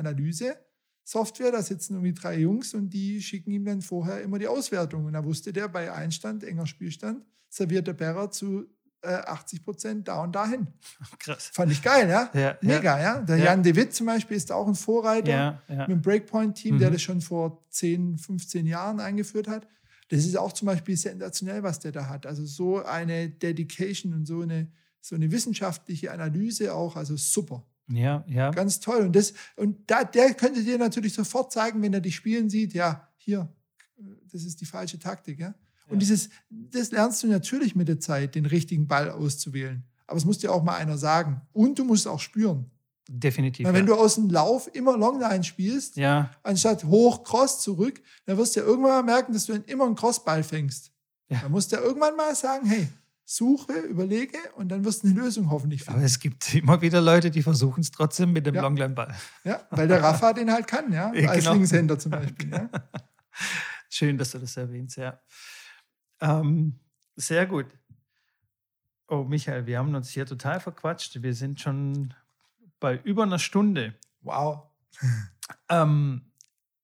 Analyse-Software. 1.12 1.52
Da 1.52 1.62
sitzen 1.62 1.95
irgendwie 1.95 2.14
drei 2.14 2.39
Jungs 2.39 2.74
und 2.74 2.89
die 2.89 3.22
schicken 3.22 3.52
ihm 3.52 3.66
dann 3.66 3.82
vorher 3.82 4.22
immer 4.22 4.39
die 4.39 4.47
Auswertung. 4.47 5.06
Und 5.06 5.14
da 5.14 5.24
wusste 5.24 5.54
der 5.54 5.68
bei 5.68 5.91
Einstand, 5.91 6.43
enger 6.43 6.68
Spielstand, 6.68 7.26
serviert 7.49 7.88
der 7.88 7.93
Berrer 7.93 8.32
zu 8.32 8.66
80 9.04 9.60
äh, 9.60 9.64
Prozent 9.64 10.08
da 10.08 10.24
und 10.24 10.34
dahin. 10.34 10.68
Krass. 11.20 11.49
Fand 11.54 11.72
ich 11.72 11.82
geil, 11.82 12.08
ja? 12.08 12.30
ja 12.34 12.58
Mega, 12.62 12.99
ja. 12.99 13.16
ja? 13.16 13.22
Der 13.22 13.38
ja. 13.38 13.45
Jan 13.45 13.64
de 13.64 13.76
Witt 13.76 13.93
zum 13.93 14.06
Beispiel 14.06 14.38
ist 14.38 14.52
auch 14.52 14.68
ein 14.68 14.76
Vorreiter 14.76 15.62
mit 15.68 15.89
dem 15.89 16.02
Breakpoint-Team, 16.02 16.76
mhm. 16.76 16.80
der 16.80 16.91
das 16.91 17.02
schon 17.02 17.22
vor 17.22 17.66
10, 17.70 18.20
15 18.20 18.68
Jahren 18.68 18.99
eingeführt 18.99 19.47
hat. 19.47 19.68
Das 20.10 20.20
ist 20.26 20.38
auch 20.38 20.52
zum 20.52 20.68
Beispiel 20.68 20.97
sensationell, 20.97 21.64
was 21.64 21.80
der 21.80 21.93
da 21.93 22.08
hat. 22.10 22.26
Also 22.26 22.45
so 22.45 22.84
eine 22.84 23.30
Dedication 23.30 24.14
und 24.14 24.26
so 24.26 24.41
eine, 24.41 24.70
so 24.99 25.16
eine 25.16 25.32
wissenschaftliche 25.32 26.12
Analyse 26.12 26.76
auch, 26.76 26.95
also 26.95 27.16
super. 27.16 27.66
Ja, 27.92 28.24
ja. 28.28 28.52
Ganz 28.52 28.80
toll. 28.80 29.02
Und, 29.02 29.16
das, 29.16 29.34
und 29.56 29.89
da, 29.89 30.04
der 30.04 30.34
könnte 30.34 30.64
dir 30.64 30.78
natürlich 30.78 31.14
sofort 31.14 31.52
zeigen, 31.52 31.82
wenn 31.82 31.94
er 31.94 32.02
dich 32.02 32.16
spielen 32.16 32.50
sieht, 32.50 32.74
ja, 32.74 33.10
hier, 33.18 33.54
das 34.32 34.44
ist 34.44 34.62
die 34.62 34.66
falsche 34.66 35.00
Taktik. 35.00 35.39
Ja? 35.39 35.54
Und 35.88 35.96
ja. 35.96 36.00
dieses, 36.00 36.30
das 36.50 36.92
lernst 36.92 37.22
du 37.24 37.28
natürlich 37.28 37.76
mit 37.76 37.88
der 37.88 38.00
Zeit, 38.00 38.36
den 38.36 38.46
richtigen 38.46 38.88
Ball 38.88 39.10
auszuwählen. 39.10 39.84
Aber 40.08 40.18
es 40.18 40.26
muss 40.26 40.39
dir 40.39 40.52
auch 40.52 40.64
mal 40.64 40.76
einer 40.76 40.98
sagen. 40.98 41.42
Und 41.54 41.80
du 41.80 41.86
musst 41.86 42.08
auch 42.08 42.20
spüren. 42.20 42.70
Definitiv. 43.10 43.66
Weil 43.66 43.74
wenn 43.74 43.88
ja. 43.88 43.96
du 43.96 44.00
aus 44.00 44.16
dem 44.16 44.30
Lauf 44.30 44.70
immer 44.74 44.98
Longline 44.98 45.44
spielst, 45.44 45.98
ja. 45.98 46.32
anstatt 46.44 46.84
hoch 46.86 47.24
Cross 47.24 47.62
zurück, 47.62 48.02
dann 48.26 48.38
wirst 48.38 48.56
du 48.56 48.62
ja 48.62 48.66
irgendwann 48.66 48.92
mal 48.92 49.04
merken, 49.04 49.34
dass 49.34 49.46
du 49.46 49.54
immer 49.54 49.86
einen 49.86 49.96
Crossball 49.96 50.44
fängst. 50.44 50.92
Ja. 51.30 51.39
Dann 51.42 51.52
musst 51.52 51.72
du 51.72 51.78
ja 51.78 51.82
irgendwann 51.82 52.16
mal 52.16 52.36
sagen, 52.36 52.66
hey, 52.68 52.88
suche, 53.36 53.73
überlege 53.73 54.38
und 54.55 54.69
dann 54.69 54.84
wirst 54.84 55.03
du 55.03 55.07
eine 55.07 55.19
Lösung 55.19 55.49
hoffentlich 55.49 55.84
finden. 55.84 55.99
Aber 55.99 56.05
es 56.05 56.19
gibt 56.19 56.53
immer 56.53 56.82
wieder 56.82 56.99
Leute, 56.99 57.32
die 57.32 57.41
versuchen 57.41 57.79
es 57.79 57.91
trotzdem 57.91 58.34
mit 58.34 58.45
dem 58.45 58.55
ja. 58.55 58.61
Longline-Ball. 58.61 59.15
Ja, 59.45 59.65
weil 59.69 59.88
der 59.88 60.03
Rafa 60.03 60.34
den 60.34 60.51
halt 60.51 60.67
kann, 60.67 60.91
ja, 60.91 61.11
als 61.27 61.39
genau. 61.39 61.53
Linkshänder 61.53 61.97
zum 61.97 62.11
Beispiel. 62.11 62.51
Ja. 62.51 62.69
Schön, 63.89 64.17
dass 64.17 64.32
du 64.32 64.39
das 64.39 64.57
erwähnst, 64.57 64.97
ja. 64.97 65.19
Ähm, 66.19 66.79
sehr 67.15 67.45
gut. 67.45 67.67
Oh, 69.07 69.23
Michael, 69.23 69.65
wir 69.65 69.79
haben 69.79 69.95
uns 69.95 70.09
hier 70.09 70.25
total 70.25 70.59
verquatscht. 70.59 71.21
Wir 71.21 71.34
sind 71.34 71.59
schon 71.61 72.13
bei 72.79 72.97
über 73.03 73.23
einer 73.23 73.39
Stunde. 73.39 73.95
Wow. 74.21 74.63
Ähm, 75.67 76.32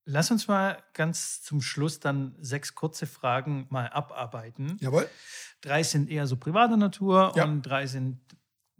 lass 0.04 0.30
uns 0.30 0.48
mal 0.48 0.84
ganz 0.94 1.42
zum 1.42 1.62
Schluss 1.62 2.02
dann 2.02 2.36
sechs 2.40 2.76
kurze 2.76 3.06
Fragen 3.06 3.68
mal 3.70 3.88
abarbeiten. 3.88 4.78
Jawohl. 4.82 5.08
Drei 5.62 5.84
sind 5.84 6.10
eher 6.10 6.28
so 6.28 6.38
privater 6.38 6.78
Natur 6.78 7.34
ja. 7.36 7.46
und 7.46 7.62
drei 7.64 7.88
sind 7.88 8.20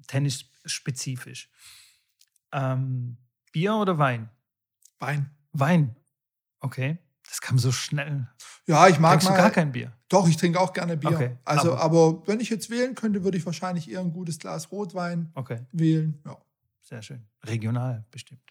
tennisspezifisch. 0.08 1.50
Ähm, 2.52 3.18
Bier 3.52 3.76
oder 3.76 3.98
Wein? 3.98 4.30
Wein. 5.00 5.32
Wein. 5.54 5.96
Okay. 6.60 6.98
Das 7.28 7.42
kam 7.42 7.60
so 7.60 7.72
schnell. 7.72 8.28
Ja, 8.68 8.88
ich 8.88 9.00
mag 9.00 9.20
Trinkst 9.20 9.30
mal. 9.30 9.36
du 9.36 9.42
gar 9.42 9.52
kein 9.52 9.72
Bier? 9.72 9.92
Doch, 10.10 10.28
ich 10.28 10.38
trinke 10.38 10.60
auch 10.60 10.72
gerne 10.72 10.96
Bier. 10.96 11.12
Okay, 11.12 11.38
also, 11.44 11.76
aber, 11.76 12.08
aber, 12.12 12.28
wenn 12.28 12.40
ich 12.40 12.50
jetzt 12.50 12.70
wählen 12.70 12.96
könnte, 12.96 13.24
würde 13.24 13.38
ich 13.38 13.46
wahrscheinlich 13.46 13.90
eher 13.90 14.00
ein 14.00 14.14
gutes 14.14 14.40
Glas 14.40 14.72
Rotwein 14.72 15.32
okay. 15.36 15.60
wählen. 15.72 16.22
Ja. 16.26 16.38
Sehr 16.82 17.02
schön. 17.02 17.26
Regional 17.44 18.06
bestimmt. 18.12 18.42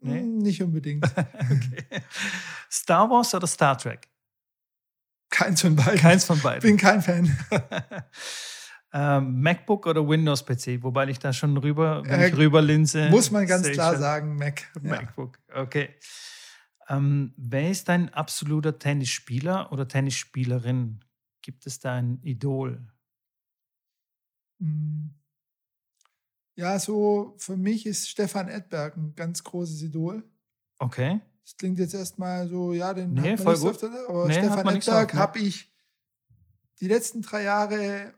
Nee? 0.00 0.18
Hm, 0.18 0.38
nicht 0.38 0.60
unbedingt. 0.62 1.04
okay. 1.16 2.02
Star 2.70 3.08
Wars 3.08 3.34
oder 3.34 3.46
Star 3.46 3.78
Trek? 3.78 4.08
Keins 5.32 5.62
von 5.62 5.74
beiden. 5.74 5.98
Keins 5.98 6.24
von 6.24 6.38
beiden. 6.40 6.60
Bin 6.60 6.76
kein 6.76 7.00
Fan. 7.00 7.36
ähm, 8.92 9.40
MacBook 9.40 9.86
oder 9.86 10.06
Windows 10.06 10.44
PC? 10.44 10.82
Wobei 10.82 11.08
ich 11.08 11.18
da 11.18 11.32
schon 11.32 11.56
rüber, 11.56 12.02
wenn 12.04 12.20
äh, 12.20 12.28
ich 12.28 12.36
rüber 12.36 12.60
linse. 12.60 13.08
Muss 13.08 13.30
man 13.30 13.46
ganz 13.46 13.68
klar 13.70 13.96
sagen, 13.98 14.36
Mac. 14.36 14.70
MacBook. 14.80 15.38
Ja. 15.48 15.62
Okay. 15.62 15.88
Ähm, 16.88 17.32
wer 17.38 17.70
ist 17.70 17.88
dein 17.88 18.12
absoluter 18.12 18.78
Tennisspieler 18.78 19.72
oder 19.72 19.88
Tennisspielerin? 19.88 21.00
Gibt 21.40 21.66
es 21.66 21.80
da 21.80 21.94
ein 21.94 22.20
Idol? 22.22 22.86
Hm. 24.60 25.14
Ja, 26.56 26.78
so 26.78 27.34
für 27.38 27.56
mich 27.56 27.86
ist 27.86 28.10
Stefan 28.10 28.48
Edberg 28.48 28.98
ein 28.98 29.14
ganz 29.14 29.42
großes 29.42 29.80
Idol. 29.82 30.22
Okay. 30.78 31.22
Das 31.44 31.56
klingt 31.56 31.78
jetzt 31.78 31.94
erstmal 31.94 32.48
so, 32.48 32.72
ja, 32.72 32.94
den 32.94 33.14
nee, 33.14 33.36
voll 33.36 33.58
gut. 33.58 33.70
Öfter, 33.70 33.90
aber 34.08 34.28
nee, 34.28 34.34
Stefan 34.34 34.76
Edberg 34.76 35.14
habe 35.14 35.38
ich 35.40 35.72
die 36.80 36.88
letzten 36.88 37.22
drei 37.22 37.42
Jahre 37.42 38.14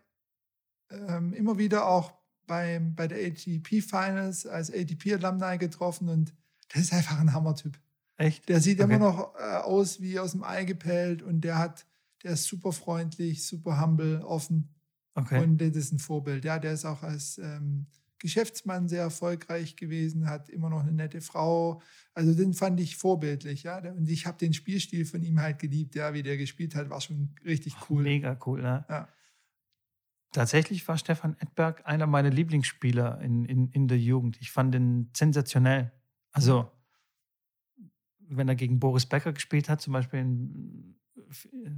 ähm, 0.91 1.33
immer 1.33 1.59
wieder 1.59 1.87
auch 1.87 2.13
beim, 2.47 2.95
bei 2.95 3.09
der 3.09 3.27
ATP 3.27 3.81
Finals 3.83 4.47
als 4.47 4.71
ATP-Alumni 4.71 5.59
getroffen 5.59 6.09
und 6.09 6.35
das 6.69 6.83
ist 6.83 6.93
einfach 6.93 7.21
ein 7.21 7.33
Hammertyp. 7.33 7.79
Echt? 8.17 8.49
Der 8.49 8.61
sieht 8.61 8.81
okay. 8.81 8.95
immer 8.95 9.11
noch 9.11 9.35
äh, 9.37 9.57
aus 9.57 10.01
wie 10.01 10.19
aus 10.19 10.33
dem 10.33 10.45
Ei 10.45 10.65
gepellt 10.65 11.23
und 11.23 11.41
der 11.41 11.59
hat, 11.59 11.87
der 12.23 12.33
ist 12.33 12.45
super 12.45 12.73
freundlich, 12.73 13.47
super 13.47 13.81
humble, 13.81 14.23
offen. 14.23 14.69
Okay. 15.15 15.43
Und 15.43 15.59
das 15.59 15.77
ist 15.77 15.93
ein 15.93 15.99
Vorbild. 15.99 16.45
Ja, 16.45 16.59
der 16.59 16.73
ist 16.73 16.85
auch 16.85 17.03
als 17.03 17.39
ähm, 17.39 17.87
Geschäftsmann 18.25 18.89
sehr 18.89 19.03
erfolgreich 19.03 19.77
gewesen, 19.77 20.31
hat 20.31 20.49
immer 20.49 20.71
noch 20.71 20.81
eine 20.81 20.93
nette 20.93 21.21
Frau. 21.21 21.83
Also 22.15 22.33
den 22.33 22.55
fand 22.55 22.81
ich 22.81 22.97
vorbildlich, 22.97 23.65
ja. 23.65 23.77
Und 23.93 24.09
ich 24.09 24.25
habe 24.25 24.39
den 24.39 24.55
Spielstil 24.55 25.05
von 25.05 25.23
ihm 25.23 25.41
halt 25.41 25.59
geliebt, 25.59 25.95
ja, 25.95 26.15
wie 26.15 26.23
der 26.23 26.39
gespielt 26.39 26.75
hat, 26.75 26.89
war 26.89 27.03
schon 27.03 27.35
richtig 27.45 27.77
cool. 27.91 28.03
Mega 28.03 28.39
cool, 28.47 28.63
ne? 28.63 28.87
Ja. 28.89 29.09
Tatsächlich 30.33 30.89
war 30.89 30.97
Stefan 30.97 31.37
Edberg 31.39 31.83
einer 31.85 32.07
meiner 32.07 32.31
Lieblingsspieler 32.31 33.21
in, 33.21 33.45
in, 33.45 33.69
in 33.73 33.89
der 33.89 33.99
Jugend. 33.99 34.41
Ich 34.41 34.51
fand 34.51 34.75
ihn 34.75 35.11
sensationell. 35.15 35.93
Also, 36.33 36.73
wenn 38.21 38.49
er 38.49 38.55
gegen 38.55 38.81
Boris 38.81 39.05
Becker 39.05 39.35
gespielt 39.35 39.69
hat, 39.69 39.83
zum 39.83 39.93
Beispiel 39.93 40.21
in 40.21 40.99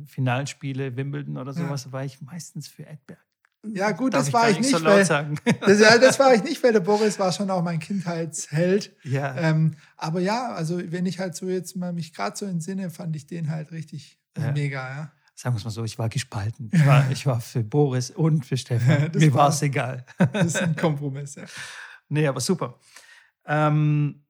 Finalspiele, 0.05 0.95
Wimbledon 0.95 1.39
oder 1.39 1.53
sowas, 1.53 1.87
ja. 1.87 1.93
war 1.93 2.05
ich 2.05 2.21
meistens 2.21 2.69
für 2.69 2.87
Edberg. 2.87 3.26
Ja, 3.75 3.93
gut, 3.93 4.15
das 4.15 4.33
war 4.33 4.51
ich 4.51 4.59
nicht. 4.59 4.71
So 4.71 4.85
weil, 4.85 5.05
das, 5.61 5.81
ja, 5.81 5.99
das 5.99 6.19
war 6.19 6.35
ich 6.35 6.43
nicht, 6.43 6.63
weil 6.63 6.73
der 6.73 6.81
Boris 6.81 7.19
war 7.19 7.33
schon 7.33 7.51
auch 7.51 7.63
mein 7.63 7.79
Kindheitsheld. 7.79 8.95
Ja. 9.05 9.35
Ähm, 9.37 9.77
aber 9.97 10.21
ja, 10.21 10.53
also 10.53 10.81
wenn 10.91 11.07
ich 11.07 11.19
halt 11.19 11.35
so 11.35 11.49
jetzt 11.49 11.77
mal 11.77 11.93
mich 11.93 12.13
gerade 12.13 12.37
so 12.37 12.47
entsinne, 12.47 12.91
fand 12.91 13.17
ich 13.17 13.27
den 13.27 13.51
halt 13.51 13.73
richtig 13.73 14.19
ja. 14.37 14.53
mega, 14.53 14.89
ja. 14.89 15.13
Sagen 15.35 15.55
wir 15.55 15.59
es 15.59 15.65
mal 15.65 15.71
so, 15.71 15.85
ich 15.85 15.99
war 15.99 16.09
gespalten. 16.09 16.71
Ich 16.73 16.87
war, 16.87 17.11
ich 17.11 17.27
war 17.27 17.41
für 17.41 17.63
Boris 17.63 18.11
und 18.11 18.47
für 18.47 18.57
Stefan. 18.57 19.11
Mir 19.15 19.35
war 19.35 19.51
es 19.51 19.61
egal. 19.61 20.05
Das 20.33 20.47
ist 20.47 20.63
ein 20.63 20.77
Kompromiss, 20.77 21.35
ja. 21.35 21.45
Nee, 22.09 22.27
aber 22.27 22.41
super. 22.41 22.79
Ähm, 23.45 24.25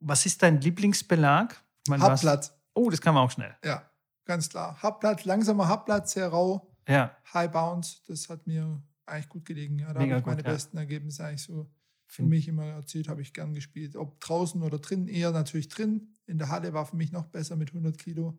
was 0.00 0.24
ist 0.24 0.42
dein 0.42 0.60
Lieblingsbelag? 0.60 1.56
Hauptblatt. 1.90 2.52
Oh, 2.74 2.90
das 2.90 3.00
kann 3.00 3.14
man 3.14 3.24
auch 3.24 3.30
schnell. 3.30 3.54
Ja, 3.64 3.90
ganz 4.24 4.48
klar. 4.48 4.78
Hauptblatt, 4.82 5.24
langsamer 5.24 5.68
Hauptblatt, 5.68 6.08
sehr 6.08 6.28
rau. 6.28 6.71
Ja. 6.88 7.16
High 7.32 7.50
Bounce, 7.50 8.00
das 8.06 8.28
hat 8.28 8.46
mir 8.46 8.82
eigentlich 9.06 9.28
gut 9.28 9.44
gelegen. 9.44 9.78
Ja, 9.78 9.92
da 9.92 10.00
habe 10.00 10.18
ich 10.18 10.26
meine 10.26 10.42
gut, 10.42 10.52
besten 10.52 10.76
ja. 10.76 10.82
Ergebnisse 10.82 11.24
eigentlich 11.24 11.42
so 11.42 11.70
für 12.06 12.22
mich 12.22 12.46
immer 12.46 12.66
erzielt, 12.66 13.08
habe 13.08 13.22
ich 13.22 13.32
gern 13.32 13.54
gespielt. 13.54 13.96
Ob 13.96 14.20
draußen 14.20 14.62
oder 14.62 14.78
drin, 14.78 15.08
eher 15.08 15.30
natürlich 15.30 15.68
drin. 15.68 16.18
In 16.26 16.38
der 16.38 16.50
Halle 16.50 16.74
war 16.74 16.84
für 16.84 16.96
mich 16.96 17.10
noch 17.10 17.26
besser 17.26 17.56
mit 17.56 17.70
100 17.70 17.96
Kilo. 17.96 18.38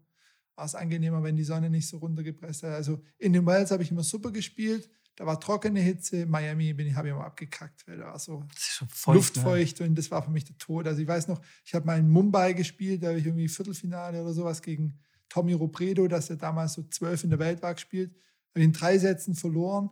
War 0.55 0.65
es 0.65 0.75
angenehmer, 0.75 1.23
wenn 1.23 1.35
die 1.35 1.43
Sonne 1.43 1.71
nicht 1.71 1.87
so 1.87 1.97
runtergepresst 1.97 2.63
hat. 2.63 2.71
Also 2.71 3.01
in 3.17 3.33
den 3.33 3.45
Wells 3.47 3.71
habe 3.71 3.81
ich 3.81 3.89
immer 3.89 4.03
super 4.03 4.31
gespielt. 4.31 4.89
Da 5.15 5.25
war 5.25 5.39
trockene 5.39 5.79
Hitze. 5.79 6.27
Miami 6.27 6.73
bin 6.73 6.87
ich, 6.87 6.95
habe 6.95 7.07
ich 7.07 7.13
immer 7.13 7.25
abgekackt, 7.25 7.87
weil 7.87 7.97
da 7.97 8.05
war 8.05 8.19
so 8.19 8.43
feucht, 8.89 9.07
ne? 9.07 9.13
luftfeucht 9.13 9.79
ne? 9.79 9.87
und 9.87 9.95
das 9.95 10.11
war 10.11 10.23
für 10.23 10.31
mich 10.31 10.45
der 10.45 10.57
Tod. 10.57 10.87
Also 10.87 11.01
ich 11.01 11.07
weiß 11.07 11.27
noch, 11.27 11.41
ich 11.65 11.73
habe 11.73 11.85
mal 11.85 11.97
in 11.97 12.09
Mumbai 12.09 12.53
gespielt, 12.53 13.01
da 13.01 13.07
habe 13.07 13.19
ich 13.19 13.25
irgendwie 13.25 13.47
Viertelfinale 13.47 14.21
oder 14.21 14.33
sowas 14.33 14.61
gegen 14.61 14.99
Tommy 15.29 15.53
Robredo, 15.53 16.07
dass 16.07 16.29
er 16.29 16.35
damals 16.35 16.73
so 16.73 16.83
zwölf 16.83 17.23
in 17.23 17.31
der 17.31 17.39
Welt 17.39 17.61
war, 17.63 17.73
gespielt 17.73 18.15
habe 18.53 18.63
in 18.63 18.73
drei 18.73 18.97
Sätzen 18.97 19.35
verloren. 19.35 19.89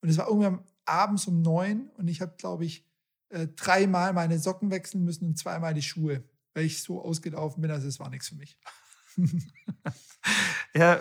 Und 0.00 0.08
es 0.08 0.18
war 0.18 0.28
irgendwann 0.28 0.64
abends 0.84 1.26
um 1.26 1.42
neun 1.42 1.90
und 1.96 2.08
ich 2.08 2.20
habe, 2.20 2.34
glaube 2.36 2.64
ich, 2.64 2.86
äh, 3.30 3.48
dreimal 3.48 4.12
meine 4.12 4.38
Socken 4.38 4.70
wechseln 4.70 5.04
müssen 5.04 5.26
und 5.26 5.38
zweimal 5.38 5.74
die 5.74 5.82
Schuhe, 5.82 6.22
weil 6.52 6.64
ich 6.64 6.82
so 6.82 7.02
ausgelaufen 7.02 7.62
bin. 7.62 7.70
Also 7.70 7.88
es 7.88 7.98
war 7.98 8.10
nichts 8.10 8.28
für 8.28 8.36
mich. 8.36 8.58
ja, 10.74 11.00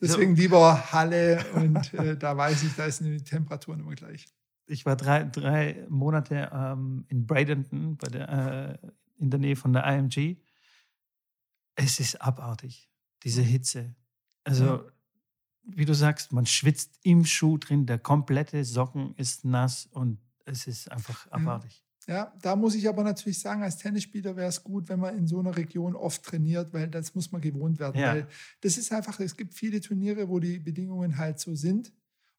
Deswegen 0.00 0.36
lieber 0.36 0.92
Halle 0.92 1.44
und 1.54 1.92
äh, 1.94 2.16
da 2.16 2.36
weiß 2.36 2.62
ich, 2.62 2.74
da 2.74 2.90
sind 2.90 3.10
die 3.10 3.24
Temperaturen 3.24 3.80
immer 3.80 3.94
gleich. 3.94 4.26
Ich 4.66 4.84
war 4.84 4.96
drei, 4.96 5.24
drei 5.24 5.86
Monate 5.88 6.50
ähm, 6.52 7.04
in 7.08 7.26
Bradenton, 7.26 7.96
bei 7.96 8.08
der, 8.08 8.78
äh, 8.82 8.88
in 9.18 9.30
der 9.30 9.40
Nähe 9.40 9.56
von 9.56 9.72
der 9.72 9.86
IMG. 9.86 10.36
Es 11.76 12.00
ist 12.00 12.20
abartig, 12.20 12.90
diese 13.22 13.42
Hitze. 13.42 13.94
Also 14.44 14.64
ja 14.64 14.84
wie 15.66 15.84
du 15.84 15.94
sagst, 15.94 16.32
man 16.32 16.46
schwitzt 16.46 16.98
im 17.02 17.24
Schuh 17.24 17.58
drin, 17.58 17.86
der 17.86 17.98
komplette 17.98 18.64
Socken 18.64 19.14
ist 19.16 19.44
nass 19.44 19.86
und 19.90 20.18
es 20.44 20.66
ist 20.66 20.90
einfach 20.90 21.30
abartig. 21.30 21.82
Ja, 22.06 22.32
da 22.40 22.54
muss 22.54 22.76
ich 22.76 22.88
aber 22.88 23.02
natürlich 23.02 23.40
sagen, 23.40 23.64
als 23.64 23.78
Tennisspieler 23.78 24.36
wäre 24.36 24.48
es 24.48 24.62
gut, 24.62 24.88
wenn 24.88 25.00
man 25.00 25.18
in 25.18 25.26
so 25.26 25.40
einer 25.40 25.56
Region 25.56 25.96
oft 25.96 26.22
trainiert, 26.22 26.72
weil 26.72 26.86
das 26.88 27.16
muss 27.16 27.32
man 27.32 27.40
gewohnt 27.40 27.80
werden. 27.80 28.00
Ja. 28.00 28.12
Weil 28.12 28.28
das 28.60 28.78
ist 28.78 28.92
einfach, 28.92 29.18
es 29.18 29.36
gibt 29.36 29.54
viele 29.54 29.80
Turniere, 29.80 30.28
wo 30.28 30.38
die 30.38 30.60
Bedingungen 30.60 31.16
halt 31.16 31.40
so 31.40 31.56
sind. 31.56 31.92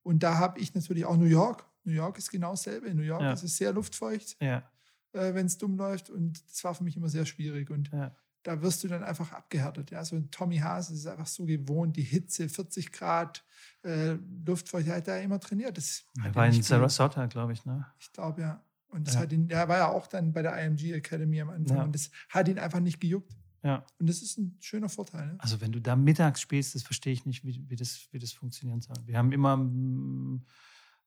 Und 0.03 0.23
da 0.23 0.37
habe 0.37 0.59
ich 0.61 0.73
natürlich 0.73 1.03
auch 1.03 1.17
New 1.17 1.25
York. 1.25 1.65
New 1.83 1.91
York 1.91 2.17
ist 2.17 2.31
genau 2.31 2.51
dasselbe. 2.51 2.87
In 2.87 2.95
New 2.95 3.03
York 3.03 3.21
ja. 3.21 3.33
ist 3.33 3.43
es 3.43 3.57
sehr 3.57 3.73
luftfeucht, 3.73 4.37
ja. 4.41 4.63
äh, 5.11 5.33
wenn 5.33 5.47
es 5.47 5.57
dumm 5.57 5.75
läuft. 5.75 6.09
Und 6.09 6.41
das 6.49 6.63
war 6.63 6.73
für 6.73 6.85
mich 6.85 6.95
immer 6.95 7.09
sehr 7.09 7.25
schwierig. 7.25 7.69
Und 7.69 7.91
ja 7.91 8.15
da 8.47 8.61
wirst 8.61 8.81
du 8.81 8.87
dann 8.87 9.03
einfach 9.03 9.33
abgehärtet. 9.33 9.91
Ja? 9.91 10.05
So 10.05 10.15
ein 10.15 10.31
Tommy 10.31 10.59
Haas 10.59 10.89
ist 10.89 11.05
einfach 11.05 11.27
so 11.27 11.45
gewohnt, 11.45 11.97
die 11.97 12.01
Hitze, 12.01 12.47
40 12.47 12.93
Grad, 12.93 13.43
äh, 13.83 14.15
Luftfeuchtigkeit, 14.45 15.05
da 15.05 15.17
immer 15.17 15.37
trainiert. 15.41 15.77
Das 15.77 16.05
er 16.23 16.33
war 16.33 16.47
in 16.47 16.63
Sarasota, 16.63 17.25
glaube 17.25 17.51
ich, 17.51 17.65
ne? 17.65 17.85
Ich 17.99 18.13
glaube, 18.13 18.41
ja. 18.41 18.63
Und 18.87 19.05
das 19.05 19.15
ja. 19.15 19.19
hat 19.19 19.33
ihn, 19.33 19.49
er 19.49 19.67
war 19.67 19.77
ja 19.77 19.87
auch 19.89 20.07
dann 20.07 20.31
bei 20.31 20.41
der 20.43 20.57
IMG 20.63 20.93
Academy 20.93 21.41
am 21.41 21.49
Anfang. 21.49 21.77
Ja. 21.77 21.83
Und 21.83 21.93
das 21.93 22.09
hat 22.29 22.47
ihn 22.47 22.57
einfach 22.57 22.79
nicht 22.79 23.01
gejuckt. 23.01 23.35
Ja. 23.63 23.85
Und 23.99 24.07
das 24.07 24.21
ist 24.21 24.37
ein 24.37 24.55
schöner 24.61 24.87
Vorteil. 24.87 25.27
Ne? 25.27 25.35
Also 25.39 25.59
wenn 25.59 25.73
du 25.73 25.81
da 25.81 25.97
mittags 25.97 26.39
spielst, 26.39 26.73
das 26.73 26.83
verstehe 26.83 27.11
ich 27.11 27.25
nicht, 27.25 27.43
wie, 27.43 27.61
wie, 27.67 27.75
das, 27.75 28.07
wie 28.11 28.19
das 28.19 28.31
funktionieren 28.31 28.79
soll. 28.79 28.95
Wir 29.05 29.17
haben 29.17 29.33
immer 29.33 29.57
mm, 29.57 30.45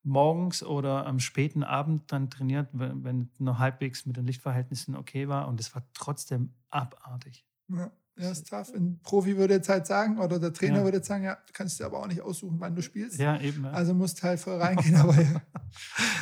morgens 0.03 0.63
oder 0.63 1.07
am 1.07 1.21
späten 1.21 1.63
Abend 1.63 2.11
dann 2.13 2.31
trainiert, 2.31 2.69
wenn, 2.73 3.05
wenn 3.05 3.31
noch 3.39 3.59
halbwegs 3.59 4.07
mit 4.07 4.17
den 4.17 4.27
Lichtverhältnissen 4.27 4.97
okay 4.97 5.29
war 5.29 5.47
und 5.49 5.61
es 5.61 5.75
war 5.75 5.83
trotzdem 5.95 6.55
abartig. 6.71 7.47
Ja. 7.69 7.91
Ja, 8.17 8.31
ist 8.33 8.49
tough. 8.51 8.75
Ein 8.75 9.01
Profi 9.03 9.39
würde 9.39 9.55
jetzt 9.55 9.71
halt 9.71 9.87
sagen, 9.87 10.19
oder 10.19 10.39
der 10.39 10.53
Trainer 10.53 10.79
Ja. 10.79 10.85
würde 10.85 10.99
jetzt 10.99 11.07
sagen, 11.07 11.25
ja, 11.25 11.37
du 11.37 11.53
kannst 11.55 11.81
dir 11.81 11.87
aber 11.87 12.01
auch 12.01 12.07
nicht 12.07 12.21
aussuchen, 12.21 12.61
wann 12.61 12.75
du 12.75 12.83
spielst. 12.83 13.19
Ja, 13.19 13.41
eben. 13.41 13.65
Ja, 13.65 13.71
Also 13.71 13.95
musst 13.95 14.23
halt 14.23 14.39
voll 14.41 14.61
reingehen, 14.61 14.95
aber 14.97 15.19
ja, 15.19 15.41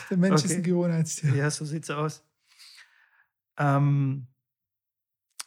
der 0.08 0.16
Mensch 0.16 0.44
ist 0.44 0.50
ein 0.52 0.58
Okay. 0.60 0.70
Gewohnheitstier. 0.70 1.34
ja 1.34 1.50
so 1.50 1.64
sieht's 1.64 1.90
aus. 1.90 2.22
Ähm, 3.56 4.28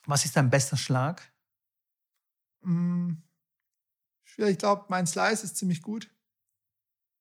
was 0.05 0.25
ist 0.25 0.35
dein 0.35 0.49
bester 0.49 0.75
Schlag? 0.75 1.21
Schwer. 4.23 4.49
Ich 4.49 4.57
glaube, 4.57 4.85
mein 4.89 5.07
Slice 5.07 5.43
ist 5.45 5.55
ziemlich 5.57 5.81
gut. 5.81 6.09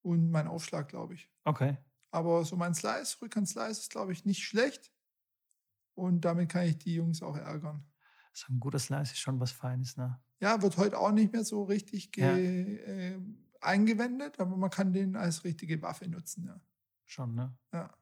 Und 0.02 0.30
mein 0.30 0.46
Aufschlag, 0.48 0.88
glaube 0.88 1.14
ich. 1.14 1.30
Okay. 1.44 1.76
Aber 2.10 2.44
so 2.44 2.56
mein 2.56 2.74
Slice, 2.74 3.20
Rückhand-Slice 3.22 3.80
ist, 3.80 3.90
glaube 3.90 4.12
ich, 4.12 4.24
nicht 4.24 4.42
schlecht. 4.44 4.92
Und 5.94 6.22
damit 6.24 6.48
kann 6.50 6.64
ich 6.66 6.78
die 6.78 6.94
Jungs 6.94 7.22
auch 7.22 7.36
ärgern. 7.36 7.86
So 8.32 8.46
ein 8.52 8.60
guter 8.60 8.78
Slice 8.78 9.12
ist 9.12 9.18
schon 9.20 9.38
was 9.40 9.52
Feines, 9.52 9.96
ne? 9.96 10.20
Ja, 10.40 10.62
wird 10.62 10.76
heute 10.78 10.98
auch 10.98 11.12
nicht 11.12 11.32
mehr 11.32 11.44
so 11.44 11.64
richtig 11.64 12.10
Ja. 12.16 12.34
äh, 12.36 13.20
eingewendet, 13.60 14.40
aber 14.40 14.56
man 14.56 14.70
kann 14.70 14.92
den 14.92 15.16
als 15.16 15.44
richtige 15.44 15.82
Waffe 15.82 16.08
nutzen. 16.08 16.46
Ja. 16.46 16.60
Schon, 17.04 17.34
ne? 17.34 17.56
Ja. 17.72 17.92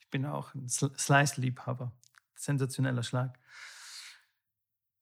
Ich 0.00 0.10
bin 0.10 0.24
auch 0.26 0.54
ein 0.54 0.68
Sl- 0.68 0.96
Slice-Liebhaber. 0.96 1.92
Sensationeller 2.36 3.02
Schlag. 3.02 3.38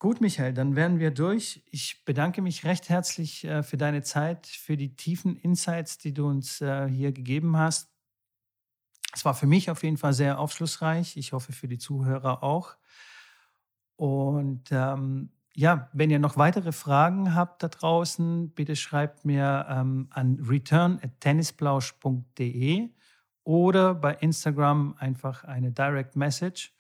Gut, 0.05 0.21
Michael, 0.21 0.53
dann 0.53 0.77
wären 0.77 0.99
wir 0.99 1.11
durch. 1.11 1.63
Ich 1.71 2.05
bedanke 2.05 2.43
mich 2.43 2.67
recht 2.67 2.91
herzlich 2.91 3.45
äh, 3.45 3.63
für 3.63 3.79
deine 3.79 4.03
Zeit, 4.03 4.47
für 4.47 4.77
die 4.77 4.95
tiefen 4.95 5.35
Insights, 5.35 5.97
die 5.97 6.13
du 6.13 6.29
uns 6.29 6.61
äh, 6.61 6.87
hier 6.91 7.11
gegeben 7.11 7.57
hast. 7.57 7.91
Es 9.15 9.25
war 9.25 9.33
für 9.33 9.47
mich 9.47 9.71
auf 9.71 9.83
jeden 9.83 9.97
Fall 9.97 10.13
sehr 10.13 10.39
aufschlussreich. 10.39 11.17
Ich 11.17 11.33
hoffe 11.33 11.55
für 11.55 11.69
die 11.69 11.79
Zuhörer 11.79 12.43
auch. 12.43 12.77
Und 13.97 14.65
ähm, 14.73 15.31
ja, 15.55 15.89
wenn 15.95 16.11
ihr 16.11 16.19
noch 16.19 16.37
weitere 16.37 16.73
Fragen 16.73 17.35
habt 17.35 17.63
da 17.63 17.69
draußen, 17.69 18.51
bitte 18.51 18.77
schreibt 18.77 19.25
mir 19.25 19.65
ähm, 19.71 20.09
an 20.11 20.39
return@tennisplausch.de 20.39 22.91
oder 23.45 23.95
bei 23.95 24.13
Instagram 24.17 24.97
einfach 24.99 25.45
eine 25.45 25.73
Direct 25.73 26.15
Message. 26.15 26.74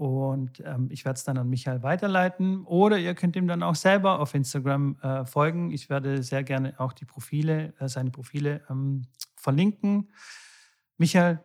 Und 0.00 0.62
ähm, 0.64 0.88
ich 0.90 1.04
werde 1.04 1.18
es 1.18 1.24
dann 1.24 1.36
an 1.36 1.50
Michael 1.50 1.82
weiterleiten. 1.82 2.64
Oder 2.64 2.98
ihr 2.98 3.14
könnt 3.14 3.36
ihm 3.36 3.46
dann 3.46 3.62
auch 3.62 3.74
selber 3.74 4.18
auf 4.18 4.32
Instagram 4.32 4.96
äh, 5.02 5.26
folgen. 5.26 5.72
Ich 5.72 5.90
werde 5.90 6.22
sehr 6.22 6.42
gerne 6.42 6.80
auch 6.80 6.94
die 6.94 7.04
Profile, 7.04 7.74
äh, 7.78 7.86
seine 7.86 8.10
Profile 8.10 8.62
ähm, 8.70 9.02
verlinken. 9.36 10.10
Michael, 10.96 11.40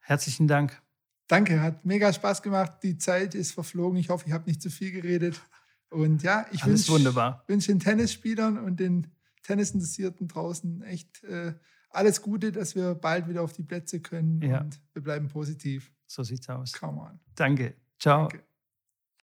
herzlichen 0.00 0.46
Dank. 0.46 0.82
Danke, 1.28 1.62
hat 1.62 1.86
mega 1.86 2.12
Spaß 2.12 2.42
gemacht. 2.42 2.72
Die 2.82 2.98
Zeit 2.98 3.34
ist 3.34 3.52
verflogen. 3.52 3.98
Ich 3.98 4.10
hoffe, 4.10 4.26
ich 4.26 4.34
habe 4.34 4.50
nicht 4.50 4.60
zu 4.60 4.68
viel 4.68 4.90
geredet. 4.90 5.40
Und 5.88 6.22
ja, 6.22 6.44
ich 6.52 6.66
wünsche 6.66 6.92
wunderbar. 6.92 7.42
wünsch 7.46 7.68
den 7.68 7.80
Tennisspielern 7.80 8.58
und 8.58 8.80
den 8.80 9.06
Tennisinteressierten 9.44 10.28
draußen 10.28 10.82
echt 10.82 11.24
äh, 11.24 11.54
alles 11.88 12.20
Gute, 12.20 12.52
dass 12.52 12.74
wir 12.74 12.96
bald 12.96 13.30
wieder 13.30 13.40
auf 13.40 13.54
die 13.54 13.62
Plätze 13.62 14.00
können. 14.00 14.42
Ja. 14.42 14.60
Und 14.60 14.78
wir 14.92 15.02
bleiben 15.02 15.28
positiv. 15.28 15.90
So 16.06 16.22
sieht's 16.22 16.50
aus. 16.50 16.74
Come 16.74 17.00
on. 17.00 17.18
Danke. 17.34 17.76
Ciao. 18.04 18.28
Danke. 18.28 18.44